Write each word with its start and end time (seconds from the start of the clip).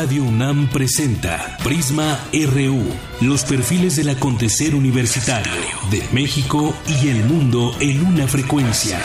Radio 0.00 0.24
UNAM 0.24 0.66
presenta 0.70 1.58
Prisma 1.62 2.18
RU, 2.32 2.82
los 3.20 3.44
perfiles 3.44 3.96
del 3.96 4.08
acontecer 4.08 4.74
universitario 4.74 5.52
de 5.90 6.02
México 6.10 6.74
y 6.86 7.08
el 7.08 7.22
mundo 7.24 7.74
en 7.80 8.06
una 8.06 8.26
frecuencia 8.26 8.98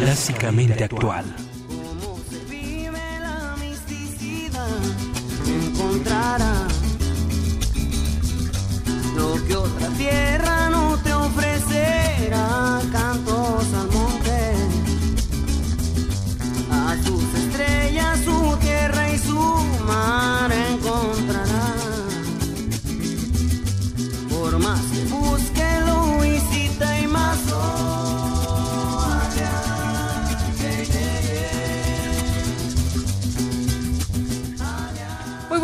clásicamente 0.00 0.82
actual. 0.82 1.24
Cómo 1.68 2.18
se 2.28 2.44
vive 2.46 2.98
la 3.20 3.54
encontrará 5.46 6.66
lo 9.14 9.46
que 9.46 9.54
otra 9.54 9.88
tierra 9.90 10.45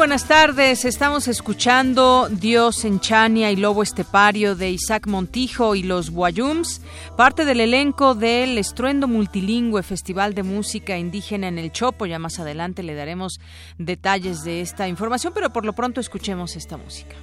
buenas 0.03 0.27
tardes, 0.27 0.85
estamos 0.85 1.29
escuchando 1.29 2.29
Dios 2.29 2.85
en 2.85 2.99
Chania 2.99 3.53
y 3.53 3.57
Lobo 3.57 3.85
Estepario 3.85 4.57
de 4.57 4.69
Isaac 4.69 5.07
Montijo 5.07 5.77
y 5.77 5.85
los 5.85 6.11
Guayums, 6.11 6.81
parte 7.17 7.45
del 7.45 7.61
elenco 7.61 8.17
del 8.17 8.59
Estruendo 8.59 9.07
Multilingüe 9.07 9.85
Festival 9.85 10.35
de 10.35 10.43
Música 10.43 10.99
Indígena 10.99 11.47
en 11.47 11.57
el 11.57 11.71
Chopo. 11.71 12.07
Ya 12.07 12.19
más 12.19 12.41
adelante 12.41 12.83
le 12.83 12.97
daremos 12.97 13.39
detalles 13.79 14.43
de 14.43 14.61
esta 14.61 14.89
información, 14.89 15.33
pero 15.37 15.53
por 15.53 15.65
lo 15.65 15.73
pronto 15.73 16.01
escuchemos 16.01 16.57
esta 16.57 16.77
música. 16.77 17.15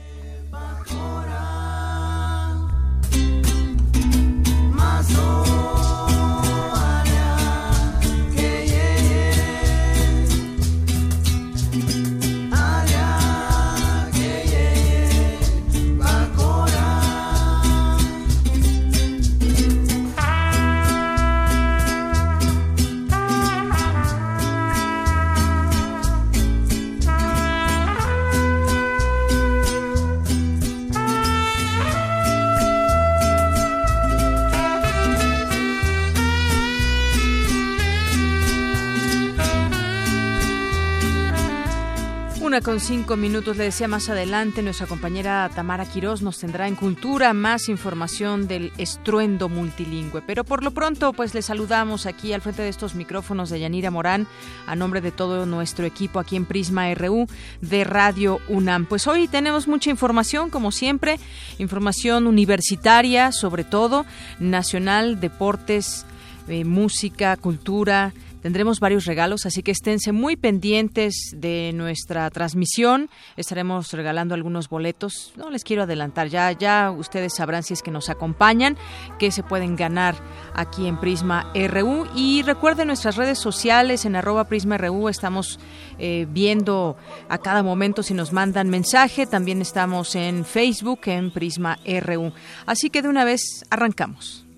Una 42.50 42.61
con 42.61 42.80
cinco 42.80 43.16
minutos, 43.16 43.58
le 43.58 43.66
decía 43.66 43.88
más 43.88 44.09
adelante, 44.09 44.64
nuestra 44.64 44.88
compañera 44.88 45.52
Tamara 45.53 45.86
Quirós 45.86 46.23
nos 46.23 46.39
tendrá 46.39 46.67
en 46.67 46.75
Cultura 46.75 47.31
más 47.33 47.69
información 47.69 48.47
del 48.47 48.73
estruendo 48.80 49.50
multilingüe. 49.50 50.23
Pero 50.25 50.44
por 50.44 50.64
lo 50.64 50.72
pronto, 50.72 51.14
pues 51.14 51.36
le 51.36 51.44
saludamos 51.44 52.08
aquí 52.08 52.33
al 52.33 52.41
frente 52.41 52.64
de 52.64 52.69
estos 52.69 52.95
micrófonos 52.95 53.52
de 53.52 53.59
Yanira 53.59 53.91
Morán, 53.91 54.25
a 54.66 54.75
nombre 54.75 55.00
de 55.00 55.12
todo 55.12 55.46
nuestro 55.46 55.85
equipo 55.85 56.18
aquí 56.18 56.38
en 56.38 56.46
Prisma 56.46 56.91
RU 56.96 57.28
de 57.62 57.84
Radio 57.84 58.40
UNAM. 58.47 58.88
Pues 58.88 59.06
hoy 59.06 59.28
tenemos 59.28 59.68
mucha 59.68 59.91
información, 59.91 60.50
como 60.50 60.72
siempre, 60.72 61.19
información 61.59 62.25
universitaria, 62.25 63.31
sobre 63.31 63.63
todo, 63.63 64.07
nacional, 64.40 65.19
deportes, 65.19 66.03
eh, 66.47 66.66
música, 66.66 67.38
cultura. 67.38 68.12
Tendremos 68.41 68.79
varios 68.79 69.05
regalos, 69.05 69.45
así 69.45 69.63
que 69.63 69.72
esténse 69.72 70.11
muy 70.11 70.38
pendientes 70.38 71.13
de 71.35 71.72
nuestra 71.73 72.29
transmisión. 72.29 73.09
Estaremos 73.35 73.91
regalando 73.91 74.33
algunos 74.33 74.69
boletos. 74.69 75.33
No 75.35 75.50
les 75.50 75.63
quiero 75.63 75.83
adelantar, 75.83 76.29
ya, 76.29 76.51
ya 76.53 76.91
ustedes 76.91 77.33
sabrán 77.35 77.63
si 77.63 77.73
es 77.73 77.81
que 77.81 77.91
nos 77.91 78.09
acompañan, 78.09 78.78
que 79.19 79.31
se 79.31 79.44
pueden 79.44 79.75
ganar 79.75 80.16
aquí 80.53 80.88
en 80.88 80.99
Prisma 80.99 81.51
RU. 81.53 82.07
Y 82.16 82.44
recuerden 82.44 82.88
nuestras 82.88 83.17
redes 83.17 83.39
sociales 83.39 84.05
en 84.05 84.16
arroba 84.16 84.45
Prisma 84.45 84.78
RU. 84.78 85.09
Estamos 85.09 85.59
eh, 85.97 86.25
viendo 86.29 86.97
a 87.28 87.38
cada 87.39 87.61
momento 87.61 88.03
si 88.03 88.13
nos 88.13 88.31
mandan 88.31 88.69
mensaje. 88.69 89.28
También 89.28 89.61
estamos 89.61 90.16
en 90.16 90.45
Facebook 90.45 91.01
en 91.05 91.31
Prisma 91.31 91.78
RU. 91.85 92.31
Así 92.66 92.89
que 92.89 93.01
de 93.01 93.09
una 93.09 93.25
vez 93.25 93.66
arrancamos. 93.69 94.48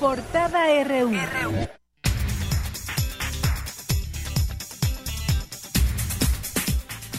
Portada 0.00 0.84
RU. 0.84 1.10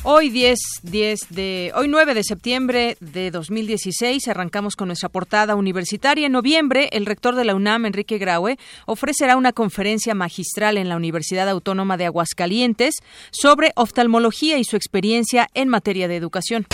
Hoy 0.04 0.30
10, 0.30 0.60
10 0.84 1.20
de 1.30 1.72
hoy 1.76 1.88
9 1.88 2.14
de 2.16 2.24
septiembre 2.24 2.98
de 3.00 3.30
2016 3.30 4.28
arrancamos 4.28 4.76
con 4.76 4.88
nuestra 4.88 5.10
portada 5.10 5.56
universitaria. 5.56 6.26
En 6.26 6.32
noviembre, 6.32 6.90
el 6.94 7.06
rector 7.06 7.36
de 7.36 7.44
la 7.44 7.54
UNAM, 7.54 7.86
Enrique 7.86 8.18
Graue, 8.18 8.58
ofrecerá 8.88 9.36
una 9.36 9.54
conferencia 9.54 10.16
magistral 10.16 10.78
en 10.78 10.90
la 10.90 10.96
Universidad 10.96 11.48
Autónoma 11.50 11.98
de 11.98 12.06
Aguascalientes 12.06 12.96
sobre 13.32 13.72
oftalmología 13.76 14.58
y 14.58 14.64
su 14.64 14.78
experiencia 14.78 15.48
en 15.54 15.70
materia 15.70 16.08
de 16.08 16.16
educación. 16.16 16.66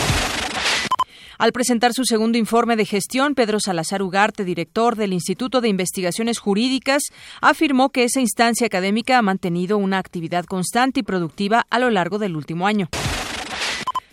Al 1.38 1.51
presentar 1.51 1.94
su 1.94 2.06
segundo 2.06 2.38
informe 2.38 2.75
de 2.75 2.85
gestión, 2.85 3.35
Pedro 3.35 3.59
Salazar 3.59 4.01
Ugarte, 4.01 4.46
director 4.46 4.96
del 4.96 5.13
Instituto 5.13 5.62
de 5.62 5.69
Investigaciones 5.69 6.40
Jurídicas, 6.40 7.03
afirmó 7.41 7.90
que 7.90 8.03
esa 8.06 8.22
instancia 8.22 8.68
académica 8.68 9.18
ha 9.18 9.22
mantenido 9.22 9.78
una 9.78 9.97
actividad 9.97 10.46
constante 10.46 11.01
y 11.01 11.03
productiva 11.03 11.66
a 11.69 11.79
lo 11.79 11.90
largo 11.90 12.19
del 12.19 12.35
último 12.35 12.68
año. 12.68 12.90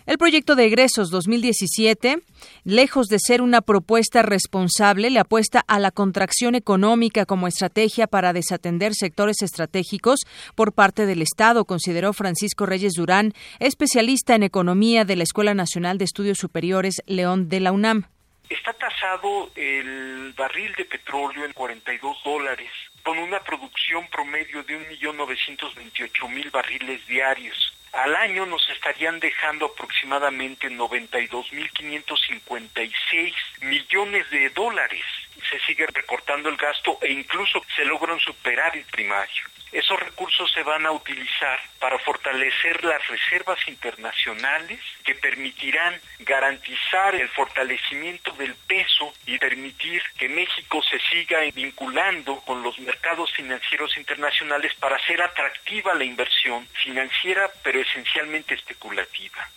El 0.04 0.18
proyecto 0.18 0.56
de 0.56 0.66
egresos 0.66 1.10
2017, 1.10 2.16
lejos 2.64 3.06
de 3.06 3.18
ser 3.20 3.40
una 3.40 3.60
propuesta 3.60 4.22
responsable, 4.22 5.10
le 5.10 5.20
apuesta 5.20 5.62
a 5.68 5.78
la 5.78 5.92
contracción 5.92 6.56
económica 6.56 7.24
como 7.24 7.46
estrategia 7.46 8.08
para 8.08 8.32
desatender 8.32 8.94
sectores 8.94 9.42
estratégicos 9.42 10.20
por 10.56 10.72
parte 10.72 11.06
del 11.06 11.22
Estado, 11.22 11.64
consideró 11.64 12.12
Francisco 12.12 12.66
Reyes 12.66 12.94
Durán, 12.94 13.32
especialista 13.60 14.34
en 14.34 14.42
economía 14.42 15.04
de 15.04 15.14
la 15.14 15.22
Escuela 15.22 15.54
Nacional 15.54 15.98
de 15.98 16.04
Estudios 16.04 16.38
Superiores 16.38 17.02
León 17.06 17.48
de 17.48 17.60
la 17.60 17.70
UNAM. 17.70 18.08
Está 18.48 18.72
tasado 18.72 19.50
el 19.54 20.34
barril 20.36 20.74
de 20.76 20.84
petróleo 20.84 21.44
en 21.44 21.52
42 21.52 22.16
dólares, 22.24 22.70
con 23.02 23.18
una 23.18 23.40
producción 23.40 24.08
promedio 24.08 24.62
de 24.62 24.78
1.928.000 24.98 26.50
barriles 26.50 27.06
diarios. 27.06 27.74
Al 27.92 28.16
año 28.16 28.46
nos 28.46 28.66
estarían 28.70 29.20
dejando 29.20 29.66
aproximadamente 29.66 30.70
92.556 30.70 33.34
millones 33.60 34.30
de 34.30 34.48
dólares. 34.50 35.04
Se 35.48 35.58
sigue 35.60 35.86
recortando 35.86 36.48
el 36.48 36.56
gasto 36.56 36.98
e 37.02 37.12
incluso 37.12 37.62
se 37.74 37.84
logran 37.84 38.18
superar 38.20 38.76
el 38.76 38.84
primario. 38.84 39.44
Esos 39.72 39.98
recursos 39.98 40.52
se 40.52 40.62
van 40.62 40.84
a 40.84 40.92
utilizar 40.92 41.58
para 41.78 41.98
fortalecer 41.98 42.84
las 42.84 43.06
reservas 43.08 43.58
internacionales 43.66 44.78
que 45.02 45.14
permitirán 45.14 45.98
garantizar 46.18 47.14
el 47.14 47.26
fortalecimiento 47.30 48.32
del 48.32 48.54
peso 48.54 49.14
y 49.24 49.38
permitir 49.38 50.02
que 50.18 50.28
México 50.28 50.82
se 50.82 50.98
siga 51.10 51.40
vinculando 51.54 52.40
con 52.40 52.62
los 52.62 52.78
mercados 52.80 53.32
financieros 53.32 53.96
internacionales 53.96 54.74
para 54.74 54.96
hacer 54.96 55.22
atractiva 55.22 55.94
la 55.94 56.04
inversión 56.04 56.68
financiera, 56.84 57.50
pero 57.62 57.80
esencialmente 57.80 58.54
especulativa. 58.54 59.48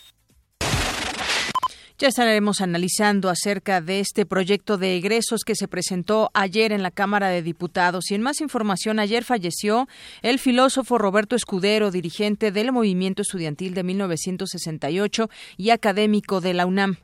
Ya 1.98 2.08
estaremos 2.08 2.60
analizando 2.60 3.30
acerca 3.30 3.80
de 3.80 4.00
este 4.00 4.26
proyecto 4.26 4.76
de 4.76 4.98
egresos 4.98 5.44
que 5.44 5.54
se 5.54 5.66
presentó 5.66 6.30
ayer 6.34 6.72
en 6.72 6.82
la 6.82 6.90
Cámara 6.90 7.28
de 7.30 7.40
Diputados. 7.40 8.10
Y 8.10 8.14
en 8.14 8.20
más 8.20 8.42
información, 8.42 8.98
ayer 8.98 9.24
falleció 9.24 9.88
el 10.20 10.38
filósofo 10.38 10.98
Roberto 10.98 11.36
Escudero, 11.36 11.90
dirigente 11.90 12.52
del 12.52 12.70
movimiento 12.70 13.22
estudiantil 13.22 13.72
de 13.72 13.82
1968 13.82 15.30
y 15.56 15.70
académico 15.70 16.42
de 16.42 16.52
la 16.52 16.66
UNAM. 16.66 16.98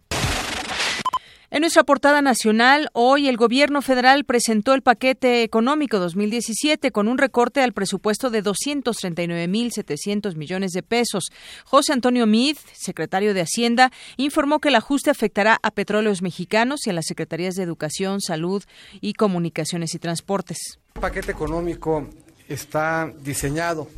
En 1.55 1.61
nuestra 1.61 1.85
portada 1.85 2.23
nacional, 2.23 2.89
hoy 2.95 3.29
el 3.29 3.37
gobierno 3.37 3.83
federal 3.83 4.25
presentó 4.25 4.73
el 4.73 4.81
paquete 4.81 5.43
económico 5.43 5.99
2017 5.99 6.91
con 6.93 7.09
un 7.09 7.19
recorte 7.19 7.61
al 7.61 7.75
presupuesto 7.75 8.31
de 8.31 8.43
239.700 8.43 10.35
millones 10.35 10.73
de 10.73 10.83
pesos. 10.83 11.31
José 11.67 11.93
Antonio 11.93 12.27
Mid, 12.27 12.57
secretario 12.73 13.35
de 13.35 13.43
Hacienda, 13.43 13.93
informó 14.17 14.61
que 14.61 14.71
el 14.71 14.77
ajuste 14.77 15.11
afectará 15.11 15.59
a 15.63 15.71
petróleos 15.73 16.23
mexicanos 16.23 16.87
y 16.87 16.91
a 16.91 16.95
las 16.95 17.05
secretarías 17.05 17.55
de 17.55 17.65
Educación, 17.65 18.23
Salud 18.23 18.65
y 19.03 19.13
Comunicaciones 19.13 19.95
y 19.95 19.99
Transportes. 19.99 20.79
Un 20.95 21.03
paquete 21.03 21.33
económico 21.33 22.09
está 22.49 23.13
diseñado 23.21 23.89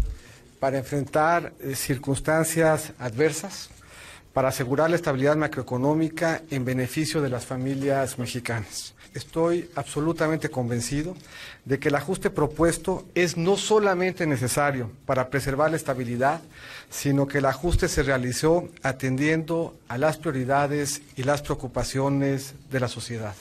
para 0.59 0.79
enfrentar 0.79 1.53
eh, 1.61 1.77
circunstancias 1.77 2.95
adversas, 2.99 3.71
para 4.35 4.49
asegurar 4.49 4.91
la 4.91 4.97
estabilidad 4.97 5.37
macroeconómica 5.37 6.43
en 6.51 6.65
beneficio 6.65 7.23
de 7.23 7.31
las 7.31 7.47
familias 7.47 8.19
mexicanas. 8.19 8.93
Estoy 9.15 9.71
absolutamente 9.77 10.51
convencido 10.51 11.15
de 11.65 11.79
que 11.79 11.89
el 11.89 11.95
ajuste 11.95 12.31
propuesto 12.31 13.07
es 13.15 13.37
no 13.37 13.57
solamente 13.57 14.27
necesario 14.27 14.91
para 15.07 15.31
preservar 15.31 15.71
la 15.71 15.77
estabilidad, 15.77 16.41
sino 16.91 17.29
que 17.29 17.39
el 17.39 17.47
ajuste 17.47 17.89
se 17.89 18.03
realizó 18.03 18.69
atendiendo 18.83 19.77
a 19.87 19.99
las 19.99 20.19
prioridades 20.19 21.01
y 21.15 21.23
las 21.23 21.43
preocupaciones 21.43 22.55
de 22.73 22.81
la 22.81 22.89
sociedad. 22.89 23.37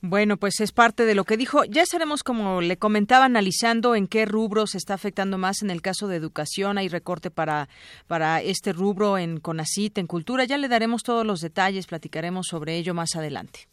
Bueno, 0.00 0.36
pues 0.36 0.60
es 0.60 0.70
parte 0.70 1.04
de 1.06 1.16
lo 1.16 1.24
que 1.24 1.36
dijo. 1.36 1.64
Ya 1.64 1.82
estaremos, 1.82 2.22
como 2.22 2.60
le 2.60 2.76
comentaba, 2.76 3.24
analizando 3.24 3.96
en 3.96 4.06
qué 4.06 4.26
rubro 4.26 4.68
se 4.68 4.78
está 4.78 4.94
afectando 4.94 5.38
más. 5.38 5.62
En 5.62 5.70
el 5.70 5.82
caso 5.82 6.06
de 6.06 6.16
educación, 6.16 6.78
hay 6.78 6.88
recorte 6.88 7.32
para, 7.32 7.68
para 8.06 8.40
este 8.40 8.72
rubro 8.72 9.18
en 9.18 9.40
CONACIT, 9.40 9.98
en 9.98 10.06
cultura. 10.06 10.44
Ya 10.44 10.56
le 10.56 10.68
daremos 10.68 11.02
todos 11.02 11.26
los 11.26 11.40
detalles, 11.40 11.86
platicaremos 11.86 12.46
sobre 12.46 12.76
ello 12.76 12.94
más 12.94 13.16
adelante. 13.16 13.68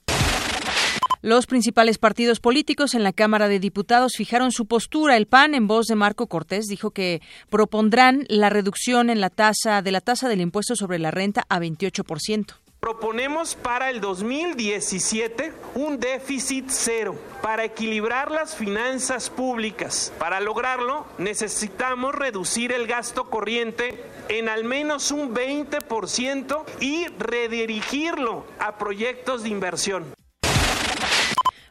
Los 1.22 1.48
principales 1.48 1.98
partidos 1.98 2.39
políticos 2.39 2.94
en 2.94 3.04
la 3.04 3.13
Cámara 3.13 3.48
de 3.48 3.60
Diputados 3.60 4.13
fijaron 4.16 4.51
su 4.51 4.66
postura. 4.66 5.18
El 5.18 5.28
PAN, 5.28 5.56
en 5.56 5.68
voz 5.68 5.88
de 5.88 5.95
Marco 5.95 6.28
Cortés, 6.28 6.66
dijo 6.66 6.92
que 6.92 7.21
propondrán 7.50 8.25
la 8.30 8.50
reducción 8.50 9.10
en 9.10 9.21
la 9.21 9.30
tasa 9.30 9.81
de 9.81 9.92
la 9.92 10.01
tasa 10.01 10.28
del 10.30 10.42
impuesto 10.42 10.75
sobre 10.75 11.00
la 11.00 11.12
renta 11.12 11.44
a 11.50 11.60
28%. 11.60 12.64
Proponemos 12.85 13.55
para 13.55 13.89
el 13.89 13.99
2017 13.99 15.53
un 15.73 15.99
déficit 15.99 16.67
cero 16.69 17.15
para 17.41 17.63
equilibrar 17.63 18.29
las 18.29 18.55
finanzas 18.55 19.31
públicas. 19.31 20.13
Para 20.19 20.39
lograrlo 20.39 21.07
necesitamos 21.17 22.13
reducir 22.13 22.71
el 22.71 22.85
gasto 22.85 23.27
corriente 23.31 24.05
en 24.29 24.49
al 24.49 24.65
menos 24.65 25.09
un 25.09 25.33
20% 25.33 26.63
y 26.79 27.07
redirigirlo 27.17 28.45
a 28.59 28.77
proyectos 28.77 29.41
de 29.41 29.49
inversión. 29.49 30.25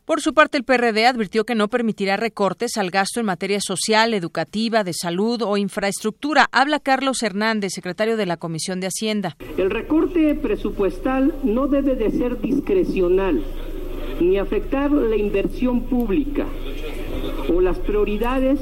Por 0.05 0.21
su 0.21 0.35
parte, 0.35 0.59
el 0.59 0.65
PRD 0.65 1.07
advirtió 1.07 1.45
que 1.45 1.55
no 1.55 1.69
permitirá 1.69 2.19
recortes 2.19 2.77
al 2.77 2.91
gasto 2.91 3.21
en 3.21 3.27
materia 3.27 3.59
social, 3.61 4.13
educativa, 4.13 4.85
de 4.85 4.93
salud 4.93 5.41
o 5.41 5.57
infraestructura. 5.57 6.47
Habla 6.53 6.79
Carlos 6.79 7.23
Hernández, 7.23 7.73
secretario 7.73 8.19
de 8.19 8.27
la 8.27 8.37
Comisión 8.37 8.81
de 8.81 8.89
Hacienda. 8.89 9.35
El 9.57 9.71
recorte 9.71 10.35
presupuestal 10.35 11.35
no 11.43 11.69
debe 11.69 11.97
de 11.97 12.11
ser 12.11 12.39
discrecional 12.39 13.43
ni 14.21 14.37
afectar 14.37 14.93
la 14.93 15.17
inversión 15.17 15.85
pública 15.85 16.45
o 17.49 17.63
las 17.63 17.79
prioridades 17.79 18.61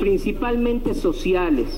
principalmente 0.00 0.94
sociales. 0.94 1.68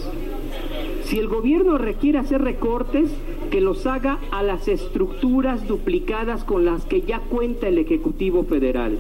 Si 1.05 1.19
el 1.19 1.29
gobierno 1.29 1.79
requiere 1.79 2.19
hacer 2.19 2.43
recortes, 2.43 3.11
que 3.51 3.61
los 3.61 3.87
haga 3.87 4.19
a 4.31 4.43
las 4.43 4.69
estructuras 4.69 5.67
duplicadas 5.67 6.45
con 6.45 6.65
las 6.65 6.85
que 6.85 7.03
ya 7.03 7.21
cuenta 7.21 7.69
el 7.69 7.79
Ejecutivo 7.79 8.45
Federal. 8.45 8.99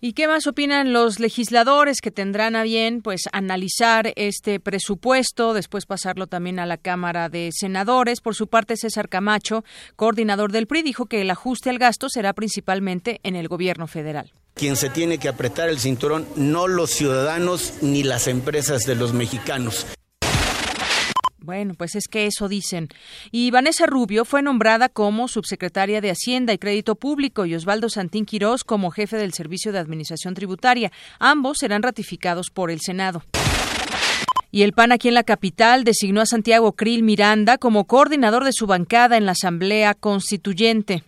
¿Y 0.00 0.12
qué 0.12 0.28
más 0.28 0.46
opinan 0.46 0.92
los 0.92 1.18
legisladores 1.18 2.00
que 2.00 2.12
tendrán 2.12 2.54
a 2.54 2.62
bien 2.62 3.02
pues 3.02 3.22
analizar 3.32 4.12
este 4.14 4.60
presupuesto, 4.60 5.54
después 5.54 5.86
pasarlo 5.86 6.28
también 6.28 6.60
a 6.60 6.66
la 6.66 6.76
Cámara 6.76 7.28
de 7.28 7.50
Senadores? 7.52 8.20
Por 8.20 8.36
su 8.36 8.46
parte, 8.46 8.76
César 8.76 9.08
Camacho, 9.08 9.64
coordinador 9.96 10.52
del 10.52 10.68
PRI, 10.68 10.82
dijo 10.82 11.06
que 11.06 11.22
el 11.22 11.30
ajuste 11.30 11.70
al 11.70 11.80
gasto 11.80 12.08
será 12.08 12.32
principalmente 12.32 13.18
en 13.24 13.34
el 13.34 13.48
gobierno 13.48 13.88
federal. 13.88 14.30
Quien 14.54 14.76
se 14.76 14.88
tiene 14.88 15.18
que 15.18 15.28
apretar 15.28 15.68
el 15.68 15.80
cinturón, 15.80 16.28
no 16.36 16.68
los 16.68 16.90
ciudadanos 16.90 17.74
ni 17.82 18.04
las 18.04 18.28
empresas 18.28 18.82
de 18.82 18.94
los 18.94 19.12
mexicanos. 19.12 19.84
Bueno, 21.48 21.72
pues 21.72 21.94
es 21.94 22.08
que 22.08 22.26
eso 22.26 22.46
dicen. 22.46 22.90
Y 23.30 23.50
Vanessa 23.50 23.86
Rubio 23.86 24.26
fue 24.26 24.42
nombrada 24.42 24.90
como 24.90 25.28
subsecretaria 25.28 26.02
de 26.02 26.10
Hacienda 26.10 26.52
y 26.52 26.58
Crédito 26.58 26.94
Público 26.94 27.46
y 27.46 27.54
Osvaldo 27.54 27.88
Santín 27.88 28.26
Quirós 28.26 28.64
como 28.64 28.90
jefe 28.90 29.16
del 29.16 29.32
Servicio 29.32 29.72
de 29.72 29.78
Administración 29.78 30.34
Tributaria. 30.34 30.92
Ambos 31.18 31.56
serán 31.60 31.82
ratificados 31.82 32.50
por 32.50 32.70
el 32.70 32.82
Senado. 32.82 33.22
Y 34.50 34.60
el 34.60 34.74
PAN 34.74 34.92
aquí 34.92 35.08
en 35.08 35.14
la 35.14 35.22
capital 35.22 35.84
designó 35.84 36.20
a 36.20 36.26
Santiago 36.26 36.72
Krill 36.72 37.02
Miranda 37.02 37.56
como 37.56 37.86
coordinador 37.86 38.44
de 38.44 38.52
su 38.52 38.66
bancada 38.66 39.16
en 39.16 39.24
la 39.24 39.32
Asamblea 39.32 39.94
Constituyente. 39.94 41.02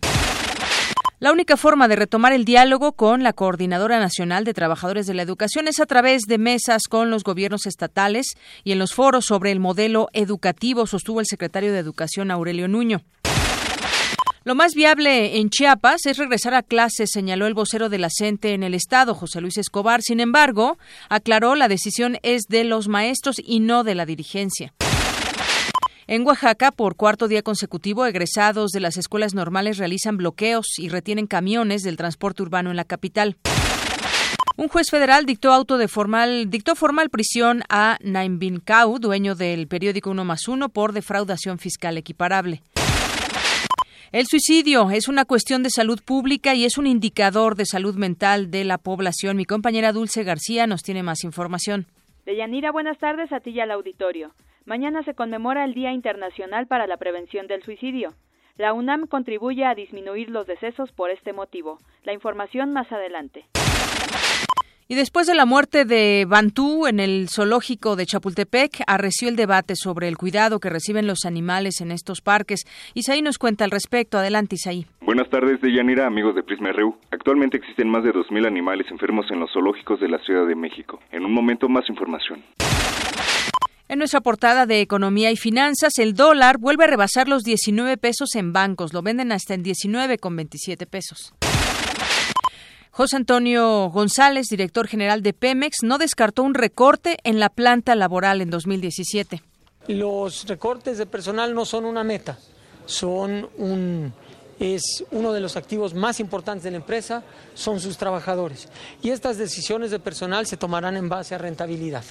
La 1.21 1.31
única 1.31 1.55
forma 1.55 1.87
de 1.87 1.95
retomar 1.95 2.33
el 2.33 2.45
diálogo 2.45 2.93
con 2.93 3.21
la 3.21 3.31
Coordinadora 3.31 3.99
Nacional 3.99 4.43
de 4.43 4.55
Trabajadores 4.55 5.05
de 5.05 5.13
la 5.13 5.21
Educación 5.21 5.67
es 5.67 5.79
a 5.79 5.85
través 5.85 6.23
de 6.23 6.39
mesas 6.39 6.87
con 6.89 7.11
los 7.11 7.23
gobiernos 7.23 7.67
estatales 7.67 8.33
y 8.63 8.71
en 8.71 8.79
los 8.79 8.95
foros 8.95 9.25
sobre 9.25 9.51
el 9.51 9.59
modelo 9.59 10.07
educativo, 10.13 10.87
sostuvo 10.87 11.19
el 11.19 11.27
secretario 11.27 11.73
de 11.73 11.77
Educación 11.77 12.31
Aurelio 12.31 12.67
Nuño. 12.67 13.03
Lo 14.45 14.55
más 14.55 14.73
viable 14.73 15.37
en 15.37 15.51
Chiapas 15.51 16.07
es 16.07 16.17
regresar 16.17 16.55
a 16.55 16.63
clases, 16.63 17.11
señaló 17.13 17.45
el 17.45 17.53
vocero 17.53 17.89
de 17.89 17.99
la 17.99 18.09
en 18.19 18.63
el 18.63 18.73
Estado, 18.73 19.13
José 19.13 19.41
Luis 19.41 19.59
Escobar. 19.59 20.01
Sin 20.01 20.21
embargo, 20.21 20.79
aclaró 21.07 21.53
la 21.53 21.67
decisión 21.67 22.17
es 22.23 22.45
de 22.49 22.63
los 22.63 22.87
maestros 22.87 23.35
y 23.37 23.59
no 23.59 23.83
de 23.83 23.93
la 23.93 24.07
dirigencia. 24.07 24.73
En 26.07 26.25
Oaxaca, 26.25 26.71
por 26.71 26.95
cuarto 26.95 27.27
día 27.27 27.43
consecutivo, 27.43 28.05
egresados 28.05 28.71
de 28.71 28.79
las 28.79 28.97
escuelas 28.97 29.33
normales 29.33 29.77
realizan 29.77 30.17
bloqueos 30.17 30.79
y 30.79 30.89
retienen 30.89 31.27
camiones 31.27 31.83
del 31.83 31.97
transporte 31.97 32.41
urbano 32.41 32.71
en 32.71 32.75
la 32.75 32.85
capital. 32.85 33.37
Un 34.57 34.67
juez 34.67 34.89
federal 34.89 35.25
dictó 35.25 35.53
auto 35.53 35.77
de 35.77 35.87
formal, 35.87 36.49
dictó 36.49 36.75
formal 36.75 37.09
prisión 37.09 37.63
a 37.69 37.97
Naim 38.01 38.39
dueño 38.99 39.35
del 39.35 39.67
periódico 39.67 40.11
Uno 40.11 40.25
más 40.25 40.47
Uno, 40.47 40.69
por 40.69 40.91
defraudación 40.91 41.57
fiscal 41.57 41.97
equiparable. 41.97 42.61
El 44.11 44.25
suicidio 44.27 44.91
es 44.91 45.07
una 45.07 45.23
cuestión 45.23 45.63
de 45.63 45.69
salud 45.69 46.01
pública 46.03 46.53
y 46.53 46.65
es 46.65 46.77
un 46.77 46.85
indicador 46.85 47.55
de 47.55 47.65
salud 47.65 47.95
mental 47.95 48.51
de 48.51 48.65
la 48.65 48.77
población. 48.77 49.37
Mi 49.37 49.45
compañera 49.45 49.93
Dulce 49.93 50.23
García 50.23 50.67
nos 50.67 50.83
tiene 50.83 51.01
más 51.01 51.23
información. 51.23 51.85
Deyanira, 52.25 52.71
buenas 52.71 52.97
tardes 52.97 53.31
a 53.31 53.39
ti 53.39 53.51
y 53.51 53.61
al 53.61 53.71
auditorio. 53.71 54.33
Mañana 54.71 55.03
se 55.03 55.15
conmemora 55.15 55.65
el 55.65 55.73
Día 55.73 55.91
Internacional 55.91 56.65
para 56.65 56.87
la 56.87 56.95
Prevención 56.95 57.45
del 57.45 57.61
Suicidio. 57.61 58.13
La 58.55 58.71
UNAM 58.71 59.05
contribuye 59.05 59.65
a 59.65 59.75
disminuir 59.75 60.29
los 60.29 60.47
decesos 60.47 60.93
por 60.93 61.09
este 61.09 61.33
motivo. 61.33 61.79
La 62.05 62.13
información 62.13 62.71
más 62.71 62.89
adelante. 62.89 63.43
Y 64.87 64.95
después 64.95 65.27
de 65.27 65.35
la 65.35 65.45
muerte 65.45 65.83
de 65.83 66.25
Bantú 66.25 66.87
en 66.87 67.01
el 67.01 67.27
zoológico 67.27 67.97
de 67.97 68.05
Chapultepec, 68.05 68.83
arreció 68.87 69.27
el 69.27 69.35
debate 69.35 69.75
sobre 69.75 70.07
el 70.07 70.15
cuidado 70.15 70.61
que 70.61 70.69
reciben 70.69 71.05
los 71.05 71.25
animales 71.25 71.81
en 71.81 71.91
estos 71.91 72.21
parques. 72.21 72.63
Isaí 72.93 73.21
nos 73.21 73.37
cuenta 73.37 73.65
al 73.65 73.71
respecto. 73.71 74.19
Adelante, 74.19 74.55
Isaí. 74.55 74.85
Buenas 75.01 75.29
tardes, 75.29 75.59
Deyanira, 75.59 76.07
amigos 76.07 76.33
de 76.33 76.43
Prisma 76.43 76.71
RU. 76.71 76.95
Actualmente 77.11 77.57
existen 77.57 77.89
más 77.89 78.05
de 78.05 78.13
2.000 78.13 78.47
animales 78.47 78.87
enfermos 78.89 79.29
en 79.31 79.41
los 79.41 79.51
zoológicos 79.51 79.99
de 79.99 80.07
la 80.07 80.19
Ciudad 80.19 80.47
de 80.47 80.55
México. 80.55 81.01
En 81.11 81.25
un 81.25 81.33
momento, 81.33 81.67
más 81.67 81.89
información. 81.89 82.41
En 83.91 83.99
nuestra 83.99 84.21
portada 84.21 84.65
de 84.65 84.79
Economía 84.79 85.31
y 85.31 85.35
Finanzas, 85.35 85.97
el 85.97 86.13
dólar 86.13 86.59
vuelve 86.59 86.85
a 86.85 86.87
rebasar 86.87 87.27
los 87.27 87.43
19 87.43 87.97
pesos 87.97 88.35
en 88.35 88.53
bancos. 88.53 88.93
Lo 88.93 89.01
venden 89.01 89.33
hasta 89.33 89.53
en 89.53 89.63
19 89.63 90.17
con 90.17 90.33
27 90.33 90.85
pesos. 90.85 91.33
José 92.91 93.17
Antonio 93.17 93.89
González, 93.89 94.45
director 94.49 94.87
general 94.87 95.21
de 95.23 95.33
Pemex, 95.33 95.79
no 95.83 95.97
descartó 95.97 96.43
un 96.43 96.53
recorte 96.53 97.17
en 97.25 97.41
la 97.41 97.49
planta 97.49 97.93
laboral 97.95 98.39
en 98.39 98.49
2017. 98.49 99.43
Los 99.89 100.47
recortes 100.47 100.97
de 100.97 101.05
personal 101.05 101.53
no 101.53 101.65
son 101.65 101.83
una 101.83 102.05
meta, 102.05 102.39
son 102.85 103.49
un 103.57 104.13
es 104.57 105.03
uno 105.11 105.33
de 105.33 105.41
los 105.41 105.57
activos 105.57 105.93
más 105.93 106.21
importantes 106.21 106.63
de 106.63 106.71
la 106.71 106.77
empresa, 106.77 107.23
son 107.55 107.81
sus 107.81 107.97
trabajadores. 107.97 108.69
Y 109.01 109.09
estas 109.09 109.37
decisiones 109.37 109.91
de 109.91 109.99
personal 109.99 110.47
se 110.47 110.55
tomarán 110.55 110.95
en 110.95 111.09
base 111.09 111.35
a 111.35 111.39
rentabilidad. 111.39 112.05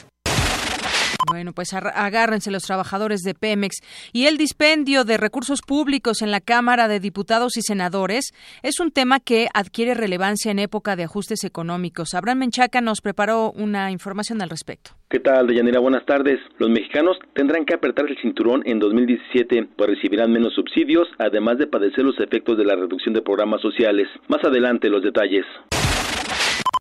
Bueno, 1.28 1.52
pues 1.52 1.72
agárrense 1.72 2.50
los 2.50 2.62
trabajadores 2.62 3.20
de 3.20 3.34
Pemex. 3.34 3.76
Y 4.12 4.26
el 4.26 4.36
dispendio 4.36 5.04
de 5.04 5.16
recursos 5.16 5.60
públicos 5.66 6.22
en 6.22 6.30
la 6.30 6.40
Cámara 6.40 6.88
de 6.88 7.00
Diputados 7.00 7.56
y 7.56 7.62
Senadores 7.62 8.32
es 8.62 8.80
un 8.80 8.90
tema 8.90 9.20
que 9.20 9.48
adquiere 9.54 9.94
relevancia 9.94 10.50
en 10.50 10.58
época 10.58 10.96
de 10.96 11.04
ajustes 11.04 11.44
económicos. 11.44 12.14
Abraham 12.14 12.38
Menchaca 12.38 12.80
nos 12.80 13.00
preparó 13.00 13.52
una 13.52 13.90
información 13.90 14.42
al 14.42 14.50
respecto. 14.50 14.92
¿Qué 15.08 15.18
tal, 15.18 15.46
Deyanira? 15.46 15.80
Buenas 15.80 16.06
tardes. 16.06 16.38
Los 16.58 16.70
mexicanos 16.70 17.18
tendrán 17.34 17.64
que 17.64 17.74
apretar 17.74 18.06
el 18.08 18.16
cinturón 18.18 18.62
en 18.64 18.78
2017, 18.78 19.68
pues 19.76 19.90
recibirán 19.90 20.32
menos 20.32 20.54
subsidios, 20.54 21.08
además 21.18 21.58
de 21.58 21.66
padecer 21.66 22.04
los 22.04 22.18
efectos 22.20 22.56
de 22.56 22.64
la 22.64 22.76
reducción 22.76 23.14
de 23.14 23.22
programas 23.22 23.60
sociales. 23.60 24.08
Más 24.28 24.42
adelante 24.44 24.88
los 24.88 25.02
detalles. 25.02 25.44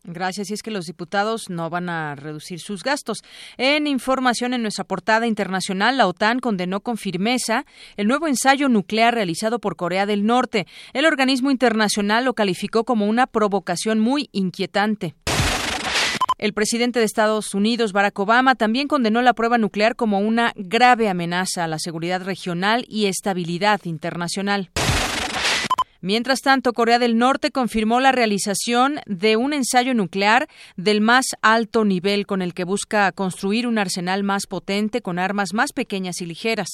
Gracias. 0.04 0.50
Y 0.50 0.54
es 0.54 0.64
que 0.64 0.72
los 0.72 0.86
diputados 0.86 1.50
no 1.50 1.70
van 1.70 1.90
a 1.90 2.16
reducir 2.16 2.60
sus 2.60 2.84
gastos. 2.84 3.20
En 3.58 3.86
información 3.86 4.54
en 4.54 4.62
nuestra 4.62 4.86
portada 4.86 5.28
internacional, 5.28 5.98
la 5.98 6.08
OTAN 6.08 6.40
condenó 6.40 6.82
con 6.82 6.98
firmeza 6.98 7.66
el 7.98 8.08
nuevo 8.08 8.28
ensayo 8.28 8.70
nuclear 8.70 9.14
realizado 9.14 9.60
por 9.60 9.76
Corea 9.76 10.06
del 10.06 10.26
Norte. 10.26 10.68
El 10.94 11.06
organismo 11.06 11.52
internacional 11.52 12.26
lo 12.26 12.34
calificó 12.34 12.86
como 12.86 13.08
una 13.08 13.28
provocación 13.28 14.00
muy 14.00 14.30
inquietante. 14.32 15.16
El 16.38 16.54
presidente 16.54 17.00
de 17.00 17.06
Estados 17.06 17.54
Unidos, 17.54 17.92
Barack 17.92 18.18
Obama, 18.18 18.56
también 18.56 18.88
condenó 18.88 19.22
la 19.22 19.34
prueba 19.34 19.58
nuclear 19.58 19.98
como 19.98 20.20
una 20.20 20.54
grave 20.56 21.10
amenaza 21.10 21.66
a 21.66 21.68
la 21.68 21.80
seguridad 21.80 22.24
regional 22.24 22.86
y 22.88 23.08
estabilidad 23.08 23.82
internacional. 23.84 24.72
Mientras 26.02 26.40
tanto, 26.42 26.72
Corea 26.74 26.98
del 26.98 27.18
Norte 27.18 27.52
confirmó 27.52 28.00
la 28.00 28.14
realización 28.14 29.02
de 29.06 29.36
un 29.36 29.52
ensayo 29.52 29.94
nuclear 29.94 30.48
del 30.78 31.02
más 31.02 31.26
alto 31.42 31.84
nivel 31.84 32.26
con 32.26 32.42
el 32.42 32.54
que 32.54 32.64
busca 32.64 33.12
construir 33.12 33.68
un 33.68 33.78
arsenal 33.78 34.24
más 34.24 34.48
potente 34.48 35.02
con 35.02 35.20
armas 35.20 35.54
más 35.54 35.74
pequeñas 35.74 36.22
y 36.22 36.26
ligeras. 36.26 36.70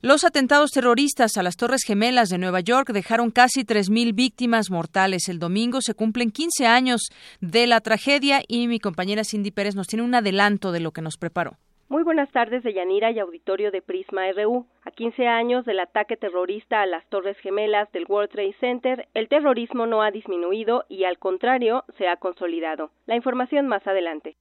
Los 0.00 0.22
atentados 0.22 0.70
terroristas 0.70 1.36
a 1.36 1.42
las 1.42 1.56
Torres 1.56 1.82
Gemelas 1.84 2.28
de 2.28 2.38
Nueva 2.38 2.60
York 2.60 2.92
dejaron 2.92 3.32
casi 3.32 3.64
3.000 3.64 4.14
víctimas 4.14 4.70
mortales. 4.70 5.28
El 5.28 5.40
domingo 5.40 5.80
se 5.80 5.94
cumplen 5.94 6.30
15 6.30 6.66
años 6.66 7.08
de 7.40 7.66
la 7.66 7.80
tragedia 7.80 8.42
y 8.46 8.68
mi 8.68 8.78
compañera 8.78 9.24
Cindy 9.24 9.50
Pérez 9.50 9.74
nos 9.74 9.88
tiene 9.88 10.04
un 10.04 10.14
adelanto 10.14 10.70
de 10.70 10.80
lo 10.80 10.92
que 10.92 11.02
nos 11.02 11.16
preparó. 11.16 11.58
Muy 11.90 12.02
buenas 12.02 12.30
tardes 12.32 12.62
de 12.62 12.74
Yanira 12.74 13.10
y 13.12 13.18
auditorio 13.18 13.70
de 13.70 13.80
Prisma 13.80 14.30
RU. 14.32 14.66
A 14.84 14.90
15 14.90 15.26
años 15.26 15.64
del 15.64 15.80
ataque 15.80 16.18
terrorista 16.18 16.82
a 16.82 16.86
las 16.86 17.06
Torres 17.06 17.38
Gemelas 17.38 17.90
del 17.92 18.04
World 18.06 18.30
Trade 18.30 18.54
Center, 18.60 19.08
el 19.14 19.28
terrorismo 19.28 19.86
no 19.86 20.02
ha 20.02 20.10
disminuido 20.10 20.84
y 20.90 21.04
al 21.04 21.18
contrario 21.18 21.84
se 21.96 22.06
ha 22.06 22.16
consolidado. 22.16 22.90
La 23.06 23.16
información 23.16 23.68
más 23.68 23.86
adelante. 23.86 24.36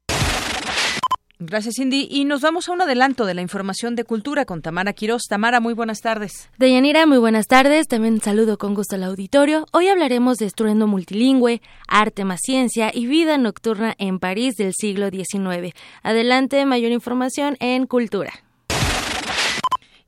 Gracias, 1.40 1.76
Cindy. 1.78 2.08
Y 2.10 2.26
nos 2.26 2.42
vamos 2.42 2.68
a 2.68 2.72
un 2.72 2.82
adelanto 2.82 3.26
de 3.28 3.36
la 3.36 3.44
información 3.44 3.96
de 3.96 4.04
cultura 4.04 4.46
con 4.46 4.64
Tamara 4.64 4.94
Quiroz. 4.94 5.24
Tamara, 5.30 5.60
muy 5.60 5.76
buenas 5.76 6.02
tardes. 6.02 6.50
Deyanira, 6.58 7.06
muy 7.06 7.20
buenas 7.20 7.46
tardes. 7.46 7.88
También 7.88 8.20
saludo 8.22 8.58
con 8.58 8.74
gusto 8.74 8.96
al 8.96 9.04
auditorio. 9.04 9.68
Hoy 9.72 9.88
hablaremos 9.88 10.38
de 10.38 10.48
estruendo 10.48 10.88
multilingüe, 10.88 11.62
arte 11.88 12.26
más 12.26 12.40
ciencia 12.42 12.90
y 12.92 13.06
vida 13.06 13.38
nocturna 13.38 13.94
en 14.00 14.18
París 14.18 14.56
del 14.56 14.74
siglo 14.74 15.10
XIX. 15.12 15.76
Adelante, 16.02 16.66
mayor 16.66 16.92
información 16.92 17.56
en 17.60 17.86
cultura. 17.86 18.34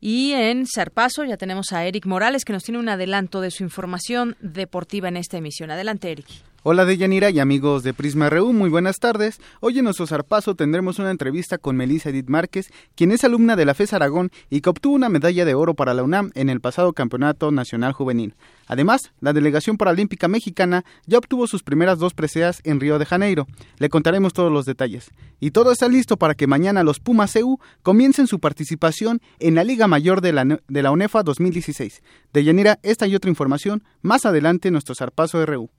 Y 0.02 0.32
en 0.32 0.66
Zarpazo 0.66 1.26
ya 1.26 1.38
tenemos 1.38 1.74
a 1.74 1.86
Eric 1.86 2.08
Morales 2.08 2.44
que 2.44 2.54
nos 2.54 2.64
tiene 2.64 2.80
un 2.80 2.90
adelanto 2.90 3.40
de 3.40 3.52
su 3.52 3.64
información 3.64 4.36
deportiva 4.40 5.10
en 5.10 5.18
esta 5.18 5.38
emisión. 5.38 5.70
Adelante, 5.70 6.12
Eric. 6.12 6.49
Hola 6.62 6.84
Deyanira 6.84 7.30
y 7.30 7.40
amigos 7.40 7.84
de 7.84 7.94
Prisma 7.94 8.30
RU, 8.30 8.52
muy 8.52 8.70
buenas 8.70 9.00
tardes. 9.00 9.40
Hoy 9.62 9.80
en 9.80 9.86
nuestro 9.86 10.06
zarpazo 10.08 10.56
tendremos 10.56 11.00
una 11.00 11.10
entrevista 11.10 11.58
con 11.58 11.78
Melissa 11.78 12.10
Edith 12.10 12.28
Márquez, 12.28 12.70
quien 12.96 13.14
es 13.14 13.24
alumna 13.24 13.56
de 13.56 13.64
la 13.64 13.74
FES 13.74 13.94
Aragón 13.94 14.30
y 14.50 14.60
que 14.60 14.70
obtuvo 14.70 14.94
una 14.94 15.08
medalla 15.08 15.46
de 15.46 15.54
oro 15.54 15.74
para 15.74 15.94
la 15.94 16.04
UNAM 16.04 16.32
en 16.36 16.50
el 16.50 16.60
pasado 16.60 16.92
Campeonato 16.92 17.50
Nacional 17.52 17.94
Juvenil. 17.94 18.36
Además, 18.68 19.14
la 19.22 19.32
delegación 19.32 19.78
paralímpica 19.78 20.28
mexicana 20.28 20.84
ya 21.06 21.18
obtuvo 21.18 21.48
sus 21.48 21.64
primeras 21.64 21.98
dos 21.98 22.14
preseas 22.14 22.60
en 22.66 22.82
Río 22.82 23.00
de 23.00 23.06
Janeiro. 23.06 23.48
Le 23.78 23.88
contaremos 23.88 24.34
todos 24.34 24.52
los 24.52 24.66
detalles. 24.66 25.12
Y 25.40 25.52
todo 25.52 25.72
está 25.72 25.88
listo 25.88 26.18
para 26.18 26.36
que 26.36 26.46
mañana 26.46 26.84
los 26.84 27.00
Pumas 27.00 27.34
CU 27.34 27.58
comiencen 27.84 28.28
su 28.28 28.42
participación 28.42 29.22
en 29.40 29.56
la 29.56 29.64
Liga 29.64 29.88
Mayor 29.88 30.20
de 30.20 30.34
la, 30.34 30.44
de 30.44 30.84
la 30.84 30.92
UNEFA 30.92 31.24
2016. 31.24 32.04
Deyanira, 32.34 32.80
esta 32.84 33.08
y 33.08 33.16
otra 33.16 33.30
información 33.30 33.82
más 34.02 34.26
adelante 34.26 34.68
en 34.68 34.74
nuestro 34.74 34.94
zarpazo 34.94 35.44
RU. 35.46 35.70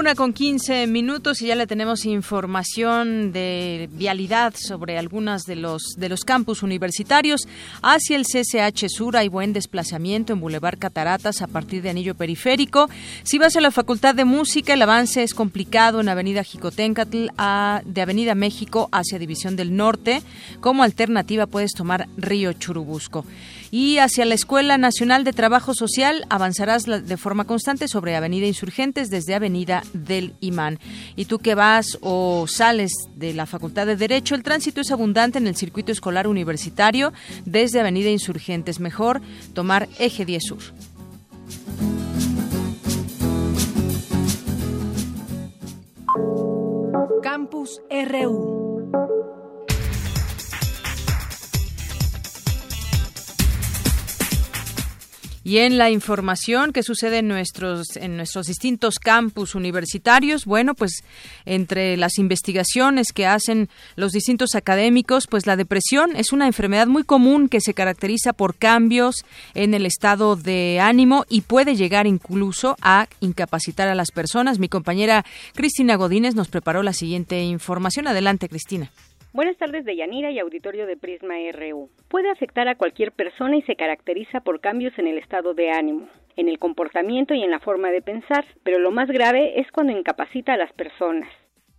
Una 0.00 0.14
con 0.14 0.32
15 0.32 0.86
minutos 0.86 1.42
y 1.42 1.48
ya 1.48 1.54
le 1.54 1.66
tenemos 1.66 2.06
información 2.06 3.32
de 3.32 3.86
vialidad 3.92 4.54
sobre 4.56 4.96
algunas 4.96 5.42
de 5.42 5.56
los 5.56 5.82
de 5.98 6.08
los 6.08 6.24
campus 6.24 6.62
universitarios. 6.62 7.42
Hacia 7.82 8.16
el 8.16 8.24
CCH 8.24 8.88
Sur 8.88 9.18
hay 9.18 9.28
buen 9.28 9.52
desplazamiento 9.52 10.32
en 10.32 10.40
Boulevard 10.40 10.78
Cataratas 10.78 11.42
a 11.42 11.48
partir 11.48 11.82
de 11.82 11.90
Anillo 11.90 12.14
Periférico. 12.14 12.88
Si 13.24 13.36
vas 13.36 13.56
a 13.56 13.60
la 13.60 13.70
Facultad 13.70 14.14
de 14.14 14.24
Música, 14.24 14.72
el 14.72 14.80
avance 14.80 15.22
es 15.22 15.34
complicado 15.34 16.00
en 16.00 16.08
Avenida 16.08 16.44
Jicotencatl 16.44 17.26
a, 17.36 17.82
de 17.84 18.00
Avenida 18.00 18.34
México 18.34 18.88
hacia 18.92 19.18
División 19.18 19.54
del 19.54 19.76
Norte. 19.76 20.22
Como 20.60 20.82
alternativa 20.82 21.46
puedes 21.46 21.74
tomar 21.74 22.08
Río 22.16 22.54
Churubusco 22.54 23.26
y 23.70 23.98
hacia 23.98 24.24
la 24.24 24.34
Escuela 24.34 24.78
Nacional 24.78 25.24
de 25.24 25.32
Trabajo 25.32 25.74
Social 25.74 26.26
avanzarás 26.28 26.84
de 26.84 27.16
forma 27.16 27.44
constante 27.44 27.88
sobre 27.88 28.16
Avenida 28.16 28.46
Insurgentes 28.46 29.10
desde 29.10 29.34
Avenida 29.34 29.82
del 29.92 30.34
Imán. 30.40 30.78
Y 31.16 31.26
tú 31.26 31.38
que 31.38 31.54
vas 31.54 31.98
o 32.00 32.46
sales 32.48 32.92
de 33.14 33.34
la 33.34 33.46
Facultad 33.46 33.86
de 33.86 33.96
Derecho, 33.96 34.34
el 34.34 34.42
tránsito 34.42 34.80
es 34.80 34.90
abundante 34.90 35.38
en 35.38 35.46
el 35.46 35.56
circuito 35.56 35.92
escolar 35.92 36.26
universitario 36.26 37.12
desde 37.44 37.80
Avenida 37.80 38.10
Insurgentes. 38.10 38.80
Mejor 38.80 39.20
tomar 39.54 39.88
Eje 39.98 40.24
10 40.24 40.42
Sur. 40.42 40.58
Campus 47.22 47.80
RU. 47.90 49.39
Y 55.50 55.58
en 55.58 55.78
la 55.78 55.90
información 55.90 56.72
que 56.72 56.84
sucede 56.84 57.18
en 57.18 57.26
nuestros, 57.26 57.96
en 57.96 58.16
nuestros 58.16 58.46
distintos 58.46 59.00
campus 59.00 59.56
universitarios, 59.56 60.44
bueno, 60.44 60.74
pues 60.74 61.02
entre 61.44 61.96
las 61.96 62.18
investigaciones 62.18 63.10
que 63.12 63.26
hacen 63.26 63.68
los 63.96 64.12
distintos 64.12 64.54
académicos, 64.54 65.26
pues 65.26 65.48
la 65.48 65.56
depresión 65.56 66.14
es 66.14 66.32
una 66.32 66.46
enfermedad 66.46 66.86
muy 66.86 67.02
común 67.02 67.48
que 67.48 67.60
se 67.60 67.74
caracteriza 67.74 68.32
por 68.32 68.54
cambios 68.54 69.24
en 69.54 69.74
el 69.74 69.86
estado 69.86 70.36
de 70.36 70.78
ánimo 70.80 71.24
y 71.28 71.40
puede 71.40 71.74
llegar 71.74 72.06
incluso 72.06 72.76
a 72.80 73.08
incapacitar 73.18 73.88
a 73.88 73.96
las 73.96 74.12
personas. 74.12 74.60
Mi 74.60 74.68
compañera 74.68 75.24
Cristina 75.56 75.96
Godínez 75.96 76.36
nos 76.36 76.46
preparó 76.46 76.84
la 76.84 76.92
siguiente 76.92 77.42
información. 77.42 78.06
Adelante, 78.06 78.48
Cristina. 78.48 78.92
Buenas 79.32 79.56
tardes 79.58 79.84
de 79.84 79.94
Yanira 79.94 80.32
y 80.32 80.40
auditorio 80.40 80.86
de 80.86 80.96
Prisma 80.96 81.34
RU. 81.52 81.88
Puede 82.08 82.30
afectar 82.30 82.66
a 82.66 82.74
cualquier 82.74 83.12
persona 83.12 83.56
y 83.56 83.62
se 83.62 83.76
caracteriza 83.76 84.40
por 84.40 84.58
cambios 84.58 84.98
en 84.98 85.06
el 85.06 85.18
estado 85.18 85.54
de 85.54 85.70
ánimo, 85.70 86.08
en 86.34 86.48
el 86.48 86.58
comportamiento 86.58 87.32
y 87.32 87.44
en 87.44 87.52
la 87.52 87.60
forma 87.60 87.92
de 87.92 88.02
pensar, 88.02 88.44
pero 88.64 88.80
lo 88.80 88.90
más 88.90 89.08
grave 89.08 89.60
es 89.60 89.70
cuando 89.70 89.96
incapacita 89.96 90.54
a 90.54 90.56
las 90.56 90.72
personas. 90.72 91.28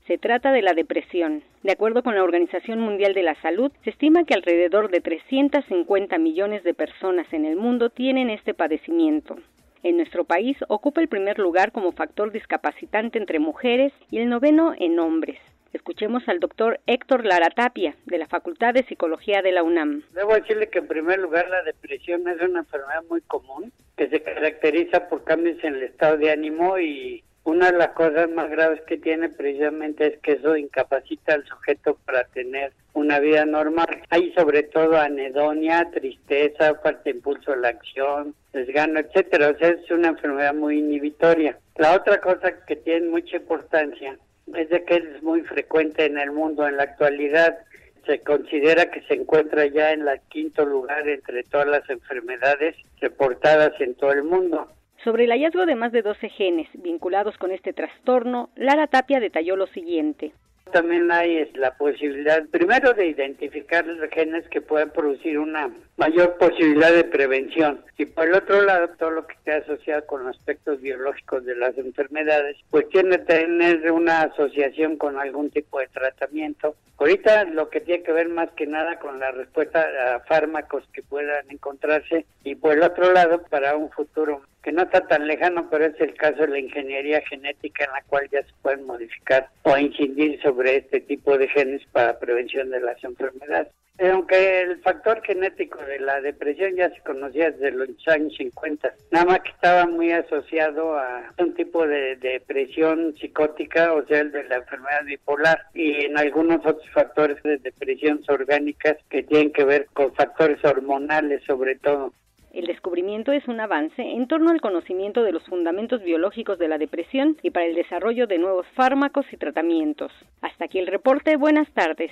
Se 0.08 0.18
trata 0.18 0.54
de 0.54 0.62
la 0.62 0.72
depresión. 0.72 1.44
De 1.62 1.74
acuerdo 1.74 2.04
con 2.04 2.16
la 2.16 2.24
Organización 2.24 2.80
Mundial 2.80 3.14
de 3.14 3.24
la 3.24 3.36
Salud, 3.42 3.70
se 3.84 3.90
estima 3.90 4.24
que 4.24 4.34
alrededor 4.34 4.90
de 4.90 5.02
350 5.02 6.18
millones 6.20 6.64
de 6.64 6.74
personas 6.74 7.28
en 7.34 7.44
el 7.44 7.58
mundo 7.58 7.90
tienen 7.90 8.30
este 8.30 8.54
padecimiento. 8.54 9.36
En 9.84 9.98
nuestro 9.98 10.24
país 10.24 10.56
ocupa 10.70 11.02
el 11.02 11.10
primer 11.10 11.38
lugar 11.38 11.74
como 11.74 11.92
factor 11.92 12.32
discapacitante 12.32 13.20
entre 13.20 13.40
mujeres 13.40 13.92
y 14.10 14.20
el 14.20 14.30
noveno 14.30 14.74
en 14.78 15.00
hombres. 15.00 15.38
Escuchemos 15.74 16.28
al 16.28 16.40
doctor 16.42 16.82
Héctor 16.86 17.26
Lara 17.26 17.50
Tapia, 17.50 17.96
de 18.06 18.18
la 18.18 18.28
Facultad 18.28 18.74
de 18.74 18.84
Psicología 18.84 19.42
de 19.42 19.54
la 19.54 19.64
UNAM. 19.64 20.04
Debo 20.14 20.34
decirle 20.34 20.68
que 20.70 20.80
en 20.80 20.88
primer 20.88 21.20
lugar 21.20 21.48
la 21.50 21.64
depresión 21.64 22.28
es 22.28 22.42
una 22.42 22.60
enfermedad 22.60 23.04
muy 23.10 23.22
común 23.22 23.72
que 23.96 24.10
se 24.10 24.22
caracteriza 24.22 25.08
por 25.08 25.24
cambios 25.24 25.64
en 25.64 25.76
el 25.76 25.84
estado 25.84 26.18
de 26.18 26.32
ánimo 26.32 26.78
y 26.78 27.24
una 27.44 27.72
de 27.72 27.78
las 27.78 27.90
cosas 27.90 28.30
más 28.30 28.50
graves 28.50 28.82
que 28.82 28.98
tiene 28.98 29.30
precisamente 29.30 30.08
es 30.08 30.20
que 30.20 30.34
eso 30.34 30.58
incapacita 30.58 31.34
al 31.36 31.46
sujeto 31.46 31.98
para 32.06 32.26
tener 32.26 32.74
una 32.94 33.20
vida 33.20 33.46
normal. 33.46 34.04
Hay 34.10 34.34
sobre 34.34 34.64
todo 34.64 34.98
anedonia, 34.98 35.90
tristeza, 35.92 36.76
falta 36.84 37.04
de 37.06 37.12
impulso 37.12 37.54
a 37.54 37.56
la 37.56 37.70
acción, 37.70 38.36
desgano, 38.52 39.00
etcétera. 39.00 39.50
O 39.50 39.58
sea, 39.58 39.70
es 39.70 39.90
una 39.90 40.10
enfermedad 40.10 40.54
muy 40.54 40.80
inhibitoria. 40.80 41.58
La 41.78 41.96
otra 41.96 42.20
cosa 42.20 42.66
que 42.66 42.76
tiene 42.76 43.08
mucha 43.08 43.38
importancia 43.38 44.18
es 44.56 44.70
de 44.70 44.84
que 44.84 44.96
es 44.96 45.24
muy 45.24 45.42
frecuente 45.42 46.06
en 46.06 46.18
el 46.18 46.32
mundo 46.32 46.68
en 46.68 46.78
la 46.78 46.84
actualidad. 46.84 47.58
Se 48.06 48.20
considera 48.22 48.90
que 48.90 49.02
se 49.04 49.14
encuentra 49.14 49.66
ya 49.68 49.92
en 49.92 50.08
el 50.08 50.20
quinto 50.30 50.66
lugar 50.66 51.08
entre 51.08 51.44
todas 51.44 51.68
las 51.68 51.90
enfermedades 51.90 52.76
reportadas 53.00 53.74
en 53.80 53.96
todo 53.96 54.12
el 54.12 54.24
mundo. 54.24 54.68
Sobre 55.04 55.24
el 55.24 55.32
hallazgo 55.32 55.66
de 55.66 55.76
más 55.76 55.92
de 55.92 56.04
12 56.04 56.30
genes 56.30 56.68
vinculados 56.74 57.38
con 57.38 57.52
este 57.52 57.74
trastorno, 57.74 58.50
Lara 58.56 58.88
Tapia 58.88 59.20
detalló 59.20 59.56
lo 59.56 59.68
siguiente. 59.68 60.34
También 60.72 61.12
hay 61.12 61.52
la 61.56 61.76
posibilidad, 61.78 62.44
primero, 62.50 62.94
de 62.94 63.08
identificar 63.08 63.86
los 63.86 64.10
genes 64.10 64.48
que 64.50 64.62
puedan 64.62 64.92
producir 64.92 65.38
una 65.38 65.70
mayor 65.98 66.38
posibilidad 66.38 66.94
de 66.94 67.04
prevención. 67.04 67.84
Y 67.98 68.06
por 68.06 68.28
el 68.28 68.36
otro 68.36 68.62
lado, 68.62 68.90
todo 68.98 69.12
lo 69.12 69.28
que 69.28 69.34
esté 69.34 69.52
asociado 69.52 70.06
con 70.06 70.28
aspectos 70.28 70.82
biológicos 70.82 71.46
de 71.46 71.56
las 71.56 71.78
enfermedades, 71.78 72.58
pues 72.70 72.88
tiene 72.90 73.18
que 73.18 73.26
tener 73.26 73.92
una 73.92 74.22
asociación 74.22 74.98
con 74.98 75.20
algún 75.20 75.50
tipo 75.52 75.80
de 75.80 75.88
tratamiento. 75.88 76.76
Ahorita 76.98 77.46
lo 77.46 77.70
que 77.70 77.82
tiene 77.82 78.04
que 78.04 78.12
ver 78.12 78.30
más 78.30 78.50
que 78.52 78.68
nada 78.68 79.00
con 79.00 79.20
la 79.20 79.32
respuesta 79.32 79.88
a 80.16 80.20
fármacos 80.22 80.84
que 80.94 81.02
puedan 81.02 81.50
encontrarse 81.50 82.26
y 82.44 82.56
por 82.56 82.74
el 82.74 82.84
otro 82.84 83.12
lado, 83.12 83.44
para 83.50 83.76
un 83.76 83.90
futuro 83.90 84.42
que 84.64 84.72
no 84.72 84.84
está 84.84 85.02
tan 85.08 85.28
lejano, 85.28 85.70
pero 85.70 85.86
es 85.86 86.00
el 86.00 86.14
caso 86.16 86.42
de 86.42 86.48
la 86.48 86.60
ingeniería 86.60 87.22
genética 87.22 87.86
en 87.86 87.92
la 87.92 88.04
cual 88.04 88.28
ya 88.32 88.44
se 88.44 88.54
pueden 88.62 88.86
modificar 88.86 89.50
o 89.64 89.78
incidir 89.78 90.42
sobre 90.42 90.78
este 90.78 91.02
tipo 91.02 91.38
de 91.38 91.48
genes 91.48 91.82
para 91.92 92.20
prevención 92.20 92.70
de 92.70 92.80
las 92.80 93.04
enfermedades. 93.04 93.70
Eh, 94.02 94.10
aunque 94.10 94.62
el 94.62 94.82
factor 94.82 95.22
genético 95.22 95.78
de 95.84 96.00
la 96.00 96.22
depresión 96.22 96.76
ya 96.76 96.90
se 96.90 97.02
conocía 97.02 97.52
desde 97.52 97.70
los 97.70 97.90
años 98.08 98.34
50, 98.36 98.92
nada 99.12 99.26
más 99.26 99.42
que 99.42 99.52
estaba 99.52 99.86
muy 99.86 100.12
asociado 100.12 100.98
a 100.98 101.32
un 101.38 101.54
tipo 101.54 101.86
de, 101.86 102.16
depresión 102.16 103.14
psicótica, 103.20 103.94
o 103.94 104.04
sea, 104.08 104.22
el 104.22 104.32
de 104.32 104.46
la 104.46 104.56
enfermedad 104.56 105.06
bipolar, 105.06 105.68
y 105.76 106.06
en 106.06 106.18
algunos 106.18 106.66
otros 106.66 106.90
factores 106.92 107.44
de 107.44 107.58
depresión 107.58 108.24
orgánicas 108.28 108.98
que 109.10 109.22
tienen 109.22 109.52
que 109.52 109.66
ver 109.66 109.88
con 109.94 110.14
factores 110.16 110.64
hormonales 110.66 111.44
sobre 111.46 111.76
todo. 111.76 112.12
El 112.54 112.68
descubrimiento 112.68 113.32
es 113.32 113.48
un 113.48 113.62
avance 113.62 114.02
en 114.02 114.28
torno 114.28 114.52
al 114.52 114.60
conocimiento 114.60 115.24
de 115.24 115.32
los 115.32 115.44
fundamentos 115.46 116.04
biológicos 116.04 116.60
de 116.60 116.68
la 116.68 116.78
depresión 116.78 117.38
y 117.42 117.50
para 117.50 117.66
el 117.66 117.76
desarrollo 117.76 118.28
de 118.28 118.38
nuevos 118.38 118.68
fármacos 118.76 119.26
y 119.32 119.38
tratamientos. 119.38 120.12
Hasta 120.42 120.66
aquí 120.66 120.78
el 120.78 120.88
reporte. 120.88 121.38
Buenas 121.38 121.72
tardes. 121.74 122.12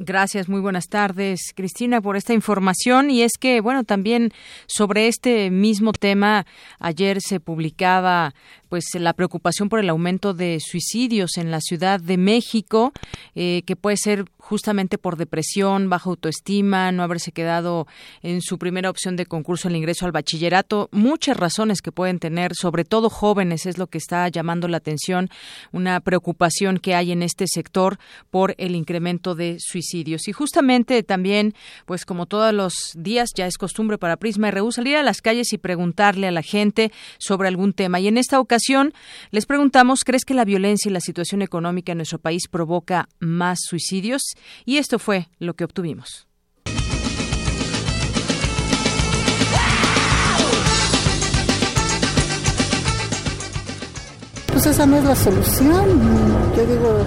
Gracias, 0.00 0.48
muy 0.48 0.60
buenas 0.60 0.88
tardes, 0.88 1.52
Cristina, 1.56 2.00
por 2.00 2.16
esta 2.16 2.34
información. 2.34 3.10
Y 3.10 3.22
es 3.22 3.32
que, 3.40 3.60
bueno, 3.60 3.82
también 3.82 4.30
sobre 4.66 5.08
este 5.08 5.50
mismo 5.50 5.92
tema, 5.92 6.46
ayer 6.78 7.20
se 7.20 7.40
publicaba 7.40 8.32
pues 8.68 8.84
la 8.94 9.12
preocupación 9.12 9.68
por 9.68 9.80
el 9.80 9.88
aumento 9.88 10.34
de 10.34 10.58
suicidios 10.60 11.36
en 11.36 11.50
la 11.50 11.60
Ciudad 11.60 12.00
de 12.00 12.16
México, 12.16 12.92
eh, 13.34 13.62
que 13.66 13.76
puede 13.76 13.96
ser 13.96 14.24
justamente 14.36 14.98
por 14.98 15.16
depresión, 15.16 15.90
baja 15.90 16.10
autoestima, 16.10 16.92
no 16.92 17.02
haberse 17.02 17.32
quedado 17.32 17.86
en 18.22 18.40
su 18.40 18.58
primera 18.58 18.90
opción 18.90 19.16
de 19.16 19.26
concurso 19.26 19.68
el 19.68 19.76
ingreso 19.76 20.06
al 20.06 20.12
bachillerato, 20.12 20.88
muchas 20.92 21.36
razones 21.36 21.82
que 21.82 21.92
pueden 21.92 22.18
tener, 22.18 22.54
sobre 22.54 22.84
todo 22.84 23.10
jóvenes, 23.10 23.66
es 23.66 23.78
lo 23.78 23.86
que 23.86 23.98
está 23.98 24.28
llamando 24.28 24.68
la 24.68 24.78
atención, 24.78 25.28
una 25.72 26.00
preocupación 26.00 26.78
que 26.78 26.94
hay 26.94 27.12
en 27.12 27.22
este 27.22 27.46
sector 27.46 27.98
por 28.30 28.54
el 28.58 28.74
incremento 28.74 29.34
de 29.34 29.56
suicidios. 29.58 30.28
Y 30.28 30.32
justamente 30.32 31.02
también, 31.02 31.54
pues 31.86 32.04
como 32.04 32.26
todos 32.26 32.54
los 32.54 32.92
días, 32.96 33.30
ya 33.34 33.46
es 33.46 33.58
costumbre 33.58 33.98
para 33.98 34.16
Prisma 34.16 34.50
RU 34.50 34.72
salir 34.72 34.96
a 34.96 35.02
las 35.02 35.20
calles 35.20 35.52
y 35.52 35.58
preguntarle 35.58 36.26
a 36.26 36.32
la 36.32 36.42
gente 36.42 36.92
sobre 37.18 37.48
algún 37.48 37.72
tema. 37.72 38.00
Y 38.00 38.08
en 38.08 38.18
esta 38.18 38.40
ocasión 38.40 38.57
les 39.30 39.46
preguntamos, 39.46 40.04
¿crees 40.04 40.24
que 40.24 40.34
la 40.34 40.44
violencia 40.44 40.88
y 40.88 40.92
la 40.92 41.00
situación 41.00 41.42
económica 41.42 41.92
en 41.92 41.98
nuestro 41.98 42.18
país 42.18 42.48
provoca 42.50 43.08
más 43.18 43.58
suicidios? 43.62 44.22
Y 44.64 44.78
esto 44.78 44.98
fue 44.98 45.28
lo 45.38 45.54
que 45.54 45.64
obtuvimos. 45.64 46.26
Pues 54.52 54.66
esa 54.66 54.86
no 54.86 54.96
es 54.96 55.04
la 55.04 55.14
solución. 55.14 56.00
Yo 56.56 56.66
digo, 56.66 57.06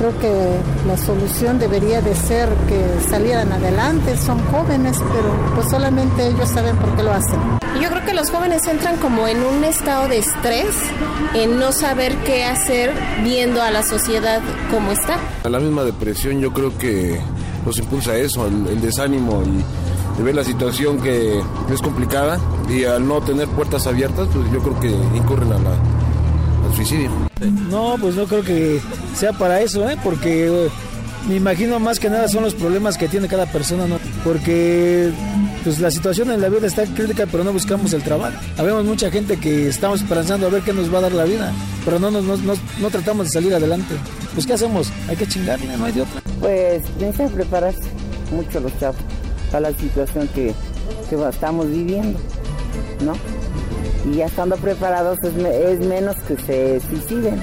creo 0.00 0.18
que 0.18 0.56
la 0.86 0.96
solución 0.96 1.58
debería 1.58 2.00
de 2.00 2.14
ser 2.14 2.48
que 2.66 3.10
salieran 3.10 3.52
adelante, 3.52 4.16
son 4.16 4.38
jóvenes, 4.46 4.96
pero 4.98 5.54
pues 5.54 5.68
solamente 5.68 6.26
ellos 6.26 6.48
saben 6.48 6.74
por 6.76 6.96
qué 6.96 7.02
lo 7.02 7.12
hacen. 7.12 7.38
Yo 7.82 7.90
creo 7.90 8.04
que 8.06 8.14
los 8.14 8.30
jóvenes 8.30 8.66
entran 8.66 8.96
como 8.96 9.28
en 9.28 9.42
un 9.42 9.62
estado 9.62 10.08
de 10.08 10.18
estrés, 10.18 10.74
en 11.34 11.58
no 11.58 11.72
saber 11.72 12.16
qué 12.24 12.44
hacer 12.44 12.94
viendo 13.22 13.60
a 13.60 13.70
la 13.70 13.82
sociedad 13.82 14.40
como 14.70 14.90
está. 14.90 15.18
A 15.44 15.50
la 15.50 15.60
misma 15.60 15.84
depresión 15.84 16.40
yo 16.40 16.50
creo 16.54 16.76
que 16.78 17.20
los 17.66 17.78
impulsa 17.78 18.16
eso, 18.16 18.46
el, 18.46 18.80
desánimo 18.80 19.42
y 19.42 20.16
de 20.16 20.24
ver 20.24 20.34
la 20.34 20.44
situación 20.44 20.98
que 21.02 21.42
es 21.70 21.82
complicada 21.82 22.40
y 22.70 22.84
al 22.84 23.06
no 23.06 23.20
tener 23.20 23.48
puertas 23.48 23.86
abiertas, 23.86 24.28
pues 24.32 24.50
yo 24.50 24.60
creo 24.60 24.80
que 24.80 24.90
incurren 25.14 25.52
a 25.52 25.58
la, 25.58 25.99
al 26.64 26.74
suicidio. 26.74 27.10
No, 27.70 27.96
pues 28.00 28.14
no 28.16 28.26
creo 28.26 28.42
que 28.42 28.80
sea 29.14 29.32
para 29.32 29.60
eso, 29.60 29.88
¿eh? 29.88 29.96
porque 30.02 30.46
eh, 30.46 30.68
me 31.28 31.36
imagino 31.36 31.78
más 31.78 31.98
que 31.98 32.10
nada 32.10 32.28
son 32.28 32.44
los 32.44 32.54
problemas 32.54 32.96
que 32.96 33.08
tiene 33.08 33.28
cada 33.28 33.46
persona, 33.46 33.86
¿no? 33.86 33.98
Porque 34.24 35.10
pues 35.64 35.78
la 35.78 35.90
situación 35.90 36.30
en 36.30 36.40
la 36.40 36.48
vida 36.48 36.66
está 36.66 36.84
crítica, 36.84 37.26
pero 37.30 37.44
no 37.44 37.52
buscamos 37.52 37.92
el 37.92 38.02
trabajo. 38.02 38.36
Habemos 38.56 38.84
mucha 38.84 39.10
gente 39.10 39.36
que 39.38 39.68
estamos 39.68 40.02
pensando 40.02 40.46
a 40.46 40.50
ver 40.50 40.62
qué 40.62 40.72
nos 40.72 40.92
va 40.92 40.98
a 40.98 41.02
dar 41.02 41.12
la 41.12 41.24
vida, 41.24 41.52
pero 41.84 41.98
no, 41.98 42.10
no, 42.10 42.22
no, 42.22 42.36
no 42.36 42.90
tratamos 42.90 43.26
de 43.26 43.32
salir 43.32 43.54
adelante. 43.54 43.94
Pues 44.34 44.46
¿qué 44.46 44.54
hacemos? 44.54 44.90
Hay 45.08 45.16
que 45.16 45.26
chingarle, 45.26 45.76
no 45.76 45.84
hay 45.84 45.92
de 45.92 46.02
otra. 46.02 46.22
Pues 46.40 46.82
necesitan 46.98 47.30
prepararse 47.30 47.80
mucho 48.34 48.60
los 48.60 48.78
chavos 48.78 48.96
para 49.50 49.70
la 49.70 49.78
situación 49.78 50.28
que, 50.28 50.54
que 51.08 51.28
estamos 51.28 51.68
viviendo, 51.68 52.18
¿no? 53.04 53.12
Y 54.04 54.16
ya 54.16 54.26
estando 54.26 54.56
preparados 54.56 55.18
es, 55.22 55.80
menos 55.80 56.16
que 56.26 56.36
se 56.36 56.80
suiciden. 56.80 57.40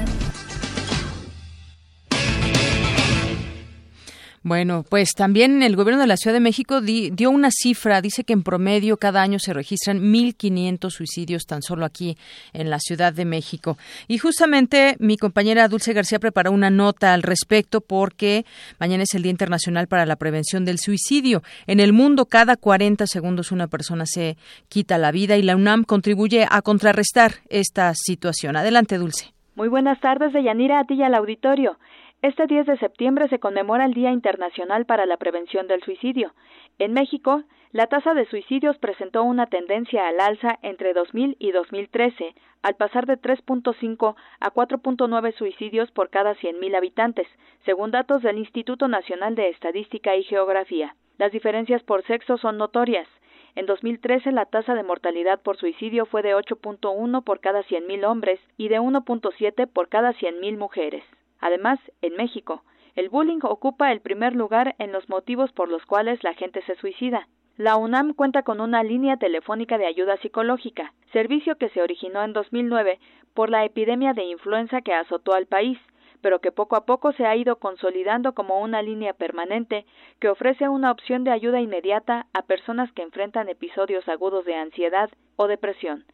Bueno, 4.48 4.86
pues 4.90 5.10
también 5.14 5.62
el 5.62 5.76
gobierno 5.76 6.00
de 6.00 6.08
la 6.08 6.16
Ciudad 6.16 6.34
de 6.34 6.40
México 6.40 6.80
dio 6.80 7.30
una 7.30 7.50
cifra, 7.52 8.00
dice 8.00 8.24
que 8.24 8.32
en 8.32 8.44
promedio 8.44 8.96
cada 8.96 9.22
año 9.22 9.40
se 9.40 9.52
registran 9.52 10.00
1.500 10.00 10.90
suicidios 10.90 11.46
tan 11.46 11.62
solo 11.62 11.86
aquí 11.86 12.18
en 12.54 12.70
la 12.70 12.80
Ciudad 12.80 13.12
de 13.12 13.26
México. 13.26 13.78
Y 14.08 14.20
justamente 14.20 14.96
mi 15.00 15.18
compañera 15.18 15.68
Dulce 15.68 15.92
García 15.92 16.20
preparó 16.20 16.54
una 16.54 16.70
nota 16.70 17.14
al 17.14 17.24
respecto 17.24 17.82
porque 17.82 18.46
mañana 18.80 19.04
es 19.04 19.14
el 19.16 19.24
Día 19.24 19.32
Internacional 19.32 19.88
para 19.88 20.06
la 20.06 20.16
Prevención 20.16 20.64
del 20.64 20.80
Suicidio. 20.80 21.44
En 21.66 21.82
el 21.82 21.92
mundo 21.92 22.26
cada 22.26 22.56
40 22.56 23.06
segundos 23.06 23.52
una 23.52 23.68
persona 23.68 24.06
se 24.06 24.38
quita 24.70 24.98
la 24.98 25.12
vida 25.12 25.36
y 25.36 25.42
la 25.42 25.58
UNAM 25.58 25.84
contribuye 25.84 26.48
a 26.50 26.62
contrarrestar 26.62 27.34
esta 27.50 27.92
situación. 27.96 28.56
Adelante, 28.56 28.98
Dulce. 28.98 29.34
Muy 29.58 29.70
buenas 29.70 30.00
tardes, 30.00 30.34
Deyanira, 30.34 30.80
a 30.80 30.84
ti 30.86 30.94
y 30.94 31.02
al 31.02 31.16
auditorio. 31.16 31.80
Este 32.28 32.46
10 32.46 32.66
de 32.66 32.78
septiembre 32.78 33.30
se 33.30 33.40
conmemora 33.40 33.86
el 33.86 33.94
Día 33.94 34.12
Internacional 34.12 34.86
para 34.86 35.06
la 35.06 35.16
Prevención 35.16 35.66
del 35.68 35.82
Suicidio. 35.82 36.34
En 36.78 36.92
México, 36.92 37.44
la 37.72 37.88
tasa 37.88 38.14
de 38.14 38.26
suicidios 38.26 38.78
presentó 38.80 39.24
una 39.24 39.46
tendencia 39.46 40.10
al 40.10 40.20
alza 40.20 40.60
entre 40.62 40.92
2000 40.92 41.38
y 41.40 41.52
2013, 41.54 42.36
al 42.64 42.76
pasar 42.76 43.06
de 43.06 43.18
3.5 43.18 44.16
a 44.42 44.52
4.9 44.52 45.36
suicidios 45.38 45.90
por 45.92 46.10
cada 46.10 46.36
100.000 46.36 46.76
habitantes, 46.76 47.28
según 47.64 47.92
datos 47.92 48.22
del 48.24 48.40
Instituto 48.40 48.90
Nacional 48.90 49.36
de 49.36 49.48
Estadística 49.48 50.18
y 50.18 50.26
Geografía. 50.26 50.98
Las 51.18 51.32
diferencias 51.32 51.82
por 51.84 52.04
sexo 52.08 52.38
son 52.38 52.58
notorias. 52.58 53.08
En 53.56 53.68
2013 53.68 54.34
la 54.34 54.44
tasa 54.44 54.76
de 54.76 54.84
mortalidad 54.84 55.42
por 55.42 55.56
suicidio 55.56 56.06
fue 56.06 56.24
de 56.24 56.36
8.1 56.36 57.24
por 57.24 57.40
cada 57.40 57.64
100.000 57.64 58.06
hombres 58.06 58.42
y 58.58 58.68
de 58.68 58.82
1.7 58.82 59.66
por 59.72 59.88
cada 59.88 60.12
100.000 60.12 60.58
mujeres. 60.58 61.06
Además, 61.40 61.80
en 62.02 62.16
México, 62.16 62.64
el 62.96 63.10
bullying 63.10 63.40
ocupa 63.44 63.92
el 63.92 64.02
primer 64.02 64.36
lugar 64.36 64.76
en 64.80 64.92
los 64.92 65.08
motivos 65.08 65.52
por 65.52 65.70
los 65.70 65.86
cuales 65.86 66.24
la 66.24 66.34
gente 66.34 66.62
se 66.64 66.76
suicida. 66.76 67.28
La 67.58 67.76
UNAM 67.76 68.14
cuenta 68.14 68.44
con 68.44 68.62
una 68.62 68.84
línea 68.84 69.18
telefónica 69.18 69.78
de 69.78 69.88
ayuda 69.88 70.18
psicológica, 70.18 70.94
servicio 71.12 71.58
que 71.58 71.70
se 71.70 71.82
originó 71.82 72.24
en 72.24 72.34
2009 72.34 73.00
por 73.34 73.50
la 73.50 73.66
epidemia 73.66 74.14
de 74.14 74.24
influenza 74.24 74.82
que 74.82 74.94
azotó 74.94 75.34
al 75.34 75.46
país, 75.46 75.80
pero 76.22 76.40
que 76.40 76.52
poco 76.52 76.76
a 76.76 76.86
poco 76.86 77.14
se 77.14 77.26
ha 77.26 77.36
ido 77.36 77.58
consolidando 77.58 78.34
como 78.34 78.62
una 78.62 78.82
línea 78.82 79.14
permanente 79.14 79.86
que 80.20 80.30
ofrece 80.30 80.68
una 80.68 80.92
opción 80.92 81.24
de 81.24 81.32
ayuda 81.32 81.62
inmediata 81.62 82.28
a 82.34 82.42
personas 82.44 82.92
que 82.92 83.04
enfrentan 83.04 83.50
episodios 83.50 84.08
agudos 84.08 84.46
de 84.46 84.56
ansiedad 84.56 85.10
o 85.36 85.48
depresión. 85.48 86.06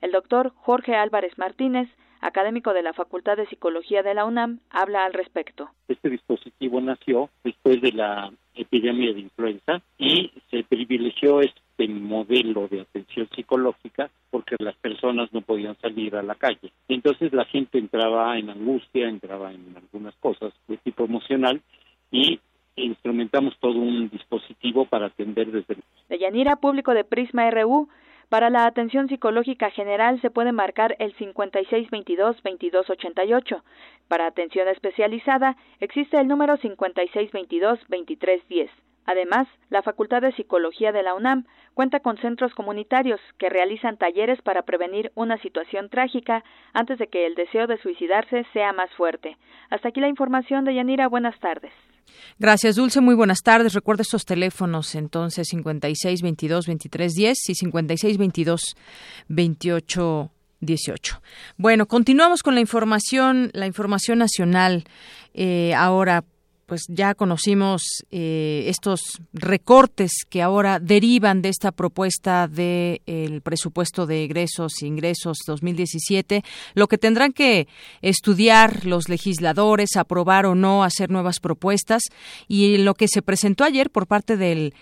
El 0.00 0.12
doctor 0.12 0.52
Jorge 0.56 0.94
Álvarez 0.94 1.36
Martínez 1.38 1.88
académico 2.20 2.72
de 2.72 2.82
la 2.82 2.92
Facultad 2.92 3.36
de 3.36 3.46
Psicología 3.46 4.02
de 4.02 4.14
la 4.14 4.24
UNAM, 4.24 4.60
habla 4.70 5.04
al 5.04 5.12
respecto. 5.12 5.70
Este 5.88 6.10
dispositivo 6.10 6.80
nació 6.80 7.30
después 7.44 7.80
de 7.80 7.92
la 7.92 8.32
epidemia 8.54 9.12
de 9.12 9.20
influenza 9.20 9.80
y 9.98 10.30
se 10.50 10.62
privilegió 10.64 11.40
este 11.40 11.88
modelo 11.88 12.68
de 12.68 12.82
atención 12.82 13.28
psicológica 13.34 14.10
porque 14.30 14.56
las 14.58 14.76
personas 14.76 15.32
no 15.32 15.40
podían 15.40 15.76
salir 15.80 16.16
a 16.16 16.22
la 16.22 16.34
calle. 16.34 16.72
Entonces 16.88 17.32
la 17.32 17.44
gente 17.46 17.78
entraba 17.78 18.38
en 18.38 18.50
angustia, 18.50 19.08
entraba 19.08 19.52
en 19.52 19.74
algunas 19.76 20.14
cosas 20.16 20.52
de 20.68 20.76
tipo 20.78 21.04
emocional 21.04 21.60
y 22.10 22.38
instrumentamos 22.76 23.56
todo 23.60 23.78
un 23.78 24.08
dispositivo 24.10 24.86
para 24.86 25.06
atender 25.06 25.50
desde 25.50 25.74
el... 25.74 25.82
De 26.08 26.18
Yanira, 26.18 26.56
público 26.56 26.94
de 26.94 27.04
Prisma 27.04 27.50
RU, 27.50 27.88
para 28.30 28.48
la 28.48 28.64
atención 28.64 29.08
psicológica 29.08 29.68
general 29.70 30.18
se 30.22 30.30
puede 30.30 30.52
marcar 30.52 30.96
el 31.00 31.14
5622-2288. 31.16 33.62
Para 34.06 34.26
atención 34.26 34.68
especializada 34.68 35.56
existe 35.80 36.16
el 36.18 36.28
número 36.28 36.56
5622-2310. 36.58 38.70
Además, 39.06 39.48
la 39.68 39.82
Facultad 39.82 40.22
de 40.22 40.30
Psicología 40.32 40.92
de 40.92 41.02
la 41.02 41.14
UNAM 41.14 41.46
cuenta 41.74 41.98
con 41.98 42.18
centros 42.18 42.54
comunitarios 42.54 43.20
que 43.38 43.48
realizan 43.48 43.96
talleres 43.96 44.40
para 44.42 44.62
prevenir 44.62 45.10
una 45.16 45.36
situación 45.38 45.88
trágica 45.88 46.44
antes 46.72 46.98
de 46.98 47.08
que 47.08 47.26
el 47.26 47.34
deseo 47.34 47.66
de 47.66 47.78
suicidarse 47.78 48.46
sea 48.52 48.72
más 48.72 48.92
fuerte. 48.92 49.36
Hasta 49.70 49.88
aquí 49.88 49.98
la 50.00 50.08
información 50.08 50.64
de 50.64 50.74
Yanira. 50.74 51.08
Buenas 51.08 51.36
tardes. 51.40 51.72
Gracias, 52.38 52.76
Dulce. 52.76 53.00
Muy 53.00 53.14
buenas 53.14 53.40
tardes. 53.42 53.74
Recuerda 53.74 54.02
estos 54.02 54.24
teléfonos 54.24 54.94
entonces 54.94 55.48
56 55.48 56.22
22 56.22 56.66
23 56.66 57.14
10 57.14 57.48
y 57.48 57.54
56 57.54 58.18
22 58.18 58.76
28 59.28 60.30
18. 60.60 61.22
Bueno, 61.56 61.86
continuamos 61.86 62.42
con 62.42 62.54
la 62.54 62.60
información, 62.60 63.50
la 63.54 63.66
información 63.66 64.18
nacional. 64.18 64.84
Eh, 65.34 65.74
ahora 65.74 66.24
pues 66.70 66.84
ya 66.86 67.16
conocimos 67.16 67.82
eh, 68.12 68.66
estos 68.68 69.00
recortes 69.32 70.12
que 70.28 70.40
ahora 70.40 70.78
derivan 70.78 71.42
de 71.42 71.48
esta 71.48 71.72
propuesta 71.72 72.46
del 72.46 73.02
el 73.06 73.40
presupuesto 73.40 74.06
de 74.06 74.22
egresos 74.22 74.74
e 74.80 74.86
ingresos 74.86 75.38
2017, 75.48 76.44
lo 76.74 76.86
que 76.86 76.96
tendrán 76.96 77.32
que 77.32 77.66
estudiar 78.02 78.86
los 78.86 79.08
legisladores, 79.08 79.96
aprobar 79.96 80.46
o 80.46 80.54
no, 80.54 80.84
hacer 80.84 81.10
nuevas 81.10 81.40
propuestas. 81.40 82.04
Y 82.46 82.78
lo 82.78 82.94
que 82.94 83.08
se 83.08 83.20
presentó 83.20 83.64
ayer 83.64 83.90
por 83.90 84.06
parte 84.06 84.36
del 84.36 84.72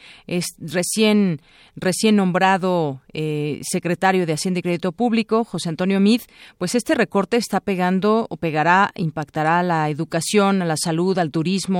recién 0.58 1.40
recién 1.80 2.16
nombrado 2.16 3.00
eh, 3.12 3.60
secretario 3.62 4.26
de 4.26 4.32
Hacienda 4.32 4.60
y 4.60 4.62
Crédito 4.62 4.92
Público, 4.92 5.44
José 5.44 5.68
Antonio 5.68 6.00
Mid, 6.00 6.22
pues 6.58 6.74
este 6.74 6.94
recorte 6.94 7.36
está 7.36 7.60
pegando 7.60 8.26
o 8.30 8.36
pegará, 8.36 8.90
impactará 8.96 9.60
a 9.60 9.62
la 9.62 9.88
educación, 9.88 10.62
a 10.62 10.64
la 10.64 10.76
salud, 10.76 11.18
al 11.18 11.30
turismo, 11.30 11.77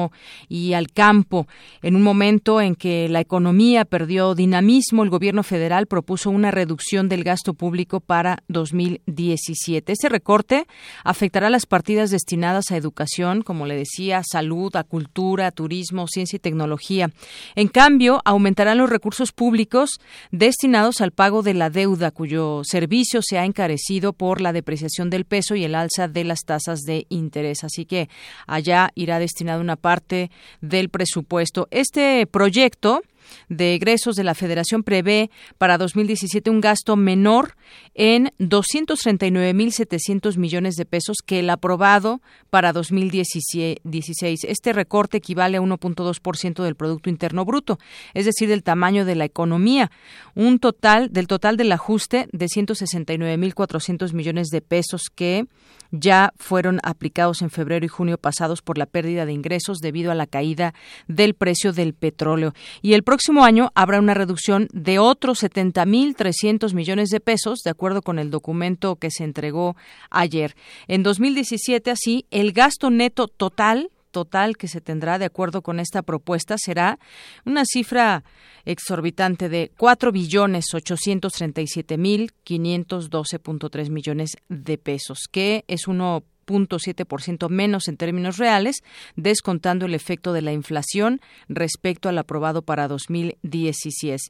y 0.48 0.72
al 0.72 0.88
campo. 0.92 1.46
En 1.82 1.96
un 1.96 2.02
momento 2.02 2.60
en 2.60 2.74
que 2.74 3.08
la 3.08 3.20
economía 3.20 3.84
perdió 3.84 4.34
dinamismo, 4.34 5.02
el 5.02 5.10
gobierno 5.10 5.42
federal 5.42 5.86
propuso 5.86 6.30
una 6.30 6.50
reducción 6.50 7.08
del 7.08 7.24
gasto 7.24 7.54
público 7.54 8.00
para 8.00 8.38
2017. 8.48 9.92
Este 9.92 10.08
recorte 10.08 10.66
afectará 11.04 11.50
las 11.50 11.66
partidas 11.66 12.10
destinadas 12.10 12.70
a 12.70 12.76
educación, 12.76 13.42
como 13.42 13.66
le 13.66 13.76
decía, 13.76 14.22
salud, 14.24 14.74
a 14.76 14.84
cultura, 14.84 15.50
turismo, 15.50 16.06
ciencia 16.06 16.36
y 16.36 16.40
tecnología. 16.40 17.10
En 17.54 17.68
cambio, 17.68 18.20
aumentarán 18.24 18.78
los 18.78 18.90
recursos 18.90 19.32
públicos 19.32 20.00
destinados 20.30 21.00
al 21.00 21.12
pago 21.12 21.42
de 21.42 21.54
la 21.54 21.70
deuda, 21.70 22.10
cuyo 22.10 22.62
servicio 22.64 23.20
se 23.22 23.38
ha 23.38 23.44
encarecido 23.44 24.12
por 24.12 24.40
la 24.40 24.52
depreciación 24.52 25.10
del 25.10 25.24
peso 25.24 25.54
y 25.54 25.64
el 25.64 25.74
alza 25.74 26.08
de 26.08 26.24
las 26.24 26.40
tasas 26.44 26.80
de 26.80 27.06
interés. 27.08 27.64
Así 27.64 27.84
que 27.84 28.08
allá 28.46 28.90
irá 28.94 29.18
destinada 29.18 29.60
una 29.60 29.76
parte 29.76 29.87
parte 29.88 30.30
del 30.60 30.90
presupuesto. 30.90 31.66
Este 31.70 32.26
proyecto 32.26 33.00
de 33.48 33.74
egresos 33.74 34.16
de 34.16 34.24
la 34.24 34.34
Federación 34.34 34.82
prevé 34.82 35.30
para 35.58 35.78
2017 35.78 36.50
un 36.50 36.60
gasto 36.60 36.96
menor 36.96 37.56
en 37.94 38.32
239.700 38.38 40.36
millones 40.36 40.74
de 40.74 40.84
pesos 40.84 41.18
que 41.24 41.40
el 41.40 41.50
aprobado 41.50 42.20
para 42.50 42.72
2016. 42.72 44.44
Este 44.44 44.72
recorte 44.72 45.18
equivale 45.18 45.56
a 45.58 45.60
1.2% 45.60 46.62
del 46.62 46.76
Producto 46.76 47.10
Interno 47.10 47.44
Bruto, 47.44 47.78
es 48.14 48.24
decir, 48.24 48.48
del 48.48 48.62
tamaño 48.62 49.04
de 49.04 49.16
la 49.16 49.24
economía. 49.24 49.90
Un 50.34 50.58
total 50.58 51.12
del 51.12 51.26
total 51.26 51.56
del 51.56 51.72
ajuste 51.72 52.28
de 52.32 52.46
169.400 52.46 54.12
millones 54.12 54.48
de 54.48 54.60
pesos 54.60 55.02
que 55.14 55.46
ya 55.90 56.32
fueron 56.36 56.80
aplicados 56.82 57.42
en 57.42 57.50
febrero 57.50 57.84
y 57.84 57.88
junio 57.88 58.18
pasados 58.18 58.62
por 58.62 58.78
la 58.78 58.86
pérdida 58.86 59.26
de 59.26 59.32
ingresos 59.32 59.78
debido 59.78 60.10
a 60.10 60.14
la 60.14 60.26
caída 60.26 60.74
del 61.06 61.34
precio 61.34 61.72
del 61.72 61.94
petróleo. 61.94 62.52
Y 62.82 62.92
el 62.92 63.02
próximo 63.02 63.17
año 63.42 63.70
habrá 63.74 63.98
una 63.98 64.14
reducción 64.14 64.68
de 64.72 64.98
otros 64.98 65.42
70.300 65.42 66.74
millones 66.74 67.10
de 67.10 67.20
pesos, 67.20 67.60
de 67.64 67.70
acuerdo 67.70 68.02
con 68.02 68.18
el 68.18 68.30
documento 68.30 68.96
que 68.96 69.10
se 69.10 69.24
entregó 69.24 69.76
ayer. 70.10 70.54
En 70.86 71.02
2017, 71.02 71.90
así, 71.90 72.26
el 72.30 72.52
gasto 72.52 72.90
neto 72.90 73.28
total 73.28 73.90
total 74.10 74.56
que 74.56 74.68
se 74.68 74.80
tendrá 74.80 75.18
de 75.18 75.26
acuerdo 75.26 75.60
con 75.60 75.78
esta 75.78 76.00
propuesta 76.00 76.56
será 76.56 76.98
una 77.44 77.64
cifra 77.66 78.24
exorbitante 78.64 79.50
de 79.50 79.70
cuatro 79.76 80.12
billones 80.12 80.72
ochocientos 80.72 81.34
treinta 81.34 81.60
y 81.60 81.66
siete 81.66 81.98
mil 81.98 82.32
quinientos 82.42 83.10
doce 83.10 83.38
punto 83.38 83.68
tres 83.68 83.90
millones 83.90 84.38
de 84.48 84.78
pesos, 84.78 85.28
que 85.30 85.64
es 85.68 85.86
uno 85.86 86.24
ciento 87.18 87.48
menos 87.48 87.88
en 87.88 87.96
términos 87.96 88.38
reales, 88.38 88.82
descontando 89.16 89.86
el 89.86 89.94
efecto 89.94 90.32
de 90.32 90.42
la 90.42 90.52
inflación 90.52 91.20
respecto 91.48 92.08
al 92.08 92.18
aprobado 92.18 92.62
para 92.62 92.88
2016. 92.88 94.20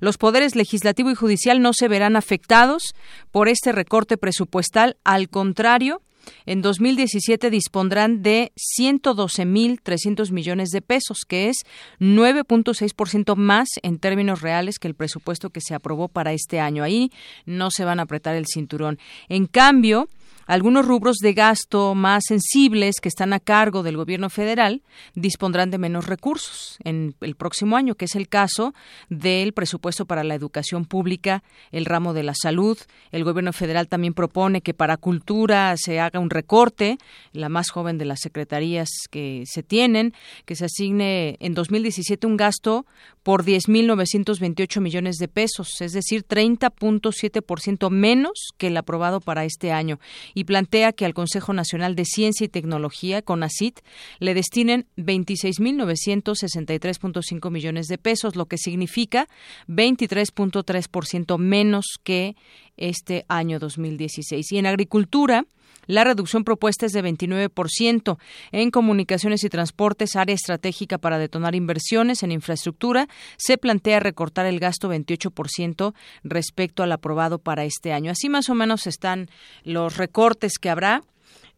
Los 0.00 0.18
poderes 0.18 0.56
legislativo 0.56 1.10
y 1.10 1.14
judicial 1.14 1.60
no 1.62 1.72
se 1.72 1.88
verán 1.88 2.16
afectados 2.16 2.94
por 3.30 3.48
este 3.48 3.72
recorte 3.72 4.16
presupuestal, 4.16 4.96
al 5.04 5.28
contrario, 5.28 6.00
en 6.46 6.62
2017 6.62 7.50
dispondrán 7.50 8.22
de 8.22 8.52
112.300 8.78 10.30
millones 10.30 10.70
de 10.70 10.82
pesos, 10.82 11.24
que 11.26 11.48
es 11.48 11.56
9.6% 12.00 13.36
más 13.36 13.68
en 13.82 13.98
términos 13.98 14.40
reales 14.40 14.78
que 14.78 14.88
el 14.88 14.94
presupuesto 14.94 15.50
que 15.50 15.60
se 15.60 15.74
aprobó 15.74 16.08
para 16.08 16.32
este 16.32 16.60
año. 16.60 16.84
Ahí 16.84 17.10
no 17.44 17.70
se 17.70 17.84
van 17.84 18.00
a 18.00 18.04
apretar 18.04 18.36
el 18.36 18.46
cinturón. 18.46 18.98
En 19.28 19.46
cambio, 19.46 20.08
algunos 20.46 20.86
rubros 20.86 21.16
de 21.18 21.34
gasto 21.34 21.94
más 21.94 22.24
sensibles 22.26 22.96
que 23.00 23.08
están 23.08 23.32
a 23.32 23.40
cargo 23.40 23.82
del 23.82 23.96
gobierno 23.96 24.28
federal 24.28 24.82
dispondrán 25.14 25.70
de 25.70 25.78
menos 25.78 26.06
recursos 26.06 26.78
en 26.84 27.14
el 27.20 27.36
próximo 27.36 27.76
año, 27.76 27.94
que 27.94 28.06
es 28.06 28.16
el 28.16 28.28
caso 28.28 28.74
del 29.08 29.52
presupuesto 29.52 30.04
para 30.04 30.24
la 30.24 30.34
educación 30.34 30.84
pública, 30.84 31.42
el 31.70 31.86
ramo 31.86 32.12
de 32.12 32.24
la 32.24 32.34
salud. 32.34 32.76
El 33.12 33.24
gobierno 33.24 33.52
federal 33.52 33.88
también 33.88 34.14
propone 34.14 34.62
que 34.62 34.74
para 34.74 34.96
cultura 34.96 35.74
se 35.76 36.00
haga 36.00 36.18
un 36.18 36.30
recorte, 36.30 36.98
la 37.32 37.48
más 37.48 37.70
joven 37.70 37.98
de 37.98 38.04
las 38.04 38.20
secretarías 38.20 38.88
que 39.10 39.44
se 39.46 39.62
tienen, 39.62 40.12
que 40.44 40.56
se 40.56 40.64
asigne 40.64 41.36
en 41.40 41.54
2017 41.54 42.26
un 42.26 42.36
gasto 42.36 42.84
por 43.22 43.44
10.928 43.44 44.80
millones 44.80 45.16
de 45.16 45.28
pesos, 45.28 45.80
es 45.80 45.92
decir, 45.92 46.26
30.7% 46.26 47.90
menos 47.90 48.50
que 48.58 48.66
el 48.66 48.76
aprobado 48.76 49.20
para 49.20 49.44
este 49.44 49.70
año 49.70 50.00
y 50.34 50.44
plantea 50.44 50.92
que 50.92 51.04
al 51.04 51.14
Consejo 51.14 51.52
Nacional 51.52 51.96
de 51.96 52.04
Ciencia 52.04 52.44
y 52.44 52.48
Tecnología, 52.48 53.22
CONACIT, 53.22 53.80
le 54.18 54.34
destinen 54.34 54.86
26.963.5 54.96 57.50
millones 57.50 57.86
de 57.86 57.98
pesos, 57.98 58.36
lo 58.36 58.46
que 58.46 58.58
significa 58.58 59.28
23.3% 59.68 61.38
menos 61.38 61.86
que 62.02 62.36
este 62.76 63.24
año 63.28 63.58
2016. 63.58 64.52
Y 64.52 64.58
en 64.58 64.66
agricultura, 64.66 65.46
la 65.86 66.04
reducción 66.04 66.44
propuesta 66.44 66.86
es 66.86 66.92
de 66.92 67.02
29%. 67.02 68.18
En 68.52 68.70
comunicaciones 68.70 69.44
y 69.44 69.48
transportes, 69.48 70.16
área 70.16 70.34
estratégica 70.34 70.98
para 70.98 71.18
detonar 71.18 71.54
inversiones 71.54 72.22
en 72.22 72.32
infraestructura, 72.32 73.08
se 73.36 73.58
plantea 73.58 74.00
recortar 74.00 74.46
el 74.46 74.60
gasto 74.60 74.88
28% 74.88 75.94
respecto 76.24 76.82
al 76.82 76.92
aprobado 76.92 77.38
para 77.38 77.64
este 77.64 77.92
año. 77.92 78.10
Así 78.10 78.28
más 78.28 78.48
o 78.48 78.54
menos 78.54 78.86
están 78.86 79.28
los 79.64 79.96
recortes 79.96 80.58
que 80.58 80.70
habrá. 80.70 81.02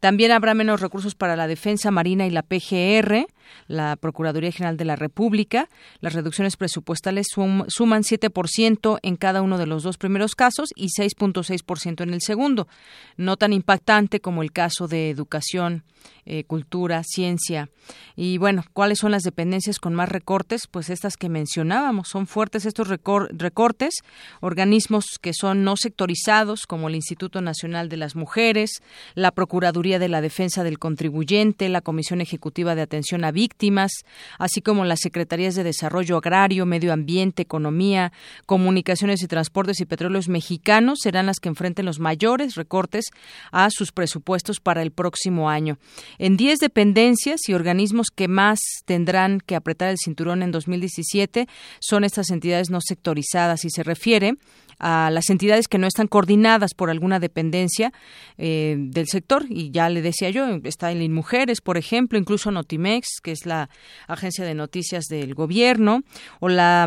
También 0.01 0.33
habrá 0.33 0.55
menos 0.55 0.81
recursos 0.81 1.15
para 1.15 1.37
la 1.37 1.47
defensa 1.47 1.91
marina 1.91 2.27
y 2.27 2.31
la 2.31 2.43
PGR 2.43 3.27
la 3.67 3.97
Procuraduría 3.97 4.53
General 4.53 4.77
de 4.77 4.85
la 4.85 4.97
República. 4.97 5.69
Las 6.01 6.15
reducciones 6.15 6.57
presupuestales 6.57 7.27
suman 7.29 8.03
7% 8.03 8.99
en 9.03 9.17
cada 9.17 9.43
uno 9.43 9.59
de 9.59 9.67
los 9.67 9.83
dos 9.83 9.99
primeros 9.99 10.35
casos 10.35 10.71
y 10.75 10.89
6.6% 10.89 12.03
en 12.03 12.15
el 12.15 12.21
segundo. 12.21 12.69
No 13.17 13.37
tan 13.37 13.53
impactante 13.53 14.21
como 14.21 14.43
el 14.43 14.53
caso 14.53 14.89
de 14.89 15.11
educación, 15.11 15.85
eh, 16.27 16.45
cultura, 16.45 17.03
ciencia. 17.05 17.69
Y 18.17 18.39
bueno, 18.39 18.65
¿cuáles 18.73 18.99
son 18.99 19.11
las 19.11 19.25
dependencias 19.25 19.79
con 19.79 19.95
más 19.95 20.09
recortes? 20.09 20.67
Pues 20.71 20.89
estas 20.89 21.19
que 21.19 21.29
mencionábamos. 21.29 22.09
Son 22.09 22.27
fuertes 22.27 22.65
estos 22.65 22.89
recortes. 22.89 23.95
Organismos 24.41 25.19
que 25.21 25.35
son 25.35 25.65
no 25.65 25.77
sectorizados, 25.77 26.67
como 26.67 26.89
el 26.89 26.95
Instituto 26.95 27.43
Nacional 27.43 27.91
de 27.91 27.99
las 27.99 28.17
Mujeres, 28.17 28.83
la 29.15 29.33
Procuraduría 29.33 29.99
de 29.99 30.09
la 30.09 30.23
Defensa 30.23 30.65
del 30.65 30.79
Contribuyente, 30.79 31.69
la 31.69 31.83
Comisión 31.83 32.23
Ejecutiva 32.23 32.75
de 32.75 32.83
Atención 32.83 33.25
a 33.25 33.33
víctimas, 33.35 33.93
así 34.39 34.63
como 34.63 34.87
las 34.87 35.01
Secretarías 35.01 35.55
de 35.55 35.65
Desarrollo 35.65 36.17
Agrario, 36.17 36.65
Medio 36.65 36.95
Ambiente, 36.95 37.43
Economía, 37.43 38.13
Comunicaciones 38.47 39.23
y 39.23 39.27
Transportes 39.27 39.81
y 39.81 39.85
Petróleos 39.85 40.29
Mexicanos 40.29 41.01
serán 41.03 41.27
las 41.27 41.41
que 41.41 41.51
enfrenten 41.51 41.85
los 41.85 41.99
mayores 41.99 42.55
recortes 42.55 43.07
a 43.53 43.69
sus 43.71 43.93
presupuestos 43.93 44.61
para 44.61 44.81
el 44.81 44.91
próximo 44.91 45.51
año. 45.51 45.79
En 46.19 46.39
10 46.39 46.61
dependencias 46.61 47.43
y 47.49 47.53
organismos 47.53 48.07
que 48.15 48.29
más 48.29 48.61
tendrán 48.87 49.41
que 49.41 49.57
apretar 49.57 49.91
el 49.91 49.99
cinturón 49.99 50.43
en 50.43 50.51
2017 50.51 51.47
son 51.81 52.05
estas 52.05 52.31
entidades 52.31 52.71
no 52.71 52.79
sectorizadas 52.81 53.65
y 53.65 53.71
se 53.71 53.83
refiere 53.83 54.37
a 54.79 55.11
las 55.11 55.31
entidades 55.31 55.69
que 55.69 55.79
no 55.79 55.87
están 55.87 56.07
coordinadas 56.07 56.75
por 56.75 56.91
alguna 56.91 57.21
dependencia 57.21 57.93
eh, 58.39 58.77
del 58.79 59.07
sector. 59.09 59.45
Y 59.49 59.71
ya 59.71 59.89
le 59.89 60.03
decía 60.03 60.31
yo, 60.31 60.59
está 60.65 60.93
el 60.93 61.03
INMujeres, 61.03 61.61
por 61.61 61.77
ejemplo, 61.77 62.19
incluso 62.19 62.51
Notimex, 62.51 63.21
que 63.23 63.33
es 63.33 63.47
la 63.47 63.69
agencia 64.09 64.45
de 64.45 64.55
noticias 64.55 65.05
del 65.07 65.35
gobierno, 65.35 66.03
o 66.41 66.49
la 66.49 66.87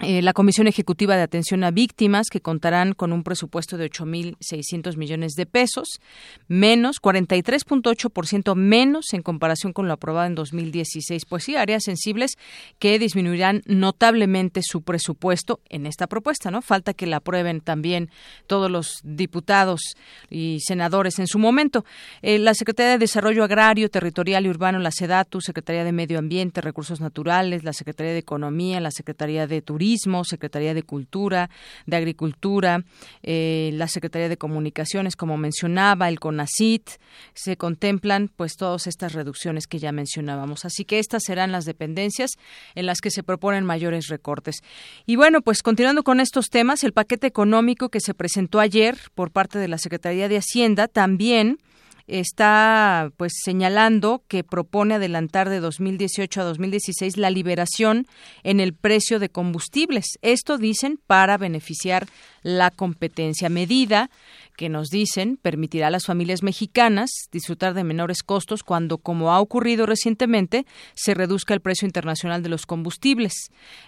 eh, 0.00 0.22
la 0.22 0.32
Comisión 0.32 0.66
Ejecutiva 0.66 1.16
de 1.16 1.22
Atención 1.22 1.62
a 1.64 1.70
Víctimas, 1.70 2.28
que 2.30 2.40
contarán 2.40 2.94
con 2.94 3.12
un 3.12 3.22
presupuesto 3.22 3.76
de 3.76 3.90
8.600 3.90 4.96
millones 4.96 5.32
de 5.34 5.44
pesos, 5.44 6.00
menos 6.48 6.96
43.8% 7.00 8.56
menos 8.56 9.12
en 9.12 9.22
comparación 9.22 9.74
con 9.74 9.86
lo 9.86 9.92
aprobado 9.92 10.26
en 10.26 10.34
2016. 10.34 11.26
Pues 11.26 11.44
sí, 11.44 11.56
áreas 11.56 11.84
sensibles 11.84 12.38
que 12.78 12.98
disminuirán 12.98 13.62
notablemente 13.66 14.62
su 14.62 14.80
presupuesto 14.80 15.60
en 15.68 15.84
esta 15.84 16.06
propuesta, 16.06 16.50
¿no? 16.50 16.62
Falta 16.62 16.94
que 16.94 17.06
la 17.06 17.18
aprueben 17.18 17.60
también 17.60 18.10
todos 18.46 18.70
los 18.70 19.00
diputados 19.04 19.94
y 20.30 20.60
senadores 20.60 21.18
en 21.18 21.26
su 21.26 21.38
momento. 21.38 21.84
Eh, 22.22 22.38
la 22.38 22.54
Secretaría 22.54 22.92
de 22.92 22.98
Desarrollo 22.98 23.44
Agrario, 23.44 23.90
Territorial 23.90 24.46
y 24.46 24.48
Urbano, 24.48 24.78
la 24.78 24.90
SEDATU, 24.90 25.42
Secretaría 25.42 25.84
de 25.84 25.92
Medio 25.92 26.18
Ambiente, 26.18 26.62
Recursos 26.62 27.00
Naturales, 27.02 27.62
la 27.62 27.74
Secretaría 27.74 28.14
de 28.14 28.18
Economía, 28.18 28.80
la 28.80 28.90
Secretaría 28.90 29.46
de 29.46 29.60
Turismo, 29.60 29.81
Secretaría 30.24 30.74
de 30.74 30.82
Cultura, 30.82 31.50
de 31.86 31.96
Agricultura, 31.96 32.84
eh, 33.22 33.70
la 33.74 33.88
Secretaría 33.88 34.28
de 34.28 34.36
Comunicaciones, 34.36 35.16
como 35.16 35.36
mencionaba, 35.36 36.08
el 36.08 36.20
CONACIT, 36.20 36.90
se 37.34 37.56
contemplan 37.56 38.28
pues 38.28 38.56
todas 38.56 38.86
estas 38.86 39.12
reducciones 39.12 39.66
que 39.66 39.78
ya 39.78 39.92
mencionábamos. 39.92 40.64
Así 40.64 40.84
que 40.84 40.98
estas 40.98 41.24
serán 41.24 41.52
las 41.52 41.64
dependencias 41.64 42.32
en 42.74 42.86
las 42.86 43.00
que 43.00 43.10
se 43.10 43.22
proponen 43.22 43.64
mayores 43.64 44.08
recortes. 44.08 44.62
Y 45.06 45.16
bueno, 45.16 45.42
pues 45.42 45.62
continuando 45.62 46.02
con 46.02 46.20
estos 46.20 46.48
temas, 46.48 46.84
el 46.84 46.92
paquete 46.92 47.26
económico 47.26 47.88
que 47.88 48.00
se 48.00 48.14
presentó 48.14 48.60
ayer 48.60 48.98
por 49.14 49.30
parte 49.30 49.58
de 49.58 49.68
la 49.68 49.78
Secretaría 49.78 50.28
de 50.28 50.38
Hacienda 50.38 50.88
también 50.88 51.58
está 52.06 53.12
pues 53.16 53.32
señalando 53.42 54.22
que 54.28 54.44
propone 54.44 54.94
adelantar 54.94 55.48
de 55.48 55.60
2018 55.60 56.40
a 56.40 56.44
2016 56.44 57.16
la 57.16 57.30
liberación 57.30 58.06
en 58.42 58.60
el 58.60 58.74
precio 58.74 59.18
de 59.18 59.28
combustibles. 59.28 60.04
Esto 60.22 60.58
dicen 60.58 60.98
para 61.06 61.38
beneficiar 61.38 62.06
la 62.42 62.70
competencia 62.70 63.48
medida 63.48 64.10
que 64.56 64.68
nos 64.68 64.88
dicen 64.88 65.38
permitirá 65.40 65.86
a 65.86 65.90
las 65.90 66.06
familias 66.06 66.42
mexicanas 66.42 67.10
disfrutar 67.30 67.74
de 67.74 67.84
menores 67.84 68.22
costos 68.22 68.62
cuando, 68.62 68.98
como 68.98 69.32
ha 69.32 69.40
ocurrido 69.40 69.86
recientemente, 69.86 70.66
se 70.94 71.14
reduzca 71.14 71.54
el 71.54 71.60
precio 71.60 71.86
internacional 71.86 72.42
de 72.42 72.48
los 72.48 72.66
combustibles. 72.66 73.32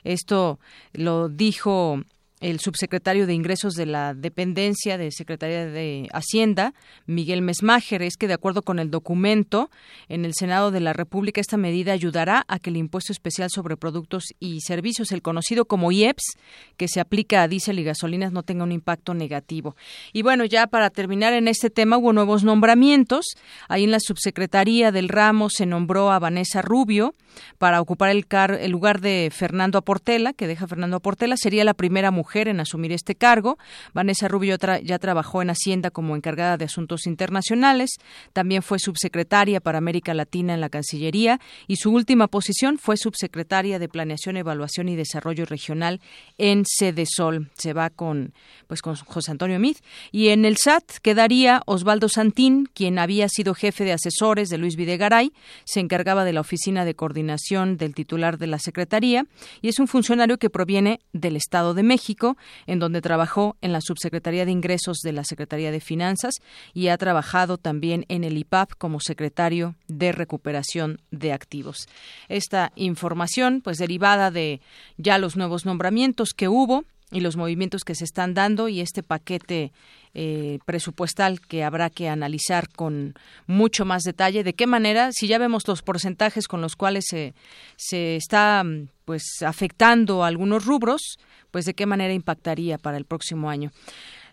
Esto 0.04 0.58
lo 0.92 1.28
dijo 1.28 2.02
el 2.44 2.60
subsecretario 2.60 3.26
de 3.26 3.32
Ingresos 3.32 3.72
de 3.72 3.86
la 3.86 4.12
Dependencia 4.12 4.98
de 4.98 5.10
Secretaría 5.10 5.64
de 5.64 6.10
Hacienda, 6.12 6.74
Miguel 7.06 7.40
Mesmacher, 7.40 8.02
es 8.02 8.18
que 8.18 8.28
de 8.28 8.34
acuerdo 8.34 8.60
con 8.60 8.78
el 8.78 8.90
documento 8.90 9.70
en 10.10 10.26
el 10.26 10.34
Senado 10.34 10.70
de 10.70 10.80
la 10.80 10.92
República, 10.92 11.40
esta 11.40 11.56
medida 11.56 11.94
ayudará 11.94 12.44
a 12.46 12.58
que 12.58 12.68
el 12.68 12.76
impuesto 12.76 13.12
especial 13.12 13.48
sobre 13.48 13.78
productos 13.78 14.24
y 14.40 14.60
servicios, 14.60 15.10
el 15.12 15.22
conocido 15.22 15.64
como 15.64 15.90
IEPS, 15.90 16.34
que 16.76 16.86
se 16.86 17.00
aplica 17.00 17.42
a 17.42 17.48
diésel 17.48 17.78
y 17.78 17.84
gasolinas, 17.84 18.30
no 18.30 18.42
tenga 18.42 18.64
un 18.64 18.72
impacto 18.72 19.14
negativo. 19.14 19.74
Y 20.12 20.20
bueno, 20.20 20.44
ya 20.44 20.66
para 20.66 20.90
terminar 20.90 21.32
en 21.32 21.48
este 21.48 21.70
tema, 21.70 21.96
hubo 21.96 22.12
nuevos 22.12 22.44
nombramientos. 22.44 23.24
Ahí 23.70 23.84
en 23.84 23.90
la 23.90 24.00
subsecretaría 24.00 24.92
del 24.92 25.08
ramo 25.08 25.48
se 25.48 25.64
nombró 25.64 26.12
a 26.12 26.18
Vanessa 26.18 26.60
Rubio 26.60 27.14
para 27.56 27.80
ocupar 27.80 28.10
el, 28.10 28.26
el 28.60 28.70
lugar 28.70 29.00
de 29.00 29.30
Fernando 29.32 29.78
Aportela, 29.78 30.34
que 30.34 30.46
deja 30.46 30.66
Fernando 30.66 30.98
Aportela. 30.98 31.38
Sería 31.38 31.64
la 31.64 31.72
primera 31.72 32.10
mujer 32.10 32.33
en 32.42 32.60
asumir 32.60 32.92
este 32.92 33.14
cargo. 33.14 33.58
Vanessa 33.92 34.28
Rubio 34.28 34.56
ya 34.82 34.98
trabajó 34.98 35.42
en 35.42 35.50
Hacienda 35.50 35.90
como 35.90 36.16
encargada 36.16 36.56
de 36.56 36.64
asuntos 36.64 37.06
internacionales, 37.06 37.90
también 38.32 38.62
fue 38.62 38.78
subsecretaria 38.78 39.60
para 39.60 39.78
América 39.78 40.14
Latina 40.14 40.54
en 40.54 40.60
la 40.60 40.68
Cancillería 40.68 41.40
y 41.66 41.76
su 41.76 41.90
última 41.92 42.28
posición 42.28 42.78
fue 42.78 42.96
subsecretaria 42.96 43.78
de 43.78 43.88
Planeación, 43.88 44.36
Evaluación 44.36 44.88
y 44.88 44.96
Desarrollo 44.96 45.44
Regional 45.44 46.00
en 46.38 46.64
Sol. 47.06 47.50
Se 47.54 47.72
va 47.72 47.90
con 47.90 48.32
pues 48.66 48.82
con 48.82 48.96
José 48.96 49.30
Antonio 49.30 49.58
Mid 49.58 49.76
y 50.10 50.28
en 50.28 50.44
el 50.44 50.56
SAT 50.56 50.98
quedaría 51.02 51.62
Osvaldo 51.66 52.08
Santín, 52.08 52.68
quien 52.72 52.98
había 52.98 53.28
sido 53.28 53.54
jefe 53.54 53.84
de 53.84 53.92
asesores 53.92 54.48
de 54.48 54.58
Luis 54.58 54.76
Videgaray, 54.76 55.32
se 55.64 55.80
encargaba 55.80 56.24
de 56.24 56.32
la 56.32 56.40
oficina 56.40 56.84
de 56.84 56.94
coordinación 56.94 57.76
del 57.76 57.94
titular 57.94 58.38
de 58.38 58.46
la 58.46 58.58
Secretaría 58.58 59.26
y 59.62 59.68
es 59.68 59.78
un 59.78 59.88
funcionario 59.88 60.38
que 60.38 60.50
proviene 60.50 61.00
del 61.12 61.36
Estado 61.36 61.74
de 61.74 61.82
México 61.82 62.23
en 62.66 62.78
donde 62.78 63.00
trabajó 63.00 63.56
en 63.60 63.72
la 63.72 63.80
Subsecretaría 63.80 64.44
de 64.44 64.52
Ingresos 64.52 64.98
de 65.02 65.12
la 65.12 65.24
Secretaría 65.24 65.70
de 65.70 65.80
Finanzas 65.80 66.34
y 66.72 66.88
ha 66.88 66.98
trabajado 66.98 67.58
también 67.58 68.04
en 68.08 68.24
el 68.24 68.38
IPAP 68.38 68.72
como 68.78 69.00
secretario 69.00 69.74
de 69.88 70.12
Recuperación 70.12 71.00
de 71.10 71.32
Activos. 71.32 71.88
Esta 72.28 72.72
información, 72.76 73.60
pues 73.62 73.78
derivada 73.78 74.30
de 74.30 74.60
ya 74.96 75.18
los 75.18 75.36
nuevos 75.36 75.66
nombramientos 75.66 76.30
que 76.34 76.48
hubo 76.48 76.84
y 77.10 77.20
los 77.20 77.36
movimientos 77.36 77.84
que 77.84 77.94
se 77.94 78.04
están 78.04 78.34
dando 78.34 78.68
y 78.68 78.80
este 78.80 79.02
paquete 79.02 79.72
eh, 80.14 80.58
presupuestal 80.64 81.40
que 81.40 81.64
habrá 81.64 81.90
que 81.90 82.08
analizar 82.08 82.68
con 82.68 83.14
mucho 83.46 83.84
más 83.84 84.02
detalle. 84.02 84.44
¿De 84.44 84.54
qué 84.54 84.66
manera? 84.66 85.10
Si 85.12 85.26
ya 85.26 85.38
vemos 85.38 85.66
los 85.66 85.82
porcentajes 85.82 86.46
con 86.46 86.60
los 86.60 86.76
cuales 86.76 87.04
se, 87.08 87.34
se 87.76 88.16
está 88.16 88.64
pues 89.04 89.42
afectando 89.44 90.24
algunos 90.24 90.64
rubros, 90.64 91.18
pues 91.50 91.64
de 91.64 91.74
qué 91.74 91.86
manera 91.86 92.14
impactaría 92.14 92.78
para 92.78 92.96
el 92.96 93.04
próximo 93.04 93.50
año. 93.50 93.70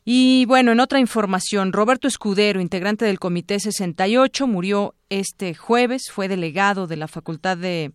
Y 0.03 0.45
bueno, 0.45 0.71
en 0.71 0.79
otra 0.79 0.99
información, 0.99 1.73
Roberto 1.73 2.07
Escudero, 2.07 2.59
integrante 2.59 3.05
del 3.05 3.19
Comité 3.19 3.59
68, 3.59 4.47
murió 4.47 4.95
este 5.09 5.53
jueves, 5.53 6.09
fue 6.11 6.27
delegado 6.27 6.87
de 6.87 6.97
la 6.97 7.07
Facultad 7.07 7.57
de 7.57 7.91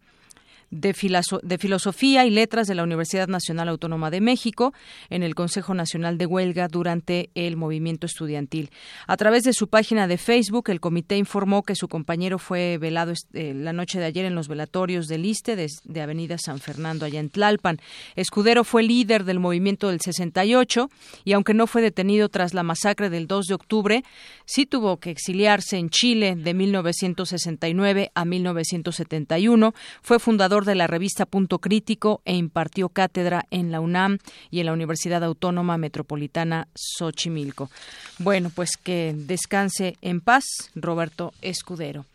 de, 0.70 0.94
Filosofía 0.94 2.26
y 2.26 2.30
Letras 2.30 2.66
de 2.66 2.74
la 2.74 2.82
Universidad 2.82 3.28
Nacional 3.28 3.68
Autónoma 3.68 4.10
de 4.10 4.20
México 4.20 4.72
en 5.10 5.22
el 5.22 5.34
Consejo 5.34 5.74
Nacional 5.74 6.18
de 6.18 6.26
Huelga 6.26 6.68
durante 6.68 7.30
el 7.34 7.56
movimiento 7.56 8.06
estudiantil. 8.06 8.70
A 9.06 9.16
través 9.16 9.44
de 9.44 9.52
su 9.52 9.68
página 9.68 10.06
de 10.06 10.18
Facebook, 10.18 10.70
el 10.70 10.80
comité 10.80 11.16
informó 11.16 11.62
que 11.62 11.74
su 11.74 11.88
compañero 11.88 12.38
fue 12.38 12.78
velado 12.78 13.12
eh, 13.32 13.54
la 13.54 13.72
noche 13.72 13.98
de 13.98 14.06
ayer 14.06 14.24
en 14.24 14.34
los 14.34 14.48
velatorios 14.48 15.06
del 15.06 15.24
ISTE 15.24 15.56
de, 15.56 16.00
Avenida 16.00 16.38
San 16.38 16.58
Fernando, 16.58 17.04
allá 17.04 17.20
en 17.20 17.30
Tlalpan. 17.30 17.78
Escudero 18.14 18.64
fue 18.64 18.82
líder 18.82 19.24
del 19.24 19.40
movimiento 19.40 19.88
del 19.88 20.00
68 20.00 20.88
y 21.24 21.32
aunque 21.32 21.54
no 21.54 21.66
fue 21.66 21.82
detenido 21.82 22.28
tras 22.28 22.54
la 22.54 22.62
masacre 22.62 23.10
del 23.10 23.26
2 23.26 23.46
de 23.46 23.54
octubre, 23.54 24.04
sí 24.44 24.66
tuvo 24.66 24.98
que 24.98 25.10
exiliarse 25.10 25.78
en 25.78 25.90
Chile 25.90 26.36
de 26.36 26.54
1969 26.54 28.10
a 28.14 28.24
1971. 28.24 29.74
Fue 30.02 30.18
fundador 30.18 30.55
de 30.64 30.74
la 30.74 30.86
revista 30.86 31.26
Punto 31.26 31.58
Crítico 31.58 32.20
e 32.24 32.34
impartió 32.34 32.88
cátedra 32.88 33.46
en 33.50 33.70
la 33.70 33.80
UNAM 33.80 34.18
y 34.50 34.60
en 34.60 34.66
la 34.66 34.72
Universidad 34.72 35.22
Autónoma 35.22 35.76
Metropolitana 35.76 36.68
Xochimilco. 36.74 37.70
Bueno, 38.18 38.50
pues 38.54 38.76
que 38.76 39.14
descanse 39.16 39.96
en 40.02 40.20
paz 40.20 40.44
Roberto 40.74 41.32
Escudero. 41.42 42.06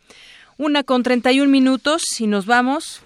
Una 0.58 0.82
con 0.82 1.02
31 1.02 1.50
minutos 1.50 2.02
y 2.18 2.26
nos 2.26 2.46
vamos 2.46 3.02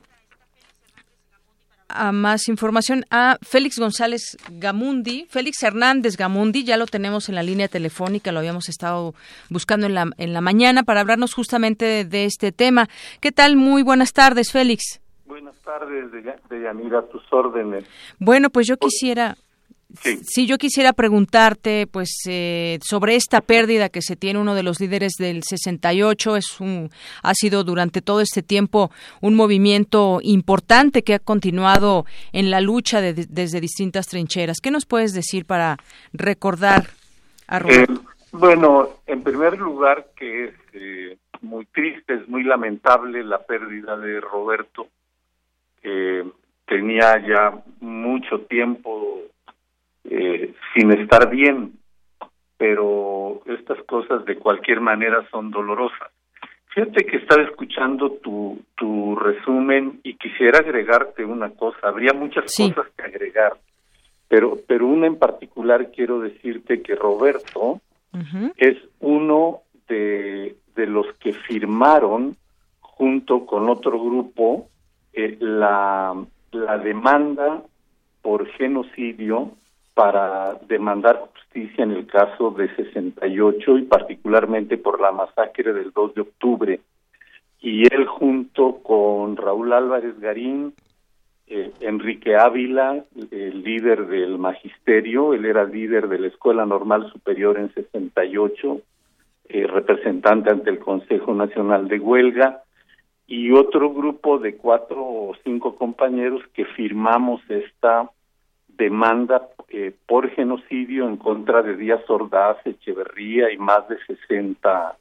a 1.89 2.13
más 2.13 2.49
información 2.49 3.05
a 3.11 3.39
Félix 3.43 3.79
González 3.79 4.37
Gamundi, 4.51 5.27
Félix 5.31 5.63
Hernández 5.63 6.17
Gamundi, 6.17 6.65
ya 6.65 6.77
lo 6.77 6.87
tenemos 6.87 7.29
en 7.29 7.35
la 7.35 7.43
línea 7.43 7.69
telefónica, 7.69 8.33
lo 8.33 8.41
habíamos 8.41 8.69
estado 8.69 9.15
buscando 9.49 9.87
en 9.87 9.95
la, 9.95 10.11
en 10.17 10.33
la 10.33 10.41
mañana 10.41 10.83
para 10.83 11.01
hablarnos 11.01 11.35
justamente 11.35 11.85
de, 11.85 12.05
de 12.05 12.25
este 12.25 12.53
tema. 12.53 12.89
¿Qué 13.21 13.33
tal? 13.33 13.57
Muy 13.57 13.83
buenas 13.83 14.13
tardes, 14.13 14.51
Félix. 14.51 15.01
Buenas 15.27 15.57
tardes, 15.63 16.05
Deyanira, 16.49 17.01
a 17.01 17.03
tus 17.03 17.23
órdenes. 17.33 17.85
Bueno, 18.21 18.49
pues 18.49 18.69
yo 18.69 18.77
quisiera, 18.77 19.37
sí. 20.01 20.47
yo 20.47 20.57
quisiera 20.57 20.93
preguntarte, 20.93 21.89
pues, 21.89 22.11
eh, 22.29 22.79
sobre 22.81 23.17
esta 23.17 23.41
pérdida 23.41 23.89
que 23.89 24.03
se 24.03 24.15
tiene 24.15 24.39
uno 24.39 24.55
de 24.55 24.63
los 24.63 24.79
líderes 24.81 25.15
del 25.19 25.43
68, 25.43 26.37
es 26.37 26.61
un, 26.61 26.91
ha 27.25 27.35
sido 27.35 27.65
durante 27.65 28.03
todo 28.03 28.21
este 28.21 28.45
tiempo 28.45 28.93
un 29.21 29.35
movimiento 29.35 30.21
importante 30.23 31.03
que 31.03 31.15
ha 31.15 31.19
continuado 31.19 32.07
en 32.33 32.53
la 32.53 32.61
lucha 32.61 33.01
desde 33.01 33.61
distintas 33.61 34.07
trincheras. 34.07 34.61
¿Qué 34.63 34.71
nos 34.71 34.87
puedes 34.87 35.13
decir 35.13 35.45
para 35.45 35.77
recordar 36.13 36.85
a 37.49 37.59
Roberto? 37.59 37.95
Eh, 37.95 37.99
bueno, 38.31 38.91
en 39.07 39.25
primer 39.25 39.59
lugar, 39.59 40.07
que 40.15 40.45
es 40.45 40.55
eh, 40.73 41.19
muy 41.41 41.65
triste, 41.67 42.15
es 42.15 42.29
muy 42.29 42.45
lamentable 42.45 43.25
la 43.25 43.39
pérdida 43.39 43.97
de 43.97 44.21
Roberto 44.21 44.87
tenía 46.67 47.19
ya 47.27 47.63
mucho 47.81 48.41
tiempo 48.43 49.21
eh, 50.05 50.53
sin 50.75 50.93
estar 50.93 51.31
bien, 51.31 51.73
pero 52.57 53.43
estas 53.47 53.83
cosas 53.85 54.25
de 54.25 54.37
cualquier 54.37 54.81
manera 54.81 55.27
son 55.31 55.51
dolorosas. 55.51 56.11
Fíjate 56.69 57.07
que 57.07 57.17
estaba 57.17 57.43
escuchando 57.43 58.13
tu, 58.23 58.61
tu 58.77 59.17
resumen 59.17 60.01
y 60.03 60.15
quisiera 60.17 60.59
agregarte 60.59 61.25
una 61.25 61.51
cosa. 61.51 61.89
Habría 61.89 62.13
muchas 62.13 62.55
cosas 62.55 62.87
que 62.97 63.03
agregar, 63.03 63.55
pero, 64.29 64.59
pero 64.67 64.87
una 64.87 65.07
en 65.07 65.19
particular 65.19 65.91
quiero 65.91 66.21
decirte 66.21 66.83
que 66.83 66.95
Roberto 66.95 67.81
es 68.57 68.77
uno 69.01 69.61
de, 69.89 70.57
de 70.75 70.87
los 70.87 71.07
que 71.19 71.33
firmaron 71.33 72.37
junto 72.81 73.45
con 73.45 73.69
otro 73.69 73.99
grupo 74.01 74.69
la, 75.41 76.15
la 76.53 76.79
demanda 76.79 77.63
por 78.23 78.47
genocidio 78.53 79.53
para 79.95 80.55
demandar 80.69 81.31
justicia 81.33 81.85
en 81.85 81.93
el 81.93 82.07
caso 82.07 82.51
de 82.51 82.69
68 82.77 83.79
y 83.79 83.83
particularmente 83.83 84.77
por 84.77 85.01
la 85.01 85.11
masacre 85.11 85.73
del 85.73 85.91
2 85.91 86.15
de 86.15 86.21
octubre. 86.21 86.81
Y 87.61 87.83
él 87.93 88.07
junto 88.07 88.81
con 88.83 89.37
Raúl 89.37 89.73
Álvarez 89.73 90.21
Garín, 90.21 90.75
eh, 91.47 91.73
Enrique 91.81 92.37
Ávila, 92.37 93.05
el 93.31 93.63
líder 93.63 94.07
del 94.07 94.37
magisterio, 94.37 95.33
él 95.33 95.47
era 95.47 95.65
líder 95.65 96.09
de 96.09 96.19
la 96.19 96.27
Escuela 96.27 96.67
Normal 96.67 97.11
Superior 97.13 97.59
en 97.59 97.73
68, 97.73 98.81
eh, 99.49 99.67
representante 99.67 100.51
ante 100.51 100.69
el 100.69 100.79
Consejo 100.79 101.33
Nacional 101.33 101.89
de 101.89 102.01
Huelga, 102.01 102.65
y 103.27 103.51
otro 103.51 103.93
grupo 103.93 104.39
de 104.39 104.57
cuatro 104.57 105.03
o 105.03 105.35
cinco 105.45 105.77
compañeros 105.77 106.43
que 106.55 106.65
firmamos 106.65 107.41
esta 107.49 108.11
demanda 108.69 109.49
eh, 109.69 109.93
por 110.07 110.31
genocidio 110.31 111.09
en 111.09 111.17
contra 111.17 111.63
de 111.63 111.77
Díaz 111.77 112.09
Ordaz, 112.09 112.59
Echeverría 112.65 113.53
y 113.53 113.59
más 113.59 113.89
de 113.89 113.97
60 114.07 114.97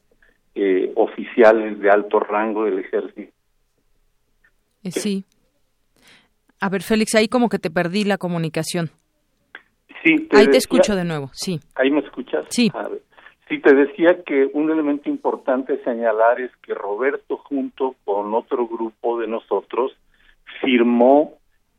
eh, 0.56 0.92
oficiales 0.96 1.80
de 1.80 1.90
alto 1.90 2.20
rango 2.20 2.66
del 2.66 2.80
ejército. 2.80 3.32
Eh, 4.84 4.92
sí. 4.92 5.26
A 6.60 6.70
ver, 6.70 6.82
Félix, 6.82 7.14
ahí 7.16 7.28
como 7.28 7.50
que 7.50 7.60
te 7.60 7.70
perdí 7.70 8.06
la 8.06 8.18
comunicación. 8.18 8.90
Sí, 10.04 10.28
ahí 10.32 10.48
te 10.48 10.58
escucho 10.58 10.96
de 10.96 11.04
nuevo, 11.04 11.30
sí. 11.34 11.60
¿Ahí 11.76 11.92
me 11.92 12.00
escuchas? 12.00 12.46
Sí. 12.50 12.72
Sí, 13.48 13.60
te 13.60 13.76
decía 13.76 14.24
que 14.24 14.50
un 14.54 14.72
elemento 14.72 15.10
importante 15.10 15.78
señalar 15.84 16.42
es 16.42 16.52
que 16.64 16.74
Roberto 16.74 17.38
junto 17.38 17.96
con 18.04 18.34
otro 18.34 18.68
grupo 18.68 19.20
de 19.20 19.28
nosotros 19.28 19.96
firmó 20.62 21.34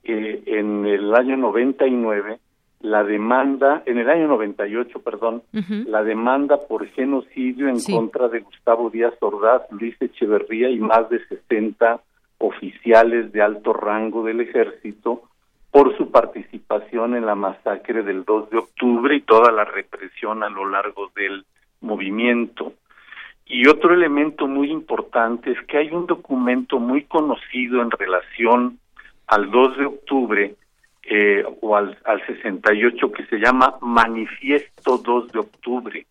eh, 0.04 0.42
en 0.46 0.86
el 0.86 1.12
año 1.14 1.36
99 1.36 2.38
la 2.80 3.02
demanda, 3.02 3.82
en 3.86 3.98
el 3.98 4.08
año 4.08 4.28
98, 4.28 5.00
perdón, 5.00 5.42
la 5.86 6.04
demanda 6.04 6.58
por 6.68 6.86
genocidio 6.88 7.68
en 7.68 7.80
contra 7.80 8.28
de 8.28 8.40
Gustavo 8.40 8.90
Díaz 8.90 9.14
Ordaz, 9.20 9.62
Luis 9.70 10.00
Echeverría 10.00 10.70
y 10.70 10.78
más 10.78 11.08
de 11.08 11.24
60 11.26 12.00
oficiales 12.38 13.32
de 13.32 13.42
alto 13.42 13.72
rango 13.72 14.22
del 14.22 14.42
ejército 14.42 15.22
por 15.70 15.96
su 15.96 16.10
participación 16.10 17.16
en 17.16 17.26
la 17.26 17.34
masacre 17.34 18.02
del 18.02 18.24
2 18.24 18.50
de 18.50 18.58
octubre 18.58 19.16
y 19.16 19.22
toda 19.22 19.50
la 19.50 19.64
represión 19.64 20.42
a 20.42 20.48
lo 20.48 20.68
largo 20.68 21.10
del 21.16 21.44
movimiento. 21.80 22.72
Y 23.44 23.68
otro 23.68 23.94
elemento 23.94 24.48
muy 24.48 24.70
importante 24.70 25.52
es 25.52 25.60
que 25.66 25.78
hay 25.78 25.90
un 25.90 26.06
documento 26.06 26.78
muy 26.78 27.04
conocido 27.04 27.80
en 27.80 27.90
relación 27.90 28.78
al 29.26 29.50
2 29.50 29.76
de 29.76 29.86
octubre 29.86 30.54
eh, 31.04 31.44
o 31.60 31.76
al, 31.76 31.96
al 32.04 32.26
68 32.26 33.12
que 33.12 33.26
se 33.26 33.38
llama 33.38 33.76
Manifiesto 33.80 34.98
2 34.98 35.32
de 35.32 35.38
octubre. 35.38 36.06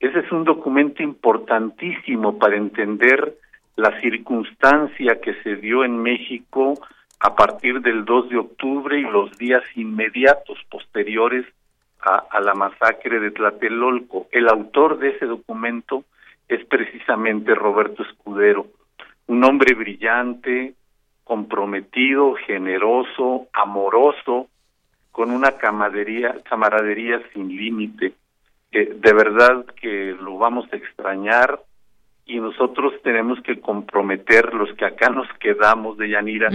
Ese 0.00 0.18
es 0.18 0.32
un 0.32 0.44
documento 0.44 1.02
importantísimo 1.02 2.38
para 2.38 2.56
entender 2.56 3.36
la 3.76 4.00
circunstancia 4.00 5.20
que 5.20 5.34
se 5.42 5.56
dio 5.56 5.84
en 5.84 6.02
México 6.02 6.74
a 7.20 7.34
partir 7.34 7.80
del 7.80 8.04
2 8.04 8.28
de 8.30 8.38
octubre 8.38 8.98
y 8.98 9.02
los 9.02 9.36
días 9.38 9.62
inmediatos 9.74 10.58
posteriores 10.70 11.46
a, 12.00 12.40
la 12.40 12.54
masacre 12.54 13.18
de 13.18 13.30
Tlatelolco. 13.30 14.28
El 14.30 14.48
autor 14.48 14.98
de 14.98 15.10
ese 15.10 15.26
documento 15.26 16.04
es 16.48 16.64
precisamente 16.66 17.54
Roberto 17.54 18.02
Escudero, 18.04 18.68
un 19.26 19.42
hombre 19.44 19.74
brillante, 19.74 20.74
comprometido, 21.24 22.34
generoso, 22.46 23.48
amoroso, 23.52 24.48
con 25.10 25.30
una 25.30 25.52
camaradería, 25.52 26.36
camaradería 26.48 27.20
sin 27.32 27.48
límite. 27.48 28.12
de 28.70 29.12
verdad 29.12 29.64
que 29.80 30.14
lo 30.20 30.36
vamos 30.38 30.70
a 30.72 30.76
extrañar 30.76 31.60
y 32.26 32.38
nosotros 32.40 32.92
tenemos 33.02 33.40
que 33.40 33.60
comprometer 33.60 34.52
los 34.52 34.72
que 34.74 34.84
acá 34.84 35.08
nos 35.08 35.26
quedamos 35.38 35.96
de 35.96 36.10
Yanira, 36.10 36.50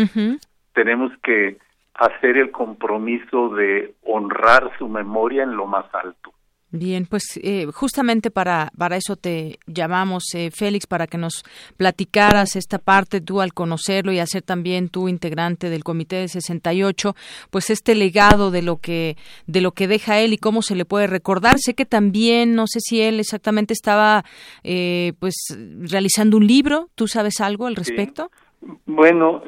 tenemos 0.73 1.11
que 1.23 1.57
hacer 1.95 2.37
el 2.37 2.51
compromiso 2.51 3.49
de 3.49 3.95
honrar 4.03 4.71
su 4.77 4.87
memoria 4.87 5.43
en 5.43 5.55
lo 5.55 5.67
más 5.67 5.85
alto. 5.93 6.31
Bien, 6.73 7.05
pues 7.05 7.37
eh, 7.43 7.65
justamente 7.73 8.31
para, 8.31 8.71
para 8.77 8.95
eso 8.95 9.17
te 9.17 9.59
llamamos, 9.67 10.23
eh, 10.33 10.51
Félix, 10.51 10.87
para 10.87 11.05
que 11.05 11.17
nos 11.17 11.43
platicaras 11.75 12.55
esta 12.55 12.79
parte, 12.79 13.19
tú 13.19 13.41
al 13.41 13.53
conocerlo 13.53 14.13
y 14.13 14.19
hacer 14.19 14.41
también 14.41 14.87
tú 14.87 15.09
integrante 15.09 15.69
del 15.69 15.83
Comité 15.83 16.15
de 16.15 16.29
68, 16.29 17.13
pues 17.49 17.69
este 17.71 17.93
legado 17.93 18.51
de 18.51 18.61
lo 18.61 18.77
que 18.77 19.17
de 19.47 19.59
lo 19.59 19.73
que 19.73 19.89
deja 19.89 20.21
él 20.21 20.31
y 20.31 20.37
cómo 20.37 20.61
se 20.61 20.75
le 20.75 20.85
puede 20.85 21.07
recordar. 21.07 21.59
Sé 21.59 21.73
que 21.73 21.85
también, 21.85 22.55
no 22.55 22.67
sé 22.67 22.79
si 22.79 23.01
él 23.01 23.19
exactamente 23.19 23.73
estaba 23.73 24.23
eh, 24.63 25.11
pues 25.19 25.35
realizando 25.81 26.37
un 26.37 26.47
libro, 26.47 26.87
¿tú 26.95 27.09
sabes 27.09 27.41
algo 27.41 27.67
al 27.67 27.75
respecto? 27.75 28.31
Bueno, 28.85 29.43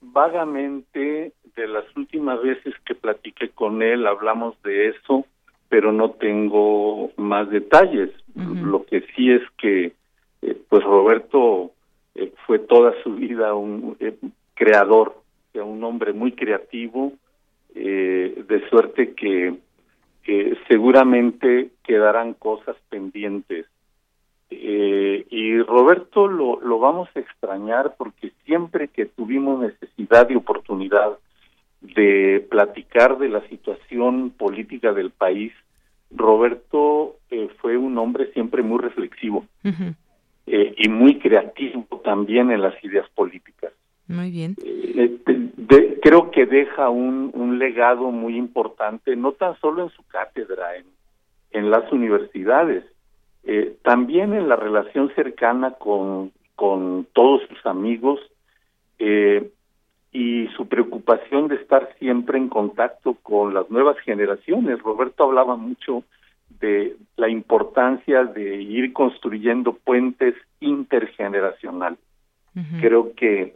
vagamente 0.00 1.34
de 1.56 1.68
las 1.68 1.84
últimas 1.96 2.42
veces 2.42 2.74
que 2.84 2.94
platiqué 2.94 3.50
con 3.50 3.82
él 3.82 4.06
hablamos 4.06 4.60
de 4.62 4.88
eso, 4.88 5.26
pero 5.68 5.92
no 5.92 6.10
tengo 6.10 7.10
más 7.16 7.48
detalles. 7.50 8.10
Lo 8.34 8.84
que 8.84 9.02
sí 9.14 9.30
es 9.30 9.42
que, 9.58 9.92
eh, 10.42 10.56
pues 10.68 10.82
Roberto 10.84 11.72
eh, 12.14 12.32
fue 12.46 12.58
toda 12.58 12.94
su 13.02 13.14
vida 13.14 13.54
un 13.54 13.96
eh, 14.00 14.16
creador, 14.54 15.16
un 15.54 15.82
hombre 15.84 16.12
muy 16.12 16.32
creativo, 16.32 17.12
de 17.74 18.68
suerte 18.68 19.14
que 19.14 19.56
seguramente 20.68 21.70
quedarán 21.82 22.34
cosas 22.34 22.76
pendientes. 22.90 23.66
y 24.50 25.58
Roberto 25.62 26.28
lo, 26.28 26.60
lo 26.60 26.78
vamos 26.78 27.08
a 27.14 27.20
extrañar 27.20 27.94
porque 27.96 28.32
siempre 28.44 28.88
que 28.88 29.06
tuvimos 29.06 29.60
necesidad 29.60 30.28
y 30.28 30.36
oportunidad 30.36 31.18
de 31.82 32.46
platicar 32.50 33.18
de 33.18 33.28
la 33.28 33.46
situación 33.48 34.30
política 34.30 34.92
del 34.92 35.10
país, 35.10 35.52
Roberto 36.10 37.16
eh, 37.30 37.48
fue 37.58 37.76
un 37.76 37.98
hombre 37.98 38.32
siempre 38.32 38.62
muy 38.62 38.78
reflexivo 38.78 39.44
eh, 40.46 40.74
y 40.76 40.88
muy 40.88 41.18
creativo 41.18 42.00
también 42.04 42.50
en 42.50 42.62
las 42.62 42.74
ideas 42.84 43.08
políticas. 43.14 43.72
Muy 44.08 44.30
bien. 44.30 44.56
Eh, 44.62 45.18
creo 46.02 46.30
que 46.30 46.46
deja 46.46 46.90
un, 46.90 47.30
un, 47.34 47.58
legado 47.58 48.10
muy 48.10 48.36
importante, 48.36 49.16
no 49.16 49.32
tan 49.32 49.58
solo 49.60 49.84
en 49.84 49.90
su 49.90 50.02
cátedra, 50.06 50.76
en, 50.76 50.84
en 51.50 51.70
las 51.70 51.90
universidades, 51.92 52.84
también 53.82 54.34
en 54.34 54.48
la 54.48 54.56
relación 54.56 55.12
cercana 55.14 55.72
con, 55.72 56.30
con 56.54 57.06
todos 57.12 57.42
sus 57.48 57.66
amigos. 57.66 58.20
Eh, 58.98 59.50
y 60.12 60.46
su 60.56 60.68
preocupación 60.68 61.48
de 61.48 61.56
estar 61.56 61.88
siempre 61.98 62.36
en 62.36 62.48
contacto 62.48 63.14
con 63.22 63.54
las 63.54 63.70
nuevas 63.70 63.98
generaciones. 64.00 64.78
Roberto 64.80 65.24
hablaba 65.24 65.56
mucho 65.56 66.04
de 66.60 66.96
la 67.16 67.28
importancia 67.28 68.24
de 68.24 68.60
ir 68.60 68.92
construyendo 68.92 69.72
puentes 69.72 70.34
intergeneracional. 70.60 71.96
Creo 72.80 73.14
que 73.14 73.54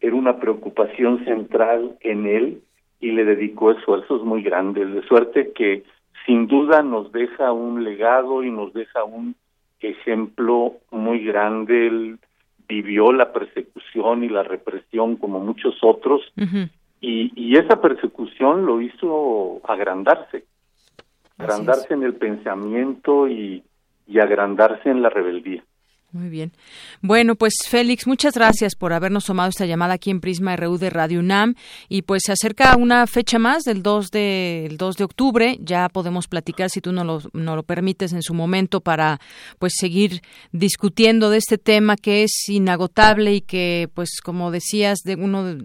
era 0.00 0.16
una 0.16 0.38
preocupación 0.38 1.22
central 1.26 1.98
en 2.00 2.26
él 2.26 2.62
y 2.98 3.10
le 3.12 3.26
dedicó 3.26 3.70
esfuerzos 3.70 4.24
muy 4.24 4.42
grandes, 4.42 4.90
de 4.92 5.02
suerte 5.02 5.52
que 5.54 5.84
sin 6.24 6.46
duda 6.46 6.82
nos 6.82 7.12
deja 7.12 7.52
un 7.52 7.84
legado 7.84 8.42
y 8.42 8.50
nos 8.50 8.72
deja 8.72 9.04
un 9.04 9.34
ejemplo 9.80 10.74
muy 10.90 11.24
grande 11.24 12.16
vivió 12.68 13.12
la 13.12 13.32
persecución 13.32 14.24
y 14.24 14.28
la 14.28 14.42
represión 14.42 15.16
como 15.16 15.40
muchos 15.40 15.76
otros 15.82 16.20
y, 17.00 17.32
y, 17.34 17.56
esa 17.56 17.80
persecución 17.80 18.66
lo 18.66 18.80
hizo 18.82 19.60
agrandarse, 19.64 20.44
agrandarse 21.38 21.94
en 21.94 22.02
el 22.02 22.14
pensamiento 22.14 23.28
y, 23.28 23.62
y 24.06 24.18
agrandarse 24.18 24.90
en 24.90 25.02
la 25.02 25.08
rebeldía. 25.08 25.62
Muy 26.10 26.30
bien. 26.30 26.52
Bueno, 27.02 27.36
pues 27.36 27.52
Félix, 27.68 28.06
muchas 28.06 28.32
gracias 28.32 28.74
por 28.74 28.94
habernos 28.94 29.26
tomado 29.26 29.50
esta 29.50 29.66
llamada 29.66 29.92
aquí 29.92 30.10
en 30.10 30.22
Prisma 30.22 30.56
RU 30.56 30.78
de 30.78 30.88
Radio 30.88 31.20
UNAM 31.20 31.54
y 31.90 32.00
pues 32.00 32.22
se 32.24 32.32
acerca 32.32 32.76
una 32.76 33.06
fecha 33.06 33.38
más 33.38 33.64
del 33.64 33.82
2 33.82 34.10
de, 34.10 34.64
el 34.64 34.78
2 34.78 34.96
de 34.96 35.04
octubre, 35.04 35.58
ya 35.60 35.90
podemos 35.90 36.26
platicar 36.26 36.70
si 36.70 36.80
tú 36.80 36.92
no 36.92 37.04
lo, 37.04 37.20
no 37.34 37.56
lo 37.56 37.62
permites 37.62 38.14
en 38.14 38.22
su 38.22 38.32
momento 38.32 38.80
para 38.80 39.20
pues 39.58 39.74
seguir 39.78 40.22
discutiendo 40.50 41.28
de 41.28 41.36
este 41.36 41.58
tema 41.58 41.94
que 41.96 42.22
es 42.22 42.32
inagotable 42.48 43.34
y 43.34 43.40
que 43.42 43.90
pues 43.92 44.22
como 44.24 44.50
decías 44.50 45.00
de 45.04 45.14
uno 45.14 45.58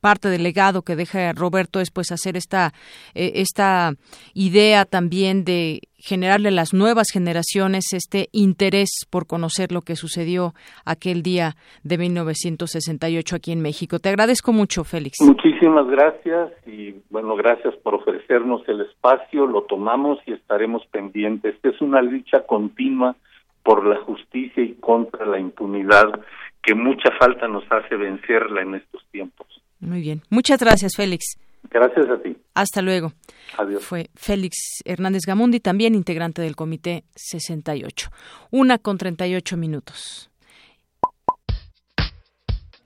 parte 0.00 0.28
del 0.28 0.42
legado 0.42 0.80
que 0.80 0.96
deja 0.96 1.34
Roberto 1.34 1.80
es 1.80 1.90
pues 1.90 2.12
hacer 2.12 2.38
esta 2.38 2.72
eh, 3.12 3.32
esta 3.34 3.94
idea 4.32 4.86
también 4.86 5.44
de 5.44 5.82
generarle 6.02 6.48
a 6.48 6.52
las 6.52 6.74
nuevas 6.74 7.08
generaciones 7.12 7.92
este 7.92 8.28
interés 8.32 9.06
por 9.08 9.26
conocer 9.26 9.70
lo 9.70 9.82
que 9.82 9.94
sucedió 9.94 10.52
aquel 10.84 11.22
día 11.22 11.54
de 11.84 11.96
1968 11.96 13.36
aquí 13.36 13.52
en 13.52 13.62
México. 13.62 14.00
Te 14.00 14.08
agradezco 14.08 14.52
mucho, 14.52 14.82
Félix. 14.82 15.18
Muchísimas 15.20 15.86
gracias 15.86 16.50
y 16.66 16.96
bueno, 17.10 17.36
gracias 17.36 17.74
por 17.76 17.94
ofrecernos 17.94 18.62
el 18.68 18.80
espacio, 18.80 19.46
lo 19.46 19.62
tomamos 19.62 20.18
y 20.26 20.32
estaremos 20.32 20.84
pendientes. 20.90 21.54
Es 21.62 21.80
una 21.80 22.02
lucha 22.02 22.44
continua 22.46 23.14
por 23.62 23.86
la 23.86 23.96
justicia 24.00 24.62
y 24.62 24.74
contra 24.74 25.24
la 25.24 25.38
impunidad 25.38 26.20
que 26.62 26.74
mucha 26.74 27.10
falta 27.18 27.46
nos 27.46 27.64
hace 27.70 27.94
vencerla 27.96 28.62
en 28.62 28.74
estos 28.74 29.04
tiempos. 29.12 29.46
Muy 29.78 30.00
bien. 30.00 30.22
Muchas 30.30 30.60
gracias, 30.60 30.94
Félix. 30.96 31.36
Gracias 31.70 32.08
a 32.10 32.22
ti. 32.22 32.36
Hasta 32.54 32.82
luego. 32.82 33.12
Adiós. 33.56 33.84
Fue 33.84 34.10
Félix 34.14 34.82
Hernández 34.84 35.22
Gamundi, 35.26 35.60
también 35.60 35.94
integrante 35.94 36.42
del 36.42 36.56
Comité 36.56 37.04
68. 37.14 38.10
Una 38.50 38.78
con 38.78 38.98
38 38.98 39.56
minutos. 39.56 40.30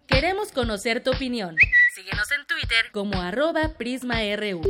Queremos 0.06 0.52
conocer 0.52 1.02
tu 1.02 1.10
opinión. 1.10 1.56
Síguenos 1.94 2.30
en 2.30 2.46
Twitter 2.46 2.90
como 2.92 3.20
arroba 3.20 3.72
PrismaRU. 3.76 4.62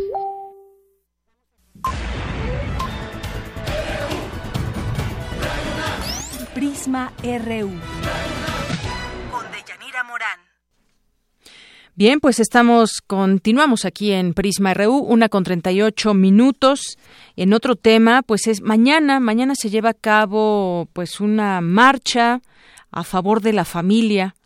Prisma 6.54 7.12
RU. 7.22 7.70
Bien, 11.99 12.20
pues 12.20 12.40
estamos, 12.40 13.01
continuamos 13.07 13.86
aquí 13.86 14.12
en 14.12 14.34
Prisma 14.34 14.74
RU, 14.74 14.99
una 14.99 15.30
con 15.30 15.44
38 15.44 16.12
minutos. 16.12 16.99
En 17.36 17.55
otro 17.55 17.74
tema, 17.74 18.20
pues 18.20 18.49
es 18.49 18.61
mañana, 18.61 19.18
mañana 19.18 19.55
se 19.55 19.70
lleva 19.70 19.88
a 19.88 19.94
cabo 19.94 20.90
pues 20.92 21.20
una 21.22 21.62
marcha 21.62 22.42
a 22.90 23.03
favor 23.03 23.40
de 23.40 23.55
la 23.55 23.64
familia, 23.64 24.36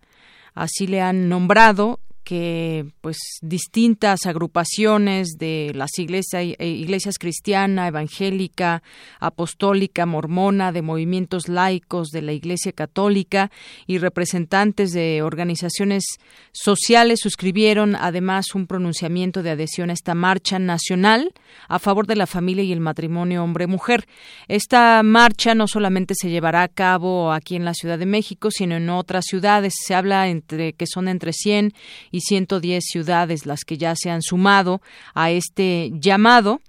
así 0.55 0.86
le 0.86 1.01
han 1.01 1.28
nombrado, 1.28 1.98
que 2.31 2.87
pues 3.01 3.18
distintas 3.43 4.24
agrupaciones 4.24 5.31
de 5.37 5.72
las 5.74 5.99
iglesias, 5.99 6.45
eh, 6.61 6.68
iglesias 6.68 7.18
cristiana, 7.18 7.89
evangélica, 7.89 8.85
apostólica, 9.18 10.07
mormona, 10.07 10.70
de 10.70 10.81
movimientos 10.81 11.49
laicos 11.49 12.11
de 12.11 12.22
la 12.22 12.33
Iglesia 12.33 12.70
Católica 12.70 13.51
y 13.89 13.99
representantes 13.99 14.93
de 14.93 15.22
organizaciones 15.22 16.05
sociales 16.53 17.18
suscribieron 17.20 17.97
además 17.97 18.55
un 18.55 18.68
pronunciamiento 18.68 19.43
de 19.43 19.51
adhesión 19.51 19.91
a 19.91 19.95
esta 19.95 20.14
marcha 20.14 20.61
nacional 20.61 21.33
a 21.66 21.81
favor 21.81 22.07
de 22.07 22.14
la 22.14 22.28
familia 22.28 22.62
y 22.62 22.72
el 22.72 22.78
matrimonio 22.78 23.43
hombre-mujer. 23.43 24.07
Esta 24.47 25.03
marcha 25.03 25.57
no 25.57 25.66
solamente 25.66 26.14
se 26.14 26.31
llevará 26.31 26.62
a 26.62 26.68
cabo 26.68 27.33
aquí 27.33 27.57
en 27.57 27.64
la 27.64 27.74
Ciudad 27.74 27.99
de 27.99 28.07
México, 28.07 28.53
sino 28.53 28.76
en 28.76 28.89
otras 28.89 29.24
ciudades. 29.24 29.74
Se 29.85 29.97
habla 29.97 30.28
entre 30.28 30.74
que 30.74 30.87
son 30.87 31.09
entre 31.09 31.33
100 31.33 31.72
y 32.12 32.20
110 32.21 32.85
ciudades 32.85 33.47
las 33.47 33.64
que 33.64 33.79
ya 33.79 33.95
se 33.97 34.11
han 34.11 34.23
sumado 34.23 34.81
a 35.14 35.31
este 35.31 35.91
llamado 35.95 36.61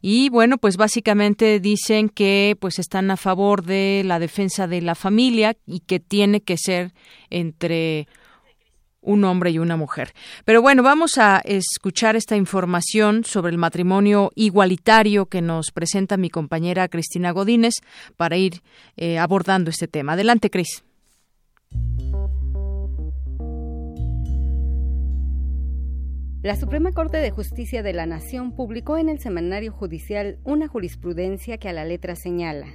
y 0.00 0.28
bueno 0.28 0.58
pues 0.58 0.76
básicamente 0.76 1.60
dicen 1.60 2.08
que 2.08 2.56
pues 2.60 2.78
están 2.78 3.10
a 3.10 3.16
favor 3.16 3.64
de 3.64 4.02
la 4.04 4.18
defensa 4.18 4.66
de 4.66 4.80
la 4.82 4.94
familia 4.94 5.56
y 5.66 5.80
que 5.80 6.00
tiene 6.00 6.40
que 6.40 6.56
ser 6.56 6.92
entre 7.30 8.06
un 9.02 9.24
hombre 9.24 9.50
y 9.50 9.58
una 9.58 9.76
mujer. 9.76 10.14
Pero 10.44 10.62
bueno, 10.62 10.82
vamos 10.82 11.18
a 11.18 11.42
escuchar 11.44 12.16
esta 12.16 12.36
información 12.36 13.24
sobre 13.24 13.50
el 13.50 13.58
matrimonio 13.58 14.30
igualitario 14.36 15.26
que 15.26 15.42
nos 15.42 15.72
presenta 15.72 16.16
mi 16.16 16.30
compañera 16.30 16.88
Cristina 16.88 17.32
Godínez 17.32 17.74
para 18.16 18.36
ir 18.36 18.62
eh, 18.96 19.18
abordando 19.18 19.70
este 19.70 19.88
tema. 19.88 20.12
Adelante, 20.12 20.50
Cris. 20.50 20.84
La 26.42 26.56
Suprema 26.56 26.90
Corte 26.90 27.18
de 27.18 27.30
Justicia 27.30 27.84
de 27.84 27.92
la 27.92 28.04
Nación 28.04 28.50
publicó 28.50 28.98
en 28.98 29.08
el 29.08 29.20
Semanario 29.20 29.70
Judicial 29.70 30.40
una 30.42 30.66
jurisprudencia 30.66 31.56
que 31.56 31.68
a 31.68 31.72
la 31.72 31.84
letra 31.84 32.16
señala. 32.16 32.66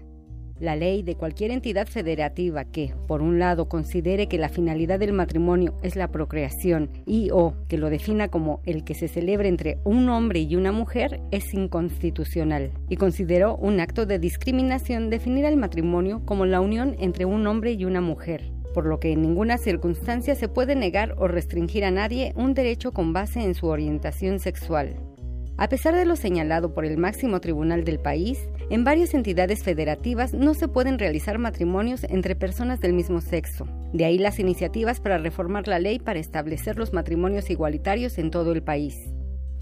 La 0.58 0.78
ley 0.78 1.04
de 1.04 1.16
cualquier 1.16 1.52
entidad 1.52 1.86
federativa 1.86 2.64
que, 2.64 2.94
por 3.10 3.22
un 3.22 3.40
lado, 3.40 3.68
considere 3.68 4.30
que 4.30 4.38
la 4.38 4.48
finalidad 4.48 5.00
del 5.00 5.12
matrimonio 5.12 5.78
es 5.84 5.98
la 5.98 6.08
procreación 6.14 6.90
y 7.06 7.30
o 7.32 7.56
que 7.68 7.78
lo 7.78 7.90
defina 7.90 8.30
como 8.30 8.62
el 8.64 8.86
que 8.86 8.96
se 8.96 9.10
celebre 9.10 9.50
entre 9.50 9.80
un 9.84 10.08
hombre 10.08 10.40
y 10.40 10.56
una 10.56 10.72
mujer 10.72 11.20
es 11.32 11.54
inconstitucional 11.54 12.72
y 12.88 12.96
consideró 12.96 13.58
un 13.58 13.82
acto 13.82 14.06
de 14.06 14.18
discriminación 14.18 15.10
definir 15.10 15.44
el 15.44 15.58
matrimonio 15.58 16.22
como 16.26 16.46
la 16.46 16.62
unión 16.62 16.96
entre 17.00 17.26
un 17.26 17.46
hombre 17.46 17.74
y 17.74 17.84
una 17.84 18.00
mujer 18.00 18.57
por 18.78 18.86
lo 18.86 19.00
que 19.00 19.12
en 19.12 19.24
ninguna 19.24 19.58
circunstancia 19.58 20.36
se 20.36 20.50
puede 20.50 20.76
negar 20.76 21.16
o 21.18 21.28
restringir 21.28 21.84
a 21.84 21.90
nadie 21.90 22.34
un 22.36 22.54
derecho 22.54 22.92
con 22.92 23.12
base 23.12 23.42
en 23.42 23.56
su 23.56 23.66
orientación 23.66 24.38
sexual. 24.38 24.96
A 25.58 25.68
pesar 25.68 25.96
de 25.96 26.06
lo 26.06 26.16
señalado 26.16 26.76
por 26.76 26.86
el 26.86 27.00
máximo 27.00 27.42
tribunal 27.42 27.84
del 27.86 28.00
país, 28.00 28.38
en 28.70 28.84
varias 28.84 29.16
entidades 29.16 29.64
federativas 29.64 30.36
no 30.36 30.54
se 30.54 30.68
pueden 30.68 31.00
realizar 31.00 31.40
matrimonios 31.40 32.04
entre 32.04 32.36
personas 32.36 32.80
del 32.80 32.94
mismo 32.94 33.20
sexo. 33.20 33.68
De 33.94 34.06
ahí 34.06 34.20
las 34.20 34.38
iniciativas 34.38 35.00
para 35.00 35.18
reformar 35.18 35.68
la 35.68 35.80
ley 35.80 35.98
para 35.98 36.20
establecer 36.20 36.78
los 36.78 36.94
matrimonios 36.94 37.50
igualitarios 37.50 38.20
en 38.20 38.30
todo 38.30 38.52
el 38.52 38.62
país. 38.62 38.96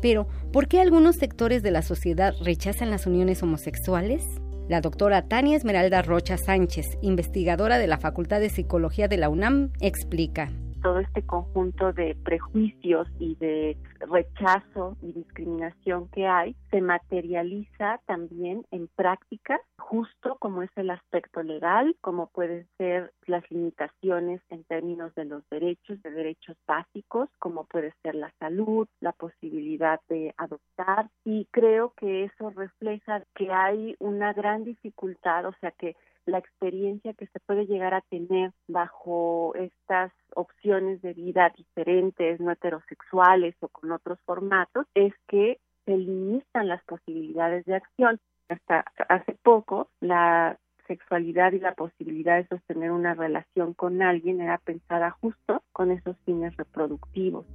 Pero, 0.01 0.27
¿por 0.51 0.67
qué 0.67 0.81
algunos 0.81 1.15
sectores 1.15 1.63
de 1.63 1.71
la 1.71 1.83
sociedad 1.83 2.33
rechazan 2.41 2.89
las 2.89 3.07
uniones 3.07 3.41
homosexuales? 3.41 4.25
La 4.67 4.81
doctora 4.81 5.27
Tania 5.27 5.55
Esmeralda 5.55 6.01
Rocha 6.01 6.37
Sánchez, 6.37 6.97
investigadora 7.01 7.77
de 7.77 7.85
la 7.85 7.99
Facultad 7.99 8.39
de 8.39 8.49
Psicología 8.49 9.07
de 9.07 9.17
la 9.17 9.29
UNAM, 9.29 9.71
explica 9.79 10.51
todo 10.85 10.99
este 10.99 11.25
conjunto 11.25 11.93
de 11.93 12.15
prejuicios 12.23 13.07
y 13.17 13.33
de 13.37 13.75
rechazo 14.01 14.95
y 15.01 15.13
discriminación 15.13 16.07
que 16.09 16.27
hay 16.27 16.55
se 16.69 16.79
materializa 16.79 17.99
también 18.05 18.67
en 18.69 18.87
prácticas, 18.95 19.59
justo 19.79 20.37
como 20.39 20.61
es 20.61 20.69
el 20.75 20.91
aspecto 20.91 21.41
legal, 21.41 21.95
como 22.01 22.27
pueden 22.27 22.67
ser 22.77 23.11
las 23.25 23.49
limitaciones 23.49 24.41
en 24.51 24.63
términos 24.65 25.15
de 25.15 25.25
los 25.25 25.41
derechos, 25.49 25.99
de 26.03 26.11
derechos 26.11 26.55
básicos, 26.67 27.29
como 27.39 27.65
puede 27.65 27.91
ser 28.03 28.13
la 28.13 28.31
salud, 28.37 28.87
la 28.99 29.13
posibilidad 29.13 29.99
de 30.07 30.35
adoptar. 30.37 31.09
Y 31.23 31.47
creo 31.49 31.93
que 31.97 32.25
eso 32.25 32.51
refleja 32.51 33.23
que 33.33 33.51
hay 33.51 33.95
una 33.97 34.33
gran 34.33 34.63
dificultad, 34.63 35.47
o 35.47 35.53
sea 35.61 35.71
que 35.71 35.95
la 36.25 36.37
experiencia 36.39 37.13
que 37.13 37.27
se 37.27 37.39
puede 37.39 37.65
llegar 37.65 37.93
a 37.93 38.01
tener 38.01 38.51
bajo 38.67 39.53
estas 39.55 40.11
opciones 40.35 41.01
de 41.01 41.13
vida 41.13 41.51
diferentes, 41.55 42.39
no 42.39 42.51
heterosexuales 42.51 43.55
o 43.61 43.67
con 43.67 43.91
otros 43.91 44.19
formatos, 44.25 44.87
es 44.93 45.13
que 45.27 45.59
se 45.85 45.97
limitan 45.97 46.67
las 46.67 46.83
posibilidades 46.85 47.65
de 47.65 47.75
acción. 47.75 48.19
Hasta 48.49 48.85
hace 49.09 49.33
poco, 49.43 49.89
la 50.01 50.57
sexualidad 50.87 51.53
y 51.53 51.59
la 51.59 51.73
posibilidad 51.73 52.37
de 52.37 52.47
sostener 52.47 52.91
una 52.91 53.13
relación 53.13 53.73
con 53.73 54.01
alguien 54.01 54.41
era 54.41 54.57
pensada 54.59 55.11
justo 55.11 55.63
con 55.71 55.91
esos 55.91 56.15
fines 56.25 56.55
reproductivos. 56.57 57.45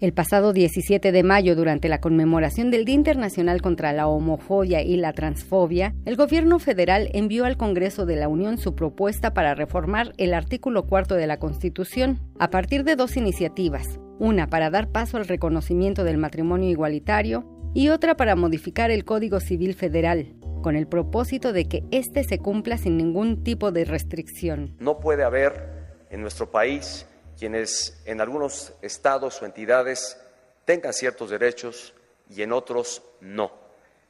El 0.00 0.12
pasado 0.12 0.52
17 0.52 1.10
de 1.10 1.22
mayo, 1.24 1.56
durante 1.56 1.88
la 1.88 2.00
conmemoración 2.00 2.70
del 2.70 2.84
Día 2.84 2.94
Internacional 2.94 3.60
contra 3.60 3.92
la 3.92 4.06
Homofobia 4.06 4.80
y 4.80 4.96
la 4.96 5.12
Transfobia, 5.12 5.92
el 6.04 6.14
gobierno 6.14 6.60
federal 6.60 7.10
envió 7.14 7.44
al 7.44 7.56
Congreso 7.56 8.06
de 8.06 8.14
la 8.14 8.28
Unión 8.28 8.58
su 8.58 8.76
propuesta 8.76 9.34
para 9.34 9.56
reformar 9.56 10.12
el 10.16 10.34
artículo 10.34 10.86
cuarto 10.86 11.16
de 11.16 11.26
la 11.26 11.40
Constitución, 11.40 12.20
a 12.38 12.48
partir 12.48 12.84
de 12.84 12.94
dos 12.94 13.16
iniciativas, 13.16 13.98
una 14.20 14.46
para 14.46 14.70
dar 14.70 14.92
paso 14.92 15.16
al 15.16 15.26
reconocimiento 15.26 16.04
del 16.04 16.16
matrimonio 16.16 16.70
igualitario 16.70 17.44
y 17.74 17.88
otra 17.88 18.16
para 18.16 18.36
modificar 18.36 18.92
el 18.92 19.04
Código 19.04 19.40
Civil 19.40 19.74
Federal, 19.74 20.32
con 20.62 20.76
el 20.76 20.86
propósito 20.86 21.52
de 21.52 21.64
que 21.64 21.82
éste 21.90 22.22
se 22.22 22.38
cumpla 22.38 22.78
sin 22.78 22.96
ningún 22.96 23.42
tipo 23.42 23.72
de 23.72 23.84
restricción. 23.84 24.76
No 24.78 25.00
puede 25.00 25.24
haber 25.24 26.06
en 26.08 26.20
nuestro 26.20 26.52
país 26.52 27.07
quienes 27.38 28.02
en 28.04 28.20
algunos 28.20 28.72
estados 28.82 29.40
o 29.40 29.46
entidades 29.46 30.20
tengan 30.64 30.92
ciertos 30.92 31.30
derechos 31.30 31.94
y 32.28 32.42
en 32.42 32.52
otros 32.52 33.02
no. 33.20 33.52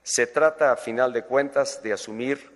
Se 0.03 0.27
trata, 0.27 0.73
a 0.73 0.77
final 0.77 1.13
de 1.13 1.25
cuentas, 1.25 1.83
de 1.83 1.93
asumir 1.93 2.51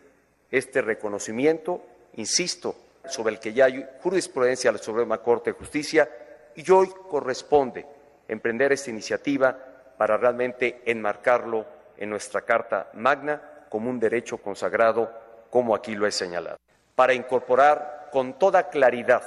este 0.50 0.80
reconocimiento, 0.80 1.82
insisto, 2.14 2.74
sobre 3.06 3.34
el 3.34 3.40
que 3.40 3.52
ya 3.52 3.66
hay 3.66 3.86
jurisprudencia 4.02 4.72
de 4.72 4.78
la 4.78 4.82
Suprema 4.82 5.18
Corte 5.18 5.52
de 5.52 5.58
Justicia, 5.58 6.08
y 6.54 6.70
hoy 6.70 6.88
corresponde 7.08 7.86
emprender 8.28 8.72
esta 8.72 8.90
iniciativa 8.90 9.56
para 9.98 10.16
realmente 10.16 10.82
enmarcarlo 10.86 11.66
en 11.96 12.10
nuestra 12.10 12.42
Carta 12.42 12.90
Magna 12.94 13.66
como 13.68 13.90
un 13.90 14.00
derecho 14.00 14.38
consagrado, 14.38 15.10
como 15.50 15.74
aquí 15.74 15.94
lo 15.94 16.06
he 16.06 16.12
señalado, 16.12 16.56
para 16.94 17.14
incorporar 17.14 18.08
con 18.10 18.38
toda 18.38 18.68
claridad 18.68 19.22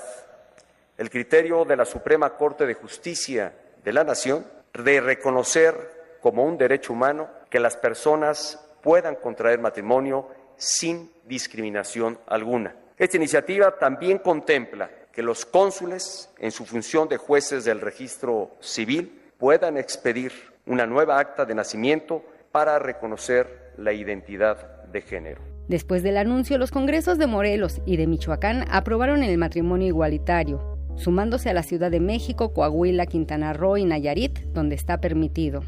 el 0.98 1.10
criterio 1.10 1.66
de 1.66 1.76
la 1.76 1.86
Suprema 1.86 2.36
Corte 2.36 2.66
de 2.66 2.74
Justicia 2.74 3.54
de 3.84 3.94
la 3.94 4.04
Nación 4.04 4.46
de 4.74 5.02
reconocer 5.02 6.18
como 6.22 6.44
un 6.44 6.58
derecho 6.58 6.94
humano 6.94 7.30
que 7.50 7.60
las 7.60 7.78
personas 7.78 8.60
puedan 8.82 9.16
contraer 9.16 9.60
matrimonio 9.60 10.28
sin 10.58 11.12
discriminación 11.26 12.18
alguna. 12.28 12.76
Esta 12.98 13.18
iniciativa 13.18 13.78
también 13.78 14.20
contempla 14.20 14.90
que 15.12 15.22
los 15.22 15.46
cónsules, 15.46 16.30
en 16.40 16.52
su 16.52 16.66
función 16.66 17.08
de 17.08 17.18
jueces 17.18 17.66
del 17.66 17.82
registro 17.82 18.52
civil, 18.60 19.22
puedan 19.38 19.78
expedir 19.78 20.32
una 20.66 20.86
nueva 20.86 21.20
acta 21.20 21.46
de 21.46 21.56
nacimiento 21.56 22.24
para 22.52 22.80
reconocer 22.80 23.74
la 23.78 23.94
identidad 23.94 24.84
de 24.86 25.02
género. 25.02 25.42
Después 25.68 26.04
del 26.04 26.18
anuncio, 26.18 26.58
los 26.58 26.72
congresos 26.72 27.18
de 27.18 27.28
Morelos 27.28 27.82
y 27.86 27.98
de 27.98 28.08
Michoacán 28.08 28.66
aprobaron 28.70 29.24
el 29.24 29.38
matrimonio 29.38 29.88
igualitario, 29.88 30.75
sumándose 30.96 31.50
a 31.50 31.54
la 31.54 31.64
Ciudad 31.64 31.92
de 31.92 32.00
México, 32.00 32.54
Coahuila, 32.54 33.06
Quintana 33.06 33.54
Roo 33.54 33.78
y 33.78 33.86
Nayarit, 33.86 34.40
donde 34.54 34.76
está 34.76 35.00
permitido. 35.00 35.64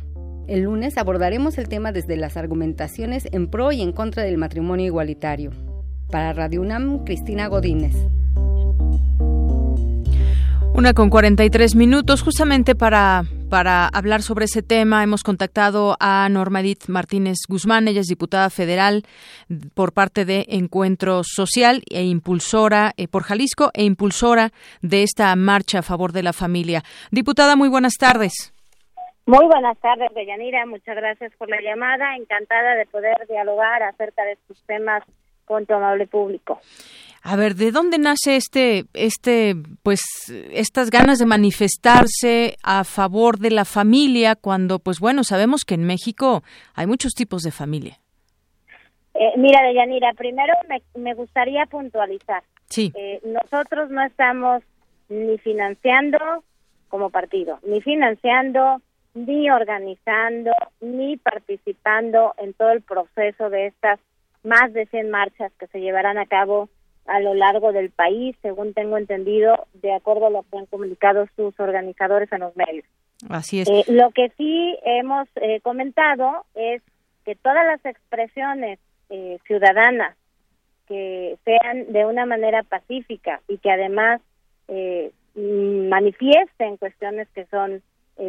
El 0.47 0.61
lunes 0.61 0.97
abordaremos 0.97 1.57
el 1.57 1.67
tema 1.67 1.91
desde 1.91 2.15
las 2.15 2.37
argumentaciones 2.37 3.27
en 3.31 3.47
pro 3.47 3.71
y 3.71 3.81
en 3.81 3.91
contra 3.91 4.23
del 4.23 4.37
matrimonio 4.37 4.85
igualitario. 4.85 5.51
Para 6.09 6.31
Radio 6.31 6.61
UNAM, 6.61 7.03
Cristina 7.03 7.47
Godínez. 7.47 7.95
Una 10.73 10.93
con 10.93 11.09
43 11.09 11.75
minutos, 11.75 12.21
justamente 12.21 12.75
para, 12.75 13.25
para 13.49 13.87
hablar 13.87 14.21
sobre 14.21 14.45
ese 14.45 14.61
tema, 14.61 15.03
hemos 15.03 15.23
contactado 15.23 15.95
a 15.99 16.27
Norma 16.29 16.59
Edith 16.59 16.87
Martínez 16.87 17.37
Guzmán, 17.47 17.87
ella 17.87 18.01
es 18.01 18.07
diputada 18.07 18.49
federal 18.49 19.03
por 19.73 19.93
parte 19.93 20.25
de 20.25 20.45
Encuentro 20.49 21.21
Social 21.23 21.81
e 21.89 22.03
impulsora 22.03 22.91
eh, 22.97 23.07
por 23.07 23.23
Jalisco 23.23 23.71
e 23.73 23.83
impulsora 23.83 24.51
de 24.81 25.03
esta 25.03 25.35
marcha 25.35 25.79
a 25.79 25.83
favor 25.83 26.11
de 26.11 26.23
la 26.23 26.33
familia. 26.33 26.83
Diputada, 27.11 27.55
muy 27.55 27.69
buenas 27.69 27.93
tardes. 27.97 28.53
Muy 29.25 29.45
buenas 29.45 29.77
tardes, 29.79 30.13
Deyanira. 30.13 30.65
Muchas 30.65 30.95
gracias 30.95 31.33
por 31.37 31.49
la 31.49 31.61
llamada. 31.61 32.15
Encantada 32.15 32.75
de 32.75 32.85
poder 32.85 33.15
dialogar 33.27 33.83
acerca 33.83 34.23
de 34.23 34.33
estos 34.33 34.61
temas 34.65 35.03
con 35.45 35.65
tu 35.65 35.73
amable 35.73 36.07
público. 36.07 36.59
A 37.29 37.35
ver, 37.35 37.55
¿de 37.55 37.71
dónde 37.71 37.97
nace 37.97 38.37
este, 38.37 38.85
este, 38.93 39.53
pues, 39.83 40.01
estas 40.53 40.89
ganas 40.89 41.19
de 41.19 41.25
manifestarse 41.25 42.55
a 42.63 42.85
favor 42.85 43.37
de 43.37 43.51
la 43.51 43.65
familia 43.65 44.37
cuando, 44.37 44.79
pues, 44.79 45.01
bueno, 45.01 45.25
sabemos 45.25 45.65
que 45.65 45.73
en 45.73 45.83
México 45.83 46.41
hay 46.73 46.87
muchos 46.87 47.11
tipos 47.11 47.43
de 47.43 47.51
familia? 47.51 47.97
Eh, 49.13 49.33
mira, 49.35 49.61
Deyanira, 49.61 50.13
primero 50.13 50.53
me, 50.69 50.81
me 50.95 51.15
gustaría 51.15 51.65
puntualizar. 51.65 52.43
Sí. 52.69 52.93
Eh, 52.95 53.19
nosotros 53.25 53.89
no 53.89 54.05
estamos 54.05 54.63
ni 55.09 55.37
financiando 55.39 56.17
como 56.87 57.09
partido, 57.09 57.59
ni 57.67 57.81
financiando, 57.81 58.81
ni 59.15 59.49
organizando, 59.49 60.51
ni 60.79 61.17
participando 61.17 62.33
en 62.37 62.53
todo 62.53 62.71
el 62.71 62.83
proceso 62.83 63.49
de 63.49 63.67
estas 63.67 63.99
más 64.45 64.71
de 64.71 64.85
100 64.85 65.09
marchas 65.09 65.51
que 65.59 65.67
se 65.67 65.81
llevarán 65.81 66.17
a 66.17 66.25
cabo 66.25 66.69
a 67.07 67.19
lo 67.21 67.33
largo 67.33 67.71
del 67.71 67.89
país, 67.89 68.35
según 68.41 68.73
tengo 68.73 68.97
entendido, 68.97 69.65
de 69.75 69.93
acuerdo 69.93 70.27
a 70.27 70.29
lo 70.29 70.43
que 70.43 70.57
han 70.57 70.65
comunicado 70.65 71.27
sus 71.35 71.57
organizadores 71.59 72.31
en 72.31 72.41
los 72.41 72.55
medios. 72.55 72.85
Así 73.29 73.61
es. 73.61 73.69
Eh, 73.69 73.85
lo 73.87 74.11
que 74.11 74.29
sí 74.37 74.77
hemos 74.83 75.27
eh, 75.35 75.59
comentado 75.61 76.45
es 76.53 76.81
que 77.25 77.35
todas 77.35 77.65
las 77.65 77.83
expresiones 77.85 78.79
eh, 79.09 79.39
ciudadanas 79.45 80.15
que 80.87 81.37
sean 81.43 81.91
de 81.91 82.05
una 82.05 82.25
manera 82.25 82.63
pacífica 82.63 83.41
y 83.47 83.57
que 83.57 83.71
además 83.71 84.21
manifiesten 85.35 86.75
cuestiones 86.77 87.27
que 87.33 87.45
son 87.45 87.81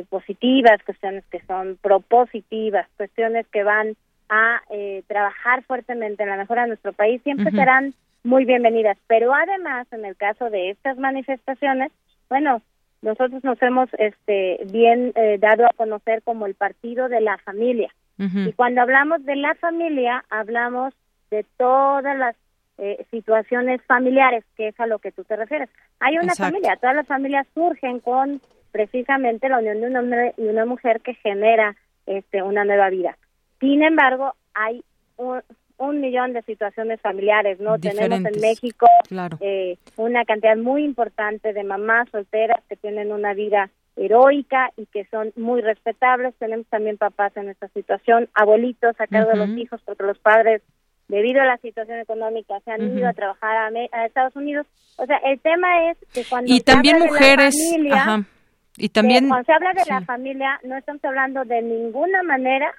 positivas, 0.09 0.81
cuestiones 0.85 1.25
que 1.31 1.41
son 1.47 1.79
propositivas, 1.81 2.87
cuestiones 2.97 3.47
que 3.49 3.65
van 3.65 3.97
a 4.29 4.61
trabajar 5.07 5.65
fuertemente 5.65 6.23
en 6.23 6.29
la 6.29 6.37
mejora 6.37 6.63
de 6.63 6.69
nuestro 6.69 6.93
país, 6.93 7.21
siempre 7.23 7.51
serán 7.51 7.95
muy 8.25 8.45
bienvenidas. 8.45 8.99
Pero 9.07 9.35
además, 9.35 9.87
en 9.93 10.05
el 10.05 10.17
caso 10.17 10.51
de 10.51 10.71
estas 10.71 10.99
manifestaciones, 10.99 11.93
bueno, 12.29 12.63
nosotros 13.03 13.43
nos 13.45 13.61
hemos 13.63 13.89
este, 13.99 14.61
bien 14.71 15.13
eh, 15.15 15.39
dado 15.39 15.67
a 15.67 15.73
conocer 15.77 16.23
como 16.23 16.47
el 16.47 16.55
partido 16.55 17.09
de 17.09 17.21
la 17.21 17.39
familia. 17.39 17.93
Y 18.21 18.53
cuando 18.55 18.81
hablamos 18.81 19.25
de 19.25 19.37
la 19.37 19.55
familia, 19.55 20.25
hablamos 20.29 20.93
de 21.31 21.47
todas 21.57 22.19
las 22.19 22.35
eh, 22.77 23.07
situaciones 23.13 23.81
familiares, 23.83 24.45
que 24.57 24.69
es 24.69 24.81
a 24.81 24.89
lo 24.89 24.99
que 24.99 25.13
tú 25.13 25.23
te 25.23 25.37
refieres. 25.37 25.71
Hay 26.01 26.19
una 26.19 26.35
familia, 26.35 26.77
todas 26.81 26.97
las 26.97 27.07
familias 27.07 27.47
surgen 27.55 28.01
con 28.01 28.41
precisamente 28.73 29.49
la 29.49 29.59
unión 29.59 29.81
de 29.81 29.87
un 29.87 29.97
hombre 29.97 30.35
y 30.37 30.47
una 30.49 30.65
mujer 30.65 31.01
que 31.01 31.15
genera 31.15 31.77
este, 32.07 32.43
una 32.43 32.65
nueva 32.65 32.91
vida. 32.91 33.17
Sin 33.61 33.85
embargo, 33.85 34.35
hay 34.53 34.83
un, 35.17 35.41
un 35.79 36.01
millón 36.01 36.33
de 36.33 36.43
situaciones 36.43 37.01
familiares, 37.01 37.61
¿no? 37.61 37.79
Tenemos 37.79 38.19
en 38.19 38.41
México 38.41 38.87
eh, 39.41 39.79
una 39.97 40.25
cantidad 40.25 40.57
muy 40.57 40.85
importante 40.85 41.53
de 41.53 41.65
mamás 41.65 42.09
solteras 42.11 42.63
que 42.69 42.77
tienen 42.77 43.13
una 43.13 43.33
vida 43.33 43.71
heroica 43.97 44.71
y 44.77 44.87
que 44.87 45.05
son 45.07 45.33
muy 45.37 45.61
respetables. 45.61 46.35
Tenemos 46.39 46.67
también 46.67 46.99
papás 46.99 47.37
en 47.37 47.49
esta 47.49 47.69
situación, 47.69 48.29
abuelitos 48.35 49.01
a 49.01 49.07
cargo 49.07 49.31
de 49.31 49.37
los 49.37 49.51
hijos, 49.51 49.81
porque 49.85 50.03
los 50.03 50.19
padres, 50.19 50.63
debido 51.09 51.41
a 51.43 51.47
la 51.47 51.59
situación 51.59 52.01
económica, 52.01 52.59
se 52.65 52.73
han 52.73 52.97
ido 52.97 53.09
a 53.09 53.13
trabajar 53.13 53.73
a, 53.73 54.07
Estados 54.07 54.35
Unidos. 54.37 54.67
O 54.97 55.07
sea, 55.07 55.19
el 55.19 55.39
tema 55.41 55.91
es 55.91 55.99
que 56.13 56.25
cuando 56.29 56.53
y 56.53 56.61
también 56.61 56.99
mujeres, 56.99 57.55
y 58.77 58.89
también 58.89 59.29
cuando 59.29 59.45
se 59.45 59.53
habla 59.53 59.73
de 59.75 59.85
la 59.89 60.01
familia, 60.03 60.61
no 60.65 60.77
estamos 60.77 61.05
hablando 61.05 61.45
de 61.45 61.63
ninguna 61.63 62.23
manera 62.25 62.73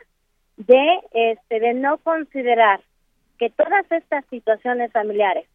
de 0.58 1.00
este 1.14 1.60
de 1.62 1.74
no 1.74 1.98
considerar 2.00 2.82
que 3.40 3.50
todas 3.50 3.90
estas 3.90 4.26
situaciones 4.26 4.92
familiares 4.92 5.48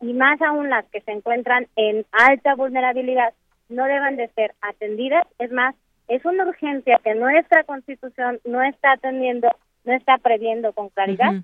y 0.00 0.14
más 0.14 0.40
aún 0.40 0.70
las 0.70 0.86
que 0.86 1.00
se 1.02 1.10
encuentran 1.10 1.66
en 1.76 2.06
alta 2.12 2.54
vulnerabilidad 2.54 3.34
no 3.68 3.84
deben 3.84 4.16
de 4.16 4.28
ser 4.28 4.54
atendidas. 4.60 5.26
Es 5.38 5.50
más, 5.50 5.74
es 6.08 6.24
una 6.24 6.46
urgencia 6.46 7.00
que 7.02 7.14
nuestra 7.14 7.64
constitución 7.64 8.40
no 8.44 8.62
está 8.62 8.92
atendiendo, 8.92 9.48
no 9.84 9.92
está 9.92 10.18
previendo 10.18 10.72
con 10.72 10.88
claridad 10.90 11.42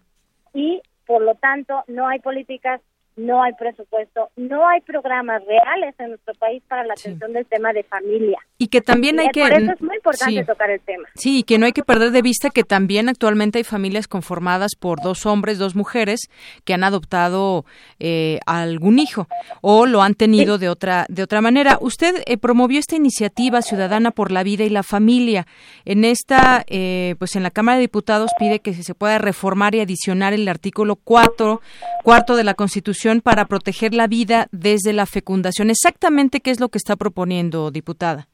y 0.55 0.80
por 1.07 1.22
lo 1.22 1.34
tanto 1.34 1.84
no 1.88 2.07
hay 2.07 2.20
políticas 2.20 2.80
no 3.19 3.43
hay 3.43 3.53
presupuesto, 3.55 4.31
no 4.37 4.66
hay 4.66 4.81
programas 4.81 5.43
reales 5.45 5.95
en 5.99 6.11
nuestro 6.11 6.35
país 6.35 6.62
para 6.69 6.85
la 6.85 6.95
atención 6.95 7.33
del 7.33 7.47
tema 7.47 7.73
de 7.73 7.83
familia. 7.83 8.39
Y 8.57 8.69
que 8.69 8.81
también 8.81 9.21
hay 9.21 9.29
que... 9.29 9.43
Por 9.43 9.53
eso 9.53 9.73
es 9.73 9.81
muy 9.83 9.97
importante 9.97 10.45
tocar 10.45 10.71
el 10.71 10.81
tema. 10.81 11.09
Sí, 11.14 11.41
y 11.41 11.43
que 11.43 11.59
no 11.59 11.66
hay 11.66 11.73
que 11.73 11.83
perder 11.83 12.11
de 12.12 12.23
vista 12.23 12.51
que 12.51 12.64
también 12.64 13.09
actualmente 13.09 13.59
hay 13.59 13.64
familias 13.64 14.09
conformadas 14.09 14.73
por 14.79 15.01
dos 15.03 15.27
hombres, 15.27 15.59
dos 15.59 15.75
mujeres 15.75 16.29
que 16.64 16.75
han 16.75 16.85
adoptado 16.85 17.64
eh, 17.99 18.39
algún 18.47 18.99
hijo 18.99 19.29
o 19.61 19.87
lo 19.87 20.03
han 20.03 20.14
tenido 20.14 20.59
de 20.59 20.69
otra 20.69 21.07
de 21.09 21.23
otra 21.23 21.41
manera. 21.41 21.79
Usted 21.81 22.23
eh, 22.27 22.37
promovió 22.39 22.79
esta 22.79 22.97
iniciativa 22.97 23.62
ciudadana 23.62 24.11
por 24.11 24.31
la 24.31 24.43
vida 24.43 24.64
y 24.64 24.71
la 24.71 24.83
familia. 24.83 25.47
En 25.85 26.05
esta, 26.05 26.64
eh, 26.69 27.16
pues 27.19 27.37
en 27.37 27.43
la 27.43 27.51
Cámara 27.51 27.77
de 27.77 27.83
Diputados 27.83 28.31
pide 28.39 28.61
que 28.61 28.75
se 28.75 28.95
pueda 28.95 29.19
reformar 29.19 29.75
y 29.75 29.81
adicionar 29.81 30.33
el 30.33 30.47
artículo 30.49 30.97
4, 30.97 31.61
cuarto 32.05 32.37
de 32.37 32.45
la 32.45 32.55
Constitución 32.55 33.08
para 33.23 33.47
proteger 33.47 33.95
la 33.95 34.07
vida 34.07 34.47
desde 34.53 34.93
la 34.93 35.07
fecundación. 35.07 35.71
Exactamente 35.71 36.41
qué 36.41 36.51
es 36.51 36.61
lo 36.61 36.69
que 36.69 36.79
está 36.79 36.97
proponiendo, 36.97 37.71
diputada. 37.71 38.29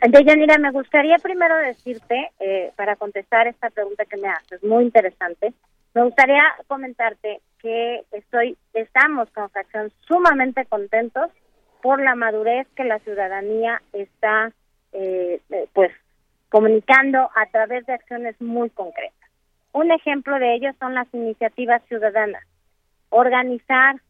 Deyanira, 0.00 0.58
me 0.58 0.70
gustaría 0.70 1.16
primero 1.22 1.56
decirte, 1.56 2.30
eh, 2.40 2.72
para 2.76 2.96
contestar 2.96 3.46
esta 3.46 3.70
pregunta 3.70 4.04
que 4.04 4.16
me 4.16 4.28
haces, 4.28 4.62
muy 4.62 4.84
interesante, 4.84 5.54
me 5.94 6.02
gustaría 6.02 6.42
comentarte 6.66 7.40
que 7.60 8.02
estoy, 8.12 8.56
estamos 8.74 9.30
con 9.30 9.48
fracción 9.50 9.90
sumamente 10.06 10.66
contentos 10.66 11.30
por 11.82 12.02
la 12.02 12.14
madurez 12.14 12.66
que 12.76 12.84
la 12.84 12.98
ciudadanía 13.00 13.80
está, 13.92 14.52
eh, 14.92 15.40
pues, 15.72 15.92
comunicando 16.50 17.18
a 17.34 17.46
través 17.50 17.86
de 17.86 17.94
acciones 17.94 18.40
muy 18.40 18.70
concretas. 18.70 19.30
Un 19.72 19.90
ejemplo 19.90 20.38
de 20.38 20.54
ello 20.54 20.70
son 20.78 20.94
las 20.94 21.12
iniciativas 21.12 21.82
ciudadanas 21.88 22.44
organizar 23.14 24.00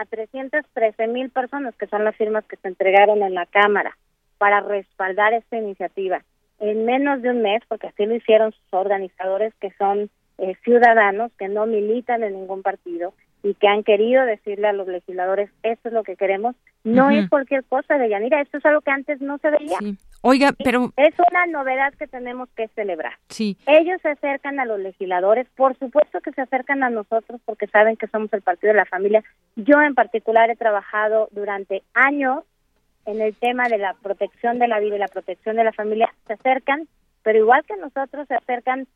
a 0.00 0.04
313 0.04 1.06
mil 1.08 1.30
personas, 1.30 1.74
que 1.76 1.86
son 1.86 2.04
las 2.04 2.16
firmas 2.16 2.44
que 2.44 2.56
se 2.56 2.68
entregaron 2.68 3.22
en 3.22 3.34
la 3.34 3.46
Cámara, 3.46 3.96
para 4.38 4.60
respaldar 4.60 5.32
esta 5.32 5.56
iniciativa. 5.56 6.22
En 6.58 6.84
menos 6.84 7.22
de 7.22 7.30
un 7.30 7.42
mes, 7.42 7.62
porque 7.68 7.88
así 7.88 8.06
lo 8.06 8.14
hicieron 8.14 8.52
sus 8.52 8.72
organizadores, 8.72 9.54
que 9.60 9.70
son 9.72 10.10
eh, 10.38 10.54
ciudadanos, 10.64 11.32
que 11.38 11.48
no 11.48 11.66
militan 11.66 12.22
en 12.22 12.34
ningún 12.34 12.62
partido 12.62 13.14
y 13.42 13.54
que 13.54 13.68
han 13.68 13.84
querido 13.84 14.24
decirle 14.24 14.68
a 14.68 14.72
los 14.72 14.88
legisladores, 14.88 15.50
esto 15.62 15.88
es 15.88 15.94
lo 15.94 16.02
que 16.02 16.16
queremos, 16.16 16.56
no 16.84 17.10
es 17.10 17.28
cualquier 17.28 17.64
cosa 17.64 17.96
de 17.96 18.08
Yanira, 18.08 18.40
esto 18.40 18.58
es 18.58 18.66
algo 18.66 18.80
que 18.80 18.90
antes 18.90 19.20
no 19.20 19.38
se 19.38 19.50
veía. 19.50 19.78
Oiga, 20.22 20.52
pero... 20.62 20.92
Es 20.96 21.14
una 21.30 21.46
novedad 21.46 21.94
que 21.94 22.06
tenemos 22.06 22.48
que 22.56 22.68
celebrar. 22.68 23.14
Sí. 23.28 23.56
Ellos 23.66 24.00
se 24.02 24.08
acercan 24.08 24.58
a 24.60 24.64
los 24.64 24.80
legisladores, 24.80 25.46
por 25.56 25.78
supuesto 25.78 26.20
que 26.20 26.32
se 26.32 26.42
acercan 26.42 26.82
a 26.82 26.90
nosotros 26.90 27.40
porque 27.44 27.66
saben 27.66 27.96
que 27.96 28.08
somos 28.08 28.32
el 28.32 28.42
partido 28.42 28.72
de 28.72 28.78
la 28.78 28.86
familia. 28.86 29.22
Yo 29.56 29.80
en 29.80 29.94
particular 29.94 30.50
he 30.50 30.56
trabajado 30.56 31.28
durante 31.32 31.82
años 31.94 32.44
en 33.06 33.20
el 33.20 33.34
tema 33.34 33.68
de 33.68 33.78
la 33.78 33.94
protección 33.94 34.58
de 34.58 34.68
la 34.68 34.80
vida 34.80 34.96
y 34.96 34.98
la 34.98 35.08
protección 35.08 35.56
de 35.56 35.64
la 35.64 35.72
familia. 35.72 36.12
Se 36.26 36.34
acercan, 36.34 36.88
pero 37.22 37.38
igual 37.38 37.64
que 37.64 37.76
nosotros 37.76 38.26
se 38.28 38.34
acercan 38.34 38.86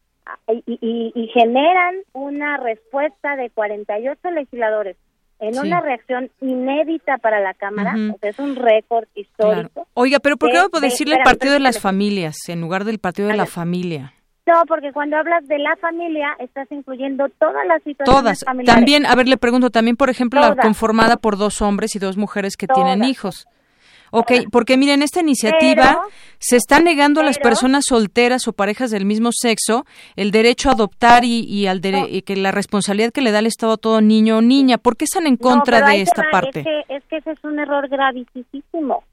y, 0.67 1.31
generan 1.33 1.97
una 2.13 2.57
respuesta 2.57 3.37
de 3.37 3.51
48 3.51 4.31
legisladores 4.31 4.97
en 5.41 5.59
una 5.59 5.81
reacción 5.81 6.31
inédita 6.41 7.19
para 7.19 7.41
la 7.41 7.55
Cámara, 7.55 7.95
es 8.23 8.39
un 8.39 8.57
récord 8.57 9.09
histórico. 9.15 9.87
Oiga, 9.95 10.19
pero 10.21 10.37
¿por 10.37 10.51
qué 10.51 10.59
no 10.59 10.69
puedo 10.69 10.83
decirle 10.83 11.17
el 11.17 11.23
Partido 11.23 11.53
de 11.53 11.61
las 11.61 11.81
Familias 11.81 12.37
en 12.49 12.61
lugar 12.61 12.85
del 12.85 12.99
Partido 12.99 13.29
de 13.29 13.37
la 13.37 13.47
Familia? 13.47 14.13
No, 14.47 14.63
porque 14.67 14.93
cuando 14.93 15.17
hablas 15.17 15.47
de 15.47 15.59
la 15.59 15.77
familia 15.77 16.35
estás 16.41 16.67
incluyendo 16.73 17.29
todas 17.39 17.65
las 17.69 17.83
situaciones 17.85 18.43
Todas. 18.43 18.67
También, 18.67 19.07
a 19.07 19.15
ver, 19.15 19.29
le 19.29 19.37
pregunto, 19.37 19.71
también, 19.71 19.97
por 19.97 20.11
ejemplo, 20.11 20.41
la 20.41 20.57
conformada 20.57 21.17
por 21.19 21.37
dos 21.37 21.63
hombres 21.63 21.95
y 21.95 21.99
dos 22.01 22.17
mujeres 22.17 22.57
que 22.57 22.67
tienen 22.67 23.05
hijos. 23.05 23.47
Ok, 24.11 24.33
porque 24.51 24.77
miren, 24.77 25.03
esta 25.03 25.21
iniciativa 25.21 26.03
se 26.39 26.57
está 26.57 26.81
negando 26.81 27.21
a 27.21 27.25
las 27.25 27.39
personas 27.39 27.85
solteras 27.87 28.49
o 28.49 28.53
parejas 28.53 28.91
del 28.91 29.05
mismo 29.05 29.31
sexo 29.33 29.85
el 30.17 30.31
derecho 30.31 30.69
a 30.69 30.73
adoptar 30.73 31.25
y, 31.25 31.67
al 31.67 31.81
que 31.81 32.37
la 32.37 32.53
responsabilidad 32.53 33.13
que 33.13 33.23
le 33.23 33.31
da 33.31 33.39
el 33.39 33.47
Estado 33.47 33.75
a 33.75 33.77
todo 33.77 34.01
niño 34.01 34.39
o 34.39 34.43
niña. 34.43 34.79
¿Por 34.79 34.97
qué 34.97 35.05
están 35.05 35.27
en 35.27 35.37
contra 35.37 35.87
de 35.87 36.03
esta 36.03 36.25
parte? 36.31 36.61
Es 36.61 36.65
que, 36.65 36.95
es 36.95 37.05
que 37.05 37.17
ese 37.19 37.33
es 37.33 37.45
un 37.45 37.59
error 37.59 37.89
gravísimo. 37.89 39.05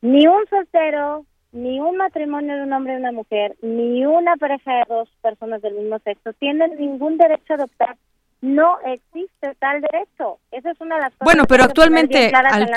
Ni 0.00 0.26
un 0.26 0.44
soltero, 0.48 1.24
ni 1.52 1.78
un 1.80 1.96
matrimonio 1.96 2.56
de 2.56 2.62
un 2.62 2.72
hombre 2.72 2.94
y 2.94 2.96
una 2.96 3.12
mujer, 3.12 3.56
ni 3.62 4.04
una 4.04 4.36
pareja 4.36 4.72
de 4.72 4.84
dos 4.88 5.08
personas 5.20 5.62
del 5.62 5.74
mismo 5.74 5.98
sexo 6.00 6.32
tienen 6.34 6.76
ningún 6.78 7.18
derecho 7.18 7.52
a 7.52 7.56
adoptar 7.56 7.96
no 8.42 8.78
existe 8.84 9.54
tal 9.60 9.80
derecho. 9.80 10.38
Esa 10.50 10.72
es 10.72 10.80
una 10.80 10.96
de 10.96 11.02
las 11.02 11.12
cosas 11.12 11.24
Bueno, 11.24 11.44
pero 11.48 11.62
actualmente 11.62 12.32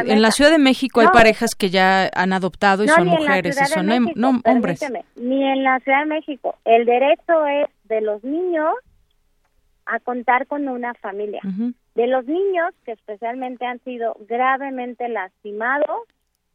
en, 0.06 0.22
la 0.22 0.32
Ciudad 0.32 0.52
de 0.52 0.60
México 0.60 1.02
hay 1.02 1.08
parejas 1.08 1.56
que 1.56 1.72
ya 1.72 2.10
han 2.14 2.34
adoptado 2.34 2.84
y 2.84 2.88
son 2.88 3.08
mujeres 3.08 3.60
y 3.60 3.66
son 3.66 3.88
no, 4.16 4.42
hombres. 4.46 4.80
Ni 5.16 5.44
en 5.44 5.64
la 5.64 5.80
Ciudad 5.80 6.02
de 6.02 6.06
México. 6.06 6.56
El 6.66 6.86
derecho 6.86 7.46
es 7.48 7.68
de 7.86 8.02
los 8.02 8.24
niños 8.24 8.76
a 9.88 10.00
contar 10.00 10.46
con 10.46 10.68
una 10.70 10.94
familia. 10.94 11.42
De 11.96 12.08
los 12.08 12.26
niños 12.26 12.74
que 12.86 12.92
especialmente 12.92 13.66
han 13.66 13.80
sido 13.80 14.16
gravemente 14.28 15.10
lastimados 15.10 16.02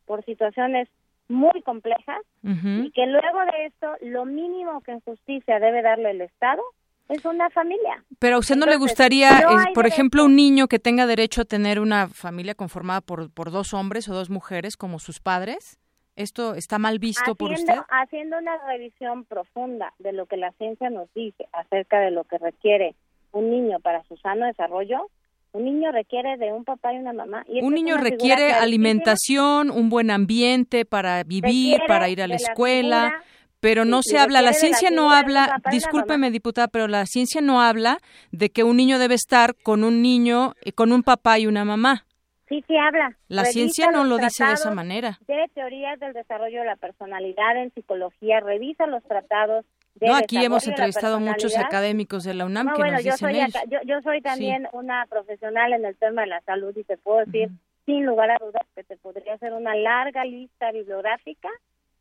por 0.06 0.24
situaciones 0.24 0.88
muy 1.28 1.62
complejas 1.62 2.20
y 2.44 2.90
que 2.92 3.06
luego 3.06 3.40
de 3.40 3.66
esto 3.66 3.88
lo 4.02 4.24
mínimo 4.24 4.82
que 4.82 4.92
en 4.92 5.00
justicia 5.00 5.58
debe 5.58 5.82
darle 5.82 6.12
el 6.12 6.20
Estado 6.20 6.62
es 7.10 7.24
una 7.24 7.50
familia. 7.50 8.04
Pero 8.18 8.36
a 8.36 8.38
usted 8.38 8.56
no 8.56 8.66
le 8.66 8.76
gustaría, 8.76 9.42
por 9.74 9.86
ejemplo, 9.86 10.24
un 10.24 10.36
niño 10.36 10.68
que 10.68 10.78
tenga 10.78 11.06
derecho 11.06 11.42
a 11.42 11.44
tener 11.44 11.80
una 11.80 12.08
familia 12.08 12.54
conformada 12.54 13.00
por, 13.00 13.30
por 13.32 13.50
dos 13.50 13.74
hombres 13.74 14.08
o 14.08 14.14
dos 14.14 14.30
mujeres 14.30 14.76
como 14.76 14.98
sus 14.98 15.20
padres? 15.20 15.78
¿Esto 16.16 16.54
está 16.54 16.78
mal 16.78 16.98
visto 16.98 17.34
por 17.34 17.52
usted? 17.52 17.74
Haciendo 17.88 18.38
una 18.38 18.56
revisión 18.66 19.24
profunda 19.24 19.92
de 19.98 20.12
lo 20.12 20.26
que 20.26 20.36
la 20.36 20.52
ciencia 20.52 20.90
nos 20.90 21.12
dice 21.14 21.48
acerca 21.52 21.98
de 22.00 22.10
lo 22.10 22.24
que 22.24 22.38
requiere 22.38 22.94
un 23.32 23.50
niño 23.50 23.80
para 23.80 24.02
su 24.04 24.16
sano 24.16 24.46
desarrollo, 24.46 25.08
un 25.52 25.64
niño 25.64 25.90
requiere 25.90 26.36
de 26.36 26.52
un 26.52 26.64
papá 26.64 26.92
y 26.92 26.98
una 26.98 27.12
mamá. 27.12 27.44
Y 27.48 27.62
un 27.62 27.74
niño 27.74 27.96
requiere 27.96 28.52
alimentación, 28.52 29.70
un 29.70 29.88
buen 29.88 30.10
ambiente 30.10 30.84
para 30.84 31.24
vivir, 31.24 31.80
para 31.88 32.08
ir 32.08 32.22
a 32.22 32.28
la 32.28 32.36
escuela. 32.36 33.22
Pero 33.60 33.84
no 33.84 34.02
se 34.02 34.18
habla, 34.18 34.40
la 34.40 34.54
ciencia 34.54 34.90
no 34.90 35.12
habla, 35.12 35.60
discúlpeme 35.70 36.30
diputada, 36.30 36.68
pero 36.68 36.88
la 36.88 37.04
ciencia 37.06 37.40
no 37.40 37.60
habla 37.60 37.98
de 38.32 38.50
que 38.50 38.64
un 38.64 38.76
niño 38.76 38.98
debe 38.98 39.14
estar 39.14 39.54
con 39.54 39.84
un 39.84 40.00
niño, 40.00 40.54
eh, 40.64 40.72
con 40.72 40.92
un 40.92 41.02
papá 41.02 41.38
y 41.38 41.46
una 41.46 41.64
mamá. 41.64 42.04
Sí, 42.50 42.64
sí 42.66 42.76
habla. 42.76 43.16
La 43.28 43.44
ciencia 43.44 43.92
no 43.92 44.02
lo 44.02 44.18
dice 44.18 44.44
de 44.44 44.54
esa 44.54 44.72
manera. 44.72 45.20
De 45.28 45.46
teorías 45.54 46.00
del 46.00 46.12
desarrollo 46.12 46.60
de 46.60 46.66
la 46.66 46.74
personalidad 46.74 47.56
en 47.56 47.72
psicología, 47.72 48.40
revisa 48.40 48.86
los 48.86 49.04
tratados. 49.04 49.64
De 49.94 50.08
no, 50.08 50.16
aquí 50.16 50.44
hemos 50.44 50.66
entrevistado 50.66 51.16
a 51.16 51.20
muchos 51.20 51.56
académicos 51.56 52.24
de 52.24 52.34
la 52.34 52.46
UNAM 52.46 52.72
que 52.74 52.90
nos 52.90 53.04
yo 53.04 53.12
dicen 53.12 53.50
soy 53.52 53.82
yo, 53.86 54.00
soy 54.02 54.20
también 54.20 54.66
una 54.72 55.06
profesional 55.08 55.72
en 55.72 55.84
el 55.84 55.96
tema 55.96 56.22
de 56.22 56.28
la 56.28 56.40
salud 56.40 56.76
y 56.76 56.84
te 56.84 56.96
puedo 56.96 57.24
decir 57.24 57.50
sin 57.86 58.06
lugar 58.06 58.30
a 58.30 58.38
dudas 58.40 58.62
que 58.74 58.84
te 58.84 58.96
podría 58.96 59.34
hacer 59.34 59.52
una 59.52 59.74
larga 59.74 60.24
lista 60.24 60.70
bibliográfica 60.70 61.48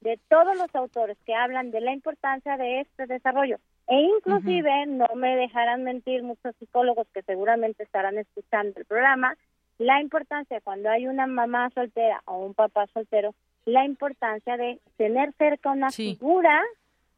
de 0.01 0.19
todos 0.29 0.57
los 0.57 0.73
autores 0.75 1.17
que 1.25 1.35
hablan 1.35 1.71
de 1.71 1.81
la 1.81 1.93
importancia 1.93 2.57
de 2.57 2.81
este 2.81 3.05
desarrollo. 3.05 3.57
E 3.87 4.01
inclusive, 4.01 4.85
no 4.85 5.07
me 5.15 5.35
dejarán 5.35 5.83
mentir 5.83 6.23
muchos 6.23 6.55
psicólogos 6.57 7.07
que 7.13 7.23
seguramente 7.23 7.83
estarán 7.83 8.17
escuchando 8.17 8.79
el 8.79 8.85
programa, 8.85 9.35
la 9.79 9.99
importancia 10.01 10.61
cuando 10.61 10.89
hay 10.89 11.07
una 11.07 11.25
mamá 11.25 11.69
soltera 11.71 12.21
o 12.25 12.45
un 12.45 12.53
papá 12.53 12.85
soltero, 12.93 13.33
la 13.65 13.85
importancia 13.85 14.57
de 14.57 14.79
tener 14.97 15.33
cerca 15.33 15.71
una 15.71 15.89
figura 15.89 16.61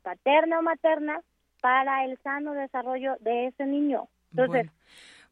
paterna 0.02 0.60
o 0.60 0.62
materna 0.62 1.22
para 1.62 2.06
el 2.06 2.18
sano 2.20 2.54
desarrollo 2.54 3.16
de 3.20 3.48
ese 3.48 3.66
niño. 3.66 4.08
Entonces, 4.32 4.68
bueno, 4.68 4.72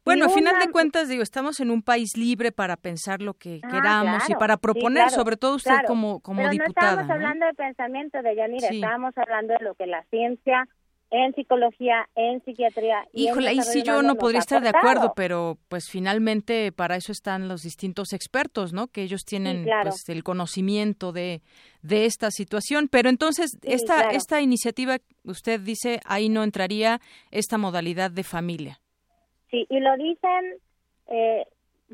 a 0.04 0.28
final 0.28 0.58
de 0.58 0.70
cuentas, 0.70 1.08
digo, 1.08 1.22
estamos 1.22 1.60
en 1.60 1.70
un 1.70 1.82
país 1.82 2.16
libre 2.16 2.52
para 2.52 2.76
pensar 2.76 3.22
lo 3.22 3.34
que 3.34 3.60
ah, 3.62 3.68
queramos 3.68 4.28
y 4.28 4.34
para 4.34 4.56
proponer, 4.56 5.10
sobre 5.10 5.36
todo 5.36 5.56
usted 5.56 5.76
como, 5.86 6.20
como 6.20 6.40
Pero 6.40 6.50
diputada. 6.50 6.96
No 6.96 7.02
estamos 7.02 7.16
hablando 7.16 7.46
de 7.46 7.54
pensamiento 7.54 8.22
de 8.22 8.36
Yanira, 8.36 8.68
estábamos 8.68 9.16
hablando 9.16 9.54
de 9.54 9.64
lo 9.64 9.74
que 9.74 9.86
la 9.86 10.04
ciencia 10.10 10.66
en 11.10 11.34
psicología, 11.34 12.08
en 12.14 12.42
psiquiatría. 12.44 13.04
Híjole, 13.12 13.48
ahí 13.48 13.62
sí 13.62 13.82
yo 13.82 14.00
no 14.02 14.14
podría 14.14 14.38
estar 14.38 14.62
de 14.62 14.68
acuerdo, 14.68 15.12
pero 15.14 15.58
pues 15.68 15.90
finalmente 15.90 16.70
para 16.70 16.96
eso 16.96 17.10
están 17.10 17.48
los 17.48 17.62
distintos 17.62 18.12
expertos, 18.12 18.72
¿no? 18.72 18.86
Que 18.86 19.02
ellos 19.02 19.24
tienen 19.24 19.66
pues, 19.82 20.08
el 20.08 20.22
conocimiento 20.22 21.12
de, 21.12 21.42
de 21.82 22.04
esta 22.04 22.30
situación. 22.30 22.88
Pero 22.88 23.08
entonces, 23.08 23.58
esta, 23.62 24.10
esta 24.10 24.40
iniciativa, 24.40 24.98
usted 25.24 25.60
dice, 25.60 26.00
ahí 26.04 26.28
no 26.28 26.44
entraría 26.44 27.00
esta 27.32 27.58
modalidad 27.58 28.12
de 28.12 28.22
familia. 28.22 28.80
Sí, 29.50 29.66
y 29.68 29.80
lo 29.80 29.96
dicen, 29.96 30.56
eh, 31.08 31.46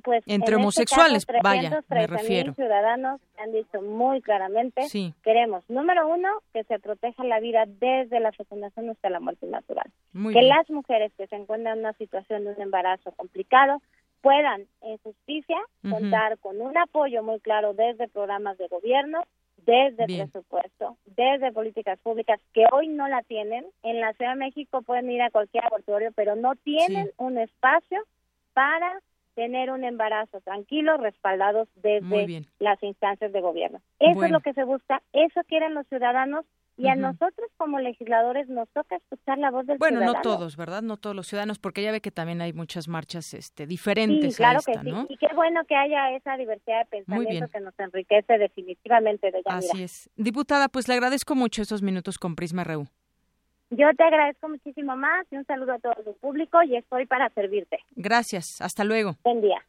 pues. 0.02 0.22
Entre 0.26 0.50
este 0.50 0.56
homosexuales, 0.56 1.26
vaya, 1.42 1.82
me 1.88 2.06
refiero. 2.06 2.54
ciudadanos 2.54 3.20
han 3.38 3.52
dicho 3.52 3.80
muy 3.82 4.20
claramente: 4.20 4.82
queremos, 5.22 5.64
número 5.68 6.06
uno, 6.08 6.28
que 6.52 6.64
se 6.64 6.78
proteja 6.78 7.24
la 7.24 7.40
vida 7.40 7.64
desde 7.66 8.20
la 8.20 8.32
fecundación 8.32 8.90
hasta 8.90 9.10
la 9.10 9.20
muerte 9.20 9.46
natural. 9.46 9.90
que 10.12 10.42
las 10.42 10.68
mujeres 10.70 11.12
que 11.16 11.26
se 11.26 11.36
encuentran 11.36 11.74
en 11.74 11.84
una 11.84 11.92
situación 11.94 12.44
de 12.44 12.50
un 12.50 12.60
embarazo 12.60 13.12
complicado 13.12 13.80
puedan, 14.20 14.66
en 14.82 14.98
justicia, 14.98 15.58
contar 15.88 16.38
con 16.38 16.60
un 16.60 16.76
apoyo 16.76 17.22
muy 17.22 17.38
claro 17.40 17.74
desde 17.74 18.08
programas 18.08 18.58
de 18.58 18.68
gobierno 18.68 19.22
desde 19.66 20.06
presupuesto, 20.06 20.96
desde 21.04 21.52
políticas 21.52 21.98
públicas 21.98 22.40
que 22.54 22.64
hoy 22.72 22.88
no 22.88 23.08
la 23.08 23.22
tienen. 23.22 23.66
En 23.82 24.00
la 24.00 24.12
Ciudad 24.14 24.32
de 24.32 24.38
México 24.38 24.82
pueden 24.82 25.10
ir 25.10 25.20
a 25.22 25.30
cualquier 25.30 25.64
abortorio, 25.64 26.12
pero 26.14 26.36
no 26.36 26.54
tienen 26.54 27.10
un 27.18 27.36
espacio 27.36 28.00
para 28.54 29.00
tener 29.34 29.70
un 29.70 29.84
embarazo 29.84 30.40
tranquilo, 30.40 30.96
respaldados 30.96 31.68
desde 31.74 32.44
las 32.58 32.82
instancias 32.82 33.32
de 33.32 33.40
gobierno. 33.42 33.80
Eso 33.98 34.24
es 34.24 34.30
lo 34.30 34.40
que 34.40 34.54
se 34.54 34.64
busca, 34.64 35.02
eso 35.12 35.42
quieren 35.46 35.74
los 35.74 35.86
ciudadanos 35.88 36.46
y 36.76 36.88
a 36.88 36.94
nosotros 36.94 37.50
como 37.56 37.78
legisladores 37.78 38.48
nos 38.48 38.68
toca 38.70 38.96
escuchar 38.96 39.38
la 39.38 39.50
voz 39.50 39.66
del 39.66 39.78
bueno, 39.78 39.98
ciudadano. 39.98 40.18
Bueno, 40.18 40.30
no 40.30 40.36
todos, 40.38 40.56
¿verdad? 40.56 40.82
No 40.82 40.96
todos 40.96 41.16
los 41.16 41.26
ciudadanos, 41.26 41.58
porque 41.58 41.82
ya 41.82 41.92
ve 41.92 42.00
que 42.00 42.10
también 42.10 42.40
hay 42.42 42.52
muchas 42.52 42.88
marchas 42.88 43.32
este, 43.34 43.66
diferentes. 43.66 44.34
Sí, 44.34 44.36
claro 44.36 44.60
que 44.64 44.74
sí. 44.74 44.90
Y 45.08 45.16
qué 45.16 45.28
bueno 45.34 45.64
que 45.64 45.74
haya 45.74 46.10
esa 46.10 46.36
diversidad 46.36 46.80
de 46.80 46.86
pensamiento 46.86 47.48
que 47.48 47.60
nos 47.60 47.78
enriquece 47.78 48.38
definitivamente. 48.38 49.30
De 49.30 49.42
Así 49.46 49.82
es. 49.82 50.10
Diputada, 50.16 50.68
pues 50.68 50.88
le 50.88 50.94
agradezco 50.94 51.34
mucho 51.34 51.62
estos 51.62 51.82
minutos 51.82 52.18
con 52.18 52.36
Prisma 52.36 52.64
RU. 52.64 52.86
Yo 53.70 53.88
te 53.96 54.04
agradezco 54.04 54.48
muchísimo 54.48 54.96
más 54.96 55.26
y 55.30 55.36
un 55.36 55.44
saludo 55.44 55.72
a 55.72 55.78
todo 55.78 55.94
el 56.06 56.14
público 56.14 56.62
y 56.62 56.76
estoy 56.76 57.06
para 57.06 57.30
servirte. 57.30 57.78
Gracias. 57.96 58.60
Hasta 58.60 58.84
luego. 58.84 59.16
Buen 59.24 59.40
día. 59.40 59.60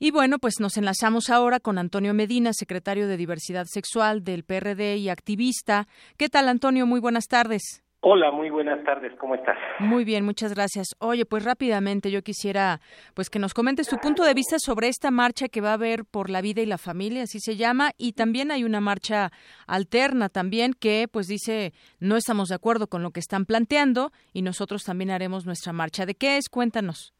Y 0.00 0.12
bueno, 0.12 0.38
pues 0.38 0.60
nos 0.60 0.76
enlazamos 0.76 1.28
ahora 1.28 1.58
con 1.58 1.76
Antonio 1.76 2.14
Medina, 2.14 2.52
secretario 2.52 3.08
de 3.08 3.16
Diversidad 3.16 3.66
Sexual 3.66 4.22
del 4.22 4.44
PRD 4.44 4.96
y 4.96 5.08
activista. 5.08 5.88
¿Qué 6.16 6.28
tal, 6.28 6.48
Antonio? 6.48 6.86
Muy 6.86 7.00
buenas 7.00 7.26
tardes. 7.26 7.82
Hola, 8.00 8.30
muy 8.30 8.48
buenas 8.48 8.84
tardes, 8.84 9.12
¿cómo 9.18 9.34
estás? 9.34 9.56
Muy 9.80 10.04
bien, 10.04 10.24
muchas 10.24 10.54
gracias. 10.54 10.94
Oye, 11.00 11.26
pues 11.26 11.44
rápidamente 11.44 12.12
yo 12.12 12.22
quisiera 12.22 12.80
pues 13.14 13.28
que 13.28 13.40
nos 13.40 13.54
comentes 13.54 13.88
tu 13.88 13.96
punto 13.96 14.22
de 14.22 14.34
vista 14.34 14.60
sobre 14.60 14.86
esta 14.86 15.10
marcha 15.10 15.48
que 15.48 15.60
va 15.60 15.70
a 15.70 15.74
haber 15.74 16.04
por 16.04 16.30
la 16.30 16.40
vida 16.40 16.62
y 16.62 16.66
la 16.66 16.78
familia, 16.78 17.24
así 17.24 17.40
se 17.40 17.56
llama, 17.56 17.90
y 17.98 18.12
también 18.12 18.52
hay 18.52 18.62
una 18.62 18.80
marcha 18.80 19.32
alterna 19.66 20.28
también 20.28 20.74
que 20.74 21.08
pues 21.10 21.26
dice 21.26 21.72
no 21.98 22.16
estamos 22.16 22.50
de 22.50 22.54
acuerdo 22.54 22.86
con 22.86 23.02
lo 23.02 23.10
que 23.10 23.18
están 23.18 23.46
planteando 23.46 24.12
y 24.32 24.42
nosotros 24.42 24.84
también 24.84 25.10
haremos 25.10 25.44
nuestra 25.44 25.72
marcha. 25.72 26.06
¿De 26.06 26.14
qué 26.14 26.36
es? 26.36 26.48
Cuéntanos. 26.48 27.17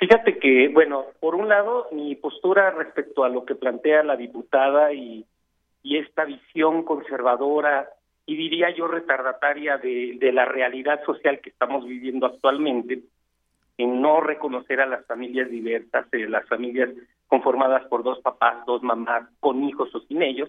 Fíjate 0.00 0.38
que, 0.38 0.68
bueno, 0.68 1.04
por 1.20 1.34
un 1.34 1.50
lado, 1.50 1.88
mi 1.92 2.16
postura 2.16 2.70
respecto 2.70 3.22
a 3.22 3.28
lo 3.28 3.44
que 3.44 3.54
plantea 3.54 4.02
la 4.02 4.16
diputada 4.16 4.92
y, 4.94 5.26
esta 5.82 6.24
visión 6.24 6.84
conservadora 6.84 7.88
y 8.26 8.36
diría 8.36 8.70
yo 8.70 8.86
retardataria 8.86 9.76
de, 9.78 10.30
la 10.32 10.44
realidad 10.44 11.02
social 11.04 11.40
que 11.40 11.50
estamos 11.50 11.86
viviendo 11.86 12.26
actualmente, 12.26 13.02
en 13.76 14.00
no 14.00 14.20
reconocer 14.20 14.80
a 14.80 14.86
las 14.86 15.04
familias 15.06 15.50
diversas, 15.50 16.06
eh, 16.12 16.28
las 16.28 16.46
familias 16.48 16.90
conformadas 17.26 17.84
por 17.88 18.02
dos 18.02 18.20
papás, 18.20 18.64
dos 18.66 18.82
mamás, 18.82 19.28
con 19.40 19.62
hijos 19.64 19.94
o 19.94 20.00
sin 20.00 20.22
ellos, 20.22 20.48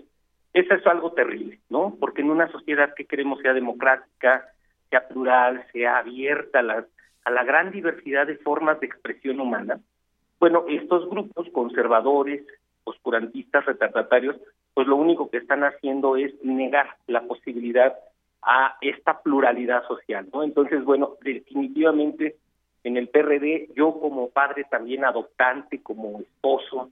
eso 0.53 0.73
es 0.73 0.85
algo 0.87 1.11
terrible, 1.11 1.59
¿no? 1.69 1.95
Porque 1.99 2.21
en 2.21 2.29
una 2.29 2.49
sociedad 2.51 2.93
que 2.95 3.05
queremos 3.05 3.39
sea 3.39 3.53
democrática, 3.53 4.47
sea 4.89 5.07
plural, 5.07 5.65
sea 5.73 5.97
abierta 5.97 6.59
a 6.59 6.85
a 7.23 7.31
la 7.31 7.43
gran 7.43 7.71
diversidad 7.71 8.27
de 8.27 8.37
formas 8.37 8.79
de 8.79 8.87
expresión 8.87 9.39
humana, 9.39 9.79
bueno, 10.39 10.65
estos 10.67 11.07
grupos 11.09 11.47
conservadores, 11.51 12.43
oscurantistas, 12.83 13.65
retardatarios, 13.65 14.35
pues 14.73 14.87
lo 14.87 14.95
único 14.95 15.29
que 15.29 15.37
están 15.37 15.63
haciendo 15.63 16.17
es 16.17 16.33
negar 16.43 16.95
la 17.07 17.21
posibilidad 17.23 17.93
a 18.41 18.75
esta 18.81 19.21
pluralidad 19.21 19.85
social, 19.87 20.27
¿no? 20.33 20.43
Entonces, 20.43 20.83
bueno, 20.83 21.17
definitivamente 21.21 22.37
en 22.83 22.97
el 22.97 23.09
PRD, 23.09 23.69
yo 23.75 23.99
como 23.99 24.29
padre 24.29 24.65
también 24.69 25.05
adoptante, 25.05 25.81
como 25.83 26.21
esposo 26.21 26.89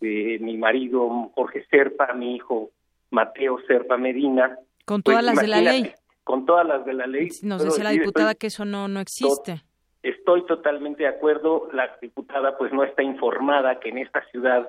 de 0.00 0.38
mi 0.40 0.56
marido 0.56 1.30
Jorge 1.34 1.66
Serpa, 1.70 2.14
mi 2.14 2.36
hijo 2.36 2.70
Mateo 3.10 3.58
Serpa 3.66 3.96
Medina. 3.96 4.58
Con 4.84 5.02
todas 5.02 5.22
pues, 5.22 5.34
las 5.34 5.42
de 5.42 5.48
la 5.48 5.60
ley. 5.60 5.92
Con 6.24 6.46
todas 6.46 6.66
las 6.66 6.84
de 6.86 6.94
la 6.94 7.06
ley. 7.06 7.28
Nos 7.42 7.62
decía 7.62 7.84
la 7.84 7.90
diputada 7.90 8.34
que 8.34 8.46
eso 8.46 8.64
no, 8.64 8.88
no 8.88 9.00
existe. 9.00 9.62
Estoy 10.06 10.46
totalmente 10.46 11.02
de 11.02 11.08
acuerdo. 11.08 11.68
La 11.72 11.96
diputada 12.00 12.56
pues 12.56 12.72
no 12.72 12.84
está 12.84 13.02
informada 13.02 13.80
que 13.80 13.88
en 13.88 13.98
esta 13.98 14.24
ciudad 14.26 14.68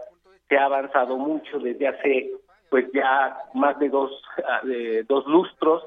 se 0.49 0.57
ha 0.57 0.65
avanzado 0.65 1.15
mucho 1.15 1.59
desde 1.59 1.87
hace 1.87 2.31
pues 2.71 2.87
ya 2.91 3.37
más 3.53 3.77
de 3.77 3.89
dos, 3.89 4.11
ah, 4.43 4.61
de 4.63 5.03
dos 5.03 5.27
lustros 5.27 5.83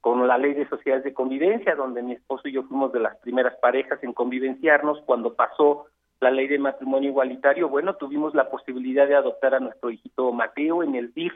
con 0.00 0.28
la 0.28 0.38
ley 0.38 0.54
de 0.54 0.68
sociedades 0.68 1.02
de 1.02 1.12
convivencia, 1.12 1.74
donde 1.74 2.02
mi 2.04 2.12
esposo 2.12 2.46
y 2.46 2.52
yo 2.52 2.62
fuimos 2.62 2.92
de 2.92 3.00
las 3.00 3.16
primeras 3.16 3.56
parejas 3.56 4.00
en 4.04 4.12
convivenciarnos. 4.12 5.00
Cuando 5.06 5.34
pasó 5.34 5.86
la 6.20 6.30
ley 6.30 6.46
de 6.46 6.60
matrimonio 6.60 7.10
igualitario, 7.10 7.68
bueno, 7.68 7.96
tuvimos 7.96 8.32
la 8.32 8.48
posibilidad 8.48 9.08
de 9.08 9.16
adoptar 9.16 9.56
a 9.56 9.60
nuestro 9.60 9.90
hijito 9.90 10.30
Mateo 10.30 10.84
en 10.84 10.94
el 10.94 11.12
DIF 11.12 11.32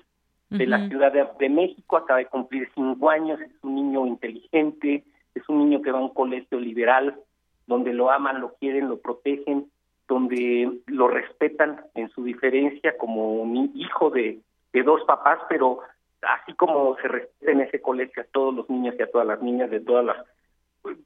de 0.51 0.67
la 0.67 0.89
Ciudad 0.89 1.13
de, 1.13 1.27
de, 1.41 1.49
México, 1.49 1.97
acaba 1.97 2.21
de 2.21 2.27
cumplir 2.27 2.71
cinco 2.75 3.11
años, 3.11 3.41
es 3.41 3.51
un 3.63 3.75
niño 3.75 4.07
inteligente, 4.07 5.05
es 5.35 5.49
un 5.49 5.59
niño 5.59 5.83
que 5.83 5.91
va 5.91 5.99
a 5.99 6.03
un 6.03 6.15
colegio 6.15 6.61
liberal, 6.61 7.19
donde 7.69 7.93
lo 7.93 8.11
aman, 8.11 8.41
lo 8.41 8.55
quieren, 8.55 8.89
lo 8.89 8.99
protegen, 8.99 9.71
donde 10.09 10.81
lo 10.87 11.07
respetan 11.07 11.83
en 11.95 12.09
su 12.09 12.25
diferencia 12.25 12.97
como 12.97 13.35
un 13.35 13.71
hijo 13.75 14.11
de, 14.11 14.41
de 14.73 14.83
dos 14.83 15.03
papás, 15.05 15.39
pero 15.49 15.81
así 16.23 16.55
como 16.55 16.97
se 16.97 17.09
respeta 17.09 17.53
en 17.53 17.61
ese 17.61 17.81
colegio 17.81 18.23
a 18.23 18.27
todos 18.33 18.55
los 18.55 18.71
niños 18.71 18.97
y 18.99 19.03
a 19.03 19.11
todas 19.11 19.27
las 19.27 19.43
niñas 19.43 19.71
de 19.71 19.81
todas 19.81 20.05
las 20.05 20.17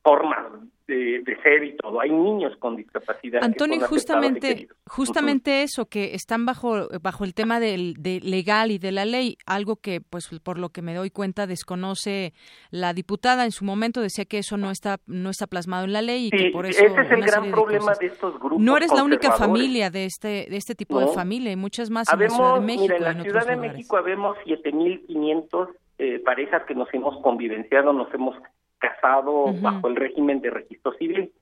formas 0.03 0.53
de, 0.87 1.37
ser 1.43 1.64
y 1.64 1.76
todo. 1.76 2.01
Hay 2.01 2.11
niños 2.11 2.57
con 2.59 2.76
discapacidad. 2.76 3.43
Antonio, 3.43 3.80
justamente, 3.87 4.68
justamente 4.87 5.62
eso, 5.62 5.87
que 5.87 6.14
están 6.14 6.45
bajo, 6.45 6.89
bajo 7.01 7.24
el 7.24 7.35
tema 7.35 7.61
del 7.61 7.95
de 7.99 8.20
legal 8.20 8.70
y 8.70 8.78
de 8.78 8.93
la 8.93 9.05
ley, 9.05 9.37
algo 9.47 9.76
que, 9.76 10.01
pues, 10.01 10.28
por 10.43 10.59
lo 10.59 10.70
que 10.70 10.83
me 10.83 10.95
doy 10.95 11.11
cuenta, 11.11 11.47
desconoce 11.47 12.33
la 12.70 12.93
diputada. 12.93 13.45
En 13.45 13.53
su 13.53 13.64
momento 13.64 14.01
decía 14.01 14.24
que 14.24 14.39
eso 14.39 14.57
no 14.57 14.70
está, 14.70 14.99
no 15.07 15.30
está 15.30 15.47
plasmado 15.47 15.85
en 15.85 15.93
la 15.93 16.03
ley 16.03 16.26
y 16.26 16.30
que 16.30 16.51
por 16.51 16.66
eso. 16.66 16.85
Ese 16.85 17.01
es 17.01 17.11
el 17.11 17.22
gran 17.22 17.51
problema 17.51 17.95
de, 17.99 18.07
estos 18.07 18.39
grupos. 18.39 18.61
No 18.61 18.76
eres 18.76 18.93
la 18.93 19.05
única 19.05 19.33
familia 19.33 19.91
de 19.91 20.05
este, 20.05 20.47
de 20.51 20.57
este 20.57 20.74
tipo 20.74 21.01
de 21.01 21.09
familia, 21.09 21.51
hay 21.51 21.57
muchas 21.57 21.91
más 21.91 22.12
en 22.12 22.18
la 22.18 22.28
Ciudad 22.28 22.55
de 22.55 22.61
México. 22.61 22.83
Mira, 22.83 22.97
en 22.97 23.18
la 23.18 23.22
Ciudad 23.22 23.47
de 23.47 23.57
México 23.57 23.97
habemos 23.97 24.37
7.500 24.45 25.68
eh, 25.99 26.18
parejas 26.24 26.64
que 26.66 26.74
nos 26.74 26.93
hemos 26.93 27.20
convivenciado, 27.22 27.93
nos 27.93 28.12
hemos 28.12 28.35
casado 28.83 29.55
bajo 29.61 29.89
el 29.89 29.97
régimen 29.97 30.41
de 30.41 30.51
registro 30.51 30.93
civil. 30.95 31.33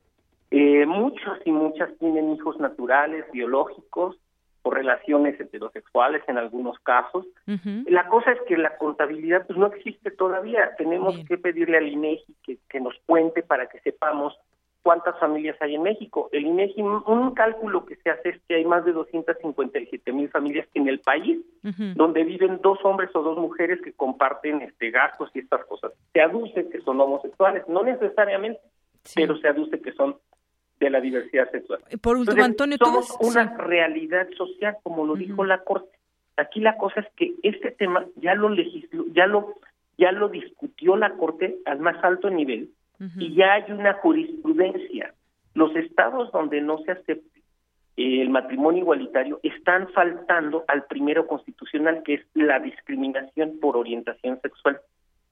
Eh, 0.51 0.85
muchos 0.85 1.39
y 1.45 1.51
muchas 1.51 1.91
tienen 1.99 2.35
hijos 2.35 2.59
naturales, 2.61 3.25
biológicos, 3.33 4.17
o 4.63 4.71
relaciones 4.71 5.41
heterosexuales 5.41 6.23
en 6.29 6.37
algunos 6.37 6.79
casos. 6.81 7.25
La 7.87 8.09
cosa 8.09 8.33
es 8.33 8.41
que 8.47 8.59
la 8.59 8.77
contabilidad 8.77 9.47
pues 9.47 9.59
no 9.59 9.67
existe 9.69 10.11
todavía. 10.11 10.75
Tenemos 10.77 11.17
que 11.27 11.39
pedirle 11.39 11.79
al 11.79 11.89
INEGI 11.89 12.37
que, 12.43 12.59
que 12.69 12.81
nos 12.81 12.95
cuente 13.07 13.43
para 13.43 13.69
que 13.69 13.81
sepamos 13.81 14.39
cuántas 14.83 15.19
familias 15.19 15.57
hay 15.61 15.75
en 15.75 15.83
México. 15.83 16.29
El 16.33 16.47
INEGI, 16.47 16.83
un 16.83 17.35
cálculo 17.35 17.85
que 17.85 17.97
se 17.97 18.11
hace 18.11 18.31
es 18.31 18.41
que 18.49 18.57
hay 18.57 18.65
más 18.65 18.85
de 18.85 18.93
257 18.93 20.13
mil 20.13 20.29
familias 20.31 20.67
en 20.75 20.89
el 20.89 21.01
país 21.01 21.39
donde 21.95 22.25
viven 22.25 22.61
dos 22.63 22.79
hombres 22.85 23.11
o 23.15 23.23
dos 23.23 23.39
mujeres 23.39 23.81
que 23.83 23.93
comparten 23.93 24.63
este 24.63 24.91
gastos 24.91 25.31
y 25.35 25.41
estas 25.41 25.65
cosas. 25.67 25.93
Se 26.13 26.21
aduce 26.21 26.69
que 26.69 26.81
son 26.81 27.01
homosexuales, 27.01 27.69
no 27.69 27.83
necesariamente, 27.83 28.61
pero 29.15 29.37
se 29.39 29.49
aduce 29.49 29.81
que 29.81 29.93
son 29.93 30.17
de 30.79 30.91
la 30.91 31.01
diversidad 31.01 31.51
sexual. 31.51 31.81
Por 32.01 32.17
último, 32.17 32.43
Antonio, 32.43 32.79
somos 32.83 33.17
una 33.21 33.57
realidad 33.59 34.29
social, 34.37 34.79
como 34.83 35.05
lo 35.05 35.15
dijo 35.15 35.45
la 35.45 35.63
Corte. 35.63 35.99
Aquí 36.37 36.61
la 36.61 36.79
cosa 36.79 37.01
es 37.01 37.07
que 37.17 37.35
este 37.43 37.71
tema 37.71 38.07
ya 38.17 38.35
lo 38.35 38.49
legisló, 38.49 39.05
ya 39.13 39.27
lo 39.27 39.57
ya 39.99 40.13
lo 40.13 40.31
discutió 40.31 40.97
la 40.97 41.11
Corte 41.11 41.59
al 41.67 41.81
más 41.81 42.03
alto 42.03 42.31
nivel 42.31 42.71
y 43.17 43.35
ya 43.35 43.55
hay 43.55 43.73
una 43.73 43.95
jurisprudencia. 43.95 45.15
Los 45.55 45.75
estados 45.75 46.31
donde 46.33 46.61
no 46.61 46.79
se 46.79 46.93
acepte 46.93 47.41
el 47.97 48.31
matrimonio 48.31 48.83
igualitario 48.83 49.41
están 49.43 49.89
faltando 49.89 50.65
al 50.69 50.85
primero 50.85 51.27
constitucional, 51.27 52.03
que 52.03 52.15
es 52.15 52.27
la 52.35 52.59
discriminación 52.59 53.59
por 53.61 53.77
orientación 53.77 54.41
sexual. 54.41 54.81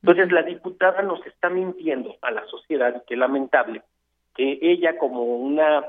Entonces, 0.03 0.31
la 0.33 0.43
diputada 0.43 1.03
nos 1.03 1.25
está 1.27 1.49
mintiendo 1.49 2.17
a 2.23 2.31
la 2.31 2.45
sociedad, 2.47 2.95
y 2.97 3.07
qué 3.07 3.17
lamentable, 3.17 3.83
que 4.35 4.59
ella 4.61 4.99
como 4.99 5.23
una 5.23 5.83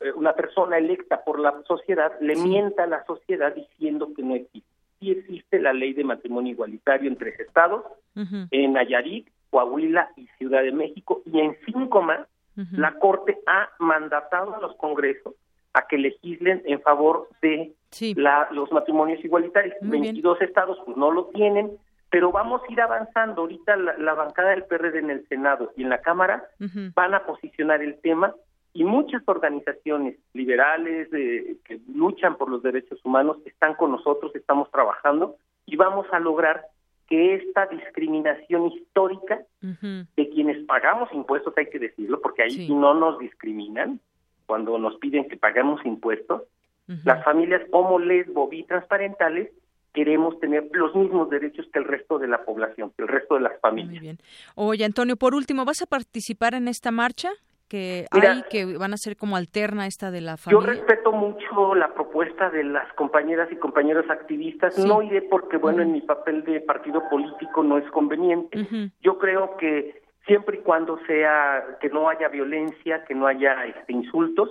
eh, 0.00 0.12
una 0.12 0.32
persona 0.32 0.78
electa 0.78 1.22
por 1.24 1.38
la 1.38 1.62
sociedad 1.66 2.12
le 2.20 2.34
mienta 2.36 2.84
a 2.84 2.86
la 2.86 3.04
sociedad 3.04 3.54
diciendo 3.54 4.12
que 4.14 4.22
no 4.22 4.34
existe. 4.34 4.68
Sí 4.98 5.10
existe 5.10 5.60
la 5.60 5.72
ley 5.72 5.92
de 5.92 6.04
matrimonio 6.04 6.52
igualitario 6.52 7.08
en 7.08 7.16
tres 7.16 7.38
estados, 7.40 7.84
en 8.14 8.72
Nayarit, 8.74 9.28
Coahuila 9.50 10.10
y 10.16 10.26
Ciudad 10.38 10.62
de 10.62 10.72
México, 10.72 11.22
y 11.26 11.40
en 11.40 11.56
cinco 11.66 12.02
más, 12.02 12.26
la 12.72 12.92
Corte 12.98 13.38
ha 13.46 13.70
mandatado 13.78 14.54
a 14.54 14.60
los 14.60 14.76
congresos 14.76 15.34
a 15.72 15.86
que 15.86 15.96
legislen 15.96 16.62
en 16.66 16.80
favor 16.82 17.28
de 17.40 17.72
la, 18.16 18.48
los 18.50 18.70
matrimonios 18.72 19.24
igualitarios. 19.24 19.74
22 19.80 20.42
estados 20.42 20.78
pues 20.84 20.96
no 20.96 21.10
lo 21.10 21.26
tienen, 21.26 21.70
pero 22.10 22.32
vamos 22.32 22.60
a 22.68 22.72
ir 22.72 22.80
avanzando. 22.80 23.42
Ahorita 23.42 23.76
la, 23.76 24.14
bancada 24.14 24.50
del 24.50 24.64
PRD 24.64 24.98
en 24.98 25.10
el 25.10 25.26
Senado 25.28 25.72
y 25.76 25.84
en 25.84 25.90
la 25.90 26.02
Cámara 26.02 26.44
van 26.94 27.14
a 27.14 27.24
posicionar 27.24 27.82
el 27.82 27.98
tema 28.00 28.34
y 28.72 28.84
muchas 28.84 29.22
organizaciones 29.26 30.16
liberales 30.32 31.08
que 31.10 31.80
luchan 31.92 32.36
por 32.36 32.50
los 32.50 32.62
derechos 32.62 33.00
humanos 33.04 33.38
están 33.44 33.74
con 33.74 33.92
nosotros, 33.92 34.34
estamos 34.34 34.70
trabajando 34.70 35.36
y 35.66 35.76
vamos 35.76 36.06
a 36.12 36.18
lograr 36.18 36.66
que 37.10 37.34
esta 37.34 37.66
discriminación 37.66 38.68
histórica 38.68 39.40
de 39.60 40.30
quienes 40.30 40.64
pagamos 40.64 41.12
impuestos, 41.12 41.52
hay 41.56 41.66
que 41.66 41.80
decirlo, 41.80 42.22
porque 42.22 42.44
ahí 42.44 42.68
no 42.70 42.94
nos 42.94 43.18
discriminan 43.18 44.00
cuando 44.46 44.78
nos 44.78 44.96
piden 44.96 45.28
que 45.28 45.36
paguemos 45.36 45.84
impuestos, 45.84 46.42
las 47.04 47.22
familias 47.24 47.62
homo, 47.72 47.98
lesbo, 47.98 48.48
transparentales 48.66 49.50
queremos 49.92 50.38
tener 50.38 50.68
los 50.72 50.94
mismos 50.94 51.28
derechos 51.30 51.66
que 51.72 51.80
el 51.80 51.84
resto 51.84 52.18
de 52.18 52.28
la 52.28 52.44
población, 52.44 52.92
que 52.96 53.02
el 53.02 53.08
resto 53.08 53.34
de 53.34 53.40
las 53.40 53.60
familias. 53.60 53.90
Muy 53.90 53.98
bien. 53.98 54.18
Oye, 54.54 54.84
Antonio, 54.84 55.16
por 55.16 55.34
último, 55.34 55.64
¿vas 55.64 55.82
a 55.82 55.86
participar 55.86 56.54
en 56.54 56.68
esta 56.68 56.92
marcha? 56.92 57.30
Que 57.70 58.06
hay 58.10 58.42
que 58.50 58.76
van 58.76 58.92
a 58.92 58.96
ser 58.96 59.16
como 59.16 59.36
alterna 59.36 59.86
esta 59.86 60.10
de 60.10 60.20
la 60.20 60.36
familia. 60.36 60.60
Yo 60.60 60.66
respeto 60.66 61.12
mucho 61.12 61.74
la 61.76 61.94
propuesta 61.94 62.50
de 62.50 62.64
las 62.64 62.92
compañeras 62.94 63.48
y 63.52 63.56
compañeros 63.56 64.10
activistas. 64.10 64.76
No 64.76 65.00
iré 65.02 65.22
porque, 65.22 65.56
bueno, 65.56 65.80
en 65.80 65.92
mi 65.92 66.00
papel 66.00 66.44
de 66.44 66.60
partido 66.60 67.08
político 67.08 67.62
no 67.62 67.78
es 67.78 67.88
conveniente. 67.92 68.66
Yo 69.00 69.18
creo 69.18 69.56
que 69.56 70.02
siempre 70.26 70.58
y 70.58 70.60
cuando 70.62 70.98
sea 71.06 71.78
que 71.80 71.88
no 71.88 72.08
haya 72.08 72.28
violencia, 72.28 73.04
que 73.04 73.14
no 73.14 73.28
haya 73.28 73.64
este, 73.66 73.92
insultos, 73.92 74.50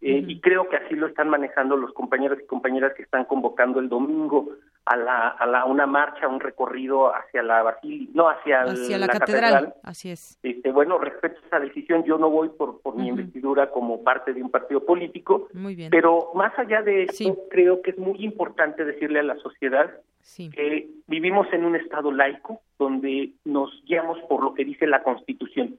eh, 0.00 0.24
y 0.26 0.40
creo 0.40 0.68
que 0.68 0.76
así 0.76 0.94
lo 0.94 1.08
están 1.08 1.28
manejando 1.28 1.76
los 1.76 1.92
compañeros 1.92 2.38
y 2.40 2.46
compañeras 2.46 2.94
que 2.96 3.02
están 3.02 3.24
convocando 3.24 3.80
el 3.80 3.88
domingo 3.88 4.48
a 4.90 4.96
la, 4.96 5.28
a 5.28 5.46
la 5.46 5.64
una 5.66 5.86
marcha, 5.86 6.26
un 6.26 6.40
recorrido 6.40 7.14
hacia 7.14 7.44
la 7.44 7.62
basílica, 7.62 8.10
no 8.12 8.28
hacia, 8.28 8.64
la, 8.98 9.06
catedral. 9.06 9.74
Así 9.84 10.10
es. 10.10 10.36
Este, 10.42 10.72
bueno, 10.72 10.98
respecto 10.98 11.38
a 11.44 11.46
esa 11.46 11.60
decisión, 11.60 12.02
yo 12.02 12.18
no 12.18 12.28
voy 12.28 12.48
por, 12.48 12.80
por 12.80 12.96
mi 12.96 13.06
investidura 13.06 13.70
como 13.70 14.02
parte 14.02 14.34
de 14.34 14.42
un 14.42 14.50
partido 14.50 14.84
político. 14.84 15.46
Muy 15.54 15.76
bien. 15.76 15.90
Pero 15.92 16.32
más 16.34 16.58
allá 16.58 16.82
de 16.82 17.04
eso, 17.04 17.38
creo 17.50 17.82
que 17.82 17.92
es 17.92 17.98
muy 17.98 18.24
importante 18.24 18.84
decirle 18.84 19.20
a 19.20 19.22
la 19.22 19.36
sociedad 19.36 19.92
que 20.36 20.88
vivimos 21.06 21.46
en 21.52 21.64
un 21.64 21.76
estado 21.76 22.10
laico 22.10 22.60
donde 22.76 23.30
nos 23.44 23.70
guiamos 23.84 24.18
por 24.28 24.42
lo 24.42 24.54
que 24.54 24.64
dice 24.64 24.88
la 24.88 25.04
Constitución. 25.04 25.76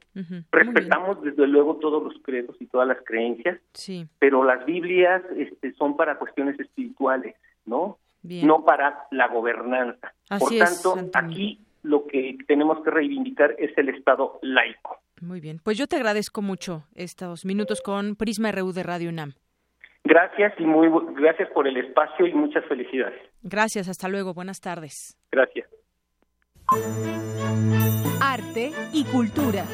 Respetamos 0.50 1.22
desde 1.22 1.46
luego 1.46 1.76
todos 1.76 2.02
los 2.02 2.14
credos 2.22 2.56
y 2.60 2.66
todas 2.66 2.88
las 2.88 2.98
creencias, 3.04 3.60
sí. 3.74 4.06
pero 4.18 4.42
las 4.42 4.64
Biblias 4.64 5.22
este, 5.36 5.72
son 5.74 5.96
para 5.96 6.18
cuestiones 6.18 6.58
espirituales, 6.58 7.34
¿no? 7.66 7.98
No 8.22 8.64
para 8.64 9.06
la 9.10 9.28
gobernanza. 9.28 10.12
por 10.38 10.56
tanto, 10.56 10.94
aquí 11.14 11.60
lo 11.82 12.06
que 12.06 12.36
tenemos 12.46 12.82
que 12.84 12.90
reivindicar 12.90 13.54
es 13.58 13.76
el 13.76 13.88
estado 13.88 14.38
laico. 14.42 14.98
Muy 15.20 15.40
bien, 15.40 15.60
pues 15.62 15.78
yo 15.78 15.86
te 15.86 15.96
agradezco 15.96 16.42
mucho 16.42 16.84
estos 16.94 17.44
minutos 17.44 17.80
con 17.80 18.16
Prisma 18.16 18.50
RU 18.52 18.72
de 18.72 18.82
Radio 18.82 19.08
UNAM. 19.08 19.34
Gracias 20.04 20.52
y 20.58 20.64
muy 20.64 20.88
gracias 21.14 21.48
por 21.50 21.68
el 21.68 21.76
espacio 21.76 22.26
y 22.26 22.34
muchas 22.34 22.64
felicidades. 22.66 23.20
Gracias, 23.42 23.88
hasta 23.88 24.08
luego, 24.08 24.34
buenas 24.34 24.60
tardes. 24.60 25.16
Gracias. 25.30 25.68
Arte 28.20 28.72
y 28.92 29.04
cultura. 29.04 29.64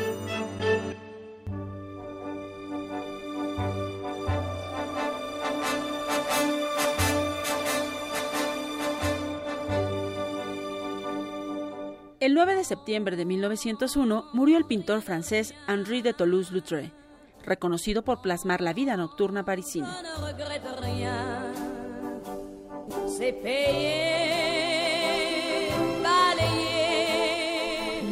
El 12.28 12.34
9 12.34 12.56
de 12.56 12.64
septiembre 12.64 13.16
de 13.16 13.24
1901 13.24 14.26
murió 14.34 14.58
el 14.58 14.66
pintor 14.66 15.00
francés 15.00 15.54
Henri 15.66 16.02
de 16.02 16.12
Toulouse-Lautrec, 16.12 16.92
reconocido 17.42 18.04
por 18.04 18.20
plasmar 18.20 18.60
la 18.60 18.74
vida 18.74 18.98
nocturna 18.98 19.46
parisina. 19.46 19.96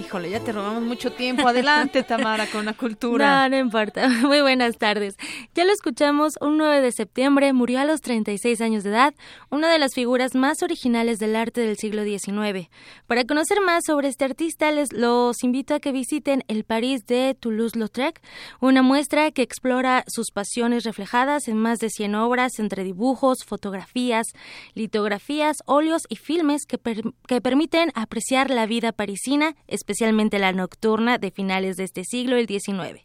Híjole, 0.06 0.30
ya 0.30 0.38
te 0.38 0.52
robamos 0.52 0.84
mucho 0.84 1.10
tiempo. 1.10 1.48
Adelante, 1.48 2.04
Tamara, 2.04 2.46
con 2.46 2.64
la 2.64 2.74
cultura. 2.74 3.48
No, 3.48 3.56
no 3.56 3.58
importa. 3.58 4.08
Muy 4.22 4.40
buenas 4.40 4.78
tardes. 4.78 5.16
Ya 5.52 5.64
lo 5.64 5.72
escuchamos, 5.72 6.34
un 6.40 6.58
9 6.58 6.80
de 6.80 6.92
septiembre 6.92 7.52
murió 7.52 7.80
a 7.80 7.84
los 7.84 8.02
36 8.02 8.60
años 8.60 8.84
de 8.84 8.90
edad, 8.90 9.14
una 9.50 9.68
de 9.68 9.80
las 9.80 9.94
figuras 9.94 10.36
más 10.36 10.62
originales 10.62 11.18
del 11.18 11.34
arte 11.34 11.60
del 11.60 11.76
siglo 11.76 12.04
XIX. 12.04 12.68
Para 13.08 13.24
conocer 13.24 13.60
más 13.60 13.82
sobre 13.84 14.06
este 14.06 14.24
artista, 14.24 14.70
les 14.70 14.92
los 14.92 15.42
invito 15.42 15.74
a 15.74 15.80
que 15.80 15.90
visiten 15.90 16.44
el 16.46 16.62
París 16.62 17.04
de 17.06 17.34
Toulouse-Lautrec, 17.34 18.20
una 18.60 18.82
muestra 18.82 19.32
que 19.32 19.42
explora 19.42 20.04
sus 20.06 20.30
pasiones 20.30 20.84
reflejadas 20.84 21.48
en 21.48 21.56
más 21.56 21.80
de 21.80 21.90
100 21.90 22.14
obras 22.14 22.60
entre 22.60 22.84
dibujos, 22.84 23.38
fotografías, 23.44 24.28
litografías, 24.74 25.56
óleos 25.66 26.02
y 26.08 26.14
filmes 26.14 26.64
que, 26.64 26.78
que 27.26 27.40
permiten 27.40 27.90
apreciar 27.96 28.50
la 28.50 28.66
vida 28.66 28.92
parisina, 28.92 29.56
especialmente 29.66 29.95
especialmente 29.96 30.38
la 30.38 30.52
nocturna 30.52 31.16
de 31.16 31.30
finales 31.30 31.78
de 31.78 31.84
este 31.84 32.04
siglo, 32.04 32.36
el 32.36 32.46
XIX. 32.46 33.00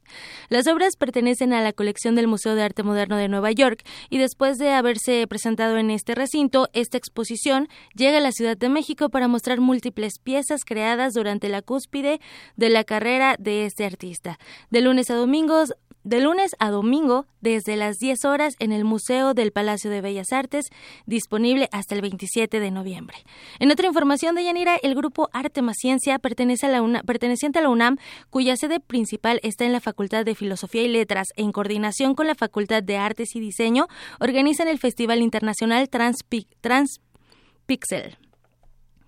Las 0.49 0.67
obras 0.67 0.97
pertenecen 0.97 1.53
a 1.53 1.61
la 1.61 1.71
colección 1.71 2.15
del 2.15 2.27
Museo 2.27 2.53
de 2.53 2.63
Arte 2.63 2.83
Moderno 2.83 3.15
de 3.15 3.29
Nueva 3.29 3.49
York 3.51 3.81
y 4.09 4.17
después 4.17 4.57
de 4.57 4.71
haberse 4.71 5.25
presentado 5.25 5.77
en 5.77 5.89
este 5.89 6.15
recinto, 6.15 6.67
esta 6.73 6.97
exposición 6.97 7.69
llega 7.95 8.17
a 8.17 8.21
la 8.21 8.33
Ciudad 8.33 8.57
de 8.57 8.67
México 8.67 9.07
para 9.07 9.29
mostrar 9.29 9.61
múltiples 9.61 10.19
piezas 10.21 10.65
creadas 10.65 11.13
durante 11.13 11.47
la 11.47 11.61
cúspide 11.61 12.19
de 12.57 12.69
la 12.69 12.83
carrera 12.83 13.37
de 13.39 13.65
este 13.65 13.85
artista. 13.85 14.37
De 14.69 14.81
lunes 14.81 15.09
a 15.09 15.15
domingos 15.15 15.73
de 16.03 16.19
lunes 16.19 16.51
a 16.59 16.69
domingo 16.71 17.25
desde 17.41 17.75
las 17.75 17.97
10 17.97 18.25
horas 18.25 18.55
en 18.59 18.71
el 18.71 18.85
Museo 18.85 19.33
del 19.33 19.51
Palacio 19.51 19.89
de 19.89 20.01
Bellas 20.01 20.31
Artes, 20.31 20.65
disponible 21.05 21.69
hasta 21.71 21.95
el 21.95 22.01
27 22.01 22.59
de 22.59 22.71
noviembre. 22.71 23.17
En 23.59 23.71
otra 23.71 23.87
información 23.87 24.35
de 24.35 24.43
Yanira, 24.43 24.77
el 24.81 24.95
grupo 24.95 25.29
Arte 25.33 25.61
más 25.61 25.77
Ciencia 25.77 26.19
pertenece 26.19 26.67
a 26.67 26.69
la 26.69 27.03
perteneciente 27.03 27.59
a 27.59 27.61
la 27.61 27.69
UNAM, 27.69 27.97
cuya 28.29 28.55
sede 28.55 28.79
principal 28.79 29.39
está 29.43 29.65
en 29.65 29.73
la 29.73 29.79
Facultad 29.79 30.25
de 30.25 30.35
Filosofía 30.35 30.83
y 30.83 30.87
Letras, 30.87 31.27
en 31.35 31.51
coordinación 31.51 32.15
con 32.15 32.27
la 32.27 32.35
Facultad 32.35 32.83
de 32.83 32.97
Artes 32.97 33.35
y 33.35 33.39
Diseño, 33.39 33.87
organizan 34.19 34.67
el 34.67 34.79
Festival 34.79 35.21
Internacional 35.21 35.89
Transpixel 35.89 37.01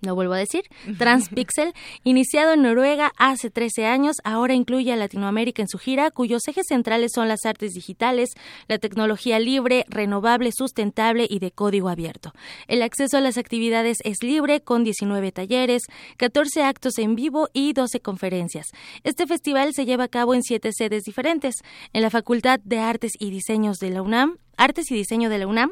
lo 0.04 0.14
vuelvo 0.14 0.34
a 0.34 0.38
decir, 0.38 0.62
Transpixel, 0.98 1.72
iniciado 2.02 2.52
en 2.52 2.62
Noruega 2.62 3.12
hace 3.16 3.50
13 3.50 3.86
años, 3.86 4.16
ahora 4.24 4.54
incluye 4.54 4.92
a 4.92 4.96
Latinoamérica 4.96 5.62
en 5.62 5.68
su 5.68 5.78
gira, 5.78 6.10
cuyos 6.10 6.46
ejes 6.48 6.66
centrales 6.68 7.12
son 7.14 7.28
las 7.28 7.44
artes 7.44 7.72
digitales, 7.72 8.30
la 8.68 8.78
tecnología 8.78 9.38
libre, 9.38 9.84
renovable, 9.88 10.50
sustentable 10.52 11.26
y 11.28 11.38
de 11.38 11.50
código 11.50 11.88
abierto. 11.88 12.32
El 12.68 12.82
acceso 12.82 13.16
a 13.16 13.20
las 13.20 13.38
actividades 13.38 13.98
es 14.04 14.22
libre, 14.22 14.60
con 14.60 14.84
19 14.84 15.32
talleres, 15.32 15.82
14 16.16 16.62
actos 16.62 16.98
en 16.98 17.14
vivo 17.14 17.48
y 17.52 17.72
12 17.72 18.00
conferencias. 18.00 18.66
Este 19.02 19.26
festival 19.26 19.72
se 19.74 19.86
lleva 19.86 20.04
a 20.04 20.08
cabo 20.08 20.34
en 20.34 20.42
siete 20.42 20.70
sedes 20.72 21.04
diferentes, 21.04 21.56
en 21.92 22.02
la 22.02 22.10
Facultad 22.10 22.60
de 22.60 22.78
Artes 22.78 23.12
y 23.18 23.30
Diseños 23.30 23.78
de 23.78 23.90
la 23.90 24.02
UNAM, 24.02 24.38
Artes 24.56 24.90
y 24.90 24.94
Diseño 24.94 25.28
de 25.30 25.38
la 25.38 25.46
UNAM, 25.46 25.70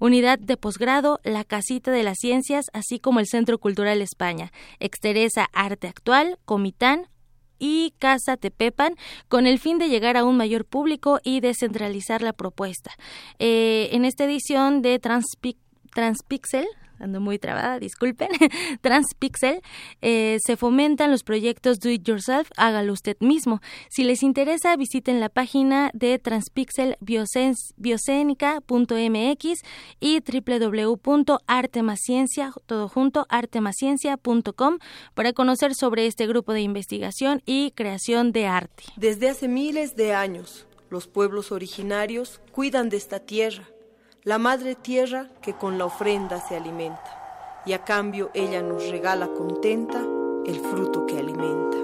Unidad 0.00 0.38
de 0.38 0.56
Posgrado, 0.56 1.20
la 1.24 1.44
Casita 1.44 1.90
de 1.90 2.02
las 2.02 2.18
Ciencias, 2.18 2.66
así 2.72 2.98
como 2.98 3.20
el 3.20 3.26
Centro 3.26 3.58
Cultural 3.58 4.00
España, 4.02 4.52
Exteresa 4.80 5.48
Arte 5.52 5.88
Actual, 5.88 6.38
Comitán, 6.44 7.08
y 7.62 7.94
Casa 8.00 8.36
Tepepan 8.36 8.96
con 9.28 9.46
el 9.46 9.60
fin 9.60 9.78
de 9.78 9.88
llegar 9.88 10.16
a 10.16 10.24
un 10.24 10.36
mayor 10.36 10.64
público 10.64 11.20
y 11.22 11.38
descentralizar 11.38 12.20
la 12.20 12.32
propuesta. 12.32 12.90
Eh, 13.38 13.90
en 13.92 14.04
esta 14.04 14.24
edición 14.24 14.82
de 14.82 14.98
Transpixel, 14.98 16.66
muy 17.06 17.38
trabada, 17.38 17.78
disculpen, 17.78 18.30
Transpixel, 18.80 19.60
eh, 20.00 20.38
se 20.44 20.56
fomentan 20.56 21.10
los 21.10 21.24
proyectos 21.24 21.80
Do 21.80 21.90
It 21.90 22.06
Yourself, 22.06 22.50
hágalo 22.56 22.92
usted 22.92 23.16
mismo. 23.20 23.60
Si 23.90 24.04
les 24.04 24.22
interesa, 24.22 24.76
visiten 24.76 25.18
la 25.20 25.28
página 25.28 25.90
de 25.94 26.18
Transpixel 26.18 26.96
biocénica.mx 27.00 29.62
y 30.00 30.20
www.artemasciencia, 30.20 32.52
todo 32.66 32.88
junto, 32.88 33.26
artemasciencia.com 33.28 34.78
para 35.14 35.32
conocer 35.32 35.74
sobre 35.74 36.06
este 36.06 36.26
grupo 36.26 36.52
de 36.52 36.60
investigación 36.60 37.42
y 37.46 37.70
creación 37.72 38.32
de 38.32 38.46
arte. 38.46 38.84
Desde 38.96 39.28
hace 39.28 39.48
miles 39.48 39.96
de 39.96 40.14
años, 40.14 40.66
los 40.90 41.08
pueblos 41.08 41.52
originarios 41.52 42.40
cuidan 42.52 42.88
de 42.88 42.96
esta 42.98 43.20
tierra 43.20 43.71
la 44.24 44.38
madre 44.38 44.76
tierra 44.76 45.26
que 45.40 45.54
con 45.54 45.78
la 45.78 45.86
ofrenda 45.86 46.40
se 46.40 46.56
alimenta, 46.56 47.60
y 47.66 47.72
a 47.72 47.82
cambio 47.82 48.30
ella 48.34 48.62
nos 48.62 48.88
regala 48.88 49.26
contenta 49.26 50.00
el 50.46 50.60
fruto 50.60 51.06
que 51.06 51.18
alimenta. 51.18 51.76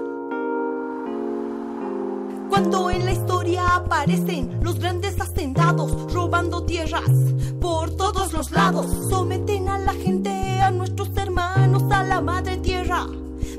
Cuando 2.47 2.91
en 2.91 3.03
la 3.03 3.11
historia 3.11 3.75
aparecen 3.75 4.63
los 4.63 4.79
grandes 4.79 5.19
hacendados 5.19 6.13
robando 6.13 6.63
tierras 6.63 7.11
por 7.59 7.95
todos 7.97 8.31
los 8.31 8.51
lados, 8.51 8.87
someten 9.09 9.67
a 9.67 9.77
la 9.77 9.93
gente, 9.93 10.29
a 10.61 10.71
nuestros 10.71 11.15
hermanos, 11.17 11.83
a 11.91 12.03
la 12.03 12.21
madre 12.21 12.55
tierra 12.57 13.05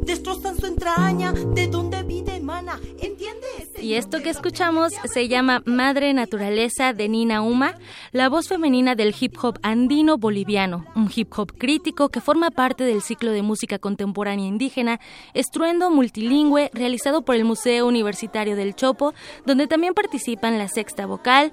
destrozan 0.02 0.56
su 0.58 0.66
entraña, 0.66 1.32
de 1.32 1.68
donde 1.68 2.02
vida 2.02 2.34
emana, 2.34 2.80
¿entiendes? 2.98 3.69
Y 3.80 3.94
esto 3.94 4.22
que 4.22 4.28
escuchamos 4.28 4.92
se 5.04 5.28
llama 5.28 5.62
Madre 5.64 6.12
Naturaleza 6.12 6.92
de 6.92 7.08
Nina 7.08 7.40
Uma, 7.40 7.76
la 8.12 8.28
voz 8.28 8.46
femenina 8.46 8.94
del 8.94 9.14
hip 9.18 9.36
hop 9.42 9.58
andino 9.62 10.18
boliviano, 10.18 10.84
un 10.94 11.10
hip 11.14 11.32
hop 11.34 11.56
crítico 11.56 12.10
que 12.10 12.20
forma 12.20 12.50
parte 12.50 12.84
del 12.84 13.00
ciclo 13.00 13.32
de 13.32 13.40
música 13.40 13.78
contemporánea 13.78 14.46
indígena, 14.46 15.00
estruendo 15.32 15.90
multilingüe 15.90 16.70
realizado 16.74 17.22
por 17.22 17.36
el 17.36 17.44
Museo 17.44 17.86
Universitario 17.86 18.54
del 18.54 18.74
Chopo, 18.74 19.14
donde 19.46 19.66
también 19.66 19.94
participan 19.94 20.58
la 20.58 20.68
Sexta 20.68 21.06
Vocal, 21.06 21.50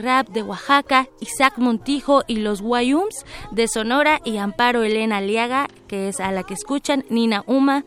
Rap 0.00 0.28
de 0.28 0.42
Oaxaca, 0.42 1.08
Isaac 1.20 1.58
Montijo 1.58 2.22
y 2.28 2.36
los 2.36 2.62
Guayums 2.62 3.24
de 3.50 3.66
Sonora 3.66 4.20
y 4.24 4.36
Amparo 4.36 4.84
Elena 4.84 5.16
Aliaga, 5.16 5.66
que 5.88 6.08
es 6.08 6.20
a 6.20 6.30
la 6.30 6.44
que 6.44 6.54
escuchan 6.54 7.04
Nina 7.10 7.42
Uma, 7.46 7.84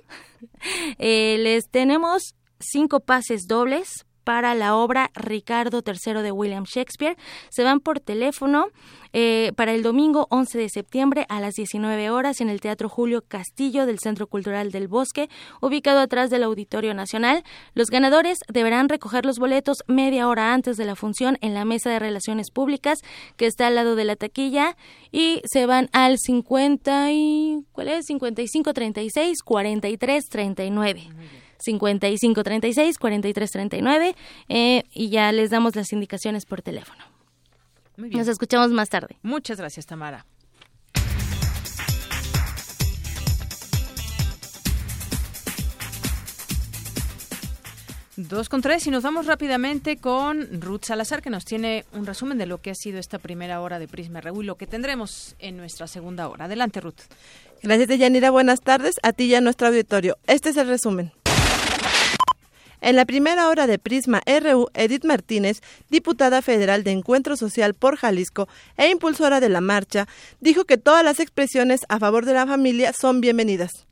eh, 0.97 1.37
les 1.39 1.69
tenemos 1.69 2.35
cinco 2.60 2.99
pases 2.99 3.47
dobles 3.47 4.05
para 4.30 4.53
la 4.53 4.76
obra 4.76 5.10
Ricardo 5.16 5.82
III 5.84 6.22
de 6.22 6.32
William 6.32 6.64
Shakespeare. 6.64 7.18
Se 7.49 7.64
van 7.64 7.80
por 7.80 7.99
teléfono 7.99 8.68
eh, 9.12 9.53
para 9.55 9.74
el 9.74 9.82
domingo 9.82 10.28
11 10.30 10.55
de 10.55 10.70
septiembre 10.70 11.26
a 11.30 11.39
las 11.39 11.55
19 11.55 12.12
horas 12.12 12.39
en 12.39 12.49
el 12.49 12.62
Teatro 12.62 12.89
Julio 12.89 13.24
Castillo 13.28 13.88
del 13.88 13.97
Centro 13.97 14.28
Cultural 14.28 14.72
del 14.72 14.88
Bosque, 14.88 15.30
ubicado 15.62 15.99
atrás 15.99 16.30
del 16.30 16.43
Auditorio 16.43 16.93
Nacional. 16.93 17.43
Los 17.74 17.89
ganadores 17.89 18.38
deberán 18.47 18.88
recoger 18.88 19.26
los 19.26 19.39
boletos 19.39 19.78
media 19.88 20.28
hora 20.28 20.53
antes 20.53 20.78
de 20.78 20.86
la 20.86 20.95
función 20.95 21.39
en 21.41 21.55
la 21.55 21.66
mesa 21.66 21.89
de 21.89 21.97
relaciones 21.97 22.51
públicas 22.51 22.99
que 23.36 23.47
está 23.47 23.66
al 23.66 23.74
lado 23.74 23.95
de 23.95 24.05
la 24.05 24.16
taquilla 24.16 24.78
y 25.12 25.41
se 25.51 25.66
van 25.66 25.89
al 25.91 26.20
50 26.20 27.12
y 27.14 27.66
¿cuál 27.72 27.88
es? 27.88 28.05
55 28.05 28.74
36 28.74 29.41
43 29.43 30.26
39. 30.30 31.10
5536 31.60 32.97
4339 32.97 34.16
eh, 34.49 34.84
y 34.93 35.10
ya 35.10 35.32
les 35.32 35.49
damos 35.49 35.76
las 35.76 35.91
indicaciones 35.93 36.45
por 36.45 36.62
teléfono. 36.62 37.03
Muy 37.97 38.10
bien. 38.10 38.20
Nos 38.20 38.28
escuchamos 38.28 38.72
más 38.72 38.89
tarde. 38.89 39.18
Muchas 39.22 39.57
gracias, 39.57 39.86
Tamara. 39.86 40.26
Dos 48.28 48.49
con 48.49 48.62
tres 48.62 48.86
y 48.86 48.91
nos 48.91 49.01
vamos 49.01 49.28
rápidamente 49.28 49.95
con 49.95 50.62
Ruth 50.62 50.84
Salazar 50.84 51.22
que 51.22 51.30
nos 51.30 51.45
tiene 51.45 51.86
un 51.93 52.05
resumen 52.05 52.38
de 52.38 52.47
lo 52.47 52.57
que 52.57 52.70
ha 52.70 52.76
sido 52.76 52.99
esta 52.99 53.18
primera 53.18 53.62
hora 53.62 53.80
de 53.80 53.88
Prisma 53.88 54.20
RU 54.20 54.41
y 54.41 54.45
lo 54.45 54.55
que 54.55 54.68
tendremos 54.68 55.38
en 55.39 55.55
nuestra 55.55 55.88
segunda 55.88 56.28
hora. 56.28 56.43
Adelante, 56.43 56.82
Ruth. 56.82 56.99
Gracias, 57.64 57.88
Deyanira. 57.88 58.30
Buenas 58.30 58.60
tardes 58.60 58.95
a 59.03 59.14
ti 59.14 59.24
y 59.24 59.36
a 59.36 59.41
nuestro 59.41 59.68
auditorio. 59.70 60.18
Este 60.28 60.49
es 60.49 60.57
el 60.57 60.68
resumen. 60.68 61.14
En 62.82 62.95
la 62.95 63.05
primera 63.05 63.49
hora 63.49 63.67
de 63.67 63.77
Prisma 63.77 64.21
RU, 64.25 64.67
Edith 64.73 65.03
Martínez, 65.03 65.61
diputada 65.89 66.41
federal 66.41 66.84
de 66.84 66.91
Encuentro 66.91 67.36
Social 67.36 67.73
por 67.73 67.97
Jalisco 67.97 68.47
e 68.77 68.89
impulsora 68.89 69.39
de 69.39 69.49
la 69.49 69.61
marcha, 69.61 70.07
dijo 70.39 70.65
que 70.65 70.77
todas 70.77 71.03
las 71.03 71.19
expresiones 71.19 71.82
a 71.89 71.99
favor 71.99 72.25
de 72.25 72.34
la 72.34 72.47
familia 72.47 72.93
son 72.93 73.19
bienvenidas. 73.19 73.86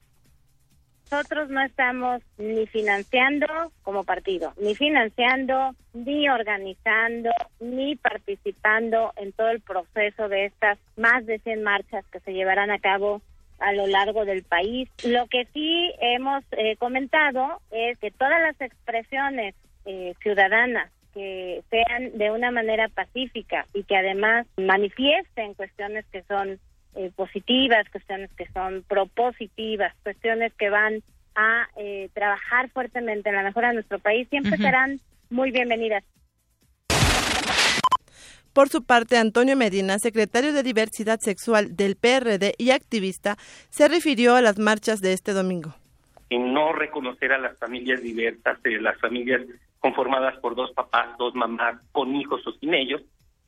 Nosotros 1.09 1.49
no 1.49 1.61
estamos 1.61 2.21
ni 2.37 2.67
financiando 2.67 3.47
como 3.83 4.03
partido, 4.03 4.53
ni 4.61 4.75
financiando, 4.75 5.73
ni 5.93 6.27
organizando, 6.27 7.29
ni 7.61 7.95
participando 7.95 9.13
en 9.15 9.31
todo 9.31 9.49
el 9.49 9.61
proceso 9.61 10.27
de 10.27 10.47
estas 10.47 10.77
más 10.97 11.25
de 11.25 11.39
100 11.39 11.63
marchas 11.63 12.05
que 12.11 12.19
se 12.19 12.33
llevarán 12.33 12.71
a 12.71 12.79
cabo 12.79 13.21
a 13.59 13.73
lo 13.73 13.87
largo 13.87 14.25
del 14.25 14.43
país. 14.43 14.89
Lo 15.03 15.27
que 15.27 15.47
sí 15.53 15.91
hemos 15.99 16.43
eh, 16.51 16.75
comentado 16.77 17.61
es 17.71 17.97
que 17.99 18.11
todas 18.11 18.41
las 18.41 18.59
expresiones 18.61 19.55
eh, 19.85 20.13
ciudadanas 20.21 20.91
que 21.13 21.63
sean 21.71 22.17
de 22.17 22.29
una 22.29 22.51
manera 22.51 22.89
pacífica 22.89 23.65
y 23.73 23.83
que 23.83 23.97
además 23.97 24.45
manifiesten 24.57 25.55
cuestiones 25.55 26.05
que 26.11 26.23
son 26.23 26.59
eh, 26.95 27.11
positivas, 27.15 27.87
cuestiones 27.91 28.31
que 28.33 28.47
son 28.51 28.83
propositivas, 28.87 29.93
cuestiones 30.03 30.53
que 30.53 30.69
van 30.69 31.01
a 31.35 31.67
eh, 31.77 32.09
trabajar 32.13 32.69
fuertemente 32.69 33.29
en 33.29 33.35
la 33.35 33.43
mejora 33.43 33.69
de 33.69 33.75
nuestro 33.75 33.99
país, 33.99 34.27
siempre 34.29 34.57
serán 34.57 34.99
muy 35.29 35.51
bienvenidas. 35.51 36.03
Por 38.57 38.69
su 38.69 38.83
parte, 38.83 39.17
Antonio 39.17 39.55
Medina, 39.55 39.99
secretario 39.99 40.51
de 40.51 40.63
Diversidad 40.63 41.19
Sexual 41.19 41.75
del 41.75 41.95
PRD 41.95 42.55
y 42.57 42.71
activista, 42.71 43.35
se 43.69 43.87
refirió 43.87 44.33
a 44.33 44.41
las 44.41 44.57
marchas 44.57 44.99
de 44.99 45.13
este 45.13 45.33
domingo. 45.33 45.75
En 46.31 46.53
no 46.55 46.73
reconocer 46.73 47.33
a 47.33 47.37
las 47.37 47.55
familias 47.59 48.01
diversas, 48.01 48.57
eh, 48.63 48.81
las 48.81 48.99
familias 48.99 49.43
conformadas 49.77 50.39
por 50.39 50.55
dos 50.55 50.71
papás, 50.71 51.15
dos 51.19 51.35
mamás, 51.35 51.79
con 51.91 52.15
hijos 52.15 52.47
o 52.47 52.51
sin 52.53 52.73
ellos, 52.73 53.03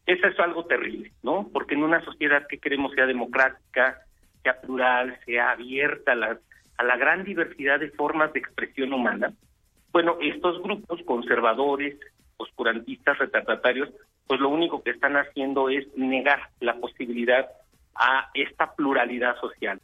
eso 0.05 0.27
es 0.27 0.39
algo 0.39 0.65
terrible, 0.65 1.11
¿no? 1.23 1.49
Porque 1.51 1.73
en 1.73 1.81
una 1.81 2.05
sociedad 2.05 2.45
que 2.47 2.59
queremos 2.59 2.93
sea 2.93 3.07
democrática, 3.07 3.97
sea 4.43 4.61
plural, 4.61 5.17
sea 5.25 5.53
abierta 5.53 6.11
a 6.11 6.15
la, 6.15 6.39
a 6.77 6.83
la 6.83 6.97
gran 6.97 7.23
diversidad 7.23 7.79
de 7.79 7.89
formas 7.89 8.31
de 8.33 8.41
expresión 8.41 8.93
humana, 8.93 9.33
bueno, 9.91 10.19
estos 10.21 10.61
grupos 10.61 11.01
conservadores, 11.01 11.97
oscurantistas, 12.37 13.17
retardatarios, 13.17 13.89
pues 14.29 14.39
lo 14.39 14.49
único 14.49 14.83
que 14.83 14.91
están 14.91 15.17
haciendo 15.17 15.69
es 15.69 15.87
negar 15.97 16.51
la 16.59 16.75
posibilidad 16.75 17.49
a 17.95 18.29
esta 18.35 18.75
pluralidad 18.75 19.35
social. 19.41 19.81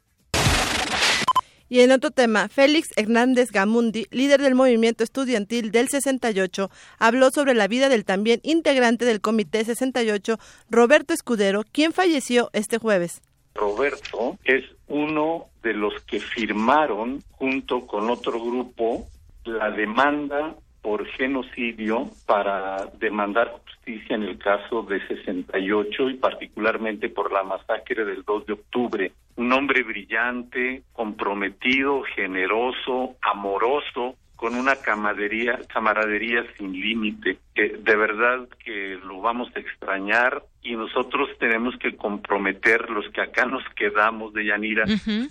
Y 1.68 1.80
en 1.80 1.92
otro 1.92 2.12
tema, 2.12 2.48
Félix 2.48 2.90
Hernández 2.96 3.50
Gamundi, 3.52 4.06
líder 4.12 4.40
del 4.44 4.54
movimiento 4.54 5.04
estudiantil 5.04 5.72
del 5.72 5.90
68, 5.90 6.70
habló 7.00 7.32
sobre 7.32 7.56
la 7.56 7.68
vida 7.68 7.90
del 7.90 8.06
también 8.06 8.40
integrante 8.44 9.04
del 9.04 9.20
Comité 9.20 9.66
68, 9.66 10.38
Roberto 10.70 11.16
Escudero, 11.16 11.64
quien 11.72 11.92
falleció 11.92 12.52
este 12.54 12.78
jueves. 12.78 13.24
Roberto 13.56 14.38
es 14.44 14.64
uno 14.88 15.48
de 15.64 15.74
los 15.74 16.04
que 16.04 16.20
firmaron 16.20 17.24
junto 17.32 17.88
con 17.88 18.12
otro 18.12 18.40
grupo 18.40 19.08
la 19.44 19.72
demanda 19.72 20.56
por 20.86 21.08
genocidio 21.08 22.12
para 22.28 22.86
demandar 23.00 23.54
justicia 23.64 24.16
en 24.16 24.22
el 24.22 24.38
caso 24.38 24.84
de 24.84 25.00
68 25.08 26.12
y 26.12 26.14
particularmente 26.18 27.10
por 27.10 27.32
la 27.32 27.42
masacre 27.42 28.06
del 28.06 28.22
2 28.22 28.46
de 28.46 28.54
octubre. 28.54 29.12
Un 29.36 29.52
hombre 29.52 29.82
brillante, 29.82 30.84
comprometido, 30.94 32.04
generoso, 32.16 33.16
amoroso, 33.24 34.16
con 34.36 34.54
una 34.54 34.76
camaradería, 34.76 35.60
camaradería 35.74 36.46
sin 36.56 36.74
límite. 36.74 37.40
que 37.56 37.70
de 37.70 37.96
verdad 37.96 38.48
que 38.64 39.00
lo 39.04 39.22
vamos 39.22 39.50
a 39.56 39.60
extrañar 39.60 40.44
y 40.62 40.76
nosotros 40.76 41.30
tenemos 41.40 41.76
que 41.80 41.96
comprometer 41.96 42.92
los 42.92 43.10
que 43.10 43.22
acá 43.22 43.46
nos 43.46 43.64
quedamos 43.76 44.34
de 44.34 44.46
Yanira, 44.46 44.84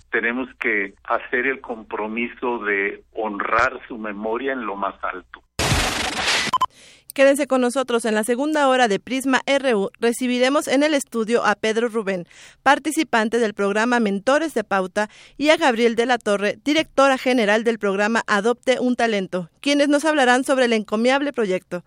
tenemos 0.09 0.49
que 0.55 0.95
hacer 1.05 1.47
el 1.47 1.61
compromiso 1.61 2.59
de 2.59 3.03
honrar 3.13 3.79
su 3.87 3.97
memoria 3.97 4.51
en 4.51 4.65
lo 4.65 4.75
más 4.75 4.95
alto. 5.01 5.44
Quédense 7.15 7.47
con 7.47 7.61
nosotros 7.61 8.03
en 8.03 8.13
la 8.13 8.25
segunda 8.25 8.67
hora 8.67 8.89
de 8.89 8.99
Prisma 8.99 9.41
RU. 9.47 9.89
Recibiremos 10.01 10.67
en 10.67 10.83
el 10.83 10.93
estudio 10.93 11.45
a 11.45 11.55
Pedro 11.55 11.87
Rubén, 11.87 12.27
participante 12.61 13.39
del 13.39 13.53
programa 13.53 14.01
Mentores 14.01 14.53
de 14.53 14.65
Pauta, 14.65 15.09
y 15.37 15.47
a 15.47 15.55
Gabriel 15.55 15.95
de 15.95 16.07
la 16.07 16.17
Torre, 16.17 16.59
directora 16.65 17.17
general 17.17 17.63
del 17.63 17.79
programa 17.79 18.21
Adopte 18.27 18.81
un 18.81 18.97
Talento, 18.97 19.49
quienes 19.61 19.87
nos 19.87 20.03
hablarán 20.03 20.43
sobre 20.43 20.65
el 20.65 20.73
encomiable 20.73 21.31
proyecto. 21.31 21.85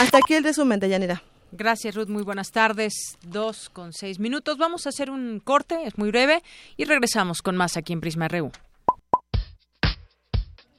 Hasta 0.00 0.16
aquí 0.16 0.32
el 0.32 0.44
resumen 0.44 0.80
de 0.80 0.88
Yanira. 0.88 1.22
Gracias, 1.50 1.94
Ruth. 1.94 2.08
Muy 2.08 2.22
buenas 2.22 2.52
tardes. 2.52 3.18
Dos 3.26 3.68
con 3.68 3.92
seis 3.92 4.18
minutos. 4.18 4.56
Vamos 4.56 4.86
a 4.86 4.88
hacer 4.88 5.10
un 5.10 5.40
corte, 5.40 5.82
es 5.84 5.98
muy 5.98 6.08
breve, 6.08 6.42
y 6.78 6.86
regresamos 6.86 7.42
con 7.42 7.54
más 7.54 7.76
aquí 7.76 7.92
en 7.92 8.00
Prisma 8.00 8.28
RU. 8.28 8.50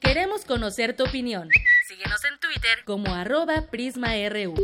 Queremos 0.00 0.44
conocer 0.44 0.96
tu 0.96 1.04
opinión. 1.04 1.48
Síguenos 1.86 2.24
en 2.24 2.40
Twitter 2.40 2.82
como 2.86 3.12
arroba 3.14 3.66
PrismaRU. 3.70 4.54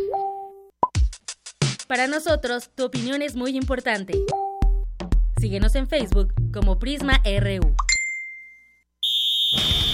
Para 1.86 2.06
nosotros, 2.06 2.70
tu 2.74 2.86
opinión 2.86 3.20
es 3.20 3.36
muy 3.36 3.58
importante. 3.58 4.14
Síguenos 5.38 5.74
en 5.74 5.86
Facebook 5.86 6.32
como 6.50 6.78
Prisma 6.78 7.20
RU. 7.22 7.76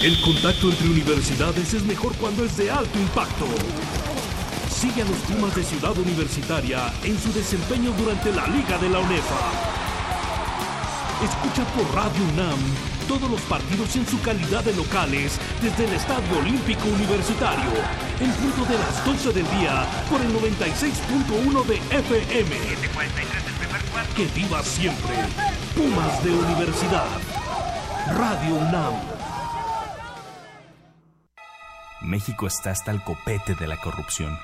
El 0.01 0.21
contacto 0.21 0.69
entre 0.69 0.87
universidades 0.87 1.73
es 1.73 1.83
mejor 1.83 2.15
cuando 2.15 2.45
es 2.45 2.55
de 2.55 2.71
alto 2.71 2.97
impacto. 2.97 3.45
Sigue 4.69 5.01
a 5.01 5.05
los 5.05 5.17
Pumas 5.17 5.53
de 5.53 5.65
Ciudad 5.65 5.97
Universitaria 5.97 6.93
en 7.03 7.19
su 7.19 7.33
desempeño 7.33 7.91
durante 7.91 8.31
la 8.31 8.47
Liga 8.47 8.77
de 8.77 8.87
la 8.87 8.99
UNEFA. 8.99 9.86
Escucha 11.23 11.65
por 11.73 11.95
Radio 11.95 12.23
UNAM 12.33 12.59
todos 13.07 13.27
los 13.31 13.41
partidos 13.41 13.95
en 13.95 14.05
su 14.05 14.21
calidad 14.21 14.63
de 14.63 14.75
locales 14.75 15.39
desde 15.59 15.85
el 15.85 15.93
Estadio 15.93 16.37
Olímpico 16.37 16.87
Universitario, 16.89 17.71
en 18.19 18.31
punto 18.33 18.65
de 18.65 18.77
las 18.77 19.03
12 19.03 19.33
del 19.33 19.49
día 19.57 19.83
por 20.11 20.21
el 20.21 20.31
96.1 20.31 21.65
de 21.65 21.77
FM. 21.97 22.55
Que 24.15 24.25
viva 24.25 24.61
siempre 24.61 25.15
Pumas 25.75 26.23
de 26.23 26.29
Universidad. 26.29 27.07
Radio 28.15 28.53
UNAM. 28.53 28.93
México 32.01 32.45
está 32.45 32.69
hasta 32.69 32.91
el 32.91 33.03
copete 33.03 33.55
de 33.55 33.65
la 33.65 33.77
corrupción, 33.77 34.37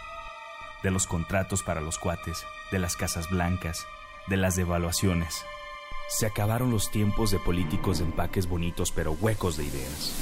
de 0.82 0.90
los 0.90 1.06
contratos 1.06 1.62
para 1.62 1.82
los 1.82 2.00
cuates, 2.00 2.44
de 2.72 2.80
las 2.80 2.96
casas 2.96 3.30
blancas, 3.30 3.86
de 4.26 4.38
las 4.38 4.56
devaluaciones. 4.56 5.46
Se 6.08 6.26
acabaron 6.26 6.70
los 6.70 6.92
tiempos 6.92 7.32
de 7.32 7.40
políticos 7.40 8.00
de 8.00 8.06
empaques 8.06 8.48
bonitos 8.48 8.92
pero 8.92 9.14
huecos 9.14 9.58
de 9.58 9.66
ideas. 9.66 10.14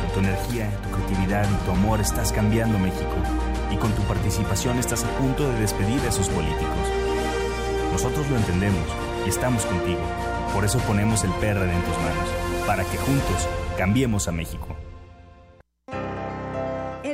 Con 0.00 0.12
tu 0.12 0.28
energía, 0.28 0.80
tu 0.82 0.90
creatividad 0.90 1.48
y 1.50 1.64
tu 1.64 1.70
amor 1.70 2.00
estás 2.00 2.32
cambiando 2.32 2.78
México. 2.78 3.14
Y 3.72 3.76
con 3.76 3.92
tu 3.92 4.02
participación 4.02 4.78
estás 4.78 5.04
a 5.04 5.18
punto 5.18 5.48
de 5.48 5.60
despedir 5.60 6.00
a 6.00 6.08
esos 6.08 6.28
políticos. 6.28 6.88
Nosotros 7.92 8.28
lo 8.28 8.36
entendemos 8.36 8.86
y 9.24 9.30
estamos 9.30 9.64
contigo. 9.64 10.00
Por 10.52 10.64
eso 10.64 10.78
ponemos 10.80 11.24
el 11.24 11.30
PRD 11.32 11.72
en 11.72 11.82
tus 11.82 11.96
manos, 11.98 12.28
para 12.66 12.84
que 12.84 12.98
juntos 12.98 13.48
cambiemos 13.76 14.28
a 14.28 14.32
México. 14.32 14.75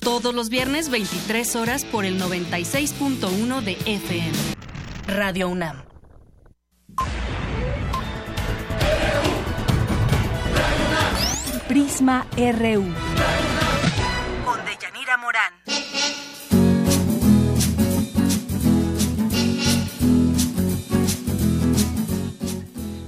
todos 0.00 0.34
los 0.34 0.48
viernes 0.48 0.90
23 0.90 1.56
horas 1.56 1.84
por 1.84 2.04
el 2.04 2.20
96.1 2.20 3.60
de 3.60 3.72
FM. 3.86 4.32
Radio 5.06 5.48
UNAM. 5.48 5.84
Prisma 11.68 12.26
RU. 12.36 12.84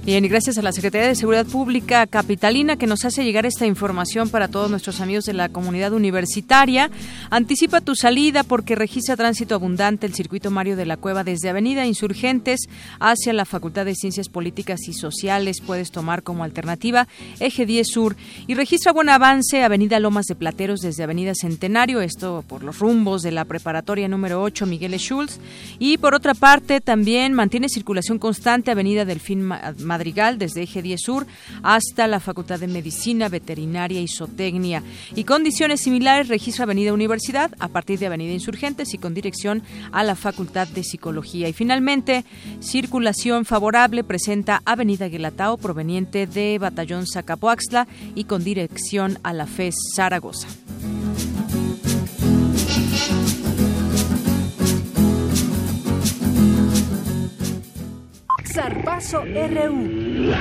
Bien, 0.05 0.25
y 0.25 0.27
gracias 0.27 0.57
a 0.57 0.61
la 0.61 0.73
Secretaría 0.73 1.07
de 1.07 1.15
Seguridad 1.15 1.45
Pública 1.45 2.05
Capitalina 2.07 2.75
que 2.75 2.87
nos 2.87 3.05
hace 3.05 3.23
llegar 3.23 3.45
esta 3.45 3.65
información 3.65 4.27
para 4.27 4.49
todos 4.49 4.69
nuestros 4.69 4.99
amigos 4.99 5.23
de 5.23 5.31
la 5.31 5.47
comunidad 5.47 5.93
universitaria. 5.93 6.91
Anticipa 7.29 7.79
tu 7.79 7.95
salida 7.95 8.43
porque 8.43 8.75
registra 8.75 9.15
tránsito 9.15 9.55
abundante 9.55 10.05
el 10.05 10.13
circuito 10.13 10.51
Mario 10.51 10.75
de 10.75 10.85
la 10.85 10.97
Cueva 10.97 11.23
desde 11.23 11.47
Avenida 11.47 11.85
Insurgentes 11.85 12.67
hacia 12.99 13.31
la 13.31 13.45
Facultad 13.45 13.85
de 13.85 13.95
Ciencias 13.95 14.27
Políticas 14.27 14.89
y 14.89 14.93
Sociales. 14.93 15.61
Puedes 15.61 15.89
tomar 15.89 16.21
como 16.21 16.43
alternativa 16.43 17.07
Eje 17.39 17.65
10 17.65 17.87
Sur 17.87 18.17
y 18.45 18.55
registra 18.55 18.91
buen 18.91 19.07
avance 19.07 19.63
Avenida 19.63 20.01
Lomas 20.01 20.25
de 20.25 20.35
Plateros 20.35 20.81
desde 20.81 21.03
Avenida 21.03 21.31
Centenario, 21.33 22.01
esto 22.01 22.43
por 22.45 22.65
los 22.65 22.79
rumbos 22.79 23.21
de 23.21 23.31
la 23.31 23.45
preparatoria 23.45 24.09
número 24.09 24.43
8 24.43 24.65
Miguel 24.65 24.99
Schulz. 24.99 25.39
Y 25.79 25.97
por 25.97 26.13
otra 26.13 26.33
parte, 26.33 26.81
también 26.81 27.31
mantiene 27.31 27.69
circulación 27.69 28.19
constante 28.19 28.69
Avenida 28.69 29.05
Delfín 29.05 29.49
Madrigal 29.93 30.39
desde 30.39 30.63
Eje 30.63 30.81
10 30.81 30.99
Sur 30.99 31.27
hasta 31.61 32.07
la 32.07 32.19
Facultad 32.19 32.59
de 32.59 32.67
Medicina, 32.67 33.29
Veterinaria 33.29 34.01
y 34.01 34.07
Zootecnia. 34.07 34.81
Y 35.15 35.23
condiciones 35.23 35.81
similares 35.81 36.29
registra 36.29 36.63
Avenida 36.63 36.93
Universidad 36.93 37.51
a 37.59 37.67
partir 37.67 37.99
de 37.99 38.07
Avenida 38.07 38.33
Insurgentes 38.33 38.95
y 38.95 38.97
con 38.97 39.13
dirección 39.13 39.61
a 39.91 40.03
la 40.03 40.15
Facultad 40.15 40.67
de 40.67 40.83
Psicología. 40.83 41.47
Y 41.47 41.53
finalmente, 41.53 42.25
circulación 42.59 43.45
favorable 43.45 44.03
presenta 44.03 44.63
Avenida 44.65 45.09
Guelatao 45.09 45.57
proveniente 45.57 46.25
de 46.25 46.57
Batallón 46.57 47.05
Zacapoaxtla 47.05 47.87
y 48.15 48.23
con 48.23 48.43
dirección 48.43 49.19
a 49.21 49.31
la 49.33 49.45
FES 49.45 49.75
Zaragoza. 49.95 50.47
Zarpazo 58.53 59.23
RU. 59.23 60.31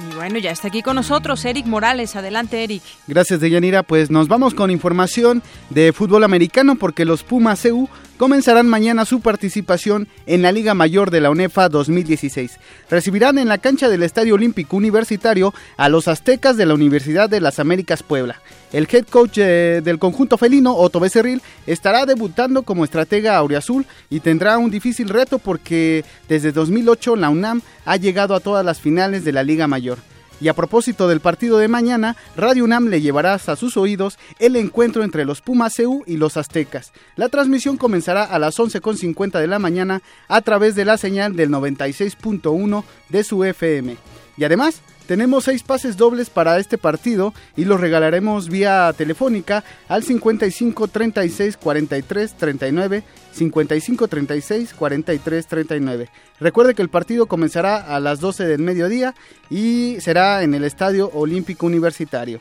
Y 0.00 0.14
bueno, 0.14 0.38
ya 0.38 0.52
está 0.52 0.68
aquí 0.68 0.80
con 0.80 0.96
nosotros 0.96 1.44
Eric 1.44 1.66
Morales. 1.66 2.16
Adelante, 2.16 2.64
Eric. 2.64 2.82
Gracias, 3.06 3.40
Deyanira. 3.40 3.82
Pues 3.82 4.10
nos 4.10 4.26
vamos 4.26 4.54
con 4.54 4.70
información 4.70 5.42
de 5.68 5.92
fútbol 5.92 6.24
americano 6.24 6.76
porque 6.76 7.04
los 7.04 7.22
Pumas 7.24 7.60
CU 7.60 7.90
comenzarán 8.22 8.68
mañana 8.68 9.04
su 9.04 9.20
participación 9.20 10.06
en 10.26 10.42
la 10.42 10.52
Liga 10.52 10.74
Mayor 10.74 11.10
de 11.10 11.20
la 11.20 11.30
UNEFA 11.30 11.68
2016. 11.68 12.52
Recibirán 12.88 13.36
en 13.36 13.48
la 13.48 13.58
cancha 13.58 13.88
del 13.88 14.04
Estadio 14.04 14.36
Olímpico 14.36 14.76
Universitario 14.76 15.52
a 15.76 15.88
los 15.88 16.06
aztecas 16.06 16.56
de 16.56 16.64
la 16.64 16.74
Universidad 16.74 17.28
de 17.28 17.40
las 17.40 17.58
Américas 17.58 18.04
Puebla. 18.04 18.40
El 18.72 18.86
head 18.88 19.06
coach 19.06 19.38
eh, 19.38 19.80
del 19.82 19.98
conjunto 19.98 20.38
felino, 20.38 20.76
Otto 20.76 21.00
Becerril, 21.00 21.42
estará 21.66 22.06
debutando 22.06 22.62
como 22.62 22.84
estratega 22.84 23.36
auriazul 23.36 23.86
y 24.08 24.20
tendrá 24.20 24.56
un 24.56 24.70
difícil 24.70 25.08
reto 25.08 25.40
porque 25.40 26.04
desde 26.28 26.52
2008 26.52 27.16
la 27.16 27.28
UNAM 27.28 27.60
ha 27.84 27.96
llegado 27.96 28.36
a 28.36 28.40
todas 28.40 28.64
las 28.64 28.78
finales 28.78 29.24
de 29.24 29.32
la 29.32 29.42
Liga 29.42 29.66
Mayor. 29.66 29.98
Y 30.42 30.48
a 30.48 30.54
propósito 30.54 31.06
del 31.06 31.20
partido 31.20 31.58
de 31.58 31.68
mañana, 31.68 32.16
Radio 32.36 32.64
UNAM 32.64 32.88
le 32.88 33.00
llevará 33.00 33.32
hasta 33.32 33.54
sus 33.54 33.76
oídos 33.76 34.18
el 34.40 34.56
encuentro 34.56 35.04
entre 35.04 35.24
los 35.24 35.40
Pumas 35.40 35.74
CU 35.76 36.02
y 36.04 36.16
los 36.16 36.36
Aztecas. 36.36 36.92
La 37.14 37.28
transmisión 37.28 37.76
comenzará 37.76 38.24
a 38.24 38.40
las 38.40 38.58
11.50 38.58 39.38
de 39.38 39.46
la 39.46 39.60
mañana 39.60 40.02
a 40.26 40.40
través 40.40 40.74
de 40.74 40.84
la 40.84 40.98
señal 40.98 41.36
del 41.36 41.50
96.1 41.50 42.82
de 43.08 43.22
su 43.22 43.44
FM. 43.44 43.96
Y 44.36 44.44
además, 44.44 44.80
tenemos 45.06 45.44
seis 45.44 45.62
pases 45.62 45.96
dobles 45.96 46.30
para 46.30 46.58
este 46.58 46.78
partido 46.78 47.34
y 47.56 47.64
los 47.64 47.80
regalaremos 47.80 48.48
vía 48.48 48.92
telefónica 48.96 49.64
al 49.88 50.04
55 50.04 50.88
36 50.88 51.56
43 51.56 52.34
39 52.34 53.04
55 53.32 54.08
36 54.08 54.74
43 54.74 55.46
39. 55.46 56.08
Recuerde 56.40 56.74
que 56.74 56.82
el 56.82 56.88
partido 56.88 57.26
comenzará 57.26 57.76
a 57.76 58.00
las 58.00 58.20
12 58.20 58.46
del 58.46 58.62
mediodía 58.62 59.14
y 59.50 59.96
será 60.00 60.42
en 60.42 60.54
el 60.54 60.64
Estadio 60.64 61.10
Olímpico 61.12 61.66
Universitario. 61.66 62.40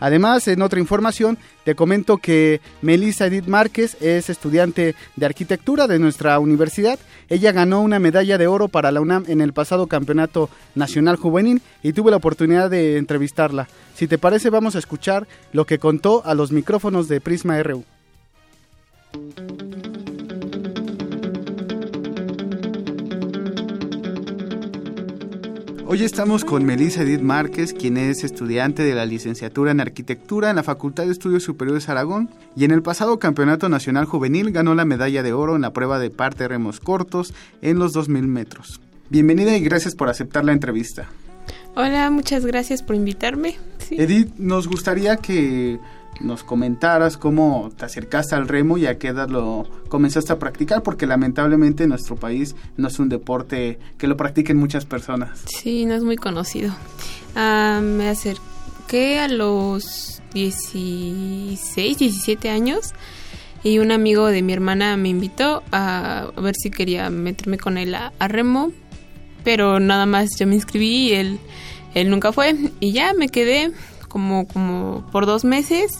Además, 0.00 0.46
en 0.48 0.62
otra 0.62 0.80
información, 0.80 1.38
te 1.64 1.74
comento 1.74 2.18
que 2.18 2.60
Melissa 2.82 3.26
Edith 3.26 3.46
Márquez 3.46 3.96
es 4.00 4.28
estudiante 4.28 4.94
de 5.16 5.26
arquitectura 5.26 5.86
de 5.86 5.98
nuestra 5.98 6.38
universidad. 6.38 6.98
Ella 7.28 7.52
ganó 7.52 7.80
una 7.80 7.98
medalla 7.98 8.36
de 8.38 8.46
oro 8.46 8.68
para 8.68 8.92
la 8.92 9.00
UNAM 9.00 9.24
en 9.28 9.40
el 9.40 9.52
pasado 9.52 9.86
Campeonato 9.86 10.50
Nacional 10.74 11.16
Juvenil 11.16 11.62
y 11.82 11.92
tuve 11.92 12.10
la 12.10 12.18
oportunidad 12.18 12.70
de 12.70 12.98
entrevistarla. 12.98 13.68
Si 13.94 14.06
te 14.06 14.18
parece, 14.18 14.50
vamos 14.50 14.76
a 14.76 14.78
escuchar 14.78 15.26
lo 15.52 15.64
que 15.64 15.78
contó 15.78 16.22
a 16.26 16.34
los 16.34 16.52
micrófonos 16.52 17.08
de 17.08 17.20
Prisma 17.20 17.62
RU. 17.62 17.84
Hoy 25.94 26.02
estamos 26.02 26.44
con 26.44 26.64
Melissa 26.64 27.02
Edith 27.02 27.20
Márquez, 27.20 27.72
quien 27.72 27.96
es 27.96 28.24
estudiante 28.24 28.82
de 28.82 28.96
la 28.96 29.06
licenciatura 29.06 29.70
en 29.70 29.78
arquitectura 29.78 30.50
en 30.50 30.56
la 30.56 30.64
Facultad 30.64 31.04
de 31.04 31.12
Estudios 31.12 31.44
Superiores 31.44 31.88
Aragón 31.88 32.30
y 32.56 32.64
en 32.64 32.72
el 32.72 32.82
pasado 32.82 33.20
Campeonato 33.20 33.68
Nacional 33.68 34.04
Juvenil 34.04 34.50
ganó 34.50 34.74
la 34.74 34.84
medalla 34.84 35.22
de 35.22 35.32
oro 35.32 35.54
en 35.54 35.62
la 35.62 35.72
prueba 35.72 36.00
de 36.00 36.10
parte 36.10 36.48
remos 36.48 36.80
cortos 36.80 37.32
en 37.62 37.78
los 37.78 37.92
2000 37.92 38.26
metros. 38.26 38.80
Bienvenida 39.08 39.56
y 39.56 39.60
gracias 39.60 39.94
por 39.94 40.08
aceptar 40.08 40.44
la 40.44 40.50
entrevista. 40.50 41.06
Hola, 41.76 42.10
muchas 42.10 42.44
gracias 42.44 42.82
por 42.82 42.96
invitarme. 42.96 43.56
Sí. 43.78 43.94
Edith, 43.96 44.34
nos 44.36 44.66
gustaría 44.66 45.18
que 45.18 45.78
nos 46.20 46.44
comentaras 46.44 47.16
cómo 47.16 47.70
te 47.76 47.84
acercaste 47.84 48.34
al 48.34 48.48
remo 48.48 48.78
y 48.78 48.86
a 48.86 48.98
qué 48.98 49.08
edad 49.08 49.28
lo 49.28 49.66
comenzaste 49.88 50.32
a 50.32 50.38
practicar, 50.38 50.82
porque 50.82 51.06
lamentablemente 51.06 51.84
en 51.84 51.90
nuestro 51.90 52.16
país 52.16 52.54
no 52.76 52.88
es 52.88 52.98
un 52.98 53.08
deporte 53.08 53.78
que 53.98 54.06
lo 54.06 54.16
practiquen 54.16 54.56
muchas 54.56 54.86
personas. 54.86 55.44
Sí, 55.46 55.84
no 55.84 55.94
es 55.94 56.02
muy 56.02 56.16
conocido. 56.16 56.74
Ah, 57.34 57.80
me 57.82 58.08
acerqué 58.08 59.18
a 59.18 59.28
los 59.28 60.22
16, 60.34 61.98
17 61.98 62.50
años 62.50 62.92
y 63.62 63.78
un 63.78 63.92
amigo 63.92 64.26
de 64.26 64.42
mi 64.42 64.52
hermana 64.52 64.96
me 64.96 65.08
invitó 65.08 65.62
a, 65.72 66.30
ver 66.36 66.54
si 66.54 66.70
quería 66.70 67.08
meterme 67.10 67.58
con 67.58 67.78
él 67.78 67.94
a, 67.94 68.12
remo, 68.28 68.72
pero 69.42 69.80
nada 69.80 70.06
más 70.06 70.30
yo 70.38 70.46
me 70.46 70.54
inscribí 70.54 71.08
y 71.08 71.12
él, 71.12 71.38
él 71.94 72.10
nunca 72.10 72.30
fue 72.32 72.54
y 72.80 72.92
ya 72.92 73.14
me 73.14 73.28
quedé 73.28 73.72
como, 74.14 74.46
como 74.46 75.04
por 75.10 75.26
dos 75.26 75.44
meses 75.44 75.90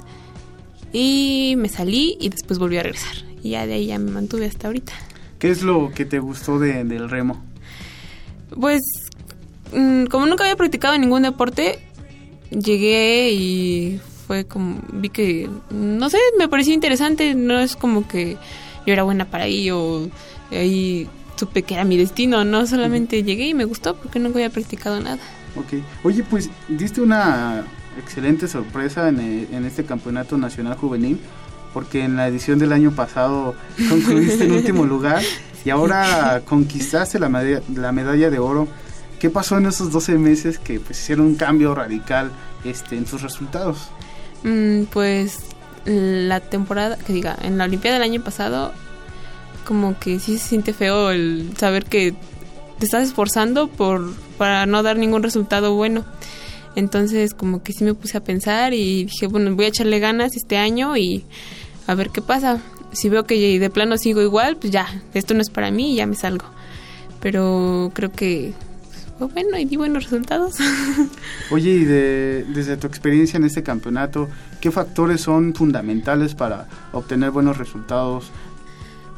y 0.92 1.56
me 1.58 1.68
salí 1.68 2.16
y 2.20 2.28
después 2.28 2.60
volví 2.60 2.76
a 2.78 2.84
regresar 2.84 3.16
y 3.42 3.50
ya 3.50 3.66
de 3.66 3.74
ahí 3.74 3.86
ya 3.86 3.98
me 3.98 4.12
mantuve 4.12 4.46
hasta 4.46 4.68
ahorita. 4.68 4.92
¿Qué 5.40 5.50
es 5.50 5.64
lo 5.64 5.90
que 5.90 6.04
te 6.04 6.20
gustó 6.20 6.60
de, 6.60 6.84
del 6.84 7.10
remo? 7.10 7.42
Pues 8.50 8.82
mm, 9.72 10.04
como 10.04 10.26
nunca 10.26 10.44
había 10.44 10.54
practicado 10.54 10.96
ningún 10.96 11.22
deporte, 11.22 11.80
llegué 12.50 13.32
y 13.32 14.00
fue 14.28 14.44
como, 14.44 14.80
vi 14.92 15.08
que, 15.08 15.50
no 15.70 16.08
sé, 16.08 16.18
me 16.38 16.48
pareció 16.48 16.72
interesante, 16.72 17.34
no 17.34 17.58
es 17.58 17.74
como 17.74 18.06
que 18.06 18.36
yo 18.86 18.92
era 18.92 19.02
buena 19.02 19.24
para 19.24 19.44
ahí 19.44 19.72
o 19.72 20.08
ahí 20.52 21.08
supe 21.34 21.64
que 21.64 21.74
era 21.74 21.82
mi 21.82 21.96
destino, 21.96 22.44
no 22.44 22.64
solamente 22.68 23.24
llegué 23.24 23.48
y 23.48 23.54
me 23.54 23.64
gustó 23.64 23.96
porque 23.96 24.20
nunca 24.20 24.38
había 24.38 24.50
practicado 24.50 25.00
nada. 25.00 25.18
Ok, 25.56 25.82
oye 26.04 26.22
pues 26.22 26.48
diste 26.68 27.00
una 27.00 27.64
excelente 27.98 28.48
sorpresa 28.48 29.08
en, 29.08 29.20
eh, 29.20 29.48
en 29.52 29.64
este 29.64 29.84
campeonato 29.84 30.36
nacional 30.38 30.76
juvenil 30.76 31.20
porque 31.74 32.04
en 32.04 32.16
la 32.16 32.28
edición 32.28 32.58
del 32.58 32.72
año 32.72 32.92
pasado 32.92 33.54
concluiste 33.90 34.44
en 34.44 34.52
último 34.52 34.86
lugar 34.86 35.22
y 35.64 35.70
ahora 35.70 36.42
conquistaste 36.44 37.18
la 37.18 37.28
medalla, 37.28 37.62
la 37.74 37.92
medalla 37.92 38.30
de 38.30 38.38
oro. 38.38 38.68
¿Qué 39.18 39.28
pasó 39.28 39.58
en 39.58 39.66
esos 39.66 39.90
12 39.90 40.18
meses 40.18 40.58
que 40.58 40.78
pues, 40.78 41.00
hicieron 41.00 41.26
un 41.26 41.34
cambio 41.34 41.74
radical 41.74 42.30
este, 42.64 42.96
en 42.96 43.04
tus 43.04 43.22
resultados? 43.22 43.88
Mm, 44.44 44.84
pues 44.84 45.40
la 45.84 46.40
temporada, 46.40 46.96
que 46.96 47.12
diga, 47.12 47.36
en 47.42 47.58
la 47.58 47.64
Olimpiada 47.64 47.98
del 47.98 48.04
año 48.04 48.22
pasado, 48.22 48.72
como 49.66 49.98
que 49.98 50.20
sí 50.20 50.38
se 50.38 50.48
siente 50.48 50.72
feo 50.72 51.10
el 51.10 51.54
saber 51.56 51.86
que 51.86 52.14
te 52.78 52.84
estás 52.84 53.04
esforzando 53.04 53.68
por 53.68 54.12
para 54.36 54.66
no 54.66 54.82
dar 54.82 54.96
ningún 54.96 55.22
resultado 55.22 55.74
bueno. 55.74 56.04
Entonces, 56.76 57.34
como 57.34 57.62
que 57.62 57.72
sí 57.72 57.84
me 57.84 57.94
puse 57.94 58.16
a 58.16 58.24
pensar 58.24 58.74
y 58.74 59.04
dije, 59.04 59.26
bueno, 59.26 59.54
voy 59.54 59.66
a 59.66 59.68
echarle 59.68 60.00
ganas 60.00 60.36
este 60.36 60.56
año 60.56 60.96
y 60.96 61.24
a 61.86 61.94
ver 61.94 62.10
qué 62.10 62.20
pasa. 62.20 62.60
Si 62.92 63.08
veo 63.08 63.24
que 63.24 63.58
de 63.58 63.70
plano 63.70 63.96
sigo 63.96 64.22
igual, 64.22 64.56
pues 64.56 64.72
ya, 64.72 64.86
esto 65.14 65.34
no 65.34 65.40
es 65.40 65.50
para 65.50 65.70
mí 65.70 65.92
y 65.92 65.96
ya 65.96 66.06
me 66.06 66.14
salgo. 66.14 66.46
Pero 67.20 67.90
creo 67.94 68.12
que 68.12 68.52
fue 69.18 69.28
bueno 69.28 69.58
y 69.58 69.64
di 69.64 69.76
buenos 69.76 70.04
resultados. 70.04 70.54
Oye, 71.50 71.70
y 71.70 71.84
de, 71.84 72.44
desde 72.54 72.76
tu 72.76 72.86
experiencia 72.86 73.36
en 73.36 73.44
este 73.44 73.62
campeonato, 73.62 74.28
¿qué 74.60 74.70
factores 74.70 75.20
son 75.20 75.54
fundamentales 75.54 76.34
para 76.34 76.66
obtener 76.92 77.30
buenos 77.30 77.58
resultados? 77.58 78.30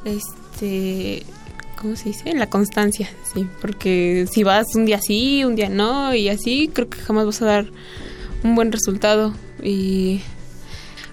Este, 0.05 1.25
¿cómo 1.81 1.97
se 1.97 2.11
dice? 2.11 2.35
La 2.35 2.49
constancia, 2.49 3.09
sí, 3.33 3.49
porque 3.61 4.27
si 4.31 4.43
vas 4.43 4.67
un 4.75 4.87
día 4.87 5.01
sí, 5.01 5.45
un 5.45 5.57
día 5.57 5.69
no 5.69 6.15
y 6.15 6.29
así, 6.29 6.71
creo 6.73 6.89
que 6.89 6.99
jamás 6.99 7.27
vas 7.27 7.43
a 7.43 7.47
dar 7.47 7.67
un 8.43 8.55
buen 8.55 8.73
resultado 8.73 9.35
y 9.63 10.21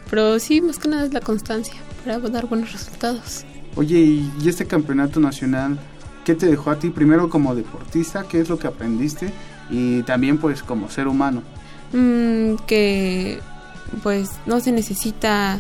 pero 0.10 0.40
sí, 0.40 0.62
más 0.62 0.78
que 0.78 0.90
nada 0.90 1.06
es 1.06 1.14
la 1.14 1.22
constancia 1.22 1.74
para 2.06 2.20
dar 2.20 2.46
buenos 2.46 2.72
resultados. 2.72 3.46
Oye, 3.76 3.98
y 3.98 4.32
este 4.46 4.68
campeonato 4.68 5.20
nacional, 5.20 5.80
¿qué 6.24 6.36
te 6.36 6.46
dejó 6.46 6.70
a 6.70 6.78
ti 6.78 6.92
primero 6.92 7.30
como 7.30 7.56
deportista? 7.56 8.24
¿Qué 8.30 8.40
es 8.40 8.50
lo 8.50 8.60
que 8.60 8.68
aprendiste? 8.68 9.32
Y 9.72 10.04
también 10.04 10.38
pues 10.38 10.62
como 10.62 10.90
ser 10.90 11.08
humano. 11.08 11.42
Mm, 11.94 12.56
que 12.68 13.40
pues 14.04 14.30
no 14.46 14.60
se 14.60 14.72
necesita 14.72 15.60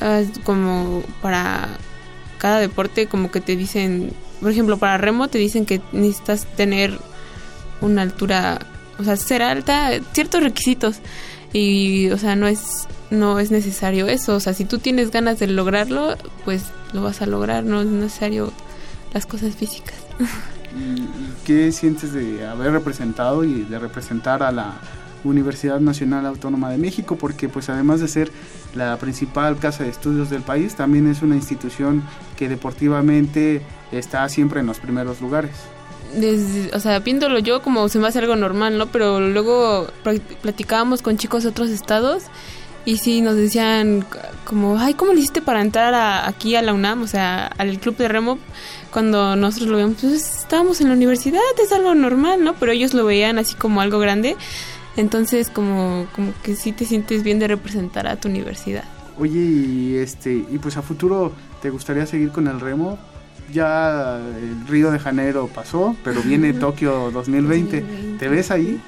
ah, 0.00 0.22
como 0.44 1.02
para 1.22 1.68
cada 2.38 2.60
deporte 2.60 3.06
como 3.06 3.30
que 3.30 3.40
te 3.40 3.56
dicen, 3.56 4.12
por 4.40 4.50
ejemplo, 4.50 4.78
para 4.78 4.98
remo 4.98 5.28
te 5.28 5.38
dicen 5.38 5.66
que 5.66 5.80
necesitas 5.92 6.46
tener 6.56 6.98
una 7.80 8.02
altura, 8.02 8.60
o 8.98 9.04
sea, 9.04 9.16
ser 9.16 9.42
alta, 9.42 9.90
ciertos 10.12 10.42
requisitos. 10.42 11.00
Y, 11.52 12.10
o 12.10 12.18
sea, 12.18 12.36
no 12.36 12.46
es 12.46 12.86
no 13.10 13.38
es 13.38 13.50
necesario 13.50 14.06
eso. 14.06 14.34
O 14.36 14.40
sea, 14.40 14.54
si 14.54 14.64
tú 14.64 14.78
tienes 14.78 15.10
ganas 15.10 15.38
de 15.38 15.46
lograrlo, 15.46 16.16
pues 16.44 16.64
lo 16.92 17.02
vas 17.02 17.22
a 17.22 17.26
lograr, 17.26 17.64
no 17.64 17.80
es 17.80 17.86
necesario 17.86 18.52
las 19.12 19.26
cosas 19.26 19.54
físicas. 19.54 19.96
¿Qué 21.44 21.72
sientes 21.72 22.12
de 22.12 22.46
haber 22.46 22.72
representado 22.72 23.44
y 23.44 23.62
de 23.62 23.78
representar 23.78 24.42
a 24.42 24.52
la 24.52 24.74
Universidad 25.24 25.80
Nacional 25.80 26.26
Autónoma 26.26 26.70
de 26.70 26.78
México? 26.78 27.16
Porque 27.16 27.48
pues 27.48 27.68
además 27.68 28.00
de 28.00 28.08
ser 28.08 28.30
la 28.74 28.96
principal 28.98 29.58
casa 29.58 29.84
de 29.84 29.90
estudios 29.90 30.30
del 30.30 30.42
país, 30.42 30.74
también 30.74 31.06
es 31.08 31.22
una 31.22 31.36
institución 31.36 32.02
que 32.36 32.48
deportivamente 32.48 33.62
está 33.92 34.28
siempre 34.28 34.60
en 34.60 34.66
los 34.66 34.78
primeros 34.78 35.20
lugares. 35.20 35.52
o 36.72 36.80
sea, 36.80 36.98
viéndolo 37.00 37.38
yo 37.38 37.62
como 37.62 37.88
se 37.88 37.98
me 37.98 38.08
hace 38.08 38.18
algo 38.18 38.36
normal, 38.36 38.78
¿no? 38.78 38.86
Pero 38.86 39.20
luego 39.20 39.88
platicábamos 40.42 41.02
con 41.02 41.16
chicos 41.16 41.42
de 41.42 41.50
otros 41.50 41.70
estados 41.70 42.24
y 42.88 42.96
sí, 42.96 43.20
nos 43.20 43.36
decían 43.36 44.06
como, 44.44 44.78
ay, 44.78 44.94
¿cómo 44.94 45.12
le 45.12 45.18
hiciste 45.18 45.42
para 45.42 45.60
entrar 45.60 45.94
aquí 46.26 46.56
a 46.56 46.62
la 46.62 46.72
UNAM? 46.72 47.02
O 47.02 47.06
sea, 47.06 47.46
al 47.58 47.78
club 47.80 47.98
de 47.98 48.08
remo, 48.08 48.38
cuando 48.90 49.36
nosotros 49.36 49.68
lo 49.68 49.76
veíamos, 49.76 49.98
pues 50.00 50.40
estábamos 50.40 50.80
en 50.80 50.88
la 50.88 50.94
universidad, 50.94 51.40
es 51.62 51.70
algo 51.72 51.94
normal, 51.94 52.42
¿no? 52.42 52.54
Pero 52.54 52.72
ellos 52.72 52.94
lo 52.94 53.04
veían 53.04 53.38
así 53.38 53.54
como 53.56 53.82
algo 53.82 53.98
grande. 53.98 54.38
Entonces, 54.98 55.48
como, 55.48 56.06
como 56.14 56.34
que 56.42 56.54
sí 56.54 56.72
te 56.72 56.84
sientes 56.84 57.22
bien 57.22 57.38
de 57.38 57.48
representar 57.48 58.06
a 58.06 58.16
tu 58.16 58.28
universidad. 58.28 58.84
Oye, 59.18 59.40
y, 59.40 59.96
este, 59.96 60.32
y 60.34 60.58
pues 60.58 60.76
a 60.76 60.82
futuro, 60.82 61.32
¿te 61.62 61.70
gustaría 61.70 62.04
seguir 62.04 62.30
con 62.30 62.46
el 62.46 62.60
remo? 62.60 62.98
Ya 63.52 64.18
el 64.18 64.68
Río 64.68 64.90
de 64.90 64.98
Janeiro 64.98 65.48
pasó, 65.48 65.96
pero 66.04 66.20
viene 66.20 66.52
Tokio 66.52 67.10
2020. 67.10 68.16
¿Te 68.18 68.28
ves 68.28 68.50
ahí? 68.50 68.78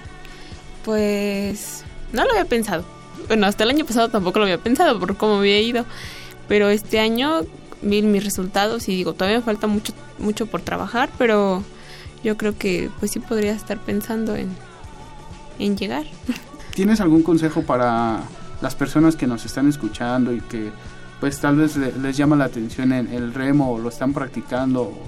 Pues 0.84 1.82
no 2.12 2.24
lo 2.24 2.30
había 2.32 2.44
pensado 2.44 2.84
bueno, 3.28 3.46
hasta 3.46 3.64
el 3.64 3.70
año 3.70 3.84
pasado 3.84 4.08
tampoco 4.08 4.38
lo 4.38 4.44
había 4.44 4.58
pensado 4.58 4.98
por 4.98 5.16
cómo 5.16 5.36
había 5.36 5.60
ido, 5.60 5.84
pero 6.48 6.68
este 6.68 6.98
año 6.98 7.42
vi 7.82 8.02
mis 8.02 8.24
resultados 8.24 8.88
y 8.88 8.96
digo, 8.96 9.12
todavía 9.14 9.38
me 9.38 9.44
falta 9.44 9.66
mucho, 9.66 9.92
mucho 10.18 10.46
por 10.46 10.62
trabajar, 10.62 11.10
pero 11.18 11.62
yo 12.22 12.36
creo 12.36 12.56
que 12.56 12.90
pues 12.98 13.12
sí 13.12 13.20
podría 13.20 13.52
estar 13.52 13.78
pensando 13.78 14.36
en, 14.36 14.48
en 15.60 15.76
llegar. 15.76 16.04
¿Tienes 16.74 17.00
algún 17.00 17.22
consejo 17.22 17.62
para 17.62 18.22
las 18.60 18.74
personas 18.74 19.16
que 19.16 19.26
nos 19.26 19.44
están 19.44 19.68
escuchando 19.68 20.32
y 20.32 20.40
que 20.40 20.70
pues 21.20 21.38
tal 21.38 21.56
vez 21.56 21.76
les 21.76 22.16
llama 22.16 22.34
la 22.36 22.46
atención 22.46 22.92
el, 22.92 23.08
el 23.08 23.34
remo 23.34 23.72
o 23.72 23.78
lo 23.78 23.90
están 23.90 24.14
practicando 24.14 24.82
o 24.82 24.98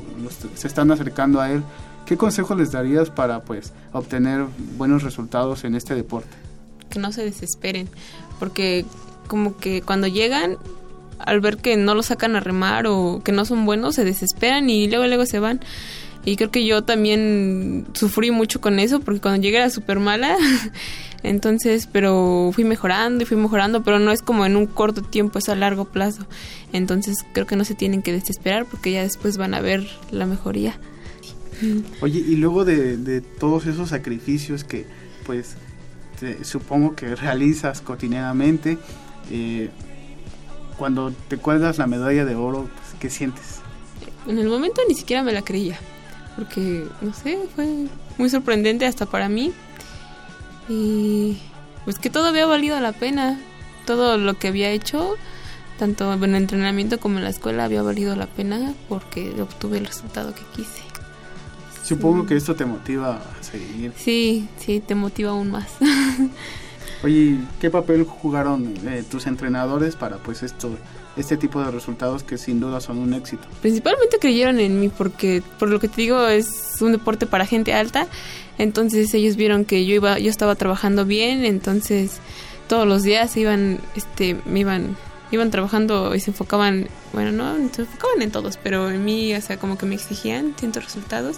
se 0.55 0.66
están 0.66 0.91
acercando 0.91 1.41
a 1.41 1.51
él? 1.51 1.62
¿Qué 2.07 2.16
consejo 2.16 2.55
les 2.55 2.73
darías 2.73 3.11
para 3.11 3.41
pues 3.41 3.73
obtener 3.93 4.45
buenos 4.77 5.03
resultados 5.03 5.65
en 5.65 5.74
este 5.74 5.95
deporte? 5.95 6.43
que 6.93 7.01
no 7.01 7.11
se 7.11 7.24
desesperen, 7.24 7.89
porque 8.39 8.85
como 9.27 9.57
que 9.57 9.83
cuando 9.83 10.07
llegan, 10.07 10.59
al 11.19 11.41
ver 11.41 11.57
que 11.57 11.77
no 11.77 11.95
lo 11.95 12.03
sacan 12.03 12.37
a 12.37 12.41
remar 12.41 12.87
o 12.87 13.23
que 13.24 13.33
no 13.33 13.45
son 13.45 13.65
buenos, 13.65 13.95
se 13.95 14.05
desesperan 14.05 14.69
y 14.70 14.89
luego 14.89 15.07
luego 15.07 15.27
se 15.27 15.41
van. 15.41 15.61
Y 16.24 16.36
creo 16.36 16.51
que 16.51 16.65
yo 16.65 16.82
también 16.82 17.86
sufrí 17.94 18.31
mucho 18.31 18.61
con 18.61 18.78
eso, 18.78 19.01
porque 19.01 19.20
cuando 19.20 19.43
llegué 19.43 19.57
era 19.59 19.70
súper 19.70 19.99
mala. 19.99 20.36
Entonces, 21.24 21.89
pero 21.90 22.51
fui 22.53 22.65
mejorando 22.65 23.23
y 23.23 23.27
fui 23.27 23.36
mejorando, 23.36 23.82
pero 23.82 23.99
no 23.99 24.11
es 24.11 24.23
como 24.23 24.44
en 24.44 24.57
un 24.57 24.66
corto 24.66 25.03
tiempo, 25.03 25.39
es 25.39 25.49
a 25.49 25.55
largo 25.55 25.85
plazo. 25.85 26.27
Entonces, 26.73 27.24
creo 27.32 27.47
que 27.47 27.57
no 27.57 27.65
se 27.65 27.74
tienen 27.74 28.03
que 28.03 28.12
desesperar 28.12 28.66
porque 28.66 28.93
ya 28.93 29.03
después 29.03 29.36
van 29.36 29.55
a 29.55 29.61
ver 29.61 29.86
la 30.11 30.27
mejoría. 30.27 30.78
Oye, 32.01 32.19
y 32.19 32.36
luego 32.36 32.65
de, 32.65 32.97
de 32.97 33.20
todos 33.20 33.66
esos 33.66 33.90
sacrificios 33.90 34.65
que, 34.65 34.85
pues, 35.24 35.57
este, 36.23 36.44
supongo 36.44 36.94
que 36.94 37.16
realizas 37.16 37.81
cotidianamente. 37.81 38.78
Eh, 39.31 39.70
cuando 40.78 41.12
te 41.28 41.36
cuelgas 41.36 41.78
la 41.78 41.86
medalla 41.86 42.24
de 42.24 42.35
oro, 42.35 42.69
pues, 42.74 43.01
¿qué 43.01 43.11
sientes? 43.11 43.61
En 44.27 44.39
el 44.39 44.49
momento 44.49 44.81
ni 44.89 44.94
siquiera 44.94 45.23
me 45.23 45.32
la 45.32 45.43
creía, 45.43 45.78
porque, 46.37 46.87
no 47.01 47.13
sé, 47.13 47.39
fue 47.55 47.87
muy 48.19 48.31
sorprendente 48.31 48.87
hasta 48.87 49.07
para 49.07 49.29
mí. 49.29 49.53
Y 50.69 51.39
pues 51.85 51.99
que 51.99 52.11
todo 52.11 52.29
había 52.29 52.47
valido 52.47 52.79
la 52.81 52.93
pena, 52.93 53.41
todo 53.87 54.17
lo 54.17 54.35
que 54.35 54.49
había 54.49 54.71
hecho, 54.71 55.17
tanto 55.79 56.13
en 56.13 56.23
el 56.23 56.35
entrenamiento 56.35 57.01
como 57.01 57.19
en 57.19 57.25
la 57.25 57.31
escuela, 57.31 57.65
había 57.65 57.83
valido 57.83 58.15
la 58.17 58.27
pena 58.27 58.75
porque 58.89 59.35
obtuve 59.41 59.79
el 59.79 59.87
resultado 59.87 60.35
que 60.35 60.43
quise. 60.55 60.83
Supongo 61.83 62.27
que 62.27 62.37
esto 62.37 62.55
te 62.55 62.65
motiva 62.65 63.17
a 63.17 63.43
seguir. 63.43 63.93
Sí, 63.97 64.49
sí, 64.59 64.81
te 64.81 64.95
motiva 64.95 65.33
aún 65.33 65.51
más. 65.51 65.69
Oye, 67.03 67.39
¿qué 67.61 67.69
papel 67.69 68.05
jugaron 68.05 68.75
eh, 68.87 69.03
tus 69.11 69.27
entrenadores 69.27 69.97
para 69.97 70.19
pues 70.19 70.45
esto 70.45 70.71
este 71.17 71.37
tipo 71.37 71.63
de 71.63 71.71
resultados 71.71 72.23
que 72.23 72.39
sin 72.39 72.61
duda 72.61 72.81
son 72.81 72.99
un 72.99 73.15
éxito? 73.15 73.47
Principalmente 73.61 74.19
creyeron 74.19 74.61
en 74.61 74.81
mí 74.81 74.89
porque, 74.89 75.43
por 75.59 75.69
lo 75.69 75.81
que 75.81 75.89
te 75.89 76.03
digo, 76.03 76.27
es 76.27 76.77
un 76.81 76.93
deporte 76.93 77.27
para 77.27 77.47
gente 77.47 77.75
alta. 77.75 78.07
Entonces 78.59 79.13
ellos 79.15 79.37
vieron 79.37 79.65
que 79.65 79.87
yo 79.87 79.95
iba, 79.95 80.19
yo 80.19 80.31
estaba 80.31 80.55
trabajando 80.55 81.05
bien, 81.05 81.45
entonces 81.45 82.21
todos 82.69 82.87
los 82.87 83.03
días 83.03 83.37
iban, 83.37 83.81
este, 83.97 84.37
me 84.45 84.61
iban, 84.61 84.97
iban 85.31 85.51
trabajando 85.51 86.15
y 86.15 86.21
se 86.21 86.31
enfocaban, 86.31 86.89
bueno, 87.13 87.33
no, 87.33 87.57
se 87.73 87.83
enfocaban 87.83 88.23
en 88.23 88.31
todos, 88.31 88.59
pero 88.59 88.91
en 88.91 89.05
mí, 89.05 89.35
o 89.35 89.41
sea, 89.41 89.59
como 89.59 89.79
que 89.79 89.87
me 89.87 89.95
exigían 89.95 90.55
ciertos 90.59 90.85
resultados 90.85 91.37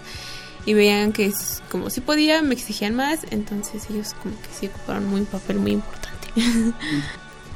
y 0.66 0.74
veían 0.74 1.12
que 1.12 1.26
es, 1.26 1.62
como 1.70 1.90
si 1.90 2.00
podía, 2.00 2.42
me 2.42 2.54
exigían 2.54 2.94
más, 2.94 3.20
entonces 3.30 3.88
ellos 3.90 4.14
como 4.22 4.34
que 4.40 4.48
sí 4.52 4.66
ocuparon 4.66 5.12
un 5.12 5.26
papel 5.26 5.58
muy 5.58 5.72
importante. 5.72 6.28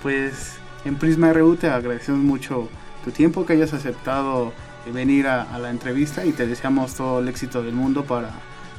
pues 0.03 0.58
en 0.85 0.97
Prisma 0.97 1.33
RU 1.33 1.57
te 1.57 1.69
agradecemos 1.69 2.21
mucho 2.21 2.69
tu 3.05 3.11
tiempo, 3.11 3.47
que 3.47 3.55
hayas 3.55 3.73
aceptado 3.73 4.53
venir 4.93 5.27
a, 5.27 5.59
la 5.59 5.71
entrevista 5.71 6.25
y 6.25 6.33
te 6.33 6.47
deseamos 6.47 6.95
todo 6.95 7.21
el 7.21 7.29
éxito 7.29 7.63
del 7.63 7.75
mundo 7.75 8.05
para 8.05 8.31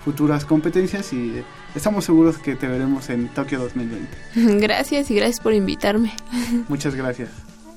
futuras 0.04 0.46
competencias 0.46 1.14
y 1.14 1.44
estamos 1.76 2.06
seguros 2.06 2.38
que 2.38 2.56
te 2.56 2.68
veremos 2.68 3.10
en 3.10 3.28
Tokio 3.30 3.60
2020. 3.60 4.10
Gracias 4.60 5.12
y 5.12 5.16
gracias 5.16 5.40
por 5.40 5.54
invitarme. 5.54 6.14
Muchas 6.68 6.96
gracias. 6.96 7.30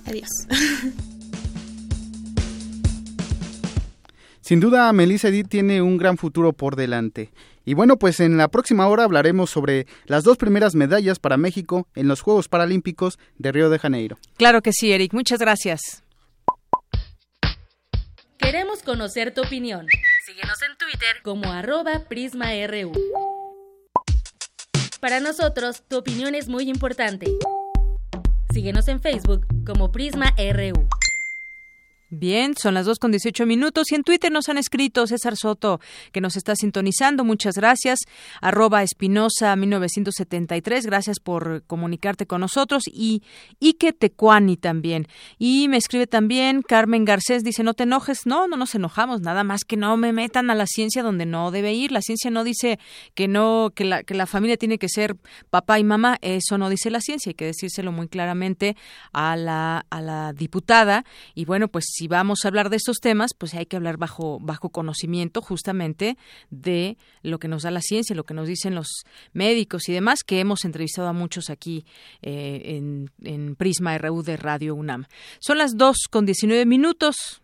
Adiós. 0.07 0.31
Sin 4.41 4.61
duda, 4.61 4.93
Melissa 4.93 5.29
Edith 5.29 5.49
tiene 5.49 5.83
un 5.83 5.97
gran 5.99 6.17
futuro 6.17 6.53
por 6.53 6.77
delante. 6.77 7.31
Y 7.65 7.75
bueno, 7.75 7.99
pues 7.99 8.21
en 8.21 8.37
la 8.37 8.49
próxima 8.49 8.89
hora 8.89 9.05
hablaremos 9.05 9.51
sobre 9.51 9.87
las 10.07 10.25
dos 10.25 10.37
primeras 10.37 10.75
medallas 10.75 11.19
para 11.19 11.37
México 11.37 11.87
en 11.95 12.09
los 12.09 12.21
Juegos 12.21 12.49
Paralímpicos 12.49 13.19
de 13.39 13.53
Río 13.53 13.71
de 13.71 13.79
Janeiro. 13.79 14.19
Claro 14.37 14.63
que 14.63 14.73
sí, 14.73 14.93
Eric. 14.93 15.13
Muchas 15.13 15.39
gracias. 15.39 16.03
Queremos 18.39 18.83
conocer 18.83 19.33
tu 19.33 19.43
opinión. 19.43 19.87
Síguenos 20.27 20.61
en 20.63 20.77
Twitter 20.77 21.23
como 21.23 21.53
arroba 21.53 22.05
PrismaRU. 22.09 22.93
Para 25.01 25.21
nosotros, 25.21 25.83
tu 25.89 25.99
opinión 25.99 26.35
es 26.35 26.49
muy 26.49 26.69
importante. 26.69 27.27
Síguenos 28.53 28.89
en 28.89 29.01
Facebook 29.01 29.47
como 29.65 29.91
PrismaRU. 29.91 30.89
Bien, 32.15 32.55
son 32.59 32.75
las 32.75 32.85
dos 32.85 32.99
con 32.99 33.11
18 33.11 33.47
minutos 33.47 33.91
y 33.91 33.95
en 33.95 34.03
Twitter 34.03 34.31
nos 34.31 34.51
han 34.51 34.59
escrito 34.59 35.07
César 35.07 35.35
Soto, 35.35 35.81
que 36.13 36.21
nos 36.21 36.37
está 36.37 36.55
sintonizando. 36.55 37.25
Muchas 37.25 37.55
gracias. 37.55 38.01
Arroba 38.43 38.83
Espinosa 38.83 39.57
1973, 39.57 40.85
gracias 40.85 41.21
por 41.21 41.63
comunicarte 41.67 42.27
con 42.27 42.43
nosotros. 42.43 42.83
Y 42.87 43.23
Ike 43.61 43.95
Tecuani 43.95 44.59
también. 44.59 45.09
Y 45.39 45.69
me 45.69 45.79
escribe 45.79 46.07
también 46.07 46.61
Carmen 46.61 47.07
Garcés, 47.07 47.45
dice, 47.45 47.63
no 47.63 47.73
te 47.73 47.85
enojes. 47.85 48.27
No, 48.27 48.47
no 48.47 48.59
nos 48.59 48.75
enojamos, 48.75 49.23
nada 49.23 49.43
más 49.43 49.65
que 49.65 49.79
no 49.79 49.97
me 49.97 50.13
metan 50.13 50.51
a 50.51 50.55
la 50.55 50.67
ciencia 50.67 51.03
donde 51.03 51.25
no 51.25 51.51
debe 51.51 51.73
ir. 51.73 51.93
La 51.93 52.03
ciencia 52.03 52.31
no 52.31 52.45
dice 52.45 52.79
que 53.15 53.27
no, 53.27 53.73
que 53.75 53.87
la, 53.87 54.03
que 54.03 54.13
la 54.13 54.27
familia 54.27 54.59
tiene 54.59 54.77
que 54.77 54.91
ser 54.91 55.17
papá 55.49 55.79
y 55.79 55.85
mamá. 55.85 56.19
Eso 56.21 56.59
no 56.59 56.69
dice 56.69 56.91
la 56.91 57.01
ciencia, 57.01 57.31
hay 57.31 57.37
que 57.37 57.47
decírselo 57.47 57.91
muy 57.91 58.09
claramente 58.09 58.77
a 59.15 59.35
la, 59.35 59.87
a 59.89 60.03
la 60.03 60.35
diputada. 60.35 61.07
Y 61.35 61.47
bueno, 61.47 61.69
pues 61.69 61.87
si 62.03 62.09
vamos 62.09 62.45
a 62.45 62.49
hablar 62.49 62.69
de 62.69 62.79
estos 62.79 62.99
temas, 62.99 63.31
pues 63.33 63.55
hay 63.55 63.67
que 63.67 63.77
hablar 63.77 63.97
bajo, 63.97 64.41
bajo 64.41 64.71
conocimiento 64.71 65.41
justamente 65.41 66.19
de 66.51 66.99
lo 67.23 67.39
que 67.39 67.47
nos 67.47 67.63
da 67.63 67.71
la 67.71 67.81
ciencia, 67.81 68.17
lo 68.17 68.25
que 68.25 68.35
nos 68.35 68.49
dicen 68.49 68.75
los 68.75 69.05
médicos 69.33 69.89
y 69.89 69.93
demás, 69.93 70.25
que 70.25 70.41
hemos 70.41 70.65
entrevistado 70.65 71.07
a 71.07 71.13
muchos 71.13 71.49
aquí 71.49 71.85
eh, 72.21 72.77
en, 72.77 73.09
en 73.23 73.55
Prisma 73.55 73.97
RU 73.99 74.25
de 74.25 74.37
Radio 74.37 74.75
UNAM. 74.75 75.05
Son 75.39 75.59
las 75.59 75.77
2 75.77 76.09
con 76.11 76.27
19 76.27 76.67
minutos. 76.67 77.42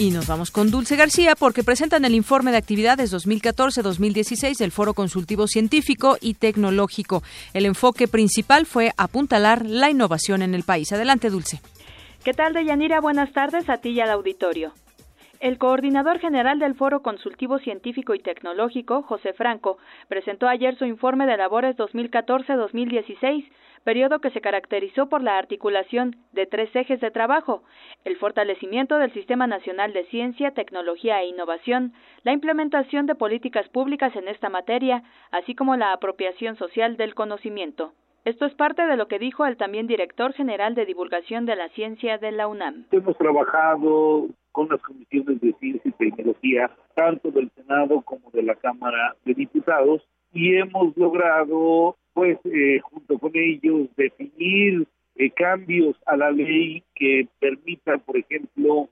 Y 0.00 0.12
nos 0.12 0.26
vamos 0.26 0.50
con 0.50 0.70
Dulce 0.70 0.96
García 0.96 1.34
porque 1.38 1.62
presentan 1.62 2.06
el 2.06 2.14
informe 2.14 2.52
de 2.52 2.56
actividades 2.56 3.12
2014-2016 3.12 4.56
del 4.56 4.70
Foro 4.70 4.94
Consultivo 4.94 5.46
Científico 5.46 6.16
y 6.22 6.32
Tecnológico. 6.32 7.22
El 7.52 7.66
enfoque 7.66 8.08
principal 8.08 8.64
fue 8.64 8.92
apuntalar 8.96 9.66
la 9.66 9.90
innovación 9.90 10.40
en 10.40 10.54
el 10.54 10.62
país. 10.62 10.90
Adelante, 10.90 11.28
Dulce. 11.28 11.60
¿Qué 12.24 12.32
tal, 12.32 12.54
Deyanira? 12.54 13.02
Buenas 13.02 13.30
tardes 13.34 13.68
a 13.68 13.76
ti 13.76 13.90
y 13.90 14.00
al 14.00 14.08
auditorio. 14.08 14.72
El 15.38 15.58
coordinador 15.58 16.18
general 16.18 16.58
del 16.58 16.76
Foro 16.76 17.02
Consultivo 17.02 17.58
Científico 17.58 18.14
y 18.14 18.20
Tecnológico, 18.20 19.02
José 19.02 19.34
Franco, 19.34 19.76
presentó 20.08 20.48
ayer 20.48 20.78
su 20.78 20.86
informe 20.86 21.26
de 21.26 21.36
labores 21.36 21.76
2014-2016 21.76 23.44
periodo 23.84 24.20
que 24.20 24.30
se 24.30 24.40
caracterizó 24.40 25.08
por 25.08 25.22
la 25.22 25.38
articulación 25.38 26.16
de 26.32 26.46
tres 26.46 26.74
ejes 26.74 27.00
de 27.00 27.10
trabajo, 27.10 27.62
el 28.04 28.16
fortalecimiento 28.16 28.98
del 28.98 29.12
Sistema 29.12 29.46
Nacional 29.46 29.92
de 29.92 30.04
Ciencia, 30.06 30.52
Tecnología 30.52 31.20
e 31.20 31.28
Innovación, 31.28 31.92
la 32.22 32.32
implementación 32.32 33.06
de 33.06 33.14
políticas 33.14 33.68
públicas 33.68 34.14
en 34.16 34.28
esta 34.28 34.48
materia, 34.48 35.02
así 35.30 35.54
como 35.54 35.76
la 35.76 35.92
apropiación 35.92 36.56
social 36.56 36.96
del 36.96 37.14
conocimiento. 37.14 37.92
Esto 38.24 38.44
es 38.44 38.54
parte 38.54 38.86
de 38.86 38.96
lo 38.96 39.08
que 39.08 39.18
dijo 39.18 39.46
el 39.46 39.56
también 39.56 39.86
director 39.86 40.34
general 40.34 40.74
de 40.74 40.84
divulgación 40.84 41.46
de 41.46 41.56
la 41.56 41.70
ciencia 41.70 42.18
de 42.18 42.32
la 42.32 42.48
UNAM. 42.48 42.84
Hemos 42.90 43.16
trabajado 43.16 44.28
con 44.52 44.68
las 44.68 44.80
comisiones 44.82 45.40
de 45.40 45.54
ciencia 45.54 45.82
y 45.84 45.92
tecnología, 45.92 46.70
tanto 46.94 47.30
del 47.30 47.50
Senado 47.52 48.02
como 48.02 48.30
de 48.32 48.42
la 48.42 48.56
Cámara 48.56 49.16
de 49.24 49.32
Diputados, 49.32 50.02
y 50.32 50.56
hemos 50.56 50.94
logrado 50.96 51.96
pues 52.12 52.38
eh, 52.44 52.80
junto 52.82 53.18
con 53.18 53.32
ellos 53.34 53.88
definir 53.96 54.86
eh, 55.16 55.30
cambios 55.30 55.96
a 56.06 56.16
la 56.16 56.30
ley 56.30 56.82
que 56.94 57.26
permitan, 57.38 58.00
por 58.00 58.16
ejemplo, 58.16 58.88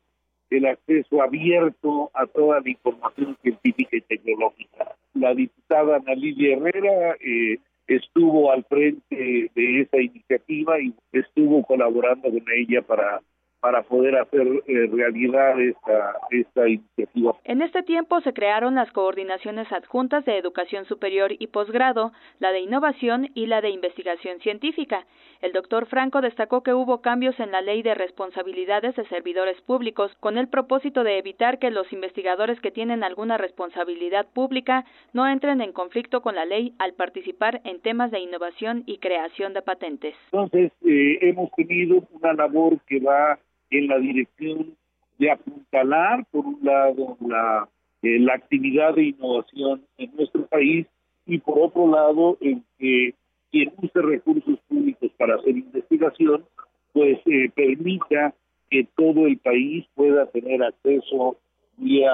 el 0.50 0.66
acceso 0.66 1.22
abierto 1.22 2.10
a 2.14 2.26
toda 2.26 2.60
la 2.60 2.70
información 2.70 3.36
científica 3.42 3.96
y 3.96 4.00
tecnológica. 4.02 4.96
La 5.14 5.34
diputada 5.34 5.96
Ana 5.96 6.14
Lidia 6.14 6.56
Herrera 6.56 7.16
eh, 7.20 7.58
estuvo 7.86 8.50
al 8.50 8.64
frente 8.64 9.50
de 9.54 9.80
esa 9.80 10.00
iniciativa 10.00 10.80
y 10.80 10.94
estuvo 11.12 11.62
colaborando 11.64 12.30
con 12.30 12.44
ella 12.54 12.82
para 12.82 13.20
para 13.60 13.82
poder 13.82 14.16
hacer 14.16 14.46
eh, 14.66 14.88
realidad 14.92 15.60
esta, 15.60 16.16
esta 16.30 16.68
iniciativa. 16.68 17.34
En 17.44 17.62
este 17.62 17.82
tiempo 17.82 18.20
se 18.20 18.32
crearon 18.32 18.76
las 18.76 18.90
coordinaciones 18.92 19.70
adjuntas 19.72 20.24
de 20.24 20.38
educación 20.38 20.84
superior 20.84 21.32
y 21.38 21.48
posgrado, 21.48 22.12
la 22.38 22.52
de 22.52 22.60
innovación 22.60 23.30
y 23.34 23.46
la 23.46 23.60
de 23.60 23.70
investigación 23.70 24.38
científica. 24.40 25.06
El 25.40 25.52
doctor 25.52 25.86
Franco 25.86 26.20
destacó 26.20 26.62
que 26.62 26.74
hubo 26.74 27.00
cambios 27.00 27.38
en 27.40 27.50
la 27.50 27.60
ley 27.60 27.82
de 27.82 27.94
responsabilidades 27.94 28.94
de 28.96 29.06
servidores 29.06 29.60
públicos 29.62 30.12
con 30.20 30.38
el 30.38 30.48
propósito 30.48 31.04
de 31.04 31.18
evitar 31.18 31.58
que 31.58 31.70
los 31.70 31.92
investigadores 31.92 32.60
que 32.60 32.70
tienen 32.70 33.02
alguna 33.04 33.38
responsabilidad 33.38 34.26
pública 34.32 34.84
no 35.12 35.26
entren 35.26 35.60
en 35.60 35.72
conflicto 35.72 36.22
con 36.22 36.34
la 36.34 36.44
ley 36.44 36.74
al 36.78 36.94
participar 36.94 37.60
en 37.64 37.80
temas 37.80 38.10
de 38.10 38.20
innovación 38.20 38.82
y 38.86 38.98
creación 38.98 39.52
de 39.52 39.62
patentes. 39.62 40.14
Entonces, 40.32 40.72
eh, 40.84 41.18
hemos 41.22 41.50
tenido 41.52 42.02
una 42.12 42.32
labor 42.32 42.78
que 42.86 43.00
va 43.00 43.38
en 43.70 43.88
la 43.88 43.98
dirección 43.98 44.76
de 45.18 45.30
apuntalar, 45.30 46.24
por 46.30 46.46
un 46.46 46.58
lado, 46.62 47.16
la, 47.20 47.68
eh, 48.02 48.18
la 48.20 48.34
actividad 48.34 48.94
de 48.94 49.06
innovación 49.06 49.84
en 49.98 50.14
nuestro 50.16 50.46
país 50.46 50.86
y 51.26 51.38
por 51.38 51.58
otro 51.58 51.90
lado, 51.90 52.38
en 52.40 52.64
que 52.78 53.14
quien 53.50 53.72
use 53.82 54.00
recursos 54.00 54.58
públicos 54.68 55.10
para 55.18 55.36
hacer 55.36 55.56
investigación, 55.56 56.44
pues 56.92 57.18
eh, 57.26 57.50
permita 57.54 58.34
que 58.70 58.86
todo 58.96 59.26
el 59.26 59.38
país 59.38 59.86
pueda 59.94 60.26
tener 60.26 60.62
acceso 60.62 61.36
vía 61.76 62.12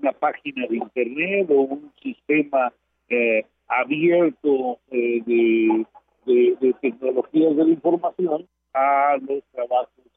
una 0.00 0.12
página 0.12 0.66
de 0.66 0.76
internet 0.76 1.48
o 1.50 1.62
un 1.62 1.92
sistema 2.02 2.72
eh, 3.08 3.44
abierto 3.66 4.78
de, 4.90 5.84
de, 6.26 6.56
de 6.60 6.72
tecnologías 6.80 7.56
de 7.56 7.64
la 7.64 7.70
información 7.70 8.46
a 8.72 9.16
los 9.20 9.42
trabajos 9.52 10.08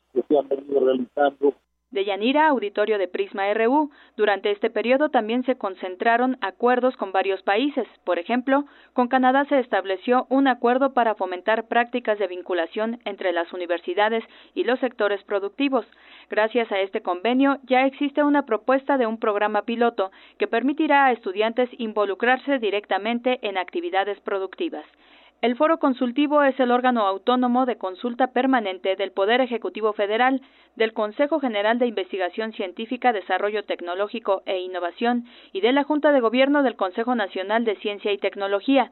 de 1.91 2.05
Yanira, 2.05 2.47
auditorio 2.47 2.97
de 2.97 3.07
Prisma 3.07 3.53
RU. 3.53 3.91
Durante 4.15 4.51
este 4.51 4.69
periodo 4.69 5.09
también 5.09 5.43
se 5.43 5.57
concentraron 5.57 6.38
acuerdos 6.41 6.95
con 6.95 7.11
varios 7.11 7.41
países. 7.43 7.85
Por 8.05 8.17
ejemplo, 8.17 8.63
con 8.93 9.09
Canadá 9.09 9.45
se 9.45 9.59
estableció 9.59 10.25
un 10.29 10.47
acuerdo 10.47 10.93
para 10.93 11.15
fomentar 11.15 11.67
prácticas 11.67 12.17
de 12.17 12.27
vinculación 12.27 12.99
entre 13.03 13.33
las 13.33 13.51
universidades 13.51 14.23
y 14.55 14.63
los 14.63 14.79
sectores 14.79 15.21
productivos. 15.23 15.85
Gracias 16.29 16.71
a 16.71 16.79
este 16.79 17.01
convenio 17.01 17.57
ya 17.63 17.85
existe 17.85 18.23
una 18.23 18.45
propuesta 18.45 18.97
de 18.97 19.05
un 19.05 19.19
programa 19.19 19.63
piloto 19.63 20.11
que 20.38 20.47
permitirá 20.47 21.05
a 21.05 21.11
estudiantes 21.11 21.69
involucrarse 21.77 22.57
directamente 22.59 23.39
en 23.41 23.57
actividades 23.57 24.19
productivas. 24.21 24.85
El 25.41 25.55
Foro 25.55 25.80
Consultivo 25.80 26.43
es 26.43 26.59
el 26.59 26.69
órgano 26.69 27.07
autónomo 27.07 27.65
de 27.65 27.76
consulta 27.76 28.27
permanente 28.27 28.95
del 28.95 29.11
Poder 29.11 29.41
Ejecutivo 29.41 29.91
Federal, 29.91 30.39
del 30.76 30.93
Consejo 30.93 31.39
General 31.39 31.80
de 31.80 31.88
Investigación 31.88 32.53
Científica, 32.53 33.11
Desarrollo 33.11 33.63
Tecnológico 33.63 34.43
e 34.45 34.59
Innovación 34.59 35.26
y 35.51 35.61
de 35.61 35.72
la 35.72 35.84
Junta 35.84 36.11
de 36.11 36.19
Gobierno 36.19 36.61
del 36.61 36.76
Consejo 36.76 37.15
Nacional 37.15 37.65
de 37.65 37.76
Ciencia 37.77 38.11
y 38.11 38.19
Tecnología. 38.19 38.91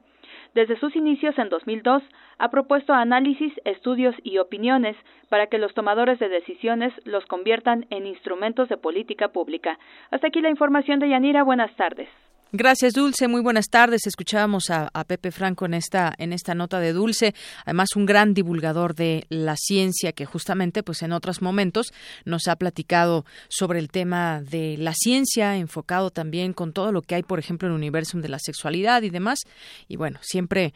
Desde 0.56 0.80
sus 0.80 0.96
inicios 0.96 1.38
en 1.38 1.50
2002, 1.50 2.02
ha 2.40 2.50
propuesto 2.50 2.94
análisis, 2.94 3.54
estudios 3.64 4.16
y 4.24 4.40
opiniones 4.40 4.96
para 5.30 5.46
que 5.48 5.60
los 5.60 5.76
tomadores 5.76 6.18
de 6.18 6.30
decisiones 6.30 6.92
los 7.06 7.28
conviertan 7.28 7.86
en 7.92 8.08
instrumentos 8.08 8.70
de 8.70 8.78
política 8.78 9.28
pública. 9.28 9.78
Hasta 10.10 10.26
aquí 10.26 10.42
la 10.42 10.50
información 10.50 11.00
de 11.00 11.10
Yanira. 11.10 11.44
Buenas 11.44 11.76
tardes. 11.76 12.10
Gracias, 12.52 12.94
Dulce. 12.94 13.28
Muy 13.28 13.42
buenas 13.42 13.68
tardes. 13.70 14.08
Escuchábamos 14.08 14.72
a, 14.72 14.90
Pepe 15.06 15.30
Franco 15.30 15.68
en 15.68 15.76
esta 15.76 16.14
en 16.18 16.34
esta 16.34 16.56
nota 16.56 16.80
de 16.80 16.94
Dulce, 16.94 17.36
además 17.64 17.96
un 17.96 18.08
gran 18.08 18.34
divulgador 18.34 18.96
de 18.96 19.28
la 19.30 19.56
ciencia 19.56 20.14
que 20.14 20.26
justamente, 20.26 20.82
pues 20.82 21.04
en 21.04 21.12
otros 21.12 21.44
momentos 21.44 21.94
nos 22.26 22.48
ha 22.48 22.56
platicado 22.56 23.24
sobre 23.50 23.78
el 23.78 23.90
tema 23.90 24.42
de 24.42 24.78
la 24.80 24.94
ciencia, 24.96 25.58
enfocado 25.58 26.10
también 26.10 26.54
con 26.54 26.74
todo 26.74 26.92
lo 26.92 27.04
que 27.04 27.14
hay, 27.14 27.24
por 27.24 27.38
ejemplo, 27.38 27.68
en 27.68 27.74
el 27.74 27.78
universo 27.78 28.18
de 28.18 28.30
la 28.30 28.40
sexualidad 28.40 29.04
y 29.04 29.12
demás. 29.12 29.40
Y 29.88 29.98
bueno, 29.98 30.20
siempre 30.24 30.74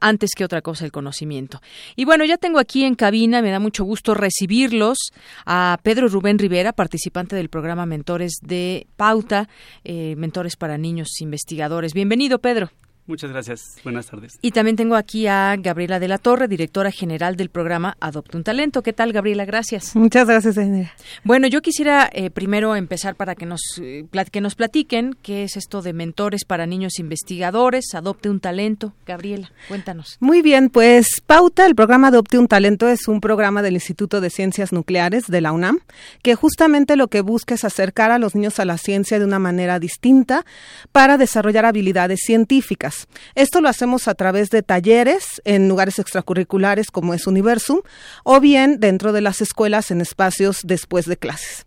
antes 0.00 0.30
que 0.36 0.44
otra 0.44 0.60
cosa 0.60 0.84
el 0.84 0.90
conocimiento. 0.92 1.62
Y 1.94 2.04
bueno, 2.04 2.24
ya 2.24 2.36
tengo 2.36 2.58
aquí 2.58 2.84
en 2.84 2.96
cabina, 2.96 3.42
me 3.42 3.52
da 3.52 3.60
mucho 3.60 3.84
gusto 3.84 4.14
recibirlos 4.14 4.98
a 5.46 5.78
Pedro 5.84 6.08
Rubén 6.08 6.38
Rivera, 6.38 6.72
participante 6.72 7.36
del 7.36 7.48
programa 7.48 7.86
Mentores 7.86 8.38
de 8.42 8.88
Pauta, 8.96 9.48
eh, 9.84 10.16
Mentores 10.16 10.56
para 10.56 10.78
Niños 10.78 11.11
investigadores. 11.20 11.92
Bienvenido, 11.92 12.40
Pedro. 12.40 12.70
Muchas 13.06 13.32
gracias. 13.32 13.78
Buenas 13.82 14.06
tardes. 14.06 14.38
Y 14.42 14.52
también 14.52 14.76
tengo 14.76 14.94
aquí 14.94 15.26
a 15.26 15.56
Gabriela 15.58 15.98
de 15.98 16.06
la 16.06 16.18
Torre, 16.18 16.46
directora 16.46 16.92
general 16.92 17.36
del 17.36 17.50
programa 17.50 17.96
Adopta 18.00 18.38
un 18.38 18.44
Talento. 18.44 18.82
¿Qué 18.82 18.92
tal, 18.92 19.12
Gabriela? 19.12 19.44
Gracias. 19.44 19.96
Muchas 19.96 20.28
gracias, 20.28 20.54
Daniela. 20.54 20.92
Bueno, 21.24 21.48
yo 21.48 21.62
quisiera 21.62 22.08
eh, 22.12 22.30
primero 22.30 22.76
empezar 22.76 23.16
para 23.16 23.34
que 23.34 23.44
nos, 23.44 23.60
eh, 23.80 24.06
que 24.30 24.40
nos 24.40 24.54
platiquen 24.54 25.16
qué 25.20 25.42
es 25.42 25.56
esto 25.56 25.82
de 25.82 25.92
mentores 25.92 26.44
para 26.44 26.66
niños 26.66 27.00
investigadores, 27.00 27.86
Adopte 27.94 28.30
un 28.30 28.38
Talento. 28.38 28.92
Gabriela, 29.04 29.50
cuéntanos. 29.66 30.16
Muy 30.20 30.40
bien, 30.40 30.70
pues 30.70 31.08
Pauta, 31.26 31.66
el 31.66 31.74
programa 31.74 32.08
Adopte 32.08 32.38
un 32.38 32.46
Talento 32.46 32.88
es 32.88 33.08
un 33.08 33.20
programa 33.20 33.62
del 33.62 33.74
Instituto 33.74 34.20
de 34.20 34.30
Ciencias 34.30 34.72
Nucleares 34.72 35.26
de 35.26 35.40
la 35.40 35.50
UNAM, 35.50 35.80
que 36.22 36.36
justamente 36.36 36.94
lo 36.94 37.08
que 37.08 37.20
busca 37.20 37.54
es 37.54 37.64
acercar 37.64 38.12
a 38.12 38.18
los 38.18 38.36
niños 38.36 38.60
a 38.60 38.64
la 38.64 38.78
ciencia 38.78 39.18
de 39.18 39.24
una 39.24 39.40
manera 39.40 39.80
distinta 39.80 40.44
para 40.92 41.18
desarrollar 41.18 41.66
habilidades 41.66 42.20
científicas. 42.24 42.91
Esto 43.34 43.60
lo 43.60 43.68
hacemos 43.68 44.08
a 44.08 44.14
través 44.14 44.50
de 44.50 44.62
talleres 44.62 45.40
en 45.44 45.68
lugares 45.68 45.98
extracurriculares 45.98 46.90
como 46.90 47.14
es 47.14 47.26
Universum 47.26 47.80
o 48.24 48.40
bien 48.40 48.80
dentro 48.80 49.12
de 49.12 49.20
las 49.20 49.40
escuelas 49.40 49.90
en 49.90 50.00
espacios 50.00 50.60
después 50.64 51.06
de 51.06 51.16
clases. 51.16 51.66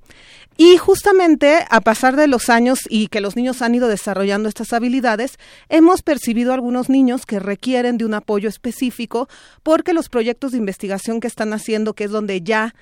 Y 0.57 0.77
justamente 0.77 1.65
a 1.69 1.81
pasar 1.81 2.15
de 2.15 2.27
los 2.27 2.49
años 2.49 2.79
y 2.89 3.07
que 3.07 3.19
los 3.19 3.35
niños 3.35 3.61
han 3.61 3.75
ido 3.75 3.89
desarrollando 3.89 4.47
estas 4.47 4.71
habilidades, 4.71 5.37
hemos 5.67 6.01
percibido 6.01 6.53
algunos 6.53 6.89
niños 6.89 7.25
que 7.25 7.39
requieren 7.39 7.97
de 7.97 8.05
un 8.05 8.13
apoyo 8.13 8.47
específico 8.47 9.27
porque 9.63 9.91
los 9.91 10.07
proyectos 10.07 10.53
de 10.53 10.59
investigación 10.59 11.19
que 11.19 11.27
están 11.27 11.51
haciendo, 11.51 11.93
que 11.93 12.05
es 12.05 12.11
donde 12.11 12.41
ya 12.41 12.73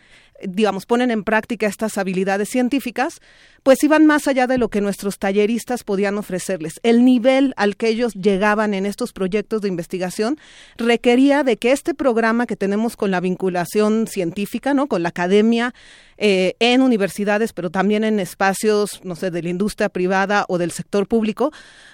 digamos, 0.48 0.86
ponen 0.86 1.12
en 1.12 1.24
práctica 1.24 1.68
estas 1.68 1.98
habilidades 1.98 2.50
científicas, 2.50 3.22
pues 3.64 3.84
iban 3.84 4.06
más 4.06 4.28
allá 4.28 4.46
de 4.46 4.58
lo 4.58 4.70
que 4.70 4.82
nuestros 4.82 5.18
talleristas 5.20 5.84
podían 5.84 6.18
ofrecerles. 6.18 6.80
El 6.84 7.06
nivel 7.06 7.54
al 7.56 7.78
que 7.78 7.88
ellos 7.88 8.14
llegaban 8.14 8.74
en 8.74 8.86
estos 8.86 9.14
proyectos 9.14 9.62
de 9.62 9.70
investigación 9.70 10.38
requería 10.78 11.44
de 11.44 11.58
que 11.58 11.72
este 11.72 11.94
programa 11.94 12.46
que 12.46 12.56
tenemos 12.56 12.98
con 12.98 13.12
la 13.12 13.22
vinculación 13.22 14.08
científica, 14.08 14.74
¿no? 14.74 14.88
Con 14.88 15.04
la 15.04 15.10
academia, 15.10 15.74
eh, 16.18 16.56
en 16.60 16.82
universidades, 16.82 17.54
pero 17.54 17.70
también 17.70 18.04
en 18.04 18.20
espacios, 18.20 19.02
no 19.04 19.16
sé, 19.16 19.32
de 19.32 19.42
la 19.44 19.50
industria 19.50 19.90
privada 19.90 20.46
o 20.48 20.58
del 20.58 20.72
sector 20.72 21.08
público, 21.08 21.52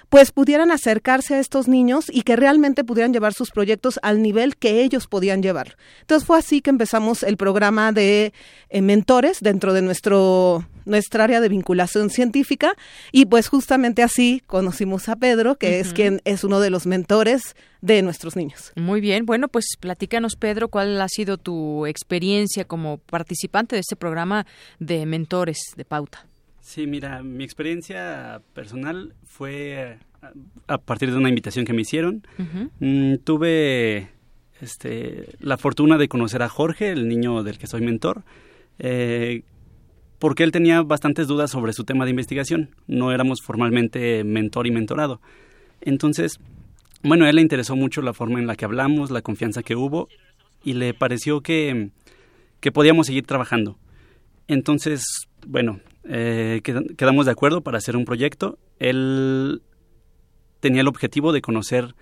pues 0.08 0.32
pudieran 0.32 0.70
acercarse 0.70 1.34
a 1.34 1.40
estos 1.40 1.68
niños 1.68 2.06
y 2.12 2.22
que 2.22 2.36
realmente 2.36 2.84
pudieran 2.84 3.12
llevar 3.12 3.32
sus 3.32 3.50
proyectos 3.50 3.98
al 4.02 4.22
nivel 4.22 4.56
que 4.56 4.82
ellos 4.82 5.06
podían 5.06 5.42
llevar. 5.42 5.76
Entonces 6.00 6.26
fue 6.26 6.38
así 6.38 6.60
que 6.60 6.70
empezamos 6.70 7.22
el 7.22 7.36
programa 7.36 7.92
de 7.92 8.32
eh, 8.68 8.82
mentores 8.82 9.38
dentro 9.40 9.72
de 9.72 9.82
nuestro 9.82 10.66
nuestra 10.86 11.24
área 11.24 11.40
de 11.40 11.48
vinculación 11.48 12.10
científica 12.10 12.74
y 13.12 13.26
pues 13.26 13.48
justamente 13.48 14.02
así 14.02 14.42
conocimos 14.46 15.08
a 15.08 15.16
Pedro, 15.16 15.56
que 15.56 15.78
es 15.78 15.92
quien 15.92 16.20
es 16.24 16.42
uno 16.42 16.58
de 16.58 16.70
los 16.70 16.86
mentores 16.86 17.54
de 17.80 18.02
nuestros 18.02 18.36
niños. 18.36 18.72
Muy 18.76 19.00
bien, 19.00 19.26
bueno, 19.26 19.48
pues 19.48 19.76
platícanos 19.78 20.36
Pedro, 20.36 20.68
¿cuál 20.68 21.00
ha 21.00 21.08
sido 21.08 21.38
tu 21.38 21.86
experiencia 21.86 22.64
como 22.64 22.98
participante 22.98 23.76
de 23.76 23.80
este 23.80 23.96
programa 23.96 24.46
de 24.78 25.06
mentores 25.06 25.58
de 25.76 25.84
pauta? 25.84 26.26
Sí, 26.60 26.86
mira, 26.86 27.22
mi 27.22 27.44
experiencia 27.44 28.42
personal 28.52 29.14
fue 29.24 29.98
a 30.66 30.78
partir 30.78 31.10
de 31.10 31.16
una 31.16 31.28
invitación 31.28 31.64
que 31.64 31.72
me 31.72 31.82
hicieron. 31.82 32.22
Mm, 32.78 33.16
tuve 33.24 34.10
este, 34.60 35.28
la 35.40 35.56
fortuna 35.56 35.98
de 35.98 36.08
conocer 36.08 36.42
a 36.42 36.48
Jorge, 36.48 36.90
el 36.90 37.08
niño 37.08 37.42
del 37.42 37.58
que 37.58 37.66
soy 37.66 37.80
mentor, 37.80 38.22
eh, 38.78 39.42
porque 40.18 40.42
él 40.42 40.52
tenía 40.52 40.82
bastantes 40.82 41.26
dudas 41.26 41.50
sobre 41.50 41.72
su 41.72 41.84
tema 41.84 42.04
de 42.04 42.10
investigación. 42.10 42.70
No 42.86 43.12
éramos 43.12 43.40
formalmente 43.42 44.22
mentor 44.22 44.66
y 44.66 44.70
mentorado. 44.70 45.20
Entonces, 45.80 46.38
bueno, 47.02 47.24
a 47.24 47.30
él 47.30 47.36
le 47.36 47.42
interesó 47.42 47.76
mucho 47.76 48.02
la 48.02 48.12
forma 48.12 48.38
en 48.38 48.46
la 48.46 48.56
que 48.56 48.64
hablamos, 48.64 49.10
la 49.10 49.22
confianza 49.22 49.62
que 49.62 49.76
hubo, 49.76 50.08
y 50.62 50.74
le 50.74 50.94
pareció 50.94 51.40
que, 51.40 51.90
que 52.60 52.72
podíamos 52.72 53.06
seguir 53.06 53.26
trabajando. 53.26 53.78
Entonces, 54.48 55.02
bueno, 55.46 55.80
eh, 56.04 56.60
quedamos 56.96 57.26
de 57.26 57.32
acuerdo 57.32 57.62
para 57.62 57.78
hacer 57.78 57.96
un 57.96 58.04
proyecto. 58.04 58.58
Él 58.78 59.62
tenía 60.60 60.82
el 60.82 60.88
objetivo 60.88 61.32
de 61.32 61.40
conocer 61.40 61.94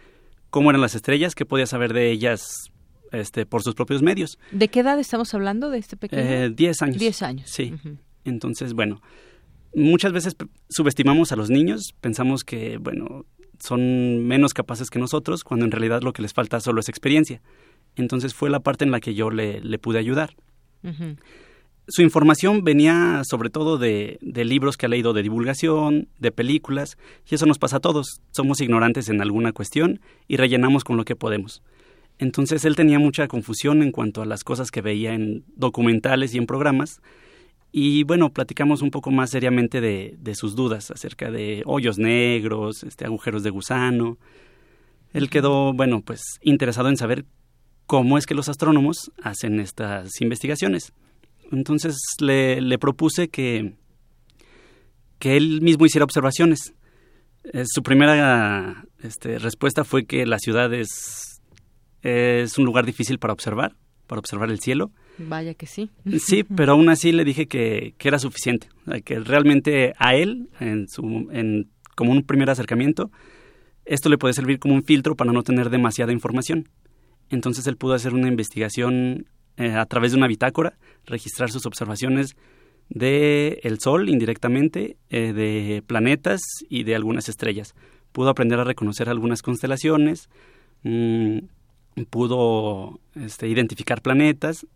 cómo 0.50 0.70
eran 0.70 0.80
las 0.80 0.94
estrellas, 0.94 1.34
qué 1.34 1.44
podía 1.44 1.66
saber 1.66 1.92
de 1.92 2.10
ellas 2.10 2.70
este, 3.12 3.46
por 3.46 3.62
sus 3.62 3.74
propios 3.74 4.02
medios. 4.02 4.38
¿De 4.50 4.68
qué 4.68 4.80
edad 4.80 4.98
estamos 4.98 5.34
hablando 5.34 5.70
de 5.70 5.78
este 5.78 5.96
pequeño? 5.96 6.22
Eh, 6.22 6.50
diez 6.50 6.82
años. 6.82 6.98
Diez 6.98 7.22
años. 7.22 7.50
Sí. 7.50 7.74
Entonces, 8.24 8.74
bueno, 8.74 9.00
muchas 9.74 10.12
veces 10.12 10.36
subestimamos 10.68 11.32
a 11.32 11.36
los 11.36 11.50
niños, 11.50 11.94
pensamos 12.00 12.44
que, 12.44 12.78
bueno, 12.78 13.26
son 13.58 14.26
menos 14.26 14.54
capaces 14.54 14.90
que 14.90 14.98
nosotros, 14.98 15.44
cuando 15.44 15.64
en 15.64 15.72
realidad 15.72 16.02
lo 16.02 16.12
que 16.12 16.22
les 16.22 16.32
falta 16.32 16.60
solo 16.60 16.80
es 16.80 16.88
experiencia. 16.88 17.40
Entonces 17.96 18.34
fue 18.34 18.50
la 18.50 18.60
parte 18.60 18.84
en 18.84 18.90
la 18.90 19.00
que 19.00 19.14
yo 19.14 19.30
le, 19.30 19.60
le 19.60 19.78
pude 19.78 19.98
ayudar. 19.98 20.34
Su 21.88 22.02
información 22.02 22.62
venía 22.62 23.22
sobre 23.28 23.50
todo 23.50 23.78
de, 23.78 24.18
de, 24.20 24.44
libros 24.44 24.76
que 24.76 24.86
ha 24.86 24.88
leído 24.88 25.12
de 25.12 25.22
divulgación, 25.22 26.08
de 26.18 26.30
películas, 26.30 26.96
y 27.28 27.34
eso 27.34 27.46
nos 27.46 27.58
pasa 27.58 27.78
a 27.78 27.80
todos. 27.80 28.20
Somos 28.30 28.60
ignorantes 28.60 29.08
en 29.08 29.20
alguna 29.20 29.52
cuestión 29.52 30.00
y 30.28 30.36
rellenamos 30.36 30.84
con 30.84 30.96
lo 30.96 31.04
que 31.04 31.16
podemos. 31.16 31.62
Entonces 32.18 32.64
él 32.64 32.76
tenía 32.76 32.98
mucha 32.98 33.26
confusión 33.28 33.82
en 33.82 33.92
cuanto 33.92 34.22
a 34.22 34.26
las 34.26 34.44
cosas 34.44 34.70
que 34.70 34.82
veía 34.82 35.14
en 35.14 35.44
documentales 35.56 36.34
y 36.34 36.38
en 36.38 36.46
programas, 36.46 37.00
y 37.70 38.04
bueno, 38.04 38.30
platicamos 38.30 38.80
un 38.82 38.90
poco 38.90 39.10
más 39.10 39.30
seriamente 39.30 39.80
de, 39.80 40.16
de, 40.18 40.34
sus 40.34 40.56
dudas 40.56 40.90
acerca 40.90 41.30
de 41.30 41.62
hoyos 41.66 41.98
negros, 41.98 42.82
este, 42.82 43.04
agujeros 43.04 43.42
de 43.42 43.50
gusano. 43.50 44.18
Él 45.12 45.28
quedó, 45.28 45.72
bueno, 45.74 46.00
pues 46.00 46.22
interesado 46.42 46.88
en 46.88 46.96
saber 46.96 47.26
cómo 47.86 48.16
es 48.16 48.26
que 48.26 48.34
los 48.34 48.48
astrónomos 48.48 49.12
hacen 49.22 49.60
estas 49.60 50.20
investigaciones. 50.20 50.92
Entonces 51.52 51.96
le, 52.20 52.78
propuse 52.78 53.28
que, 53.28 53.74
que 55.18 55.36
él 55.36 55.60
mismo 55.60 55.84
hiciera 55.86 56.04
observaciones. 56.04 56.74
Eh, 57.52 57.64
su 57.66 57.82
primera 57.82 58.84
este, 59.02 59.38
respuesta 59.38 59.84
fue 59.84 60.04
que 60.04 60.26
la 60.26 60.38
ciudad 60.38 60.72
es, 60.72 61.40
es 62.02 62.58
un 62.58 62.64
lugar 62.64 62.86
difícil 62.86 63.18
para 63.18 63.32
observar, 63.32 63.76
para 64.06 64.20
observar 64.20 64.50
el 64.50 64.60
cielo 64.60 64.90
Vaya 65.18 65.54
que 65.54 65.66
sí. 65.66 65.90
Sí, 66.18 66.44
pero 66.56 66.72
aún 66.72 66.88
así 66.88 67.12
le 67.12 67.24
dije 67.24 67.46
que, 67.46 67.94
que 67.98 68.08
era 68.08 68.18
suficiente, 68.18 68.68
que 69.04 69.20
realmente 69.20 69.92
a 69.98 70.14
él, 70.14 70.48
en 70.60 70.88
su, 70.88 71.28
en, 71.32 71.68
como 71.94 72.12
un 72.12 72.22
primer 72.22 72.48
acercamiento, 72.50 73.10
esto 73.84 74.08
le 74.08 74.18
puede 74.18 74.34
servir 74.34 74.58
como 74.58 74.74
un 74.74 74.84
filtro 74.84 75.16
para 75.16 75.32
no 75.32 75.42
tener 75.42 75.70
demasiada 75.70 76.12
información. 76.12 76.68
Entonces 77.30 77.66
él 77.66 77.76
pudo 77.76 77.94
hacer 77.94 78.14
una 78.14 78.28
investigación 78.28 79.26
eh, 79.56 79.72
a 79.72 79.84
través 79.86 80.12
de 80.12 80.18
una 80.18 80.28
bitácora, 80.28 80.78
registrar 81.06 81.50
sus 81.50 81.66
observaciones 81.66 82.36
de 82.88 83.60
el 83.64 83.80
Sol 83.80 84.08
indirectamente, 84.08 84.96
eh, 85.10 85.32
de 85.32 85.82
planetas 85.86 86.40
y 86.68 86.84
de 86.84 86.94
algunas 86.94 87.28
estrellas. 87.28 87.74
Pudo 88.12 88.30
aprender 88.30 88.60
a 88.60 88.64
reconocer 88.64 89.08
algunas 89.08 89.42
constelaciones, 89.42 90.28
mmm, 90.82 91.38
pudo 92.10 93.00
este, 93.14 93.48
identificar 93.48 94.00
planetas 94.00 94.66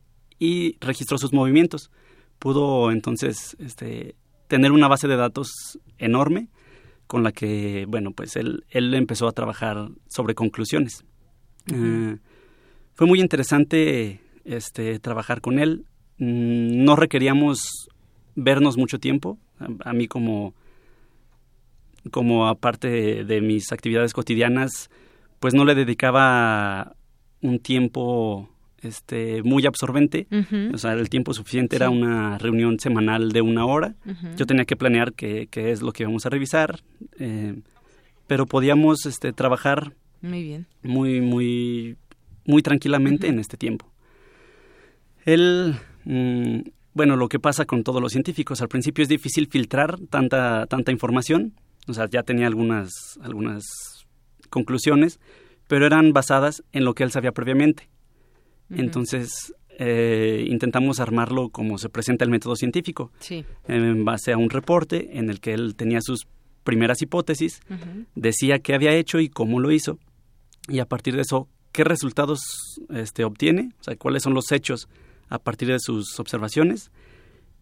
y 0.42 0.76
registró 0.80 1.18
sus 1.18 1.32
movimientos. 1.32 1.92
Pudo 2.40 2.90
entonces 2.90 3.56
este, 3.60 4.16
tener 4.48 4.72
una 4.72 4.88
base 4.88 5.06
de 5.06 5.14
datos 5.14 5.78
enorme 5.98 6.48
con 7.06 7.22
la 7.22 7.30
que, 7.30 7.84
bueno, 7.86 8.10
pues 8.10 8.34
él, 8.34 8.64
él 8.68 8.92
empezó 8.94 9.28
a 9.28 9.32
trabajar 9.32 9.90
sobre 10.08 10.34
conclusiones. 10.34 11.04
Uh, 11.70 12.16
fue 12.94 13.06
muy 13.06 13.20
interesante 13.20 14.20
este, 14.44 14.98
trabajar 14.98 15.40
con 15.40 15.60
él. 15.60 15.86
Mm, 16.18 16.82
no 16.82 16.96
requeríamos 16.96 17.60
vernos 18.34 18.76
mucho 18.76 18.98
tiempo. 18.98 19.38
A, 19.60 19.90
a 19.90 19.92
mí 19.92 20.08
como, 20.08 20.54
como 22.10 22.48
aparte 22.48 22.88
de, 22.88 23.24
de, 23.24 23.40
mis 23.40 23.70
actividades 23.70 24.12
cotidianas, 24.12 24.90
pues 25.38 25.54
no 25.54 25.64
le 25.64 25.76
dedicaba 25.76 26.96
un 27.42 27.60
tiempo 27.60 28.51
este 28.82 29.42
muy 29.42 29.66
absorbente, 29.66 30.26
o 30.72 30.78
sea, 30.78 30.92
el 30.92 31.08
tiempo 31.08 31.34
suficiente 31.34 31.76
era 31.76 31.90
una 31.90 32.38
reunión 32.38 32.78
semanal 32.80 33.32
de 33.32 33.40
una 33.40 33.64
hora. 33.64 33.94
Yo 34.36 34.46
tenía 34.46 34.64
que 34.64 34.76
planear 34.76 35.12
qué, 35.12 35.48
qué 35.50 35.70
es 35.70 35.82
lo 35.82 35.92
que 35.92 36.02
íbamos 36.02 36.26
a 36.26 36.30
revisar, 36.30 36.80
eh, 37.18 37.54
pero 38.26 38.46
podíamos 38.46 39.06
este, 39.06 39.32
trabajar 39.32 39.94
Muy 40.20 40.42
bien. 40.42 40.66
muy, 40.82 41.20
muy, 41.20 41.96
muy 42.44 42.62
tranquilamente 42.62 43.28
en 43.28 43.38
este 43.38 43.56
tiempo. 43.56 43.86
Él, 45.24 45.76
mm, 46.04 46.60
bueno, 46.94 47.16
lo 47.16 47.28
que 47.28 47.38
pasa 47.38 47.64
con 47.64 47.84
todos 47.84 48.00
los 48.00 48.12
científicos, 48.12 48.60
al 48.60 48.68
principio 48.68 49.02
es 49.02 49.08
difícil 49.08 49.48
filtrar 49.48 49.98
tanta, 50.10 50.66
tanta 50.66 50.92
información, 50.92 51.54
o 51.86 51.94
sea, 51.94 52.08
ya 52.08 52.22
tenía 52.22 52.46
algunas, 52.46 53.18
algunas 53.22 53.64
conclusiones, 54.50 55.20
pero 55.68 55.86
eran 55.86 56.12
basadas 56.12 56.62
en 56.72 56.84
lo 56.84 56.94
que 56.94 57.04
él 57.04 57.10
sabía 57.10 57.32
previamente. 57.32 57.88
Entonces, 58.76 59.54
eh, 59.78 60.44
intentamos 60.48 61.00
armarlo 61.00 61.48
como 61.48 61.78
se 61.78 61.88
presenta 61.88 62.24
el 62.24 62.30
método 62.30 62.56
científico, 62.56 63.10
Sí. 63.20 63.44
en 63.68 64.04
base 64.04 64.32
a 64.32 64.36
un 64.36 64.50
reporte 64.50 65.18
en 65.18 65.30
el 65.30 65.40
que 65.40 65.54
él 65.54 65.74
tenía 65.76 66.00
sus 66.02 66.26
primeras 66.64 67.02
hipótesis, 67.02 67.60
decía 68.14 68.58
qué 68.60 68.74
había 68.74 68.94
hecho 68.94 69.18
y 69.18 69.28
cómo 69.28 69.58
lo 69.60 69.72
hizo, 69.72 69.98
y 70.68 70.78
a 70.78 70.86
partir 70.86 71.16
de 71.16 71.22
eso, 71.22 71.48
qué 71.72 71.82
resultados 71.84 72.40
este, 72.90 73.24
obtiene, 73.24 73.70
o 73.80 73.84
sea, 73.84 73.96
cuáles 73.96 74.22
son 74.22 74.34
los 74.34 74.52
hechos 74.52 74.88
a 75.28 75.38
partir 75.38 75.68
de 75.68 75.78
sus 75.80 76.20
observaciones, 76.20 76.90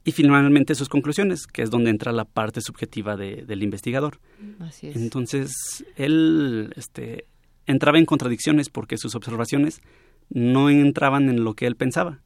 y 0.04 0.12
finalmente 0.12 0.74
sus 0.74 0.88
conclusiones, 0.88 1.46
que 1.46 1.62
es 1.62 1.70
donde 1.70 1.90
entra 1.90 2.10
la 2.12 2.24
parte 2.24 2.60
subjetiva 2.62 3.16
de- 3.16 3.44
del 3.46 3.62
investigador. 3.62 4.18
Así 4.58 4.88
es. 4.88 4.96
Entonces, 4.96 5.52
él 5.96 6.72
este, 6.76 7.26
entraba 7.66 7.98
en 7.98 8.06
contradicciones 8.06 8.68
porque 8.70 8.96
sus 8.96 9.14
observaciones 9.14 9.80
no 10.31 10.70
entraban 10.70 11.28
en 11.28 11.44
lo 11.44 11.55
que 11.55 11.66
él 11.66 11.77
pensaba. 11.77 12.20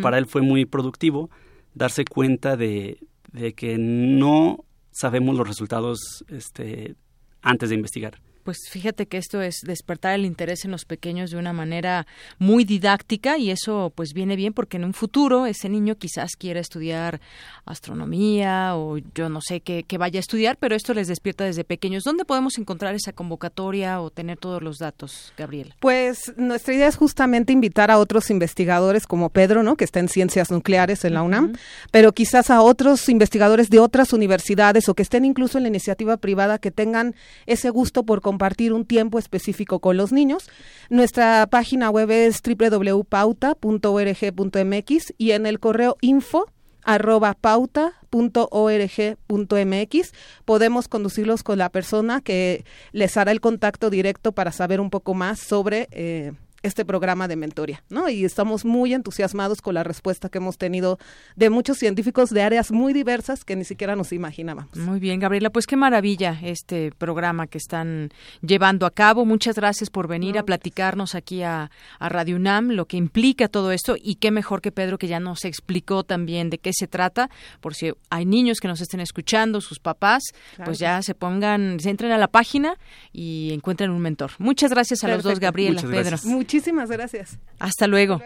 Para 0.00 0.18
él 0.18 0.26
fue 0.26 0.42
muy 0.42 0.64
productivo 0.64 1.28
darse 1.74 2.04
cuenta 2.04 2.56
de, 2.56 3.00
de 3.32 3.52
que 3.54 3.78
no 3.78 4.64
sabemos 4.92 5.36
los 5.36 5.48
resultados 5.48 6.24
este, 6.28 6.94
antes 7.40 7.70
de 7.70 7.74
investigar. 7.74 8.20
Pues 8.42 8.58
fíjate 8.70 9.06
que 9.06 9.18
esto 9.18 9.40
es 9.40 9.60
despertar 9.64 10.14
el 10.14 10.24
interés 10.24 10.64
en 10.64 10.70
los 10.70 10.84
pequeños 10.84 11.30
de 11.30 11.36
una 11.36 11.52
manera 11.52 12.06
muy 12.38 12.64
didáctica 12.64 13.38
y 13.38 13.50
eso 13.50 13.92
pues 13.94 14.12
viene 14.14 14.36
bien 14.36 14.52
porque 14.52 14.76
en 14.76 14.84
un 14.84 14.94
futuro 14.94 15.46
ese 15.46 15.68
niño 15.68 15.96
quizás 15.96 16.36
quiera 16.36 16.60
estudiar 16.60 17.20
astronomía 17.64 18.76
o 18.76 18.98
yo 19.14 19.28
no 19.28 19.40
sé 19.40 19.60
qué, 19.60 19.84
qué 19.84 19.98
vaya 19.98 20.18
a 20.18 20.20
estudiar, 20.20 20.56
pero 20.58 20.74
esto 20.74 20.94
les 20.94 21.08
despierta 21.08 21.44
desde 21.44 21.64
pequeños. 21.64 22.04
¿Dónde 22.04 22.24
podemos 22.24 22.58
encontrar 22.58 22.94
esa 22.94 23.12
convocatoria 23.12 24.00
o 24.00 24.10
tener 24.10 24.38
todos 24.38 24.62
los 24.62 24.78
datos, 24.78 25.32
Gabriela? 25.36 25.76
Pues 25.80 26.32
nuestra 26.36 26.74
idea 26.74 26.88
es 26.88 26.96
justamente 26.96 27.52
invitar 27.52 27.90
a 27.90 27.98
otros 27.98 28.30
investigadores 28.30 29.06
como 29.06 29.30
Pedro, 29.30 29.62
¿no? 29.62 29.76
que 29.76 29.84
está 29.84 30.00
en 30.00 30.08
ciencias 30.08 30.50
nucleares 30.50 31.04
en 31.04 31.14
la 31.14 31.22
UNAM, 31.22 31.52
pero 31.90 32.12
quizás 32.12 32.50
a 32.50 32.62
otros 32.62 33.08
investigadores 33.08 33.70
de 33.70 33.78
otras 33.78 34.12
universidades 34.12 34.88
o 34.88 34.94
que 34.94 35.02
estén 35.02 35.24
incluso 35.24 35.58
en 35.58 35.64
la 35.64 35.68
iniciativa 35.68 36.16
privada 36.16 36.58
que 36.58 36.70
tengan 36.70 37.14
ese 37.46 37.70
gusto 37.70 38.02
por 38.02 38.20
compartir 38.32 38.72
un 38.72 38.86
tiempo 38.86 39.18
específico 39.18 39.80
con 39.80 39.98
los 39.98 40.10
niños. 40.10 40.48
Nuestra 40.88 41.46
página 41.50 41.90
web 41.90 42.10
es 42.10 42.40
www.pauta.org.mx 42.40 45.14
y 45.18 45.32
en 45.32 45.44
el 45.44 45.60
correo 45.60 45.98
info 46.00 46.46
arroba 46.82 47.34
pauta.org.mx 47.34 50.12
podemos 50.46 50.88
conducirlos 50.88 51.42
con 51.42 51.58
la 51.58 51.68
persona 51.68 52.22
que 52.22 52.64
les 52.92 53.18
hará 53.18 53.32
el 53.32 53.42
contacto 53.42 53.90
directo 53.90 54.32
para 54.32 54.50
saber 54.50 54.80
un 54.80 54.88
poco 54.88 55.12
más 55.12 55.38
sobre 55.38 55.88
eh, 55.90 56.32
este 56.62 56.84
programa 56.84 57.28
de 57.28 57.36
mentoría, 57.36 57.82
¿no? 57.90 58.08
Y 58.08 58.24
estamos 58.24 58.64
muy 58.64 58.94
entusiasmados 58.94 59.60
con 59.62 59.74
la 59.74 59.82
respuesta 59.84 60.28
que 60.28 60.38
hemos 60.38 60.58
tenido 60.58 60.98
de 61.36 61.50
muchos 61.50 61.78
científicos 61.78 62.30
de 62.30 62.42
áreas 62.42 62.70
muy 62.70 62.92
diversas 62.92 63.44
que 63.44 63.56
ni 63.56 63.64
siquiera 63.64 63.96
nos 63.96 64.12
imaginábamos. 64.12 64.76
Muy 64.76 65.00
bien, 65.00 65.20
Gabriela, 65.20 65.50
pues 65.50 65.66
qué 65.66 65.76
maravilla 65.76 66.38
este 66.42 66.92
programa 66.96 67.46
que 67.46 67.58
están 67.58 68.10
llevando 68.40 68.86
a 68.86 68.90
cabo. 68.90 69.24
Muchas 69.24 69.56
gracias 69.56 69.90
por 69.90 70.08
venir 70.08 70.38
a 70.38 70.44
platicarnos 70.44 71.14
aquí 71.14 71.42
a, 71.42 71.70
a 71.98 72.08
Radio 72.08 72.36
UNAM, 72.36 72.70
lo 72.70 72.86
que 72.86 72.96
implica 72.96 73.48
todo 73.48 73.72
esto 73.72 73.96
y 74.00 74.16
qué 74.16 74.30
mejor 74.30 74.60
que 74.60 74.72
Pedro 74.72 74.98
que 74.98 75.08
ya 75.08 75.20
nos 75.20 75.44
explicó 75.44 76.04
también 76.04 76.50
de 76.50 76.58
qué 76.58 76.72
se 76.72 76.86
trata, 76.86 77.28
por 77.60 77.74
si 77.74 77.92
hay 78.10 78.24
niños 78.26 78.58
que 78.60 78.68
nos 78.68 78.80
estén 78.80 79.00
escuchando, 79.00 79.60
sus 79.60 79.78
papás, 79.78 80.22
Claro. 80.56 80.68
pues 80.68 80.78
ya 80.78 81.02
se 81.02 81.14
pongan, 81.14 81.78
se 81.80 81.90
entren 81.90 82.12
a 82.12 82.18
la 82.18 82.28
página 82.28 82.76
y 83.12 83.50
encuentren 83.52 83.90
un 83.90 84.00
mentor. 84.00 84.32
Muchas 84.38 84.70
gracias 84.70 85.02
a 85.04 85.08
los 85.08 85.22
dos. 85.22 85.40
Gabriela, 85.40 85.74
Muchas 85.82 85.90
Pedro. 85.90 86.04
gracias. 86.04 86.24
Muchísimas 86.52 86.90
gracias. 86.90 87.38
Hasta 87.58 87.86
luego. 87.86 88.20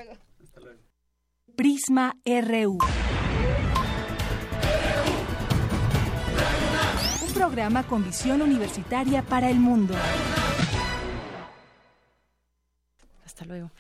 Prisma 1.55 2.17
RU. 2.25 2.77
Un 7.23 7.35
programa 7.35 7.85
con 7.85 8.05
visión 8.05 8.43
universitaria 8.43 9.23
para 9.23 9.49
el 9.49 9.61
mundo. 9.61 9.95
Hasta 13.25 13.45
luego. 13.45 13.71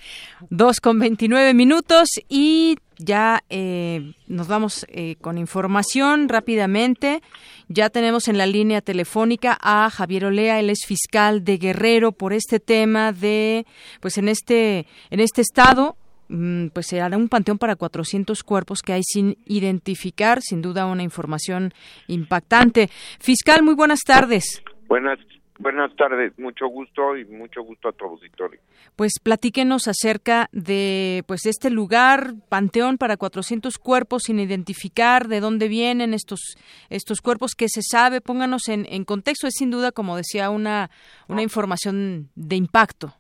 Dos 0.49 0.79
con 0.79 1.01
29 1.01 1.53
minutos 1.53 2.09
y 2.29 2.79
ya 2.99 3.43
eh, 3.51 4.13
nos 4.27 4.49
vamos 4.49 4.87
eh, 4.89 5.17
con 5.21 5.39
información 5.39 6.29
rápidamente. 6.29 7.23
Ya 7.69 7.91
tenemos 7.91 8.29
en 8.29 8.39
la 8.39 8.47
línea 8.47 8.81
telefónica 8.81 9.59
a 9.61 9.91
Javier 9.91 10.27
Olea, 10.27 10.61
él 10.61 10.71
es 10.71 10.87
fiscal 10.87 11.45
de 11.45 11.59
Guerrero 11.59 12.13
por 12.13 12.33
este 12.33 12.61
tema 12.61 13.13
de, 13.13 13.67
pues 14.01 14.19
en 14.19 14.29
este, 14.29 14.87
en 15.11 15.21
este 15.21 15.43
estado 15.43 15.97
mm, 16.29 16.69
pues 16.69 16.87
se 16.87 17.01
hará 17.01 17.17
un 17.17 17.29
panteón 17.29 17.59
para 17.59 17.77
400 17.77 18.43
cuerpos 18.43 18.83
que 18.83 18.93
hay 18.93 19.03
sin 19.03 19.39
identificar, 19.47 20.41
sin 20.43 20.63
duda 20.63 20.87
una 20.87 21.03
información 21.03 21.73
impactante. 22.07 22.89
Fiscal, 23.21 23.63
muy 23.63 23.75
buenas 23.75 24.01
tardes. 24.05 24.63
Buenas, 24.89 25.19
buenas 25.59 25.95
tardes, 25.97 26.39
mucho 26.39 26.67
gusto 26.67 27.17
y 27.17 27.25
mucho 27.25 27.63
gusto 27.63 27.89
a 27.89 27.93
tu 27.93 28.05
auditorio. 28.05 28.61
Pues 28.97 29.15
platíquenos 29.23 29.89
acerca 29.89 30.49
de 30.53 31.23
pues 31.27 31.47
este 31.47 31.71
lugar, 31.71 32.35
panteón 32.49 32.99
para 32.99 33.17
400 33.17 33.79
cuerpos 33.79 34.25
sin 34.25 34.39
identificar, 34.39 35.29
de 35.29 35.41
dónde 35.41 35.69
vienen 35.69 36.15
estos 36.15 36.57
estos 36.91 37.21
cuerpos, 37.21 37.55
qué 37.57 37.69
se 37.69 37.83
sabe, 37.83 38.21
pónganos 38.21 38.69
en, 38.69 38.87
en 38.89 39.05
contexto, 39.05 39.47
es 39.47 39.55
sin 39.57 39.71
duda, 39.71 39.93
como 39.93 40.17
decía, 40.17 40.51
una, 40.51 40.91
una 41.29 41.43
información 41.43 42.29
de 42.35 42.57
impacto. 42.57 43.15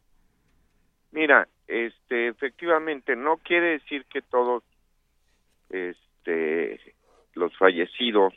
Mira, 1.12 1.48
este, 1.66 2.28
efectivamente, 2.28 3.16
no 3.16 3.38
quiere 3.38 3.70
decir 3.72 4.04
que 4.06 4.22
todos, 4.22 4.62
este, 5.70 6.80
los 7.34 7.56
fallecidos 7.56 8.34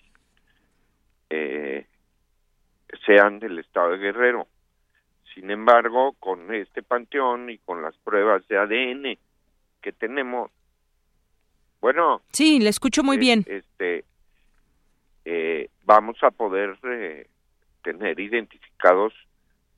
eh, 1.29 1.85
sean 3.05 3.39
del 3.39 3.59
estado 3.59 3.91
de 3.91 3.97
Guerrero. 3.97 4.47
Sin 5.33 5.51
embargo, 5.51 6.13
con 6.19 6.53
este 6.53 6.81
panteón 6.83 7.49
y 7.49 7.57
con 7.59 7.81
las 7.81 7.95
pruebas 7.97 8.47
de 8.47 8.57
ADN 8.57 9.17
que 9.81 9.91
tenemos, 9.91 10.51
bueno, 11.81 12.21
Sí, 12.33 12.59
le 12.59 12.69
escucho 12.69 13.03
muy 13.03 13.17
bien. 13.17 13.45
este, 13.47 14.03
eh, 15.25 15.69
vamos 15.85 16.17
a 16.23 16.31
poder 16.31 16.77
eh, 16.83 17.27
tener 17.83 18.19
identificados 18.19 19.13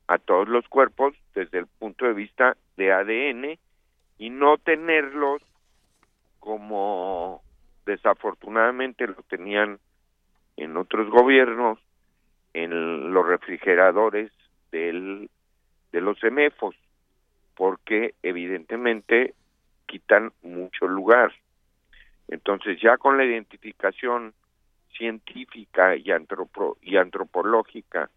a 0.08 0.18
todos 0.18 0.48
los 0.48 0.66
cuerpos 0.68 1.14
desde 1.34 1.58
el 1.58 1.66
punto 1.66 2.06
de 2.06 2.12
vista 2.14 2.56
de 2.76 2.92
ADN 2.92 3.58
y 4.18 4.30
no 4.30 4.58
tenerlos 4.58 5.42
como 6.40 7.42
desafortunadamente 7.86 9.06
lo 9.06 9.22
tenían 9.28 9.78
en 10.56 10.76
otros 10.76 11.08
gobiernos 11.08 11.78
en 12.54 13.12
los 13.12 13.26
refrigeradores 13.26 14.30
del, 14.70 15.30
de 15.92 16.00
los 16.00 16.18
semefos 16.18 16.74
porque 17.54 18.14
evidentemente 18.22 19.34
quitan 19.86 20.32
mucho 20.42 20.86
lugar. 20.86 21.32
Entonces 22.28 22.80
ya 22.80 22.96
con 22.96 23.18
la 23.18 23.24
identificación 23.24 24.32
científica 24.96 25.96
y, 25.96 26.10
antropo, 26.10 26.78
y 26.82 26.96
antropológica 26.96 28.10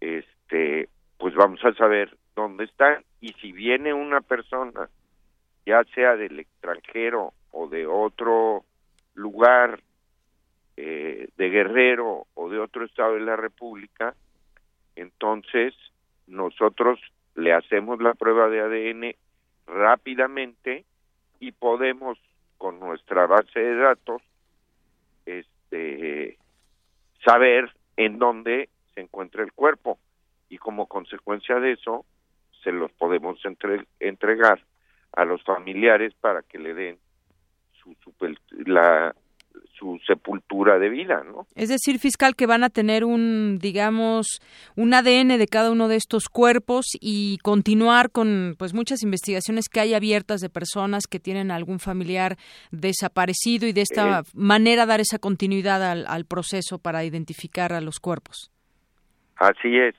este 0.00 0.88
pues 1.18 1.34
vamos 1.34 1.64
a 1.64 1.74
saber 1.74 2.16
dónde 2.36 2.64
están. 2.64 3.04
Y 3.20 3.32
si 3.34 3.52
viene 3.52 3.92
una 3.92 4.20
persona 4.20 4.88
ya 5.66 5.84
sea 5.94 6.16
del 6.16 6.38
extranjero 6.38 7.32
o 7.50 7.68
de 7.68 7.86
otro 7.86 8.64
lugar 9.14 9.80
eh, 10.80 11.28
de 11.36 11.50
Guerrero 11.50 12.26
o 12.34 12.48
de 12.48 12.60
otro 12.60 12.84
estado 12.84 13.14
de 13.14 13.20
la 13.20 13.34
República 13.34 14.14
entonces 14.94 15.74
nosotros 16.28 17.00
le 17.34 17.52
hacemos 17.52 18.00
la 18.00 18.14
prueba 18.14 18.48
de 18.48 18.60
ADN 18.60 19.14
rápidamente 19.66 20.84
y 21.40 21.50
podemos 21.52 22.16
con 22.58 22.78
nuestra 22.78 23.26
base 23.26 23.58
de 23.58 23.74
datos 23.76 24.22
este 25.26 26.38
saber 27.24 27.70
en 27.96 28.18
dónde 28.18 28.68
se 28.94 29.00
encuentra 29.00 29.42
el 29.42 29.52
cuerpo. 29.52 29.98
Y 30.48 30.58
como 30.58 30.86
consecuencia 30.86 31.60
de 31.60 31.72
eso 31.72 32.04
se 32.62 32.72
los 32.72 32.90
podemos 32.92 33.44
entre- 33.44 33.86
entregar 34.00 34.60
a 35.12 35.24
los 35.24 35.42
familiares 35.42 36.14
para 36.20 36.42
que 36.42 36.58
le 36.58 36.74
den 36.74 36.98
su, 37.82 37.94
supel- 37.96 38.38
la, 38.66 39.14
su 39.78 39.98
sepultura 40.08 40.78
de 40.80 40.88
vida, 40.88 41.22
¿no? 41.24 41.46
Es 41.54 41.68
decir, 41.68 42.00
fiscal, 42.00 42.34
que 42.34 42.46
van 42.46 42.64
a 42.64 42.68
tener 42.70 43.04
un, 43.04 43.58
digamos, 43.60 44.40
un 44.74 44.92
ADN 44.92 45.38
de 45.38 45.46
cada 45.46 45.70
uno 45.70 45.86
de 45.86 45.94
estos 45.94 46.28
cuerpos 46.28 46.86
y 47.00 47.38
continuar 47.44 48.10
con, 48.10 48.56
pues, 48.58 48.74
muchas 48.74 49.04
investigaciones 49.04 49.68
que 49.68 49.78
hay 49.78 49.94
abiertas 49.94 50.40
de 50.40 50.50
personas 50.50 51.06
que 51.06 51.20
tienen 51.20 51.52
algún 51.52 51.78
familiar 51.78 52.36
desaparecido 52.72 53.68
y 53.68 53.72
de 53.72 53.82
esta 53.82 54.20
Eh. 54.20 54.22
manera 54.34 54.84
dar 54.84 54.98
esa 55.00 55.20
continuidad 55.20 55.80
al, 55.88 56.06
al 56.08 56.24
proceso 56.24 56.78
para 56.80 57.04
identificar 57.04 57.72
a 57.72 57.80
los 57.80 58.00
cuerpos. 58.00 58.50
Así 59.36 59.76
es. 59.78 59.94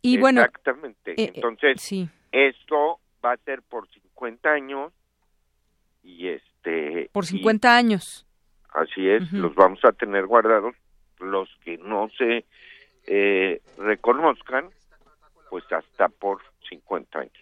Y 0.00 0.16
bueno, 0.16 0.40
Exactamente. 0.40 1.12
eh, 1.12 1.14
eh, 1.24 1.32
Entonces, 1.34 1.82
sí. 1.82 2.08
esto 2.32 2.98
va 3.22 3.32
a 3.32 3.36
ser 3.44 3.60
por 3.62 3.86
50 3.90 4.48
años 4.50 4.92
y 6.02 6.28
este 6.64 7.10
por 7.12 7.24
y 7.24 7.28
50 7.28 7.76
años. 7.76 8.26
así 8.72 9.08
es, 9.08 9.30
los 9.32 9.54
vamos 9.54 9.80
a 9.84 9.92
tener 9.92 10.26
guardados 10.26 10.74
los 11.20 11.48
que 11.64 11.78
no 11.78 12.08
se 12.18 12.44
eh, 13.06 13.60
reconozcan 13.78 14.70
pues 15.50 15.64
hasta 15.72 16.08
por 16.08 16.40
50 16.68 17.18
años. 17.18 17.32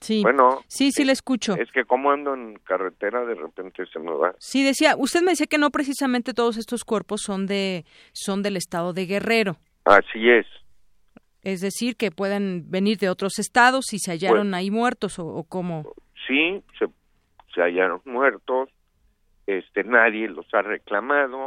Sí. 0.00 0.22
Bueno, 0.22 0.62
sí, 0.68 0.92
sí 0.92 1.04
le 1.04 1.10
escucho. 1.10 1.56
es 1.56 1.72
que 1.72 1.84
como 1.84 2.12
ando 2.12 2.32
en 2.32 2.54
carretera 2.60 3.24
de 3.24 3.34
repente 3.34 3.84
se 3.92 3.98
me 3.98 4.12
va. 4.12 4.32
Sí, 4.38 4.62
decía, 4.62 4.94
usted 4.96 5.22
me 5.22 5.32
decía 5.32 5.46
que 5.46 5.58
no 5.58 5.70
precisamente 5.70 6.34
todos 6.34 6.56
estos 6.56 6.84
cuerpos 6.84 7.22
son 7.22 7.46
de 7.46 7.84
son 8.12 8.42
del 8.42 8.56
estado 8.56 8.92
de 8.92 9.06
Guerrero. 9.06 9.56
Así 9.84 10.30
es. 10.30 10.46
Es 11.42 11.60
decir, 11.60 11.96
que 11.96 12.12
puedan 12.12 12.70
venir 12.70 12.98
de 12.98 13.08
otros 13.08 13.40
estados 13.40 13.92
y 13.92 13.98
se 13.98 14.12
hallaron 14.12 14.54
ahí 14.54 14.70
muertos 14.70 15.18
o, 15.18 15.26
o 15.26 15.42
cómo. 15.42 15.94
Sí, 16.28 16.62
se, 16.78 16.86
se 17.54 17.60
hallaron 17.62 18.00
muertos, 18.04 18.68
este 19.46 19.82
nadie 19.82 20.28
los 20.28 20.46
ha 20.54 20.62
reclamado. 20.62 21.46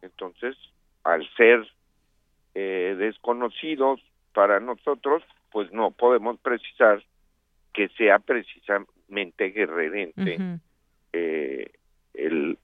Entonces, 0.00 0.56
al 1.04 1.28
ser 1.36 1.64
eh, 2.54 2.96
desconocidos 2.98 4.00
para 4.32 4.58
nosotros, 4.60 5.22
pues 5.50 5.70
no 5.72 5.90
podemos 5.90 6.38
precisar 6.40 7.04
que 7.74 7.88
sea 7.90 8.18
precisamente 8.18 9.50
guerrerente 9.50 10.58
eh, 11.12 11.70
el, 12.14 12.58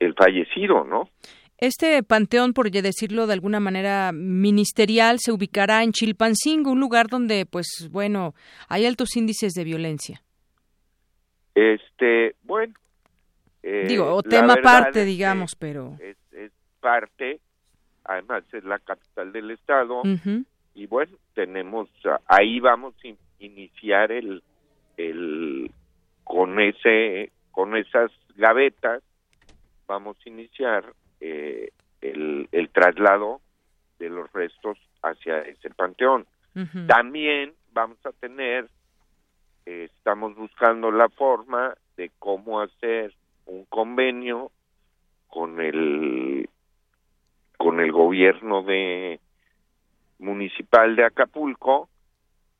el 0.00 0.14
fallecido, 0.14 0.84
¿no? 0.84 1.08
Este 1.58 2.02
panteón, 2.04 2.52
por 2.52 2.70
decirlo 2.70 3.26
de 3.26 3.32
alguna 3.32 3.58
manera 3.58 4.12
ministerial, 4.12 5.18
se 5.18 5.32
ubicará 5.32 5.82
en 5.82 5.90
Chilpancingo, 5.90 6.70
un 6.70 6.78
lugar 6.78 7.08
donde, 7.08 7.46
pues, 7.46 7.88
bueno, 7.90 8.34
hay 8.68 8.86
altos 8.86 9.16
índices 9.16 9.54
de 9.54 9.64
violencia. 9.64 10.22
Este, 11.58 12.36
bueno. 12.44 12.74
eh, 13.62 13.86
Digo, 13.88 14.14
o 14.14 14.22
tema 14.22 14.54
aparte, 14.54 15.00
que 15.00 15.04
digamos, 15.04 15.56
pero. 15.56 15.96
Es, 16.00 16.16
es 16.32 16.52
parte, 16.80 17.40
además 18.04 18.44
es 18.52 18.62
la 18.64 18.78
capital 18.78 19.32
del 19.32 19.50
estado, 19.50 20.02
y 20.74 20.86
bueno, 20.86 21.16
tenemos, 21.34 21.88
ah, 22.04 22.20
ahí 22.26 22.60
vamos 22.60 22.94
a 23.02 23.08
in- 23.08 23.18
iniciar 23.40 24.12
el, 24.12 24.42
el, 24.96 25.70
con 26.24 26.60
ese, 26.60 27.32
con 27.50 27.76
esas 27.76 28.12
gavetas, 28.36 29.02
vamos 29.88 30.16
a 30.24 30.28
iniciar 30.28 30.84
eh, 31.20 31.70
el, 32.00 32.48
el 32.52 32.68
traslado 32.70 33.40
de 33.98 34.08
los 34.10 34.32
restos 34.32 34.78
hacia 35.02 35.40
ese 35.40 35.70
panteón. 35.70 36.26
También 36.86 37.52
vamos 37.72 37.98
a 38.04 38.12
tener, 38.12 38.68
estamos 39.68 40.34
buscando 40.34 40.90
la 40.90 41.08
forma 41.10 41.76
de 41.96 42.10
cómo 42.18 42.60
hacer 42.60 43.12
un 43.44 43.66
convenio 43.66 44.50
con 45.26 45.60
el 45.60 46.48
con 47.58 47.80
el 47.80 47.92
gobierno 47.92 48.62
de 48.62 49.20
municipal 50.18 50.96
de 50.96 51.04
Acapulco 51.04 51.88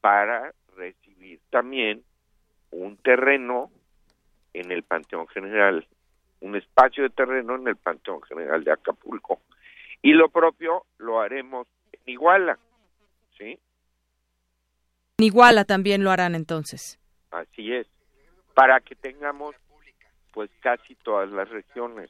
para 0.00 0.52
recibir 0.76 1.40
también 1.50 2.02
un 2.72 2.96
terreno 2.98 3.70
en 4.52 4.70
el 4.70 4.82
Panteón 4.82 5.28
General, 5.28 5.86
un 6.40 6.56
espacio 6.56 7.04
de 7.04 7.10
terreno 7.10 7.54
en 7.54 7.68
el 7.68 7.76
Panteón 7.76 8.20
General 8.22 8.62
de 8.62 8.72
Acapulco. 8.72 9.40
Y 10.02 10.12
lo 10.12 10.28
propio 10.28 10.84
lo 10.98 11.20
haremos 11.20 11.66
en 11.92 12.00
Iguala, 12.12 12.58
¿sí? 13.38 13.58
En 15.20 15.24
Iguala 15.24 15.64
también 15.64 16.04
lo 16.04 16.12
harán 16.12 16.36
entonces. 16.36 17.00
Así 17.32 17.72
es, 17.72 17.88
para 18.54 18.78
que 18.78 18.94
tengamos 18.94 19.56
pues 20.32 20.48
casi 20.60 20.94
todas 20.96 21.28
las 21.30 21.48
regiones 21.48 22.08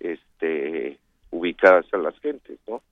este 0.00 0.98
ubicadas 1.30 1.84
a 1.92 1.98
las 1.98 2.18
gentes, 2.20 2.58
¿no? 2.66 2.82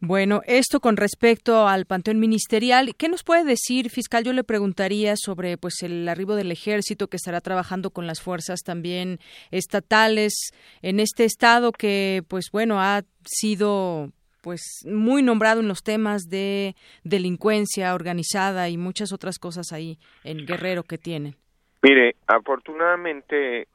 Bueno, 0.00 0.40
esto 0.46 0.80
con 0.80 0.96
respecto 0.96 1.68
al 1.68 1.84
panteón 1.84 2.18
ministerial, 2.18 2.94
¿qué 2.96 3.10
nos 3.10 3.24
puede 3.24 3.44
decir, 3.44 3.90
fiscal? 3.90 4.24
Yo 4.24 4.32
le 4.32 4.44
preguntaría 4.44 5.14
sobre 5.16 5.58
pues 5.58 5.82
el 5.82 6.08
arribo 6.08 6.34
del 6.34 6.50
ejército 6.50 7.08
que 7.08 7.18
estará 7.18 7.42
trabajando 7.42 7.90
con 7.90 8.06
las 8.06 8.22
fuerzas 8.22 8.60
también 8.60 9.18
estatales 9.50 10.52
en 10.80 11.00
este 11.00 11.24
estado 11.24 11.72
que 11.72 12.22
pues 12.26 12.46
bueno, 12.52 12.80
ha 12.80 13.02
sido 13.26 14.12
pues 14.40 14.84
muy 14.86 15.22
nombrado 15.22 15.60
en 15.60 15.68
los 15.68 15.82
temas 15.82 16.28
de 16.28 16.74
delincuencia 17.04 17.94
organizada 17.94 18.68
y 18.68 18.76
muchas 18.76 19.12
otras 19.12 19.38
cosas 19.38 19.72
ahí 19.72 19.98
en 20.24 20.46
Guerrero 20.46 20.82
que 20.82 20.98
tienen. 20.98 21.34
Mire, 21.82 22.16
afortunadamente 22.26 23.68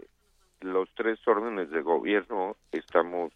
los 0.62 0.90
tres 0.96 1.20
órdenes 1.28 1.70
de 1.70 1.82
gobierno 1.82 2.56
estamos 2.72 3.34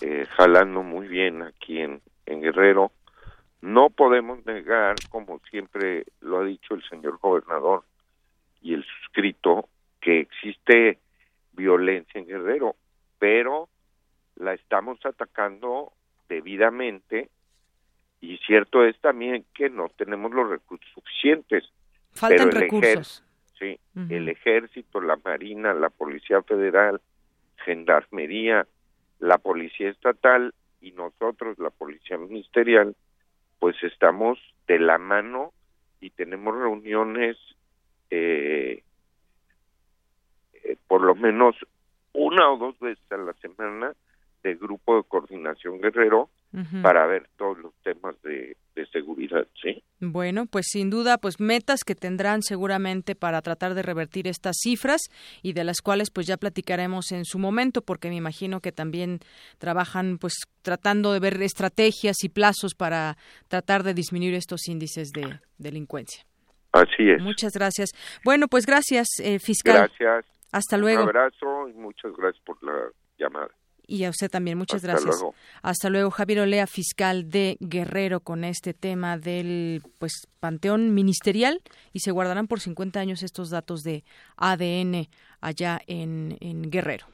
eh, 0.00 0.26
jalando 0.36 0.82
muy 0.82 1.08
bien 1.08 1.42
aquí 1.42 1.80
en, 1.80 2.00
en 2.26 2.40
Guerrero. 2.40 2.92
No 3.62 3.90
podemos 3.90 4.44
negar, 4.44 4.96
como 5.10 5.40
siempre 5.50 6.04
lo 6.20 6.40
ha 6.40 6.44
dicho 6.44 6.74
el 6.74 6.82
señor 6.88 7.18
gobernador 7.18 7.84
y 8.60 8.74
el 8.74 8.84
suscrito, 8.84 9.68
que 10.00 10.20
existe 10.20 10.98
violencia 11.52 12.20
en 12.20 12.26
Guerrero, 12.26 12.76
pero 13.18 13.68
la 14.36 14.54
estamos 14.54 14.98
atacando 15.04 15.92
debidamente 16.28 17.30
y 18.20 18.38
cierto 18.38 18.84
es 18.84 18.98
también 19.00 19.44
que 19.54 19.70
no 19.70 19.88
tenemos 19.90 20.32
los 20.32 20.48
recursos 20.48 20.88
suficientes. 20.94 21.64
Faltan 22.12 22.48
pero 22.48 22.50
el 22.50 22.70
recursos. 22.70 23.22
Sí, 23.58 23.78
Ujú. 23.94 24.14
el 24.14 24.28
ejército, 24.28 25.00
la 25.00 25.16
marina, 25.24 25.72
la 25.72 25.90
policía 25.90 26.42
federal, 26.42 27.00
gendarmería, 27.64 28.66
la 29.18 29.38
policía 29.38 29.90
estatal 29.90 30.52
y 30.80 30.92
nosotros, 30.92 31.58
la 31.58 31.70
policía 31.70 32.18
ministerial, 32.18 32.94
pues 33.58 33.76
estamos 33.82 34.38
de 34.66 34.78
la 34.78 34.98
mano 34.98 35.52
y 36.00 36.10
tenemos 36.10 36.54
reuniones 36.54 37.36
eh, 38.10 38.82
eh, 40.52 40.76
por 40.86 41.00
lo 41.02 41.14
menos 41.14 41.56
una 42.12 42.50
o 42.50 42.58
dos 42.58 42.78
veces 42.78 43.04
a 43.10 43.16
la 43.16 43.32
semana 43.34 43.94
de 44.46 44.54
grupo 44.54 44.96
de 44.96 45.02
coordinación 45.02 45.80
guerrero 45.80 46.30
para 46.80 47.04
ver 47.06 47.28
todos 47.36 47.58
los 47.58 47.74
temas 47.82 48.14
de, 48.22 48.56
de 48.74 48.86
seguridad, 48.86 49.46
¿sí? 49.60 49.82
Bueno, 50.00 50.46
pues 50.46 50.66
sin 50.70 50.88
duda, 50.88 51.18
pues 51.18 51.38
metas 51.38 51.80
que 51.84 51.94
tendrán 51.94 52.42
seguramente 52.42 53.14
para 53.14 53.42
tratar 53.42 53.74
de 53.74 53.82
revertir 53.82 54.26
estas 54.26 54.56
cifras 54.62 55.02
y 55.42 55.52
de 55.52 55.64
las 55.64 55.82
cuales 55.82 56.10
pues 56.10 56.26
ya 56.26 56.36
platicaremos 56.36 57.12
en 57.12 57.24
su 57.24 57.38
momento, 57.38 57.82
porque 57.82 58.08
me 58.08 58.16
imagino 58.16 58.60
que 58.60 58.72
también 58.72 59.18
trabajan 59.58 60.16
pues 60.18 60.34
tratando 60.62 61.12
de 61.12 61.20
ver 61.20 61.42
estrategias 61.42 62.22
y 62.22 62.28
plazos 62.28 62.74
para 62.74 63.16
tratar 63.48 63.82
de 63.82 63.92
disminuir 63.92 64.34
estos 64.34 64.68
índices 64.68 65.10
de 65.10 65.40
delincuencia. 65.58 66.24
Así 66.72 67.10
es. 67.10 67.20
Muchas 67.20 67.52
gracias. 67.52 67.90
Bueno, 68.24 68.46
pues 68.48 68.64
gracias, 68.64 69.08
eh, 69.22 69.40
fiscal. 69.40 69.90
Gracias. 69.98 70.24
Hasta 70.52 70.78
luego. 70.78 71.02
Un 71.02 71.08
abrazo 71.08 71.68
y 71.68 71.72
muchas 71.74 72.12
gracias 72.16 72.42
por 72.44 72.62
la 72.62 72.90
llamada. 73.18 73.50
Y 73.86 74.04
a 74.04 74.10
usted 74.10 74.30
también, 74.30 74.58
muchas 74.58 74.76
Hasta 74.78 74.88
gracias. 74.88 75.16
luego. 75.16 75.34
Hasta 75.62 75.90
luego, 75.90 76.10
Javier 76.10 76.40
Olea, 76.40 76.66
fiscal 76.66 77.30
de 77.30 77.56
Guerrero, 77.60 78.20
con 78.20 78.44
este 78.44 78.74
tema 78.74 79.16
del 79.16 79.82
pues 79.98 80.26
panteón 80.40 80.92
ministerial 80.94 81.62
y 81.92 82.00
se 82.00 82.10
guardarán 82.10 82.48
por 82.48 82.60
50 82.60 82.98
años 82.98 83.22
estos 83.22 83.50
datos 83.50 83.82
de 83.82 84.04
ADN 84.36 85.08
allá 85.40 85.80
en, 85.86 86.36
en 86.40 86.70
Guerrero. 86.70 87.06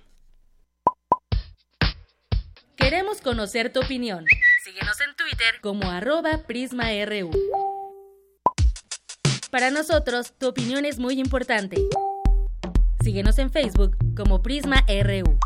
Queremos 2.76 3.20
conocer 3.20 3.72
tu 3.72 3.80
opinión. 3.80 4.24
Síguenos 4.64 5.00
en 5.00 5.14
Twitter 5.14 5.60
como 5.60 5.90
arroba 5.90 6.38
PrismaRU. 6.46 7.30
Para 9.50 9.70
nosotros, 9.70 10.32
tu 10.38 10.48
opinión 10.48 10.86
es 10.86 10.98
muy 10.98 11.20
importante. 11.20 11.76
Síguenos 13.02 13.38
en 13.38 13.50
Facebook 13.50 13.96
como 14.16 14.42
Prisma 14.42 14.84
RU. 14.88 15.38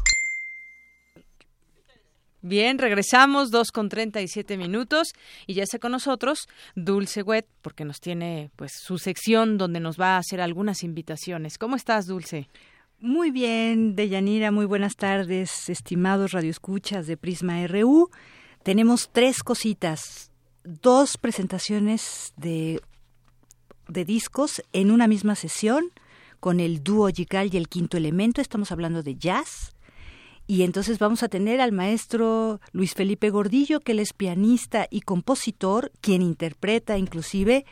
Bien, 2.48 2.78
regresamos, 2.78 3.50
dos 3.50 3.72
con 3.72 3.88
treinta 3.88 4.20
y 4.20 4.28
siete 4.28 4.56
minutos, 4.56 5.08
y 5.48 5.54
ya 5.54 5.64
está 5.64 5.80
con 5.80 5.90
nosotros 5.90 6.46
Dulce 6.76 7.24
Wet, 7.24 7.48
porque 7.60 7.84
nos 7.84 7.98
tiene 7.98 8.52
pues 8.54 8.70
su 8.80 8.98
sección 8.98 9.58
donde 9.58 9.80
nos 9.80 9.98
va 9.98 10.14
a 10.14 10.18
hacer 10.18 10.40
algunas 10.40 10.84
invitaciones. 10.84 11.58
¿Cómo 11.58 11.74
estás, 11.74 12.06
Dulce? 12.06 12.48
Muy 13.00 13.32
bien, 13.32 13.96
Deyanira, 13.96 14.52
muy 14.52 14.64
buenas 14.64 14.94
tardes, 14.94 15.68
estimados 15.68 16.30
radioescuchas 16.30 17.08
de 17.08 17.16
Prisma 17.16 17.66
RU. 17.66 18.10
Tenemos 18.62 19.10
tres 19.10 19.42
cositas, 19.42 20.30
dos 20.62 21.18
presentaciones 21.18 22.32
de, 22.36 22.80
de 23.88 24.04
discos 24.04 24.62
en 24.72 24.92
una 24.92 25.08
misma 25.08 25.34
sesión 25.34 25.90
con 26.38 26.60
el 26.60 26.84
dúo 26.84 27.08
Gical 27.08 27.50
y 27.52 27.56
el 27.56 27.68
quinto 27.68 27.96
elemento. 27.96 28.40
Estamos 28.40 28.70
hablando 28.70 29.02
de 29.02 29.16
jazz. 29.16 29.75
Y 30.46 30.62
entonces 30.62 30.98
vamos 30.98 31.22
a 31.22 31.28
tener 31.28 31.60
al 31.60 31.72
maestro 31.72 32.60
Luis 32.72 32.94
Felipe 32.94 33.30
Gordillo, 33.30 33.80
que 33.80 33.92
él 33.92 34.00
es 34.00 34.12
pianista 34.12 34.86
y 34.90 35.00
compositor, 35.00 35.90
quien 36.00 36.22
interpreta 36.22 36.98
inclusive 36.98 37.64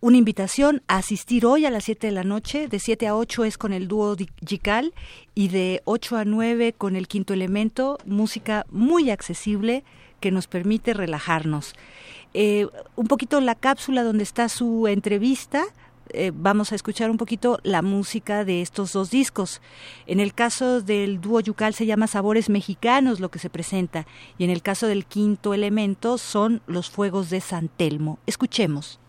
una 0.00 0.18
invitación 0.18 0.82
a 0.88 0.98
asistir 0.98 1.46
hoy 1.46 1.64
a 1.64 1.70
las 1.70 1.84
7 1.84 2.06
de 2.06 2.12
la 2.12 2.22
noche. 2.22 2.68
De 2.68 2.78
7 2.78 3.08
a 3.08 3.16
8 3.16 3.44
es 3.44 3.58
con 3.58 3.72
el 3.72 3.88
dúo 3.88 4.14
Gical 4.46 4.94
y 5.34 5.48
de 5.48 5.82
8 5.84 6.16
a 6.18 6.24
9 6.24 6.74
con 6.74 6.96
el 6.96 7.08
quinto 7.08 7.34
elemento. 7.34 7.98
Música 8.04 8.66
muy 8.70 9.10
accesible 9.10 9.84
que 10.20 10.30
nos 10.30 10.46
permite 10.46 10.94
relajarnos. 10.94 11.74
Eh, 12.34 12.68
un 12.94 13.06
poquito 13.06 13.40
la 13.40 13.54
cápsula 13.54 14.02
donde 14.02 14.22
está 14.22 14.48
su 14.48 14.86
entrevista 14.86 15.64
eh, 16.10 16.32
vamos 16.34 16.72
a 16.72 16.74
escuchar 16.74 17.10
un 17.10 17.16
poquito 17.16 17.58
la 17.62 17.82
música 17.82 18.44
de 18.44 18.62
estos 18.62 18.92
dos 18.92 19.10
discos. 19.10 19.60
En 20.06 20.20
el 20.20 20.34
caso 20.34 20.80
del 20.80 21.20
dúo 21.20 21.40
yucal 21.40 21.74
se 21.74 21.86
llama 21.86 22.06
Sabores 22.06 22.48
Mexicanos 22.48 23.20
lo 23.20 23.30
que 23.30 23.38
se 23.38 23.50
presenta 23.50 24.06
y 24.38 24.44
en 24.44 24.50
el 24.50 24.62
caso 24.62 24.86
del 24.86 25.06
quinto 25.06 25.54
elemento 25.54 26.18
son 26.18 26.62
los 26.66 26.90
fuegos 26.90 27.30
de 27.30 27.40
San 27.40 27.68
Telmo. 27.68 28.18
Escuchemos. 28.26 29.00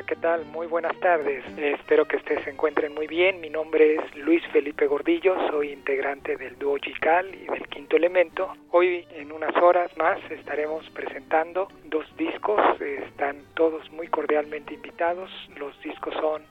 ¿Qué 0.00 0.16
tal? 0.16 0.46
Muy 0.46 0.66
buenas 0.66 0.98
tardes. 1.00 1.44
espero 1.58 2.06
que 2.06 2.16
ustedes 2.16 2.42
se 2.44 2.50
encuentren 2.50 2.94
muy 2.94 3.06
bien. 3.06 3.42
Mi 3.42 3.50
nombre 3.50 3.96
es 3.96 4.16
Luis 4.16 4.42
Felipe 4.50 4.86
Gordillo, 4.86 5.36
soy 5.50 5.70
integrante 5.70 6.36
del 6.36 6.58
dúo 6.58 6.78
Chical 6.78 7.32
y 7.34 7.44
del 7.44 7.68
Quinto 7.68 7.96
Elemento. 7.96 8.54
Hoy, 8.70 9.06
en 9.14 9.30
unas 9.30 9.54
horas 9.56 9.94
más, 9.98 10.18
estaremos 10.30 10.88
presentando 10.90 11.68
dos 11.84 12.06
discos. 12.16 12.58
Están 12.80 13.42
todos 13.54 13.90
muy 13.92 14.08
cordialmente 14.08 14.72
invitados. 14.72 15.30
Los 15.58 15.78
discos 15.82 16.14
son 16.14 16.42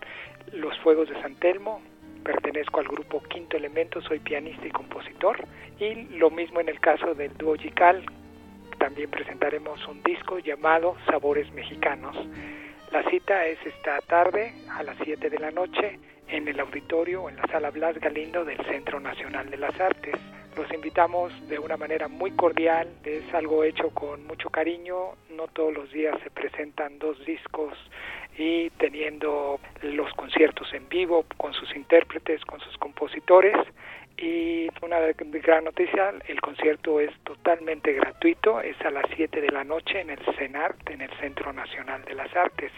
Los 0.54 0.78
Fuegos 0.80 1.10
de 1.10 1.20
San 1.22 1.36
Telmo, 1.36 1.82
pertenezco 2.24 2.80
al 2.80 2.88
grupo 2.88 3.24
Quinto 3.24 3.58
Elemento, 3.58 4.02
soy 4.02 4.20
pianista 4.20 4.68
y 4.68 4.72
compositor. 4.72 5.44
Y 5.80 5.96
lo 6.16 6.30
mismo 6.30 6.60
en 6.60 6.70
el 6.70 6.80
caso 6.80 7.16
del 7.16 7.36
dúo 7.38 7.58
Chical, 7.58 8.06
también 8.78 9.10
presentaremos 9.10 9.86
un 9.88 10.04
disco 10.04 10.38
llamado 10.38 10.96
Sabores 11.08 11.52
Mexicanos. 11.54 12.16
La 12.92 13.10
cita 13.10 13.46
es 13.46 13.58
esta 13.66 14.02
tarde 14.02 14.52
a 14.70 14.84
las 14.84 14.98
7 15.02 15.30
de 15.30 15.40
la 15.40 15.50
noche 15.50 15.98
en 16.28 16.46
el 16.50 16.60
auditorio 16.60 17.30
en 17.30 17.38
la 17.38 17.48
sala 17.48 17.70
Blas 17.70 17.98
Galindo 17.98 18.44
del 18.44 18.58
Centro 18.66 19.00
Nacional 19.00 19.50
de 19.50 19.56
las 19.56 19.80
Artes. 19.80 20.16
Los 20.58 20.70
invitamos 20.74 21.32
de 21.48 21.58
una 21.58 21.78
manera 21.78 22.10
muy 22.10 22.32
cordial, 22.32 22.90
es 23.06 23.34
algo 23.34 23.64
hecho 23.64 23.92
con 23.92 24.28
mucho 24.28 24.50
cariño, 24.50 25.16
no 25.30 25.48
todos 25.48 25.74
los 25.74 25.90
días 25.94 26.20
se 26.22 26.32
presentan 26.32 27.00
dos 27.00 27.18
discos 27.26 27.78
y 28.38 28.70
teniendo 28.72 29.62
los 29.84 30.14
conciertos 30.16 30.74
en 30.74 30.90
vivo 30.90 31.26
con 31.38 31.54
sus 31.54 31.74
intérpretes, 31.74 32.44
con 32.44 32.60
sus 32.60 32.78
compositores 32.78 33.56
y 34.22 34.70
una 34.82 35.00
gran 35.00 35.64
noticia, 35.64 36.14
el 36.28 36.40
concierto 36.42 37.00
es 37.00 37.12
totalmente 37.24 37.94
gratuito, 37.94 38.62
es 38.62 38.80
a 38.82 38.92
las 38.92 39.06
7 39.16 39.42
de 39.42 39.50
la 39.50 39.64
noche 39.64 40.00
en 40.00 40.12
el 40.12 40.20
CENART, 40.38 40.90
en 40.90 41.02
el 41.02 41.12
Centro 41.20 41.52
Nacional 41.52 42.04
de 42.06 42.14
las 42.14 42.34
Artes. 42.36 42.72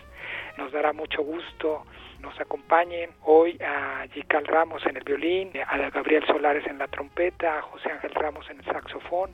Nos 0.57 0.72
dará 0.72 0.94
mucho 0.94 1.22
gusto 1.22 1.84
nos 2.24 2.40
acompañen 2.40 3.10
hoy 3.24 3.60
a 3.61 4.07
Gical 4.14 4.48
Ramos 4.48 4.84
en 4.86 4.95
el 4.95 5.03
violín, 5.03 5.52
a 5.68 5.78
Gabriel 5.90 6.26
Solares 6.26 6.65
en 6.68 6.78
la 6.78 6.88
trompeta, 6.88 7.60
a 7.60 7.61
José 7.64 7.91
Ángel 7.91 8.11
Ramos 8.15 8.49
en 8.49 8.60
el 8.60 8.65
saxofón, 8.65 9.32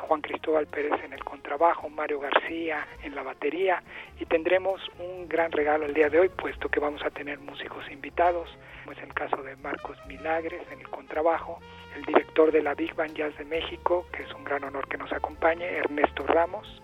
Juan 0.00 0.20
Cristóbal 0.20 0.66
Pérez 0.66 1.02
en 1.04 1.12
el 1.12 1.24
contrabajo, 1.24 1.88
Mario 1.88 2.20
García 2.20 2.86
en 3.02 3.14
la 3.14 3.22
batería 3.22 3.82
y 4.18 4.26
tendremos 4.26 4.80
un 4.98 5.28
gran 5.28 5.52
regalo 5.52 5.86
el 5.86 5.94
día 5.94 6.08
de 6.08 6.20
hoy 6.20 6.28
puesto 6.28 6.68
que 6.68 6.80
vamos 6.80 7.02
a 7.04 7.10
tener 7.10 7.38
músicos 7.38 7.90
invitados 7.90 8.50
es 8.92 8.98
el 9.02 9.14
caso 9.14 9.42
de 9.42 9.56
Marcos 9.56 9.98
Milagres 10.06 10.62
en 10.72 10.80
el 10.80 10.88
contrabajo, 10.88 11.60
el 11.96 12.04
director 12.04 12.50
de 12.50 12.62
la 12.62 12.74
Big 12.74 12.94
Band 12.94 13.14
Jazz 13.14 13.36
de 13.38 13.44
México, 13.44 14.06
que 14.12 14.22
es 14.22 14.32
un 14.34 14.44
gran 14.44 14.64
honor 14.64 14.88
que 14.88 14.98
nos 14.98 15.12
acompañe, 15.12 15.64
Ernesto 15.64 16.26
Ramos, 16.26 16.82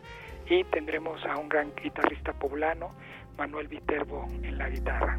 y 0.48 0.62
tendremos 0.64 1.24
a 1.24 1.36
un 1.36 1.48
gran 1.48 1.72
guitarrista 1.74 2.32
poblano, 2.32 2.92
Manuel 3.36 3.68
Viterbo, 3.68 4.26
en 4.42 4.56
la 4.56 4.68
guitarra. 4.68 5.18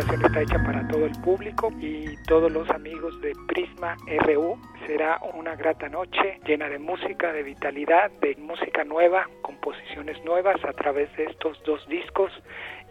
Está 0.00 0.42
hecha 0.42 0.62
para 0.62 0.86
todo 0.88 1.06
el 1.06 1.12
público 1.22 1.72
y 1.80 2.16
todos 2.26 2.52
los 2.52 2.68
amigos 2.70 3.18
de 3.22 3.32
Prisma 3.48 3.96
RU. 4.26 4.58
Será 4.86 5.18
una 5.34 5.56
grata 5.56 5.88
noche 5.88 6.38
llena 6.46 6.68
de 6.68 6.78
música, 6.78 7.32
de 7.32 7.42
vitalidad, 7.42 8.10
de 8.20 8.36
música 8.36 8.84
nueva, 8.84 9.26
composiciones 9.40 10.22
nuevas 10.24 10.62
a 10.64 10.72
través 10.74 11.14
de 11.16 11.24
estos 11.24 11.62
dos 11.64 11.86
discos 11.88 12.30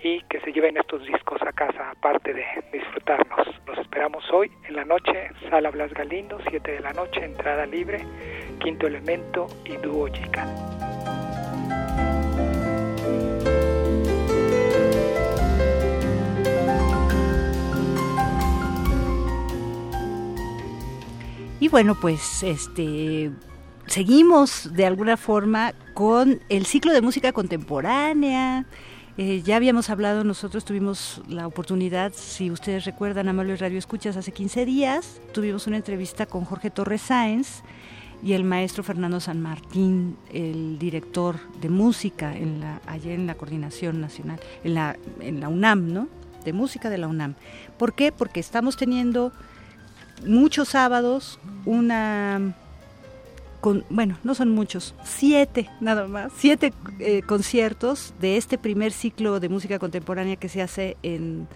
y 0.02 0.22
que 0.24 0.40
se 0.42 0.52
lleven 0.52 0.78
estos 0.78 1.06
discos 1.06 1.42
a 1.44 1.52
casa 1.52 1.92
aparte 1.92 2.34
de 2.34 2.44
disfrutarnos. 2.74 3.48
Los 3.68 3.78
esperamos 3.78 4.24
hoy 4.32 4.52
en 4.68 4.76
la 4.76 4.86
noche, 4.86 5.30
Sala 5.50 5.70
Blas 5.70 5.94
Galindo, 5.94 6.40
7 6.50 6.72
de 6.72 6.80
la 6.80 6.94
noche, 6.94 7.24
entrada 7.24 7.68
libre, 7.68 8.04
quinto 8.60 8.88
elemento 8.88 9.46
y 9.64 9.78
dúo 9.78 10.10
chica. 10.10 10.95
Y 21.66 21.68
bueno, 21.68 21.96
pues 21.96 22.44
este 22.44 23.32
seguimos 23.88 24.72
de 24.72 24.86
alguna 24.86 25.18
forma 25.18 25.74
con 25.96 26.40
el 26.48 26.68
ciclo 26.68 26.94
de 26.94 27.02
música 27.02 27.34
contemporánea. 27.34 28.68
Eh, 29.18 29.42
ya 29.44 29.56
habíamos 29.56 29.90
hablado, 29.90 30.24
nosotros 30.24 30.64
tuvimos 30.64 31.24
la 31.28 31.48
oportunidad, 31.48 32.14
si 32.14 32.52
ustedes 32.52 32.86
recuerdan, 32.86 33.30
Amable 33.30 33.56
Radio 33.56 33.80
Escuchas, 33.80 34.16
hace 34.16 34.32
15 34.32 34.64
días, 34.64 35.20
tuvimos 35.34 35.66
una 35.66 35.78
entrevista 35.78 36.28
con 36.28 36.46
Jorge 36.46 36.70
Torres 36.70 37.02
Sáenz 37.02 37.64
y 38.22 38.34
el 38.34 38.44
maestro 38.44 38.84
Fernando 38.84 39.20
San 39.20 39.42
Martín, 39.42 40.18
el 40.32 40.78
director 40.78 41.40
de 41.62 41.70
música 41.70 42.38
en 42.38 42.60
la, 42.60 42.80
allá 42.86 43.12
en 43.12 43.26
la 43.26 43.34
Coordinación 43.34 44.02
Nacional, 44.02 44.40
en 44.64 44.76
la, 44.76 44.98
en 45.20 45.40
la 45.40 45.50
UNAM, 45.50 45.92
¿no? 45.92 46.10
De 46.44 46.54
música 46.54 46.92
de 46.92 47.00
la 47.00 47.08
UNAM. 47.08 47.34
¿Por 47.80 47.96
qué? 47.96 48.12
Porque 48.12 48.40
estamos 48.40 48.78
teniendo 48.78 49.34
muchos 50.24 50.70
sábados, 50.70 51.40
una, 51.66 52.56
con, 53.62 53.84
bueno, 53.90 54.18
no 54.24 54.36
son 54.36 54.50
muchos, 54.52 54.96
siete 55.04 55.70
nada 55.82 56.08
más, 56.08 56.32
siete 56.38 56.74
eh, 57.00 57.22
conciertos 57.24 58.14
de 58.20 58.38
este 58.38 58.58
primer 58.58 58.92
ciclo 58.92 59.40
de 59.40 59.50
música 59.50 59.80
contemporánea 59.80 60.36
que 60.36 60.50
se 60.50 60.62
hace 60.62 60.98
en 61.04 61.48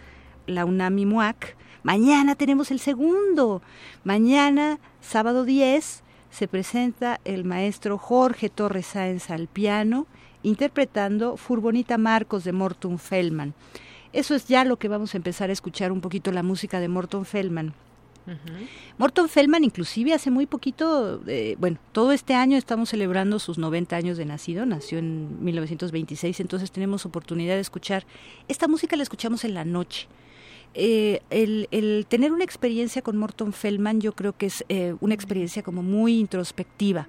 la 0.48 0.66
UNAMI 0.66 1.06
MUAC. 1.06 1.56
Mañana 1.84 2.36
tenemos 2.36 2.72
el 2.72 2.80
segundo. 2.80 3.62
Mañana, 4.04 4.80
sábado 5.00 5.46
10, 5.46 6.04
se 6.30 6.48
presenta 6.48 7.20
el 7.26 7.46
maestro 7.46 7.98
Jorge 7.98 8.50
Torres 8.50 8.88
Sáenz 8.88 9.30
al 9.30 9.48
piano, 9.48 10.08
interpretando 10.44 11.38
Furbonita 11.38 11.98
Marcos 11.98 12.44
de 12.44 12.52
Morton 12.52 13.00
Feldman. 13.00 13.54
Eso 14.12 14.36
es 14.36 14.46
ya 14.46 14.64
lo 14.66 14.78
que 14.78 14.88
vamos 14.88 15.14
a 15.14 15.18
empezar 15.18 15.50
a 15.50 15.54
escuchar 15.54 15.92
un 15.92 16.02
poquito 16.02 16.32
la 16.32 16.44
música 16.44 16.80
de 16.80 16.88
Morton 16.88 17.26
Feldman. 17.26 17.74
Morton 18.98 19.30
Feldman 19.30 19.64
inclusive 19.64 20.14
hace 20.14 20.32
muy 20.32 20.46
poquito, 20.46 21.22
eh, 21.28 21.56
bueno, 21.60 21.80
todo 21.92 22.12
este 22.12 22.34
año 22.34 22.58
estamos 22.58 22.90
celebrando 22.90 23.40
sus 23.40 23.58
90 23.58 23.96
años 23.96 24.18
de 24.18 24.26
nacido, 24.26 24.66
nació 24.66 25.00
en 25.00 25.44
1926, 25.44 26.40
entonces 26.40 26.72
tenemos 26.72 27.06
oportunidad 27.06 27.56
de 27.56 27.62
escuchar, 27.62 28.06
esta 28.48 28.68
música 28.68 28.96
la 28.96 29.04
escuchamos 29.04 29.44
en 29.44 29.54
la 29.54 29.66
noche. 29.66 30.08
Eh, 30.76 31.22
el, 31.32 32.06
tener 32.08 32.32
una 32.32 32.44
experiencia 32.44 33.02
con 33.02 33.18
Morton 33.18 33.54
Feldman 33.54 34.02
yo 34.02 34.14
creo 34.14 34.38
que 34.38 34.46
es 34.46 34.64
eh, 34.70 34.96
una 35.00 35.16
experiencia 35.16 35.64
como 35.64 35.82
muy 35.82 36.20
introspectiva. 36.20 37.08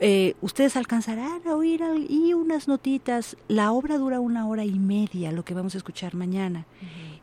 eh, 0.00 0.34
ustedes 0.40 0.76
alcanzarán 0.76 1.46
a 1.46 1.56
oír 1.56 1.82
y 2.08 2.34
unas 2.34 2.68
notitas. 2.68 3.36
La 3.48 3.72
obra 3.72 3.98
dura 3.98 4.20
una 4.20 4.46
hora 4.46 4.64
y 4.64 4.78
media, 4.78 5.32
lo 5.32 5.44
que 5.44 5.54
vamos 5.54 5.74
a 5.74 5.78
escuchar 5.78 6.14
mañana. 6.14 6.66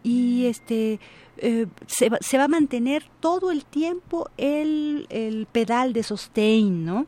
Y 0.03 0.45
este 0.47 0.99
eh, 1.43 1.65
se, 1.88 2.09
va, 2.09 2.19
se, 2.22 2.38
va, 2.38 2.43
a 2.43 2.47
mantener 2.47 3.03
todo 3.19 3.49
el 3.49 3.65
tiempo 3.65 4.30
el, 4.38 5.47
pedal 5.51 5.91
de 5.91 6.03
sustain, 6.03 6.85
¿no? 6.85 7.07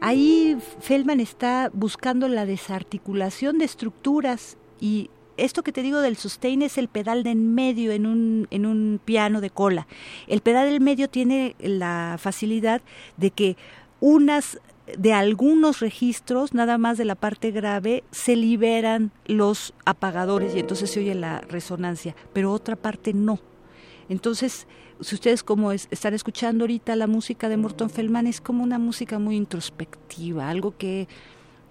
Ahí 0.00 0.56
Feldman 0.80 1.20
está 1.20 1.70
buscando 1.72 2.26
la 2.26 2.46
desarticulación 2.46 3.58
de 3.58 3.66
estructuras 3.66 4.56
y 4.80 5.08
esto 5.36 5.62
que 5.62 5.70
te 5.70 5.82
digo 5.82 6.00
del 6.00 6.16
sustain 6.16 6.62
es 6.62 6.78
el 6.78 6.88
pedal 6.88 7.22
de 7.22 7.30
en 7.30 7.54
medio 7.54 7.92
en 7.92 8.06
un, 8.06 8.48
en 8.50 8.66
un 8.66 9.00
piano 9.04 9.40
de 9.40 9.50
cola. 9.50 9.86
El 10.26 10.40
pedal 10.40 10.68
del 10.68 10.80
medio 10.80 11.08
tiene 11.08 11.54
la 11.60 12.16
facilidad 12.18 12.82
de 13.18 13.30
que 13.30 13.56
unas 14.00 14.58
de 14.98 15.12
algunos 15.12 15.78
registros, 15.78 16.54
nada 16.54 16.76
más 16.76 16.98
de 16.98 17.04
la 17.04 17.14
parte 17.14 17.52
grave, 17.52 18.02
se 18.10 18.34
liberan 18.34 19.12
los 19.26 19.74
apagadores 19.84 20.56
y 20.56 20.58
entonces 20.58 20.90
se 20.90 20.98
oye 20.98 21.14
la 21.14 21.40
resonancia, 21.42 22.16
pero 22.32 22.50
otra 22.50 22.74
parte 22.74 23.12
no. 23.12 23.38
Entonces, 24.10 24.66
si 25.00 25.14
ustedes 25.14 25.42
como 25.42 25.72
están 25.72 26.12
escuchando 26.14 26.64
ahorita 26.64 26.96
la 26.96 27.06
música 27.06 27.48
de 27.48 27.56
Morton 27.56 27.88
Feldman, 27.88 28.26
es 28.26 28.40
como 28.40 28.62
una 28.62 28.78
música 28.78 29.18
muy 29.18 29.36
introspectiva, 29.36 30.50
algo 30.50 30.76
que 30.76 31.08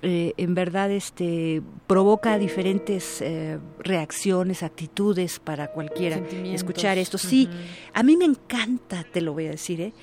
eh, 0.01 0.33
en 0.37 0.55
verdad 0.55 0.89
este 0.89 1.61
provoca 1.85 2.37
diferentes 2.37 3.21
eh, 3.21 3.59
reacciones, 3.79 4.63
actitudes 4.63 5.39
para 5.39 5.67
cualquiera 5.67 6.15
escuchar 6.45 6.97
esto. 6.97 7.17
Sí, 7.17 7.49
a 7.93 8.01
mí 8.03 8.15
me 8.15 8.25
encanta, 8.25 9.03
te 9.03 9.19
lo 9.19 9.33
voy 9.33 9.47
a 9.47 9.51
decir. 9.51 9.81
¿eh? 9.81 9.93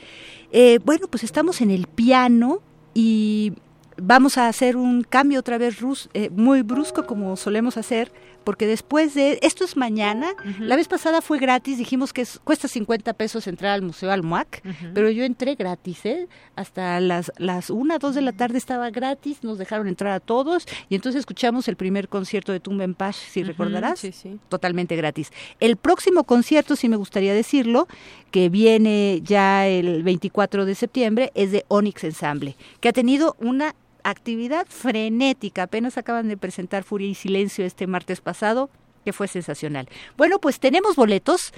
¿eh? 0.53 0.79
bueno, 0.85 1.09
pues 1.09 1.25
estamos 1.25 1.63
en 1.63 1.71
el 1.71 1.87
piano 1.87 2.61
y 2.93 3.55
vamos 3.97 4.37
a 4.39 4.49
hacer 4.49 4.77
un 4.77 5.03
cambio 5.03 5.41
otra 5.41 5.59
vez 5.59 5.77
eh, 6.15 6.31
muy 6.31 6.63
brusco 6.63 7.07
como 7.07 7.37
solemos 7.37 7.77
hacer, 7.77 8.13
porque 8.47 8.69
después 8.69 9.13
de, 9.15 9.41
esto 9.43 9.65
es 9.65 9.77
mañana, 9.77 10.29
la 10.61 10.77
vez 10.77 10.87
pasada 10.87 11.21
fue 11.21 11.41
gratis, 11.41 11.79
dijimos 11.79 12.13
que 12.13 12.25
cuesta 12.45 12.69
50 12.69 13.13
pesos 13.15 13.49
entrar 13.49 13.73
al 13.73 13.83
Museo 13.83 14.13
Almuac, 14.13 14.63
pero 14.95 15.11
yo 15.11 15.25
entré 15.25 15.57
gratis, 15.57 16.07
¿eh? 16.07 16.29
hasta 16.55 17.01
las, 17.01 17.33
las 17.39 17.71
1, 17.71 17.99
2 17.99 18.15
de 18.15 18.23
la 18.23 18.31
tarde 18.31 18.59
estaba 18.59 18.91
gratis, 18.91 19.43
nos 19.43 19.59
dejaron 19.59 19.89
entrar 19.89 20.13
a 20.13 20.21
todos 20.21 20.65
y 20.89 20.95
entonces 20.95 21.19
escuchamos 21.19 21.67
el 21.67 21.75
primer 21.75 22.09
concierto 22.09 22.53
de 22.53 22.61
Tumba 22.61 22.85
en 22.85 22.95
Paz, 22.95 23.17
si 23.17 23.43
recordarás, 23.43 24.07
totalmente 24.49 24.95
gratis. 24.95 25.33
El 25.59 25.77
próximo 25.77 26.23
concierto, 26.23 26.77
si 26.77 26.89
me 26.89 26.95
gustaría 26.95 27.35
decirlo, 27.35 27.89
que 28.31 28.49
viene 28.49 29.23
ya 29.25 29.67
el 29.67 30.05
24 30.05 30.67
de 30.67 30.77
septiembre, 30.77 31.33
es 31.35 31.51
de 31.51 31.65
Onyx 31.67 32.05
Ensemble, 32.05 32.55
que 32.79 32.91
ha 32.91 32.93
tenido 32.93 33.35
una 33.41 33.75
actividad 34.11 34.67
frenética. 34.69 35.65
Apenas 35.65 35.99
acaban 35.99 36.29
de 36.29 36.37
presentar 36.37 36.85
Furia 36.85 37.09
y 37.09 37.15
Silencio 37.15 37.65
este 37.65 37.87
martes 37.87 38.21
pasado 38.21 38.71
que 39.05 39.13
fue 39.13 39.29
sensacional. 39.29 39.89
Bueno, 40.17 40.41
pues 40.41 40.59
tenemos 40.59 40.97
boletos 40.97 41.53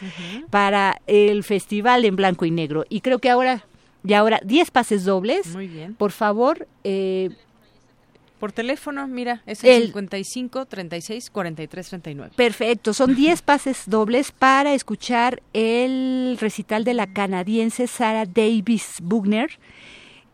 para 0.50 1.00
el 1.06 1.44
festival 1.44 2.04
en 2.04 2.14
blanco 2.14 2.44
y 2.44 2.50
negro 2.50 2.84
y 2.88 3.00
creo 3.00 3.20
que 3.20 3.30
ahora, 3.30 3.64
y 4.04 4.12
ahora 4.12 4.40
10 4.44 4.70
pases 4.70 5.04
dobles. 5.04 5.54
Muy 5.54 5.66
bien. 5.66 5.94
Por 5.94 6.12
favor, 6.12 6.68
eh, 6.84 7.30
por 8.38 8.52
teléfono, 8.52 9.06
mira, 9.08 9.42
es 9.46 9.64
el, 9.64 9.86
55 9.86 10.66
36 10.66 11.30
43 11.30 11.88
39. 11.88 12.32
Perfecto, 12.36 12.92
son 12.92 13.14
10 13.14 13.42
pases 13.42 13.84
dobles 13.86 14.30
para 14.30 14.74
escuchar 14.74 15.42
el 15.54 16.36
recital 16.40 16.84
de 16.84 16.94
la 16.94 17.06
canadiense 17.06 17.86
Sarah 17.86 18.26
Davis 18.26 18.98
Bugner 19.02 19.58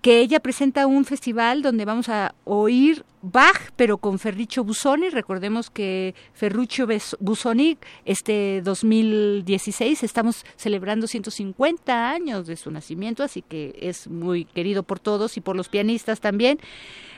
que 0.04 0.20
ella 0.20 0.38
presenta 0.38 0.86
un 0.86 1.06
festival 1.06 1.62
donde 1.62 1.86
vamos 1.86 2.10
a 2.10 2.34
oír 2.44 3.06
Bach, 3.22 3.72
pero 3.74 3.96
con 3.96 4.18
Ferruccio 4.18 4.62
Busoni. 4.62 5.08
Recordemos 5.08 5.70
que 5.70 6.14
Ferruccio 6.34 6.86
Busoni, 7.20 7.78
este 8.04 8.60
2016, 8.60 10.02
estamos 10.02 10.44
celebrando 10.56 11.06
150 11.06 12.10
años 12.10 12.46
de 12.46 12.56
su 12.56 12.70
nacimiento, 12.70 13.22
así 13.22 13.40
que 13.40 13.78
es 13.80 14.06
muy 14.06 14.44
querido 14.44 14.82
por 14.82 15.00
todos 15.00 15.38
y 15.38 15.40
por 15.40 15.56
los 15.56 15.70
pianistas 15.70 16.20
también. 16.20 16.58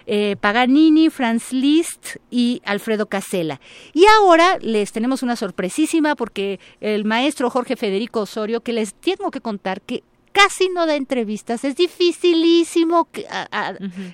Eh, 0.06 0.36
Paganini, 0.40 1.10
Franz 1.10 1.52
Liszt 1.52 2.18
y 2.30 2.62
Alfredo 2.64 3.06
Casella. 3.06 3.60
Y 3.94 4.04
ahora 4.06 4.58
les 4.60 4.92
tenemos 4.92 5.24
una 5.24 5.34
sorpresísima 5.34 6.14
porque 6.14 6.60
el 6.80 7.04
maestro 7.04 7.50
Jorge 7.50 7.74
Federico 7.74 8.20
Osorio, 8.20 8.60
que 8.60 8.72
les 8.72 8.94
tengo 8.94 9.32
que 9.32 9.40
contar 9.40 9.80
que 9.80 10.04
casi 10.36 10.68
no 10.68 10.84
da 10.84 10.96
entrevistas, 10.96 11.64
es 11.64 11.76
dificilísimo 11.76 13.08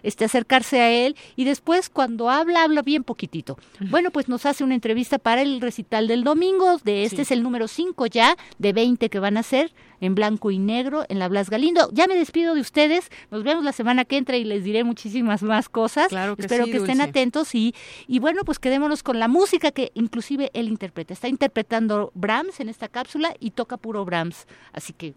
este, 0.04 0.24
acercarse 0.24 0.80
a 0.80 0.88
él 0.88 1.16
y 1.34 1.44
después 1.44 1.90
cuando 1.90 2.30
habla, 2.30 2.62
habla 2.62 2.82
bien 2.82 3.02
poquitito. 3.02 3.58
Bueno, 3.90 4.12
pues 4.12 4.28
nos 4.28 4.46
hace 4.46 4.62
una 4.62 4.76
entrevista 4.76 5.18
para 5.18 5.42
el 5.42 5.60
recital 5.60 6.06
del 6.06 6.22
domingo, 6.22 6.78
de 6.84 7.02
este 7.02 7.22
es 7.22 7.32
el 7.32 7.42
número 7.42 7.66
5 7.66 8.06
ya, 8.06 8.36
de 8.58 8.72
20 8.72 9.10
que 9.10 9.18
van 9.18 9.36
a 9.36 9.40
hacer 9.40 9.72
en 10.00 10.14
blanco 10.14 10.52
y 10.52 10.58
negro 10.58 11.04
en 11.08 11.18
la 11.18 11.26
Blas 11.26 11.50
Galindo. 11.50 11.90
Ya 11.92 12.06
me 12.06 12.14
despido 12.14 12.54
de 12.54 12.60
ustedes, 12.60 13.10
nos 13.32 13.42
vemos 13.42 13.64
la 13.64 13.72
semana 13.72 14.04
que 14.04 14.16
entra 14.16 14.36
y 14.36 14.44
les 14.44 14.62
diré 14.62 14.84
muchísimas 14.84 15.42
más 15.42 15.68
cosas. 15.68 16.06
Claro 16.08 16.36
Espero 16.38 16.66
que 16.66 16.76
estén 16.76 17.00
atentos 17.00 17.52
y, 17.56 17.74
y 18.06 18.20
bueno, 18.20 18.42
pues 18.44 18.60
quedémonos 18.60 19.02
con 19.02 19.18
la 19.18 19.26
música 19.26 19.72
que 19.72 19.90
inclusive 19.94 20.52
él 20.54 20.68
interpreta. 20.68 21.14
Está 21.14 21.26
interpretando 21.26 22.12
Brahms 22.14 22.60
en 22.60 22.68
esta 22.68 22.86
cápsula 22.86 23.34
y 23.40 23.50
toca 23.50 23.76
puro 23.76 24.04
Brahms, 24.04 24.46
así 24.72 24.92
que 24.92 25.14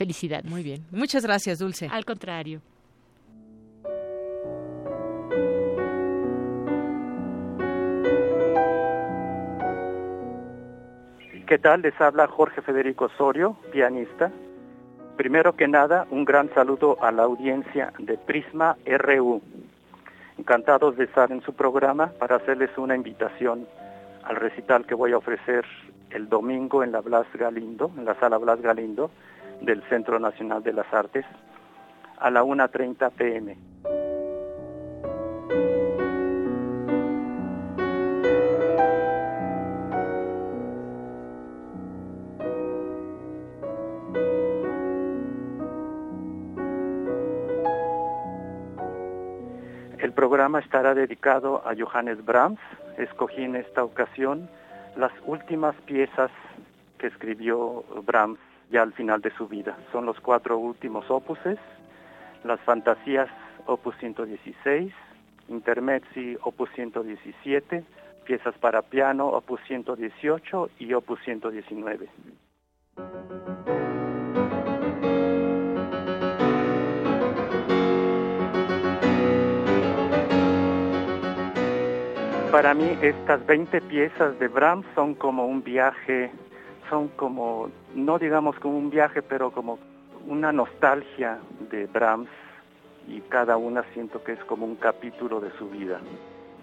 Felicidad. 0.00 0.44
Muy 0.44 0.62
bien. 0.62 0.86
Muchas 0.92 1.26
gracias, 1.26 1.58
Dulce. 1.58 1.86
Al 1.92 2.06
contrario. 2.06 2.62
¿Qué 11.46 11.58
tal? 11.58 11.82
Les 11.82 12.00
habla 12.00 12.26
Jorge 12.28 12.62
Federico 12.62 13.04
Osorio, 13.04 13.58
pianista. 13.72 14.32
Primero 15.18 15.54
que 15.54 15.68
nada, 15.68 16.06
un 16.10 16.24
gran 16.24 16.48
saludo 16.54 16.96
a 17.02 17.12
la 17.12 17.24
audiencia 17.24 17.92
de 17.98 18.16
Prisma 18.16 18.78
RU. 18.86 19.42
Encantados 20.38 20.96
de 20.96 21.04
estar 21.04 21.30
en 21.30 21.42
su 21.42 21.52
programa 21.52 22.06
para 22.18 22.36
hacerles 22.36 22.70
una 22.78 22.96
invitación 22.96 23.68
al 24.22 24.36
recital 24.36 24.86
que 24.86 24.94
voy 24.94 25.12
a 25.12 25.18
ofrecer 25.18 25.66
el 26.08 26.30
domingo 26.30 26.82
en 26.82 26.92
la 26.92 27.02
Blas 27.02 27.26
Galindo, 27.34 27.90
en 27.98 28.06
la 28.06 28.14
sala 28.14 28.38
Blas 28.38 28.62
Galindo, 28.62 29.10
del 29.60 29.82
Centro 29.88 30.18
Nacional 30.18 30.62
de 30.62 30.72
las 30.72 30.92
Artes 30.92 31.24
a 32.18 32.30
la 32.30 32.42
1.30 32.42 33.10
pm. 33.12 33.56
El 49.98 50.12
programa 50.12 50.58
estará 50.60 50.94
dedicado 50.94 51.62
a 51.66 51.74
Johannes 51.78 52.24
Brahms. 52.24 52.60
Escogí 52.98 53.42
en 53.42 53.56
esta 53.56 53.84
ocasión 53.84 54.50
las 54.96 55.12
últimas 55.24 55.74
piezas 55.86 56.30
que 56.98 57.06
escribió 57.06 57.84
Brahms 58.04 58.38
ya 58.70 58.82
al 58.82 58.92
final 58.92 59.20
de 59.20 59.30
su 59.32 59.48
vida. 59.48 59.76
Son 59.92 60.06
los 60.06 60.18
cuatro 60.20 60.58
últimos 60.58 61.10
opuses, 61.10 61.58
las 62.44 62.60
fantasías 62.60 63.28
opus 63.66 63.94
116, 63.98 64.92
intermezzi 65.48 66.36
opus 66.42 66.70
117, 66.74 67.84
piezas 68.24 68.56
para 68.58 68.82
piano 68.82 69.26
opus 69.26 69.60
118 69.66 70.70
y 70.78 70.92
opus 70.94 71.20
119. 71.24 72.08
Para 82.52 82.74
mí 82.74 82.98
estas 83.00 83.46
20 83.46 83.80
piezas 83.82 84.38
de 84.40 84.48
Brahms 84.48 84.84
son 84.94 85.14
como 85.14 85.46
un 85.46 85.62
viaje 85.62 86.32
son 86.90 87.08
como, 87.08 87.70
no 87.94 88.18
digamos 88.18 88.58
como 88.58 88.76
un 88.76 88.90
viaje, 88.90 89.22
pero 89.22 89.50
como 89.50 89.78
una 90.26 90.52
nostalgia 90.52 91.38
de 91.70 91.86
Brahms 91.86 92.28
y 93.08 93.20
cada 93.22 93.56
una 93.56 93.82
siento 93.94 94.22
que 94.22 94.32
es 94.32 94.44
como 94.44 94.66
un 94.66 94.76
capítulo 94.76 95.40
de 95.40 95.50
su 95.52 95.70
vida. 95.70 96.00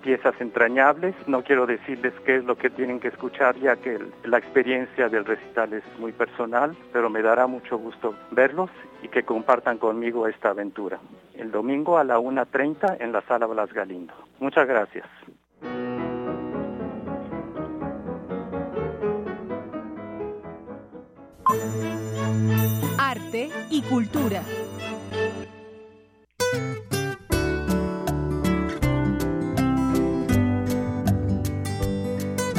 Piezas 0.04 0.40
entrañables, 0.40 1.16
no 1.26 1.44
quiero 1.44 1.66
decirles 1.66 2.14
qué 2.24 2.38
es 2.38 2.46
lo 2.46 2.56
que 2.56 2.70
tienen 2.70 3.00
que 3.00 3.08
escuchar 3.08 3.58
ya 3.58 3.76
que 3.76 4.00
la 4.24 4.38
experiencia 4.38 5.10
del 5.10 5.26
recital 5.26 5.74
es 5.74 5.84
muy 5.98 6.12
personal, 6.12 6.78
pero 6.94 7.10
me 7.10 7.22
dará 7.22 7.48
mucho 7.48 7.78
gusto 7.78 8.14
verlos 8.32 8.70
y 9.02 9.08
que 9.08 9.24
compartan 9.24 9.80
conmigo 9.80 10.28
esta 10.28 10.50
aventura. 10.50 11.00
El 11.34 11.52
domingo 11.52 11.98
a 11.98 12.04
la 12.04 12.20
1.30 12.20 12.98
en 13.00 13.12
la 13.12 13.22
sala 13.22 13.48
Blas 13.48 13.74
Galindo. 13.74 14.14
Muchas 14.40 14.68
gracias. 14.68 15.06
y 23.70 23.82
cultura. 23.84 24.44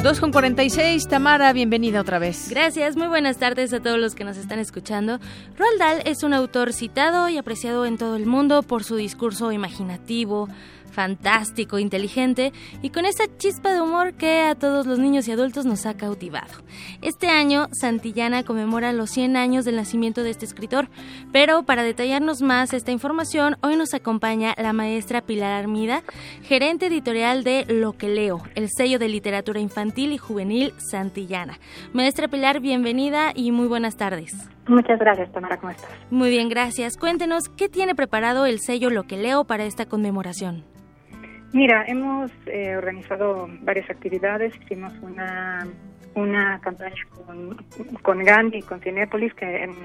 Dos 0.03 0.21
con 0.21 0.31
46, 0.31 1.09
Tamara, 1.09 1.51
bienvenida 1.51 1.99
otra 1.99 2.19
vez. 2.19 2.47
Gracias, 2.49 2.95
muy 2.95 3.07
buenas 3.07 3.37
tardes 3.37 3.73
a 3.73 3.81
todos 3.81 3.99
los 3.99 4.15
que 4.15 4.23
nos 4.23 4.37
están 4.37 4.57
escuchando. 4.57 5.19
Roald 5.57 5.77
Dahl 5.77 6.01
es 6.05 6.23
un 6.23 6.33
autor 6.33 6.71
citado 6.71 7.27
y 7.27 7.37
apreciado 7.37 7.85
en 7.85 7.97
todo 7.97 8.15
el 8.15 8.25
mundo 8.25 8.63
por 8.63 8.85
su 8.85 8.95
discurso 8.95 9.51
imaginativo, 9.51 10.47
fantástico, 10.89 11.79
inteligente 11.79 12.51
y 12.81 12.89
con 12.89 13.05
esa 13.05 13.25
chispa 13.37 13.73
de 13.73 13.81
humor 13.81 14.13
que 14.13 14.41
a 14.41 14.55
todos 14.55 14.85
los 14.85 14.99
niños 14.99 15.27
y 15.27 15.31
adultos 15.31 15.65
nos 15.65 15.85
ha 15.85 15.95
cautivado. 15.95 16.63
Este 17.01 17.27
año, 17.27 17.67
Santillana 17.71 18.43
conmemora 18.43 18.93
los 18.93 19.09
100 19.11 19.37
años 19.37 19.65
del 19.65 19.75
nacimiento 19.75 20.23
de 20.23 20.31
este 20.31 20.45
escritor, 20.45 20.89
pero 21.31 21.63
para 21.63 21.83
detallarnos 21.83 22.41
más 22.41 22.73
esta 22.73 22.91
información, 22.91 23.57
hoy 23.61 23.75
nos 23.75 23.93
acompaña 23.93 24.53
la 24.57 24.73
maestra 24.73 25.21
Pilar 25.21 25.53
Armida, 25.53 26.03
gerente 26.43 26.87
editorial 26.87 27.43
de 27.43 27.65
Lo 27.67 27.93
que 27.93 28.09
leo, 28.09 28.41
el 28.55 28.69
sello 28.69 28.99
de 28.99 29.09
literatura 29.09 29.59
infantil 29.59 30.11
y 30.11 30.17
juvenil 30.17 30.73
Santillana. 30.77 31.59
Maestra 31.93 32.27
Pilar, 32.27 32.59
bienvenida 32.59 33.31
y 33.35 33.51
muy 33.51 33.67
buenas 33.67 33.95
tardes. 33.95 34.33
Muchas 34.67 34.99
gracias, 34.99 35.31
Tamara, 35.31 35.57
¿cómo 35.57 35.71
estás? 35.71 35.89
Muy 36.11 36.29
bien, 36.29 36.47
gracias. 36.47 36.95
Cuéntenos, 36.95 37.49
¿qué 37.49 37.69
tiene 37.69 37.95
preparado 37.95 38.45
el 38.45 38.59
sello 38.59 38.91
Lo 38.91 39.03
que 39.03 39.17
leo 39.17 39.43
para 39.45 39.65
esta 39.65 39.85
conmemoración? 39.85 40.63
Mira, 41.51 41.83
hemos 41.87 42.31
eh, 42.45 42.75
organizado 42.75 43.49
varias 43.61 43.89
actividades. 43.89 44.53
Hicimos 44.61 44.93
una, 45.01 45.67
una 46.15 46.59
campaña 46.61 46.95
con, 47.25 47.57
con 48.01 48.23
Gandhi 48.23 48.59
y 48.59 48.61
con 48.61 48.79
Cinépolis 48.81 49.33
que 49.33 49.63
en, 49.63 49.75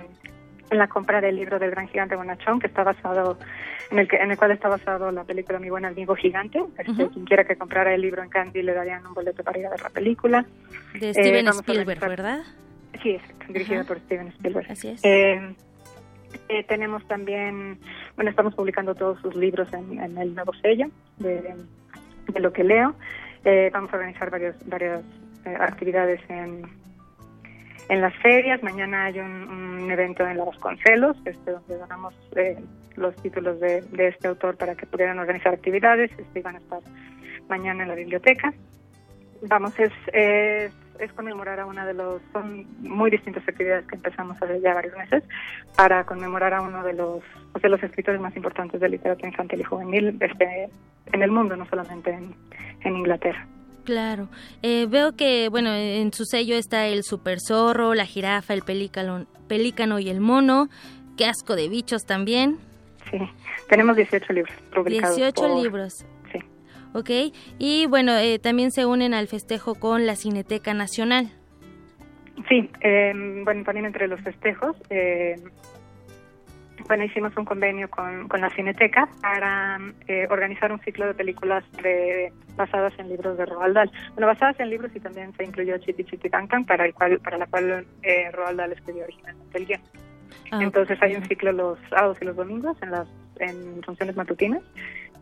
la 0.70 0.88
compra 0.88 1.20
del 1.20 1.36
libro 1.36 1.58
del 1.58 1.70
gran 1.70 1.88
gigante 1.88 2.16
Bonachón, 2.16 2.58
que 2.58 2.66
está 2.66 2.82
basado 2.82 3.38
en 3.90 3.98
el, 3.98 4.08
que, 4.08 4.16
en 4.16 4.30
el 4.30 4.36
cual 4.36 4.50
está 4.50 4.68
basado 4.68 5.10
la 5.12 5.24
película 5.24 5.58
Mi 5.58 5.70
buen 5.70 5.84
amigo 5.84 6.14
gigante. 6.16 6.62
Este, 6.78 7.08
Quien 7.08 7.24
quiera 7.24 7.44
que 7.44 7.56
comprara 7.56 7.94
el 7.94 8.00
libro 8.00 8.22
en 8.22 8.30
Gandhi 8.30 8.62
le 8.62 8.74
darían 8.74 9.06
un 9.06 9.14
boleto 9.14 9.42
para 9.42 9.58
ir 9.58 9.66
a 9.66 9.70
ver 9.70 9.82
la 9.82 9.90
película. 9.90 10.44
De 10.98 11.12
Steven 11.12 11.48
Spielberg, 11.48 12.00
¿verdad? 12.00 12.42
Sí, 13.02 13.10
es 13.10 13.48
dirigida 13.48 13.84
por 13.84 13.98
Steven 14.00 14.28
Spielberg. 14.28 14.70
Así 14.70 14.88
es. 14.88 15.04
Eh, 15.04 15.54
eh, 16.48 16.64
tenemos 16.64 17.06
también, 17.06 17.78
bueno, 18.16 18.30
estamos 18.30 18.54
publicando 18.54 18.94
todos 18.94 19.20
sus 19.20 19.34
libros 19.34 19.72
en, 19.72 19.98
el 20.18 20.34
nuevo 20.34 20.52
sello 20.54 20.88
de, 21.18 21.54
lo 22.36 22.52
que 22.52 22.64
leo. 22.64 22.94
Eh, 23.44 23.70
vamos 23.72 23.92
a 23.92 23.96
organizar 23.96 24.30
varios, 24.30 24.56
varias 24.66 25.02
eh, 25.44 25.56
actividades 25.58 26.20
en, 26.28 26.62
en 27.88 28.00
las 28.00 28.14
ferias. 28.16 28.62
Mañana 28.62 29.04
hay 29.04 29.20
un, 29.20 29.30
un 29.30 29.90
evento 29.90 30.26
en 30.26 30.38
la 30.38 30.44
Vasconcelos, 30.44 31.16
este, 31.24 31.50
donde 31.50 31.76
donamos 31.78 32.14
eh, 32.36 32.56
los 32.96 33.14
títulos 33.16 33.60
de, 33.60 33.82
de 33.82 34.08
este 34.08 34.28
autor 34.28 34.56
para 34.56 34.74
que 34.74 34.86
pudieran 34.86 35.18
organizar 35.18 35.52
actividades. 35.54 36.10
Este, 36.18 36.40
van 36.40 36.56
a 36.56 36.58
estar 36.58 36.80
mañana 37.48 37.82
en 37.82 37.88
la 37.88 37.94
biblioteca. 37.94 38.52
Vamos, 39.42 39.78
es, 39.78 39.92
es, 40.12 40.72
es 40.98 41.12
conmemorar 41.12 41.60
a 41.60 41.66
una 41.66 41.84
de 41.86 41.94
los, 41.94 42.20
son 42.32 42.66
muy 42.80 43.10
distintas 43.10 43.46
actividades 43.48 43.86
que 43.86 43.96
empezamos 43.96 44.40
hace 44.40 44.60
ya 44.60 44.74
varios 44.74 44.96
meses 44.96 45.22
para 45.76 46.04
conmemorar 46.04 46.54
a 46.54 46.60
uno 46.62 46.82
de 46.84 46.92
los, 46.92 47.20
de 47.60 47.68
los 47.68 47.82
escritores 47.82 48.20
más 48.20 48.34
importantes 48.36 48.80
de 48.80 48.88
literatura 48.88 49.28
infantil 49.28 49.60
y 49.60 49.64
juvenil 49.64 50.16
este, 50.20 50.68
en 51.12 51.22
el 51.22 51.30
mundo, 51.30 51.56
no 51.56 51.66
solamente 51.66 52.10
en, 52.10 52.34
en 52.82 52.96
Inglaterra. 52.96 53.46
Claro. 53.84 54.28
Eh, 54.62 54.86
veo 54.88 55.14
que, 55.14 55.48
bueno, 55.50 55.70
en 55.74 56.12
su 56.12 56.24
sello 56.24 56.56
está 56.56 56.86
el 56.86 57.02
super 57.04 57.38
zorro, 57.38 57.92
la 57.94 58.06
jirafa, 58.06 58.54
el 58.54 58.62
pelícano, 58.62 59.26
pelícano 59.46 59.98
y 59.98 60.08
el 60.08 60.20
mono. 60.20 60.68
Qué 61.18 61.26
asco 61.26 61.54
de 61.54 61.68
bichos 61.68 62.02
también. 62.06 62.58
Sí, 63.10 63.18
tenemos 63.68 63.96
18 63.96 64.32
libros 64.32 64.54
publicados. 64.74 65.16
18 65.16 65.34
por- 65.34 65.62
libros. 65.62 66.06
Ok. 66.94 67.10
Y 67.58 67.86
bueno, 67.86 68.16
eh, 68.16 68.38
también 68.38 68.70
se 68.70 68.86
unen 68.86 69.12
al 69.12 69.28
festejo 69.28 69.74
con 69.74 70.06
la 70.06 70.16
Cineteca 70.16 70.72
Nacional. 70.72 71.30
Sí, 72.48 72.70
eh, 72.80 73.12
bueno, 73.44 73.64
también 73.64 73.86
entre 73.86 74.08
los 74.08 74.20
festejos, 74.20 74.76
eh, 74.90 75.36
bueno, 76.86 77.04
hicimos 77.04 77.34
un 77.36 77.44
convenio 77.44 77.88
con, 77.88 78.28
con 78.28 78.40
la 78.40 78.50
Cineteca 78.50 79.08
para 79.22 79.78
eh, 80.06 80.26
organizar 80.28 80.70
un 80.70 80.80
ciclo 80.80 81.06
de 81.06 81.14
películas 81.14 81.64
de, 81.82 82.32
basadas 82.56 82.92
en 82.98 83.08
libros 83.08 83.38
de 83.38 83.46
Roald 83.46 83.74
Dahl. 83.74 83.90
Bueno, 84.14 84.26
basadas 84.26 84.60
en 84.60 84.70
libros 84.70 84.90
y 84.94 85.00
también 85.00 85.32
se 85.34 85.44
incluyó 85.44 85.78
Chitty 85.78 86.28
Bang 86.28 86.48
Bang, 86.48 86.66
para, 86.66 86.84
el 86.84 86.92
cual, 86.92 87.18
para 87.20 87.38
la 87.38 87.46
cual 87.46 87.86
eh, 88.02 88.30
Roald 88.32 88.58
Dahl 88.58 88.72
escribió 88.72 89.04
originalmente 89.04 89.58
el 89.58 89.66
guion. 89.66 89.80
Ah, 90.50 90.58
Entonces 90.60 90.98
hay 91.00 91.14
un 91.14 91.24
ciclo 91.24 91.52
los 91.52 91.78
sábados 91.88 92.18
y 92.20 92.24
los 92.26 92.36
domingos 92.36 92.76
en 92.82 92.90
las 92.90 93.08
en 93.40 93.82
funciones 93.82 94.14
matutinas. 94.16 94.62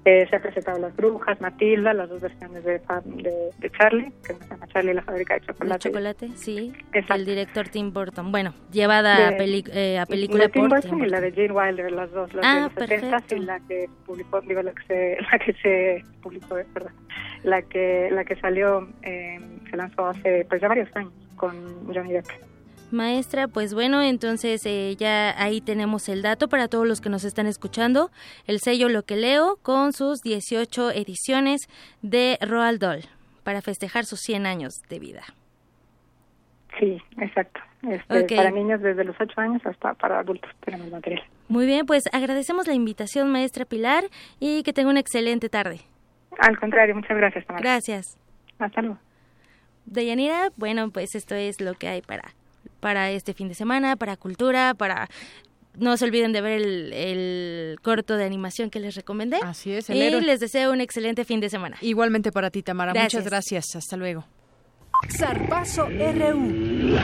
Eh, 0.05 0.27
se 0.29 0.35
han 0.35 0.43
presentado 0.43 0.81
Las 0.81 0.97
Brujas, 0.97 1.41
Matilda, 1.41 1.95
las 1.95 2.09
dos 2.09 2.21
versiones 2.21 2.65
de, 2.65 2.81
de, 3.05 3.51
de 3.59 3.71
Charlie, 3.71 4.13
que 4.27 4.35
se 4.35 4.49
llama 4.49 4.67
Charlie 4.67 4.91
y 4.91 4.95
la 4.95 5.03
fábrica 5.03 5.35
de 5.35 5.41
¿De 5.41 5.47
chocolate. 5.47 5.79
chocolate? 5.89 6.29
Sí. 6.35 6.73
Exacto. 6.93 7.15
El 7.15 7.25
director 7.25 7.69
Tim 7.69 7.93
Burton. 7.93 8.33
Bueno, 8.33 8.53
llevada 8.73 9.29
a, 9.29 9.31
De- 9.31 9.37
peli- 9.37 9.65
eh, 9.73 10.01
a 10.01 10.07
película 10.07 10.39
la 10.41 10.47
de 10.49 10.53
Tim 10.53 10.63
por 10.63 10.71
Burton 10.71 10.91
Tim 10.91 11.05
y 11.05 11.09
la 11.09 11.21
Burton. 11.21 11.35
de 11.37 11.47
Jane 11.49 11.59
Wilder, 11.71 11.93
las 11.93 12.11
dos, 12.11 12.35
las 12.35 12.45
Ah, 12.45 12.55
de 12.55 12.61
los 12.63 12.73
70 12.91 13.37
y 13.37 13.39
la 13.41 13.61
que 13.61 13.87
publicó, 14.05 14.41
digo, 14.41 14.63
la 14.63 14.73
que 14.73 14.83
se, 14.89 15.17
la 15.33 15.39
que 15.39 15.53
se 15.63 16.05
publicó, 16.21 16.59
eh, 16.59 16.67
perdón, 16.75 16.93
la 17.45 17.63
que, 17.63 18.09
la 18.11 18.25
que 18.25 18.35
salió, 18.37 18.89
eh, 19.03 19.39
se 19.71 19.77
lanzó 19.77 20.07
hace 20.09 20.45
pues 20.49 20.61
ya 20.61 20.67
varios 20.67 20.89
años 20.97 21.13
con 21.37 21.55
Johnny 21.95 22.13
Depp. 22.13 22.27
Maestra, 22.93 23.49
pues 23.49 23.75
bueno, 23.75 24.03
entonces 24.03 24.65
eh, 24.67 24.95
ya 24.97 25.35
ahí 25.43 25.61
tenemos 25.61 26.09
el 26.09 26.23
dato 26.23 26.49
para 26.49 26.69
todos 26.69 26.87
los 26.87 27.01
que 27.01 27.09
nos 27.09 27.25
están 27.25 27.47
escuchando. 27.47 28.11
El 28.47 28.59
sello 28.61 28.89
Lo 28.89 29.03
que 29.03 29.17
leo 29.17 29.57
con 29.63 29.93
sus 29.93 30.21
18 30.23 30.91
ediciones 30.93 31.69
de 32.03 32.39
Roald 32.41 32.81
Dahl 32.81 33.03
para 33.45 33.63
festejar 33.63 34.05
sus 34.05 34.21
100 34.21 34.47
años 34.47 34.75
de 34.89 34.99
vida. 34.99 35.23
Sí, 36.79 37.01
exacto. 37.19 37.61
Este. 37.89 38.37
Para 38.37 38.51
niños 38.51 38.81
desde 38.81 39.05
los 39.05 39.17
8 39.21 39.41
años 39.41 39.63
hasta 39.65 39.95
para 39.95 40.21
adultos 40.21 40.51
tenemos 40.65 40.91
material. 40.91 41.23
Muy 41.49 41.67
bien, 41.67 41.85
pues 41.85 42.05
agradecemos 42.13 42.67
la 42.67 42.75
invitación, 42.75 43.31
maestra 43.31 43.65
Pilar, 43.65 44.05
y 44.39 44.63
que 44.63 44.73
tenga 44.73 44.91
una 44.91 45.01
excelente 45.01 45.49
tarde. 45.49 45.81
Al 46.39 46.59
contrario, 46.59 46.95
muchas 46.95 47.17
gracias, 47.17 47.45
Tamara. 47.45 47.63
Gracias. 47.63 48.19
Hasta 48.59 48.81
luego. 48.81 48.99
Deyanira, 49.85 50.51
bueno, 50.57 50.91
pues 50.91 51.15
esto 51.15 51.35
es 51.35 51.61
lo 51.61 51.75
que 51.75 51.89
hay 51.89 52.03
para, 52.03 52.23
para 52.83 53.13
este 53.13 53.33
fin 53.33 53.47
de 53.47 53.55
semana, 53.55 53.95
para 53.97 54.17
cultura, 54.17 54.75
para... 54.75 55.09
No 55.79 55.97
se 55.97 56.05
olviden 56.05 56.33
de 56.33 56.41
ver 56.43 56.61
el, 56.61 56.93
el 56.93 57.79
corto 57.81 58.17
de 58.17 58.25
animación 58.25 58.69
que 58.71 58.81
les 58.81 58.97
recomendé. 58.97 59.39
Así 59.43 59.73
es, 59.73 59.89
el 59.89 59.97
y 59.97 60.03
héroe. 60.03 60.21
les 60.21 60.41
deseo 60.41 60.73
un 60.73 60.81
excelente 60.83 61.25
fin 61.25 61.41
de 61.41 61.49
semana. 61.49 61.79
Igualmente 61.81 62.31
para 62.33 62.51
ti, 62.51 62.63
Tamara. 62.63 62.93
Gracias. 62.93 63.15
Muchas 63.15 63.31
gracias. 63.31 63.77
Hasta 63.77 63.97
luego. 63.97 64.27
Zarpazo 65.17 65.87
RU. 65.87 66.99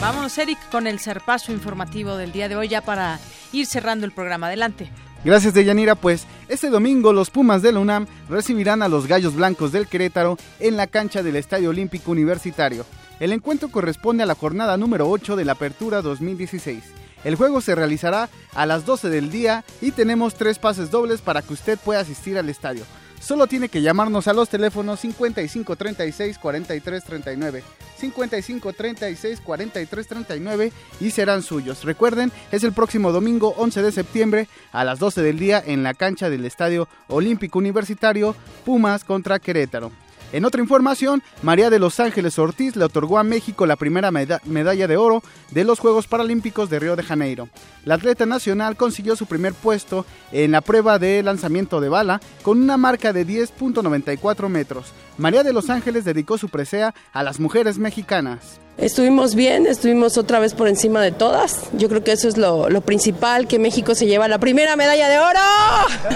Vámonos, 0.00 0.38
Eric, 0.38 0.58
con 0.70 0.86
el 0.86 0.98
zarpazo 0.98 1.52
informativo 1.52 2.16
del 2.16 2.32
día 2.32 2.48
de 2.48 2.56
hoy 2.56 2.68
ya 2.68 2.80
para 2.80 3.20
ir 3.52 3.66
cerrando 3.66 4.06
el 4.06 4.12
programa. 4.12 4.46
Adelante. 4.46 4.90
Gracias 5.24 5.52
Deyanira, 5.52 5.96
pues 5.96 6.26
este 6.48 6.70
domingo 6.70 7.12
los 7.12 7.30
Pumas 7.30 7.60
de 7.60 7.72
la 7.72 7.80
UNAM 7.80 8.06
recibirán 8.28 8.82
a 8.82 8.88
los 8.88 9.08
Gallos 9.08 9.34
Blancos 9.34 9.72
del 9.72 9.88
Querétaro 9.88 10.38
en 10.60 10.76
la 10.76 10.86
cancha 10.86 11.24
del 11.24 11.34
Estadio 11.34 11.70
Olímpico 11.70 12.12
Universitario. 12.12 12.86
El 13.18 13.32
encuentro 13.32 13.68
corresponde 13.68 14.22
a 14.22 14.26
la 14.26 14.36
jornada 14.36 14.76
número 14.76 15.10
8 15.10 15.34
de 15.34 15.44
la 15.44 15.52
Apertura 15.52 16.02
2016. 16.02 16.84
El 17.24 17.34
juego 17.34 17.60
se 17.60 17.74
realizará 17.74 18.28
a 18.54 18.64
las 18.64 18.86
12 18.86 19.10
del 19.10 19.32
día 19.32 19.64
y 19.80 19.90
tenemos 19.90 20.34
tres 20.34 20.60
pases 20.60 20.92
dobles 20.92 21.20
para 21.20 21.42
que 21.42 21.52
usted 21.52 21.78
pueda 21.78 21.98
asistir 21.98 22.38
al 22.38 22.48
estadio. 22.48 22.84
Solo 23.20 23.46
tiene 23.46 23.68
que 23.68 23.82
llamarnos 23.82 24.28
a 24.28 24.32
los 24.32 24.48
teléfonos 24.48 25.00
55 25.00 25.76
36 25.76 26.38
43 26.38 27.04
39, 27.04 27.62
55 27.98 28.72
36 28.72 29.40
43 29.40 30.08
39 30.08 30.72
y 31.00 31.10
serán 31.10 31.42
suyos. 31.42 31.84
Recuerden, 31.84 32.32
es 32.52 32.64
el 32.64 32.72
próximo 32.72 33.12
domingo 33.12 33.54
11 33.58 33.82
de 33.82 33.92
septiembre 33.92 34.48
a 34.72 34.84
las 34.84 34.98
12 34.98 35.22
del 35.22 35.38
día 35.38 35.62
en 35.64 35.82
la 35.82 35.94
cancha 35.94 36.30
del 36.30 36.44
Estadio 36.44 36.88
Olímpico 37.08 37.58
Universitario 37.58 38.34
Pumas 38.64 39.04
contra 39.04 39.38
Querétaro. 39.38 39.92
En 40.30 40.44
otra 40.44 40.60
información, 40.60 41.22
María 41.42 41.70
de 41.70 41.78
Los 41.78 42.00
Ángeles 42.00 42.38
Ortiz 42.38 42.76
le 42.76 42.84
otorgó 42.84 43.18
a 43.18 43.22
México 43.24 43.64
la 43.64 43.76
primera 43.76 44.10
meda- 44.10 44.42
medalla 44.44 44.86
de 44.86 44.98
oro 44.98 45.22
de 45.52 45.64
los 45.64 45.78
Juegos 45.78 46.06
Paralímpicos 46.06 46.68
de 46.68 46.78
Río 46.78 46.96
de 46.96 47.02
Janeiro. 47.02 47.48
La 47.86 47.94
atleta 47.94 48.26
nacional 48.26 48.76
consiguió 48.76 49.16
su 49.16 49.24
primer 49.24 49.54
puesto 49.54 50.04
en 50.30 50.50
la 50.50 50.60
prueba 50.60 50.98
de 50.98 51.22
lanzamiento 51.22 51.80
de 51.80 51.88
bala 51.88 52.20
con 52.42 52.60
una 52.62 52.76
marca 52.76 53.14
de 53.14 53.26
10.94 53.26 54.50
metros. 54.50 54.92
María 55.18 55.42
de 55.42 55.52
Los 55.52 55.68
Ángeles 55.68 56.04
dedicó 56.04 56.38
su 56.38 56.48
presea 56.48 56.94
a 57.12 57.22
las 57.24 57.40
mujeres 57.40 57.76
mexicanas. 57.76 58.60
Estuvimos 58.78 59.34
bien, 59.34 59.66
estuvimos 59.66 60.16
otra 60.18 60.38
vez 60.38 60.54
por 60.54 60.68
encima 60.68 61.02
de 61.02 61.10
todas. 61.10 61.62
Yo 61.72 61.88
creo 61.88 62.04
que 62.04 62.12
eso 62.12 62.28
es 62.28 62.36
lo, 62.36 62.70
lo 62.70 62.80
principal, 62.80 63.48
que 63.48 63.58
México 63.58 63.96
se 63.96 64.06
lleva 64.06 64.28
la 64.28 64.38
primera 64.38 64.76
medalla 64.76 65.08
de 65.08 65.18
oro. 65.18 65.40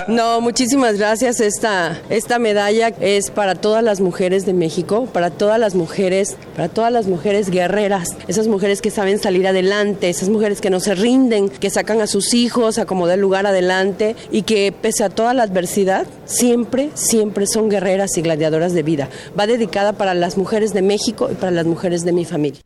No, 0.06 0.40
muchísimas 0.40 0.96
gracias. 0.96 1.40
Esta, 1.40 2.00
esta 2.08 2.38
medalla 2.38 2.88
es 3.00 3.32
para 3.32 3.56
todas 3.56 3.82
las 3.82 4.00
mujeres 4.00 4.46
de 4.46 4.52
México, 4.52 5.06
para 5.12 5.30
todas 5.30 5.58
las 5.58 5.74
mujeres, 5.74 6.36
para 6.54 6.68
todas 6.68 6.92
las 6.92 7.08
mujeres 7.08 7.50
guerreras, 7.50 8.10
esas 8.28 8.46
mujeres 8.46 8.80
que 8.80 8.90
saben 8.90 9.18
salir 9.18 9.48
adelante, 9.48 10.08
esas 10.08 10.28
mujeres 10.28 10.60
que 10.60 10.70
no 10.70 10.78
se 10.78 10.94
rinden, 10.94 11.48
que 11.48 11.70
sacan 11.70 12.00
a 12.00 12.06
sus 12.06 12.32
hijos 12.32 12.78
a 12.78 12.86
como 12.86 13.08
del 13.08 13.20
lugar 13.20 13.44
adelante 13.44 14.14
y 14.30 14.42
que 14.42 14.70
pese 14.72 15.02
a 15.02 15.10
toda 15.10 15.34
la 15.34 15.42
adversidad, 15.42 16.06
siempre, 16.26 16.90
siempre 16.94 17.48
son 17.48 17.68
guerreras 17.68 18.16
y 18.16 18.22
gladiadoras 18.22 18.72
de 18.72 18.84
vida. 18.84 18.91
Va 19.38 19.46
dedicada 19.46 19.92
para 19.92 20.14
las 20.14 20.36
mujeres 20.36 20.72
de 20.72 20.82
México 20.82 21.28
y 21.30 21.34
para 21.34 21.52
las 21.52 21.66
mujeres 21.66 22.04
de 22.04 22.12
mi 22.12 22.24
familia. 22.24 22.60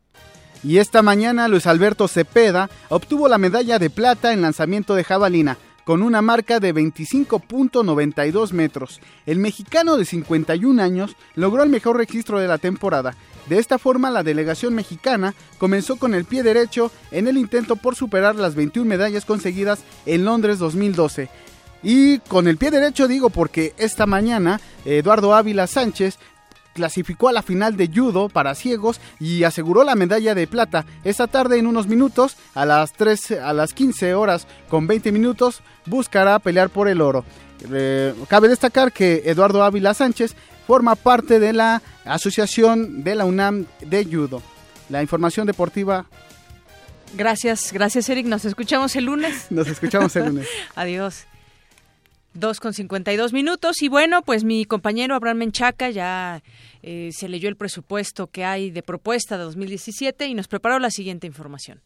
Y 0.62 0.78
esta 0.78 1.02
mañana 1.02 1.48
Luis 1.48 1.66
Alberto 1.66 2.08
Cepeda 2.08 2.70
obtuvo 2.88 3.28
la 3.28 3.38
medalla 3.38 3.78
de 3.78 3.90
plata 3.90 4.32
en 4.32 4.42
lanzamiento 4.42 4.94
de 4.94 5.04
jabalina 5.04 5.58
con 5.86 6.02
una 6.02 6.20
marca 6.20 6.58
de 6.58 6.74
25.92 6.74 8.50
metros. 8.50 9.00
El 9.24 9.38
mexicano 9.38 9.96
de 9.96 10.04
51 10.04 10.82
años 10.82 11.14
logró 11.36 11.62
el 11.62 11.68
mejor 11.68 11.96
registro 11.96 12.40
de 12.40 12.48
la 12.48 12.58
temporada. 12.58 13.14
De 13.48 13.58
esta 13.58 13.78
forma, 13.78 14.10
la 14.10 14.24
delegación 14.24 14.74
mexicana 14.74 15.36
comenzó 15.58 15.94
con 15.94 16.14
el 16.14 16.24
pie 16.24 16.42
derecho 16.42 16.90
en 17.12 17.28
el 17.28 17.38
intento 17.38 17.76
por 17.76 17.94
superar 17.94 18.34
las 18.34 18.56
21 18.56 18.88
medallas 18.88 19.24
conseguidas 19.24 19.84
en 20.06 20.24
Londres 20.24 20.58
2012. 20.58 21.28
Y 21.88 22.18
con 22.18 22.48
el 22.48 22.56
pie 22.56 22.72
derecho 22.72 23.06
digo 23.06 23.30
porque 23.30 23.72
esta 23.78 24.06
mañana 24.06 24.60
Eduardo 24.84 25.36
Ávila 25.36 25.68
Sánchez 25.68 26.18
clasificó 26.74 27.28
a 27.28 27.32
la 27.32 27.44
final 27.44 27.76
de 27.76 27.86
judo 27.86 28.28
para 28.28 28.56
ciegos 28.56 29.00
y 29.20 29.44
aseguró 29.44 29.84
la 29.84 29.94
medalla 29.94 30.34
de 30.34 30.48
plata. 30.48 30.84
Esta 31.04 31.28
tarde 31.28 31.58
en 31.58 31.68
unos 31.68 31.86
minutos, 31.86 32.38
a 32.56 32.66
las 32.66 32.92
3 32.94 33.30
a 33.40 33.52
las 33.52 33.72
15 33.72 34.14
horas 34.14 34.48
con 34.68 34.88
20 34.88 35.12
minutos, 35.12 35.62
buscará 35.84 36.40
pelear 36.40 36.70
por 36.70 36.88
el 36.88 37.00
oro. 37.00 37.24
Eh, 37.72 38.12
cabe 38.26 38.48
destacar 38.48 38.90
que 38.90 39.22
Eduardo 39.24 39.62
Ávila 39.62 39.94
Sánchez 39.94 40.34
forma 40.66 40.96
parte 40.96 41.38
de 41.38 41.52
la 41.52 41.82
Asociación 42.04 43.04
de 43.04 43.14
la 43.14 43.26
UNAM 43.26 43.66
de 43.80 44.04
Judo. 44.04 44.42
La 44.88 45.02
información 45.02 45.46
deportiva 45.46 46.06
Gracias, 47.14 47.72
gracias 47.72 48.08
Eric. 48.08 48.26
Nos 48.26 48.44
escuchamos 48.44 48.96
el 48.96 49.04
lunes. 49.04 49.46
Nos 49.50 49.68
escuchamos 49.68 50.16
el 50.16 50.26
lunes. 50.26 50.48
Adiós. 50.74 51.26
2 52.38 52.60
con 52.60 52.72
52 52.72 53.32
minutos 53.32 53.82
y 53.82 53.88
bueno, 53.88 54.22
pues 54.22 54.44
mi 54.44 54.64
compañero 54.64 55.14
Abraham 55.14 55.38
Menchaca 55.38 55.90
ya 55.90 56.42
eh, 56.82 57.10
se 57.12 57.28
leyó 57.28 57.48
el 57.48 57.56
presupuesto 57.56 58.28
que 58.28 58.44
hay 58.44 58.70
de 58.70 58.82
propuesta 58.82 59.36
de 59.38 59.44
2017 59.44 60.26
y 60.26 60.34
nos 60.34 60.48
preparó 60.48 60.78
la 60.78 60.90
siguiente 60.90 61.26
información. 61.26 61.80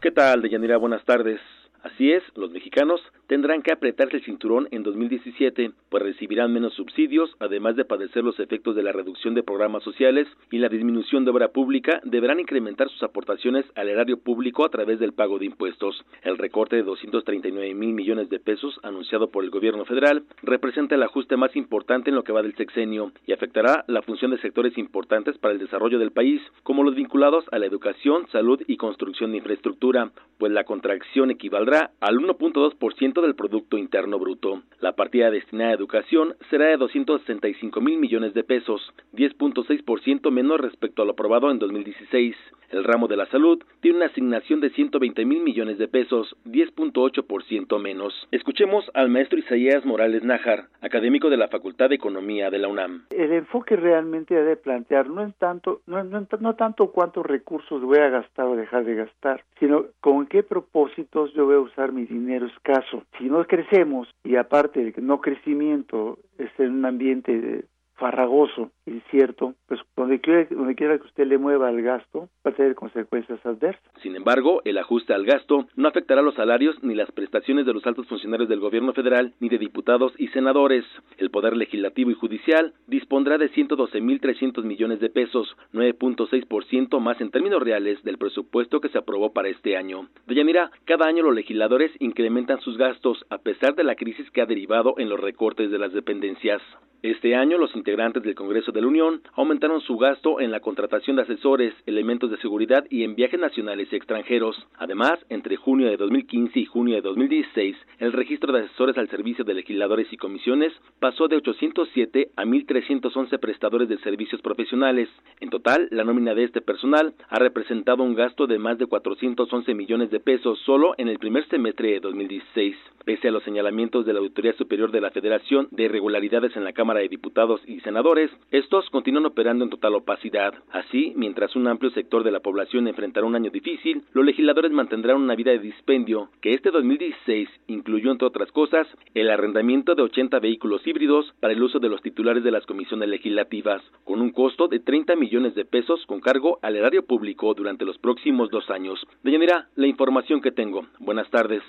¿Qué 0.00 0.10
tal, 0.10 0.42
Deyanira? 0.42 0.76
Buenas 0.76 1.04
tardes. 1.04 1.40
Así 1.82 2.12
es, 2.12 2.22
los 2.36 2.50
mexicanos 2.50 3.00
tendrán 3.26 3.62
que 3.62 3.72
apretarse 3.72 4.16
el 4.16 4.24
cinturón 4.24 4.68
en 4.70 4.82
2017, 4.82 5.72
pues 5.88 6.02
recibirán 6.02 6.52
menos 6.52 6.74
subsidios, 6.74 7.34
además 7.38 7.76
de 7.76 7.84
padecer 7.84 8.24
los 8.24 8.38
efectos 8.40 8.76
de 8.76 8.82
la 8.82 8.92
reducción 8.92 9.34
de 9.34 9.42
programas 9.42 9.82
sociales 9.82 10.26
y 10.50 10.58
la 10.58 10.68
disminución 10.68 11.24
de 11.24 11.30
obra 11.30 11.48
pública, 11.48 12.00
deberán 12.04 12.40
incrementar 12.40 12.88
sus 12.88 13.02
aportaciones 13.02 13.64
al 13.74 13.88
erario 13.88 14.18
público 14.18 14.64
a 14.64 14.70
través 14.70 14.98
del 14.98 15.12
pago 15.12 15.38
de 15.38 15.46
impuestos. 15.46 16.04
El 16.22 16.38
recorte 16.38 16.76
de 16.76 16.82
239 16.82 17.74
mil 17.74 17.92
millones 17.92 18.28
de 18.28 18.40
pesos 18.40 18.78
anunciado 18.82 19.30
por 19.30 19.44
el 19.44 19.50
gobierno 19.50 19.84
federal 19.84 20.24
representa 20.42 20.94
el 20.94 21.02
ajuste 21.02 21.36
más 21.36 21.54
importante 21.56 22.10
en 22.10 22.16
lo 22.16 22.24
que 22.24 22.32
va 22.32 22.42
del 22.42 22.56
sexenio 22.56 23.12
y 23.26 23.32
afectará 23.32 23.84
la 23.86 24.02
función 24.02 24.30
de 24.30 24.38
sectores 24.38 24.76
importantes 24.78 25.38
para 25.38 25.54
el 25.54 25.60
desarrollo 25.60 25.98
del 25.98 26.12
país, 26.12 26.40
como 26.62 26.82
los 26.82 26.94
vinculados 26.94 27.44
a 27.52 27.58
la 27.58 27.66
educación, 27.66 28.26
salud 28.30 28.62
y 28.66 28.76
construcción 28.76 29.32
de 29.32 29.38
infraestructura, 29.38 30.10
pues 30.38 30.52
la 30.52 30.64
contracción 30.64 31.30
equivaldrá 31.30 31.92
al 32.00 32.18
1.2% 32.18 33.11
del 33.20 33.34
Producto 33.34 33.76
Interno 33.76 34.18
Bruto. 34.18 34.62
La 34.80 34.92
partida 34.92 35.30
destinada 35.30 35.72
a 35.72 35.74
educación 35.74 36.34
será 36.48 36.66
de 36.66 36.76
265 36.78 37.80
mil 37.80 37.98
millones 37.98 38.32
de 38.32 38.44
pesos, 38.44 38.80
10.6% 39.12 40.30
menos 40.30 40.60
respecto 40.60 41.02
a 41.02 41.04
lo 41.04 41.12
aprobado 41.12 41.50
en 41.50 41.58
2016. 41.58 42.34
El 42.72 42.84
ramo 42.84 43.06
de 43.06 43.18
la 43.18 43.26
salud 43.26 43.62
tiene 43.80 43.98
una 43.98 44.06
asignación 44.06 44.60
de 44.60 44.70
120 44.70 45.26
mil 45.26 45.42
millones 45.42 45.76
de 45.76 45.88
pesos, 45.88 46.34
10.8% 46.46 47.78
menos. 47.78 48.14
Escuchemos 48.30 48.90
al 48.94 49.10
maestro 49.10 49.38
Isaías 49.38 49.84
Morales 49.84 50.24
Nájar, 50.24 50.68
académico 50.80 51.28
de 51.28 51.36
la 51.36 51.48
Facultad 51.48 51.90
de 51.90 51.96
Economía 51.96 52.48
de 52.48 52.58
la 52.58 52.68
UNAM. 52.68 53.04
El 53.10 53.32
enfoque 53.32 53.76
realmente 53.76 54.34
debe 54.34 54.56
plantear 54.56 55.10
no 55.10 55.22
es 55.22 55.34
tanto, 55.36 55.82
no, 55.86 56.02
no, 56.02 56.26
no 56.40 56.54
tanto 56.54 56.92
cuántos 56.92 57.26
recursos 57.26 57.82
voy 57.82 57.98
a 57.98 58.08
gastar 58.08 58.46
o 58.46 58.56
dejar 58.56 58.86
de 58.86 58.94
gastar, 58.94 59.44
sino 59.60 59.84
con 60.00 60.26
qué 60.26 60.42
propósitos 60.42 61.34
yo 61.34 61.44
voy 61.44 61.56
a 61.56 61.60
usar 61.60 61.92
mi 61.92 62.06
dinero 62.06 62.46
escaso. 62.46 63.01
Si 63.18 63.24
no 63.24 63.44
crecemos 63.44 64.08
y 64.24 64.36
aparte 64.36 64.84
de 64.84 64.92
que 64.92 65.00
no 65.00 65.20
crecimiento 65.20 66.18
es 66.38 66.50
en 66.58 66.72
un 66.72 66.84
ambiente 66.84 67.64
farragoso, 67.94 68.70
incierto, 68.86 69.54
pues 69.66 69.80
donde 69.96 70.20
quiera, 70.20 70.46
donde 70.50 70.74
quiera 70.74 70.98
que 70.98 71.06
usted 71.06 71.26
le 71.26 71.38
mueva 71.38 71.70
el 71.70 71.82
gasto 71.82 72.28
va 72.44 72.50
a 72.50 72.54
tener 72.54 72.74
consecuencias 72.74 73.44
adversas. 73.44 73.82
Sin 74.02 74.16
embargo, 74.16 74.62
el 74.64 74.78
ajuste 74.78 75.14
al 75.14 75.24
gasto 75.24 75.66
no 75.76 75.88
afectará 75.88 76.22
los 76.22 76.34
salarios 76.34 76.76
ni 76.82 76.94
las 76.94 77.10
prestaciones 77.12 77.66
de 77.66 77.72
los 77.72 77.86
altos 77.86 78.06
funcionarios 78.08 78.48
del 78.48 78.60
gobierno 78.60 78.92
federal 78.92 79.34
ni 79.40 79.48
de 79.48 79.58
diputados 79.58 80.12
y 80.18 80.28
senadores. 80.28 80.84
El 81.18 81.30
Poder 81.30 81.56
Legislativo 81.56 82.10
y 82.10 82.14
Judicial 82.14 82.74
dispondrá 82.86 83.38
de 83.38 83.50
112.300 83.50 84.64
millones 84.64 85.00
de 85.00 85.10
pesos, 85.10 85.56
9.6% 85.72 87.00
más 87.00 87.20
en 87.20 87.30
términos 87.30 87.62
reales 87.62 88.02
del 88.02 88.18
presupuesto 88.18 88.80
que 88.80 88.88
se 88.88 88.98
aprobó 88.98 89.32
para 89.32 89.48
este 89.48 89.76
año. 89.76 90.08
Deyanira, 90.26 90.70
cada 90.84 91.06
año 91.06 91.22
los 91.22 91.34
legisladores 91.34 91.92
incrementan 92.00 92.60
sus 92.60 92.76
gastos 92.76 93.24
a 93.30 93.38
pesar 93.38 93.74
de 93.74 93.84
la 93.84 93.94
crisis 93.94 94.30
que 94.30 94.42
ha 94.42 94.46
derivado 94.46 94.94
en 94.98 95.08
los 95.08 95.20
recortes 95.20 95.70
de 95.70 95.78
las 95.78 95.92
dependencias. 95.92 96.62
Este 97.02 97.34
año 97.34 97.58
los 97.58 97.74
integrantes 97.82 98.22
del 98.22 98.36
Congreso 98.36 98.70
de 98.70 98.80
la 98.80 98.86
Unión 98.86 99.22
aumentaron 99.34 99.80
su 99.80 99.96
gasto 99.98 100.38
en 100.38 100.52
la 100.52 100.60
contratación 100.60 101.16
de 101.16 101.22
asesores, 101.22 101.74
elementos 101.84 102.30
de 102.30 102.36
seguridad 102.36 102.84
y 102.88 103.02
en 103.02 103.16
viajes 103.16 103.40
nacionales 103.40 103.88
y 103.90 103.96
extranjeros. 103.96 104.56
Además, 104.78 105.18
entre 105.30 105.56
junio 105.56 105.88
de 105.88 105.96
2015 105.96 106.60
y 106.60 106.64
junio 106.64 106.94
de 106.94 107.00
2016, 107.00 107.76
el 107.98 108.12
registro 108.12 108.52
de 108.52 108.60
asesores 108.60 108.96
al 108.98 109.08
servicio 109.08 109.44
de 109.44 109.54
legisladores 109.54 110.12
y 110.12 110.16
comisiones 110.16 110.72
pasó 111.00 111.26
de 111.26 111.36
807 111.36 112.30
a 112.36 112.44
1.311 112.44 113.40
prestadores 113.40 113.88
de 113.88 113.98
servicios 113.98 114.40
profesionales. 114.42 115.08
En 115.40 115.50
total, 115.50 115.88
la 115.90 116.04
nómina 116.04 116.36
de 116.36 116.44
este 116.44 116.60
personal 116.60 117.14
ha 117.30 117.38
representado 117.40 118.04
un 118.04 118.14
gasto 118.14 118.46
de 118.46 118.60
más 118.60 118.78
de 118.78 118.86
411 118.86 119.74
millones 119.74 120.12
de 120.12 120.20
pesos 120.20 120.60
solo 120.60 120.94
en 120.98 121.08
el 121.08 121.18
primer 121.18 121.48
semestre 121.48 121.90
de 121.90 122.00
2016. 122.00 122.76
Pese 123.04 123.26
a 123.26 123.32
los 123.32 123.42
señalamientos 123.42 124.06
de 124.06 124.12
la 124.12 124.20
Auditoría 124.20 124.52
Superior 124.52 124.92
de 124.92 125.00
la 125.00 125.10
Federación 125.10 125.66
de 125.72 125.84
irregularidades 125.84 126.56
en 126.56 126.62
la 126.62 126.72
Cámara 126.72 127.00
de 127.00 127.08
Diputados 127.08 127.60
Senadores, 127.80 128.30
estos 128.50 128.88
continúan 128.90 129.26
operando 129.26 129.64
en 129.64 129.70
total 129.70 129.94
opacidad. 129.94 130.54
Así, 130.70 131.12
mientras 131.16 131.56
un 131.56 131.66
amplio 131.66 131.90
sector 131.90 132.24
de 132.24 132.30
la 132.30 132.40
población 132.40 132.88
enfrentará 132.88 133.26
un 133.26 133.34
año 133.34 133.50
difícil, 133.50 134.04
los 134.12 134.24
legisladores 134.24 134.70
mantendrán 134.70 135.16
una 135.16 135.34
vida 135.34 135.50
de 135.52 135.58
dispendio 135.58 136.28
que 136.40 136.54
este 136.54 136.70
2016 136.70 137.48
incluyó, 137.68 138.10
entre 138.10 138.28
otras 138.28 138.50
cosas, 138.52 138.86
el 139.14 139.30
arrendamiento 139.30 139.94
de 139.94 140.02
80 140.02 140.38
vehículos 140.40 140.86
híbridos 140.86 141.32
para 141.40 141.52
el 141.52 141.62
uso 141.62 141.78
de 141.78 141.88
los 141.88 142.02
titulares 142.02 142.44
de 142.44 142.50
las 142.50 142.66
comisiones 142.66 143.08
legislativas, 143.08 143.82
con 144.04 144.20
un 144.20 144.30
costo 144.30 144.68
de 144.68 144.80
30 144.80 145.16
millones 145.16 145.54
de 145.54 145.64
pesos 145.64 146.04
con 146.06 146.20
cargo 146.20 146.58
al 146.62 146.76
erario 146.76 147.04
público 147.04 147.54
durante 147.54 147.84
los 147.84 147.98
próximos 147.98 148.50
dos 148.50 148.68
años. 148.70 149.00
Deyanira, 149.22 149.68
la 149.76 149.86
información 149.86 150.40
que 150.40 150.52
tengo. 150.52 150.86
Buenas 150.98 151.30
tardes. 151.30 151.62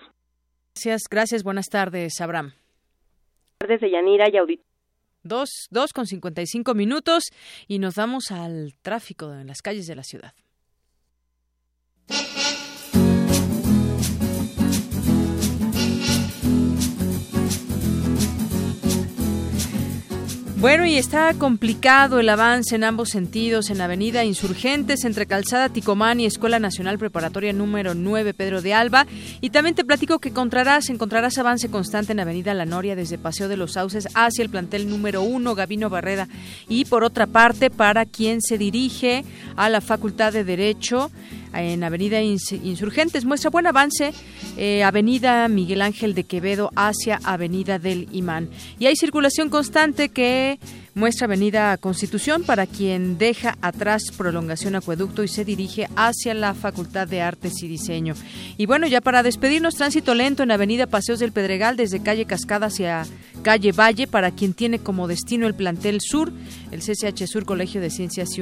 Gracias, 0.75 1.03
gracias. 1.09 1.43
Buenas 1.43 1.69
tardes, 1.69 2.19
Abraham. 2.19 2.51
Buenas 2.51 3.57
tardes, 3.59 3.81
Deyanira 3.81 4.25
y 4.30 4.38
Auditorio. 4.38 4.73
Dos, 5.24 5.50
dos 5.72 5.94
con 5.94 6.06
cincuenta 6.06 6.41
y 6.41 6.48
cinco 6.48 6.74
minutos 6.74 7.24
y 7.68 7.80
nos 7.80 7.95
vamos 7.95 8.32
al 8.32 8.76
tráfico 8.82 9.34
en 9.34 9.48
las 9.48 9.62
calles 9.62 9.88
de 9.88 9.95
la 9.95 10.04
ciudad. 10.04 10.34
Bueno, 20.64 20.85
y 20.85 20.98
está 20.98 21.34
complicado 21.34 22.22
el 22.22 22.30
avance 22.30 22.76
en 22.76 22.85
ambos 22.85 23.10
sentidos 23.10 23.69
en 23.69 23.81
Avenida 23.81 24.23
Insurgentes 24.23 25.03
entre 25.03 25.26
Calzada 25.26 25.68
Ticomán 25.68 26.22
y 26.22 26.26
Escuela 26.26 26.57
Nacional 26.57 26.98
Preparatoria 26.98 27.52
número 27.52 27.95
9 27.95 28.34
Pedro 28.34 28.61
de 28.61 28.73
Alba. 28.73 29.06
Y 29.41 29.49
también 29.49 29.76
te 29.76 29.84
platico 29.84 30.19
que 30.19 30.30
encontrarás, 30.30 30.90
encontrarás 30.90 31.38
avance 31.38 31.69
constante 31.69 32.14
en 32.14 32.22
Avenida 32.22 32.53
La 32.53 32.64
Noria 32.64 32.95
desde 32.95 33.18
Paseo 33.18 33.49
de 33.49 33.57
los 33.57 33.73
Sauces 33.73 34.07
hacia 34.14 34.41
el 34.41 34.49
plantel 34.49 34.90
número 34.90 35.22
1 35.23 35.53
Gavino 35.53 35.90
Barreda. 35.90 36.30
Y 36.69 36.85
por 36.85 37.03
otra 37.03 37.27
parte, 37.27 37.69
para 37.69 38.06
quien 38.06 38.41
se 38.41 38.57
dirige 38.57 39.26
a 39.57 39.68
la 39.68 39.81
Facultad 39.81 40.31
de 40.31 40.45
Derecho, 40.45 41.11
en 41.53 41.84
Avenida 41.84 42.21
Insurgentes. 42.21 43.25
Muestra 43.25 43.49
buen 43.49 43.67
avance 43.67 44.13
eh, 44.57 44.84
Avenida 44.84 45.47
Miguel 45.47 45.81
Ángel 45.81 46.13
de 46.13 46.23
Quevedo 46.23 46.71
hacia 46.75 47.19
Avenida 47.23 47.80
del 47.80 48.07
Imán. 48.11 48.49
Y 48.80 48.88
hay 48.88 48.95
circulación 48.95 49.49
constante 49.49 50.09
que 50.09 50.59
muestra 50.95 51.26
Avenida 51.26 51.76
Constitución 51.78 52.44
para 52.44 52.68
quien 52.68 53.18
deja 53.18 53.57
atrás 53.61 54.03
prolongación 54.15 54.76
acueducto 54.76 55.24
y 55.24 55.28
se 55.28 55.45
dirige 55.45 55.88
hacia 55.95 56.34
la 56.34 56.53
Facultad 56.53 57.07
de 57.07 57.22
Artes 57.22 57.64
y 57.64 57.68
Diseño. 57.68 58.14
Y 58.57 58.65
bueno, 58.65 58.88
ya 58.88 59.02
para 59.02 59.24
despedirnos, 59.24 59.76
tránsito 59.76 60.14
lento 60.14 60.44
en 60.44 60.52
Avenida 60.52 60.88
Paseos 60.88 61.20
del 61.20 61.32
Pedregal 61.32 61.78
desde 61.78 62.03
calle 62.03 62.26
Cascada 62.26 62.68
hacia 62.68 63.06
calle 63.41 63.72
Valle 63.72 64.07
para 64.07 64.32
quien 64.32 64.53
tiene 64.53 64.80
como 64.80 65.07
destino 65.07 65.48
el 65.48 65.53
plantel 65.53 65.99
sur, 66.02 66.32
el 66.72 66.82
CCH 66.82 67.28
Sur 67.28 67.45
Colegio 67.45 67.82
de 67.82 67.90
Ciencias 67.90 68.38
y, 68.38 68.41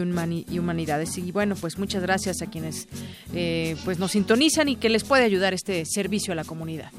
Humanidades. 0.60 1.18
Y 1.18 1.32
bueno, 1.32 1.56
pues 1.56 1.78
muchas 1.78 2.02
gracias 2.02 2.42
a 2.42 2.48
quienes 2.48 2.88
eh, 3.34 3.76
pues 3.86 4.00
nos 4.00 4.12
sintonizan 4.12 4.70
y 4.70 4.76
que 4.76 4.90
les 4.90 5.04
puede 5.04 5.24
ayudar 5.24 5.54
este 5.54 5.86
servicio 5.86 6.34
a 6.34 6.36
la 6.36 6.44
comunidad. 6.44 6.92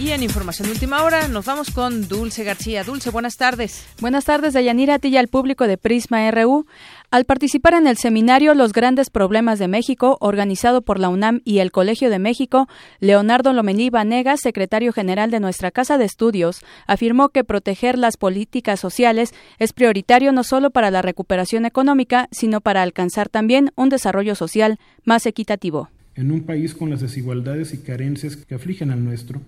Y 0.00 0.12
en 0.12 0.22
Información 0.22 0.66
de 0.66 0.72
Última 0.72 1.02
Hora 1.04 1.28
nos 1.28 1.44
vamos 1.44 1.70
con 1.70 2.08
Dulce 2.08 2.42
García. 2.42 2.84
Dulce, 2.84 3.10
buenas 3.10 3.36
tardes. 3.36 3.86
Buenas 4.00 4.24
tardes, 4.24 4.54
Dayanira, 4.54 4.94
a 4.94 4.98
ti 4.98 5.08
y 5.08 5.18
al 5.18 5.28
público 5.28 5.66
de 5.66 5.76
Prisma 5.76 6.30
RU. 6.30 6.64
Al 7.10 7.26
participar 7.26 7.74
en 7.74 7.86
el 7.86 7.98
seminario 7.98 8.54
Los 8.54 8.72
grandes 8.72 9.10
problemas 9.10 9.58
de 9.58 9.68
México, 9.68 10.16
organizado 10.22 10.80
por 10.80 10.98
la 10.98 11.10
UNAM 11.10 11.42
y 11.44 11.58
el 11.58 11.70
Colegio 11.70 12.08
de 12.08 12.18
México, 12.18 12.66
Leonardo 12.98 13.52
Lomelí 13.52 13.90
Vanegas, 13.90 14.40
secretario 14.40 14.94
general 14.94 15.30
de 15.30 15.38
nuestra 15.38 15.70
Casa 15.70 15.98
de 15.98 16.06
Estudios, 16.06 16.62
afirmó 16.86 17.28
que 17.28 17.44
proteger 17.44 17.98
las 17.98 18.16
políticas 18.16 18.80
sociales 18.80 19.34
es 19.58 19.74
prioritario 19.74 20.32
no 20.32 20.44
solo 20.44 20.70
para 20.70 20.90
la 20.90 21.02
recuperación 21.02 21.66
económica, 21.66 22.26
sino 22.32 22.62
para 22.62 22.80
alcanzar 22.80 23.28
también 23.28 23.70
un 23.76 23.90
desarrollo 23.90 24.34
social 24.34 24.78
más 25.04 25.26
equitativo. 25.26 25.90
En 26.14 26.30
un 26.30 26.44
país 26.44 26.74
con 26.74 26.88
las 26.88 27.02
desigualdades 27.02 27.74
y 27.74 27.78
carencias 27.78 28.36
que 28.36 28.54
afligen 28.54 28.90
al 28.90 29.04
nuestro, 29.04 29.42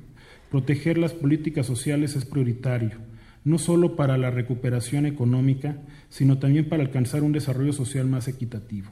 Proteger 0.53 0.99
las 0.99 1.15
políticas 1.15 1.65
sociales 1.65 2.15
es 2.15 2.27
prioritario, 2.27 2.99
no 3.43 3.57
solo 3.57 3.97
para 3.97 4.19
la 4.19 4.31
recuperación 4.31 5.07
económica, 5.07 5.79
sino 6.11 6.41
también 6.41 6.69
para 6.69 6.83
alcanzar 6.83 7.23
un 7.23 7.33
desarrollo 7.33 7.73
social 7.73 8.07
más 8.07 8.29
equitativo. 8.29 8.91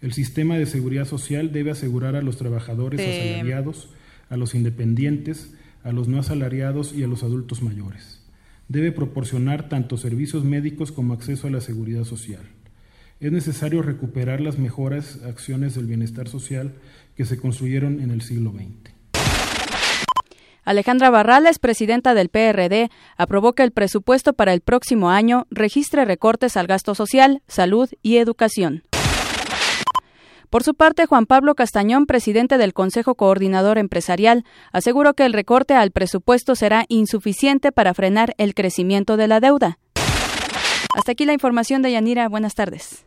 El 0.00 0.12
sistema 0.12 0.56
de 0.56 0.66
seguridad 0.66 1.04
social 1.04 1.50
debe 1.50 1.72
asegurar 1.72 2.14
a 2.14 2.22
los 2.22 2.36
trabajadores 2.36 3.00
asalariados, 3.00 3.88
a 4.30 4.36
los 4.36 4.54
independientes, 4.54 5.54
a 5.82 5.90
los 5.90 6.06
no 6.06 6.20
asalariados 6.20 6.92
y 6.94 7.02
a 7.02 7.08
los 7.08 7.24
adultos 7.24 7.60
mayores. 7.60 8.20
Debe 8.68 8.92
proporcionar 8.92 9.68
tanto 9.68 9.96
servicios 9.96 10.44
médicos 10.44 10.92
como 10.92 11.12
acceso 11.12 11.48
a 11.48 11.50
la 11.50 11.60
seguridad 11.60 12.04
social. 12.04 12.42
Es 13.18 13.32
necesario 13.32 13.82
recuperar 13.82 14.40
las 14.40 14.60
mejores 14.60 15.24
acciones 15.24 15.74
del 15.74 15.86
bienestar 15.86 16.28
social 16.28 16.72
que 17.16 17.24
se 17.24 17.36
construyeron 17.36 18.00
en 18.00 18.12
el 18.12 18.20
siglo 18.20 18.52
XX. 18.52 18.93
Alejandra 20.64 21.10
Barrales, 21.10 21.58
presidenta 21.58 22.14
del 22.14 22.28
PRD, 22.28 22.90
aprobó 23.16 23.52
que 23.52 23.62
el 23.62 23.72
presupuesto 23.72 24.32
para 24.32 24.52
el 24.52 24.60
próximo 24.60 25.10
año 25.10 25.46
registre 25.50 26.04
recortes 26.04 26.56
al 26.56 26.66
gasto 26.66 26.94
social, 26.94 27.42
salud 27.46 27.90
y 28.02 28.16
educación. 28.16 28.84
Por 30.50 30.62
su 30.62 30.74
parte, 30.74 31.06
Juan 31.06 31.26
Pablo 31.26 31.54
Castañón, 31.56 32.06
presidente 32.06 32.58
del 32.58 32.74
Consejo 32.74 33.16
Coordinador 33.16 33.76
Empresarial, 33.76 34.44
aseguró 34.72 35.14
que 35.14 35.26
el 35.26 35.32
recorte 35.32 35.74
al 35.74 35.90
presupuesto 35.90 36.54
será 36.54 36.84
insuficiente 36.88 37.72
para 37.72 37.92
frenar 37.92 38.34
el 38.38 38.54
crecimiento 38.54 39.16
de 39.16 39.26
la 39.26 39.40
deuda. 39.40 39.78
Hasta 40.94 41.12
aquí 41.12 41.24
la 41.24 41.32
información 41.32 41.82
de 41.82 41.90
Yanira. 41.90 42.28
Buenas 42.28 42.54
tardes. 42.54 43.04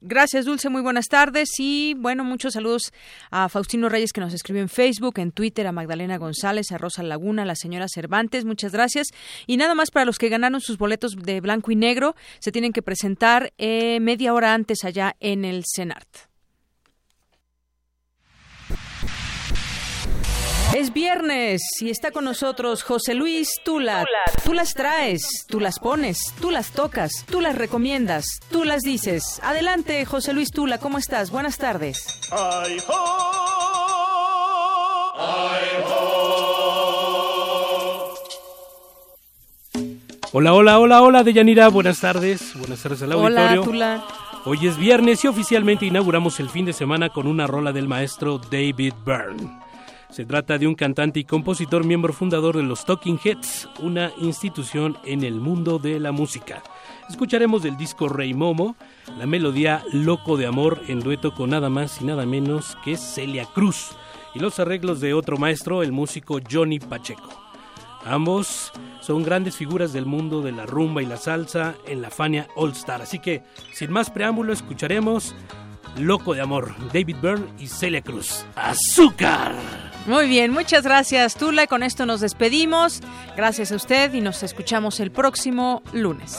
Gracias, 0.00 0.44
Dulce. 0.44 0.68
Muy 0.68 0.82
buenas 0.82 1.08
tardes. 1.08 1.48
Y 1.58 1.94
bueno, 1.94 2.22
muchos 2.22 2.52
saludos 2.52 2.92
a 3.30 3.48
Faustino 3.48 3.88
Reyes 3.88 4.12
que 4.12 4.20
nos 4.20 4.34
escribe 4.34 4.60
en 4.60 4.68
Facebook, 4.68 5.18
en 5.18 5.32
Twitter, 5.32 5.66
a 5.66 5.72
Magdalena 5.72 6.18
González, 6.18 6.70
a 6.70 6.78
Rosa 6.78 7.02
Laguna, 7.02 7.42
a 7.42 7.46
la 7.46 7.56
señora 7.56 7.86
Cervantes. 7.88 8.44
Muchas 8.44 8.72
gracias. 8.72 9.08
Y 9.46 9.56
nada 9.56 9.74
más 9.74 9.90
para 9.90 10.04
los 10.04 10.18
que 10.18 10.28
ganaron 10.28 10.60
sus 10.60 10.78
boletos 10.78 11.16
de 11.16 11.40
blanco 11.40 11.70
y 11.70 11.76
negro, 11.76 12.14
se 12.40 12.52
tienen 12.52 12.72
que 12.72 12.82
presentar 12.82 13.52
eh, 13.58 13.98
media 14.00 14.34
hora 14.34 14.54
antes 14.54 14.84
allá 14.84 15.16
en 15.20 15.44
el 15.44 15.64
CENART. 15.64 16.35
Es 20.76 20.92
viernes 20.92 21.62
y 21.80 21.88
está 21.88 22.10
con 22.10 22.26
nosotros 22.26 22.82
José 22.82 23.14
Luis 23.14 23.48
Tula. 23.64 24.04
Tú 24.44 24.52
las 24.52 24.74
traes, 24.74 25.46
tú 25.48 25.58
las 25.58 25.78
pones, 25.78 26.34
tú 26.38 26.50
las 26.50 26.70
tocas, 26.72 27.24
tú 27.30 27.40
las 27.40 27.56
recomiendas, 27.56 28.26
tú 28.50 28.64
las 28.64 28.82
dices. 28.82 29.40
Adelante, 29.42 30.04
José 30.04 30.34
Luis 30.34 30.50
Tula, 30.50 30.76
¿cómo 30.76 30.98
estás? 30.98 31.30
Buenas 31.30 31.56
tardes. 31.56 32.28
Hola, 40.32 40.52
hola, 40.52 40.78
hola, 40.78 41.00
hola, 41.00 41.24
Deyanira. 41.24 41.68
Buenas 41.68 42.00
tardes. 42.00 42.52
Buenas 42.54 42.82
tardes 42.82 43.00
al 43.00 43.12
auditorio. 43.12 43.62
Hola, 43.62 43.64
Tula. 43.64 44.04
Hoy 44.44 44.66
es 44.66 44.76
viernes 44.76 45.24
y 45.24 45.28
oficialmente 45.28 45.86
inauguramos 45.86 46.38
el 46.38 46.50
fin 46.50 46.66
de 46.66 46.74
semana 46.74 47.08
con 47.08 47.26
una 47.26 47.46
rola 47.46 47.72
del 47.72 47.88
maestro 47.88 48.36
David 48.36 48.92
Byrne. 49.06 49.65
Se 50.16 50.24
trata 50.24 50.56
de 50.56 50.66
un 50.66 50.74
cantante 50.74 51.20
y 51.20 51.24
compositor 51.24 51.84
miembro 51.84 52.10
fundador 52.14 52.56
de 52.56 52.62
los 52.62 52.86
Talking 52.86 53.20
Heads, 53.22 53.68
una 53.80 54.12
institución 54.16 54.96
en 55.04 55.22
el 55.22 55.34
mundo 55.34 55.78
de 55.78 56.00
la 56.00 56.10
música. 56.10 56.62
Escucharemos 57.10 57.62
del 57.62 57.76
disco 57.76 58.08
Rey 58.08 58.32
Momo 58.32 58.76
la 59.18 59.26
melodía 59.26 59.82
Loco 59.92 60.38
de 60.38 60.46
Amor 60.46 60.80
en 60.88 61.00
dueto 61.00 61.34
con 61.34 61.50
nada 61.50 61.68
más 61.68 62.00
y 62.00 62.06
nada 62.06 62.24
menos 62.24 62.78
que 62.82 62.96
Celia 62.96 63.44
Cruz 63.44 63.90
y 64.34 64.38
los 64.38 64.58
arreglos 64.58 65.02
de 65.02 65.12
otro 65.12 65.36
maestro, 65.36 65.82
el 65.82 65.92
músico 65.92 66.38
Johnny 66.50 66.78
Pacheco. 66.78 67.38
Ambos 68.02 68.72
son 69.02 69.22
grandes 69.22 69.56
figuras 69.56 69.92
del 69.92 70.06
mundo 70.06 70.40
de 70.40 70.52
la 70.52 70.64
rumba 70.64 71.02
y 71.02 71.06
la 71.06 71.18
salsa 71.18 71.74
en 71.86 72.00
la 72.00 72.08
Fania 72.08 72.48
All 72.56 72.70
Star. 72.70 73.02
Así 73.02 73.18
que, 73.18 73.42
sin 73.74 73.92
más 73.92 74.08
preámbulo, 74.08 74.54
escucharemos 74.54 75.34
Loco 75.98 76.32
de 76.32 76.40
Amor, 76.40 76.74
David 76.90 77.16
Byrne 77.20 77.52
y 77.58 77.66
Celia 77.66 78.00
Cruz. 78.00 78.46
¡Azúcar! 78.54 79.52
Muy 80.06 80.28
bien, 80.28 80.52
muchas 80.52 80.84
gracias 80.84 81.34
Tula. 81.34 81.66
Con 81.66 81.82
esto 81.82 82.06
nos 82.06 82.20
despedimos. 82.20 83.00
Gracias 83.36 83.72
a 83.72 83.76
usted 83.76 84.14
y 84.14 84.20
nos 84.20 84.42
escuchamos 84.44 85.00
el 85.00 85.10
próximo 85.10 85.82
lunes. 85.92 86.38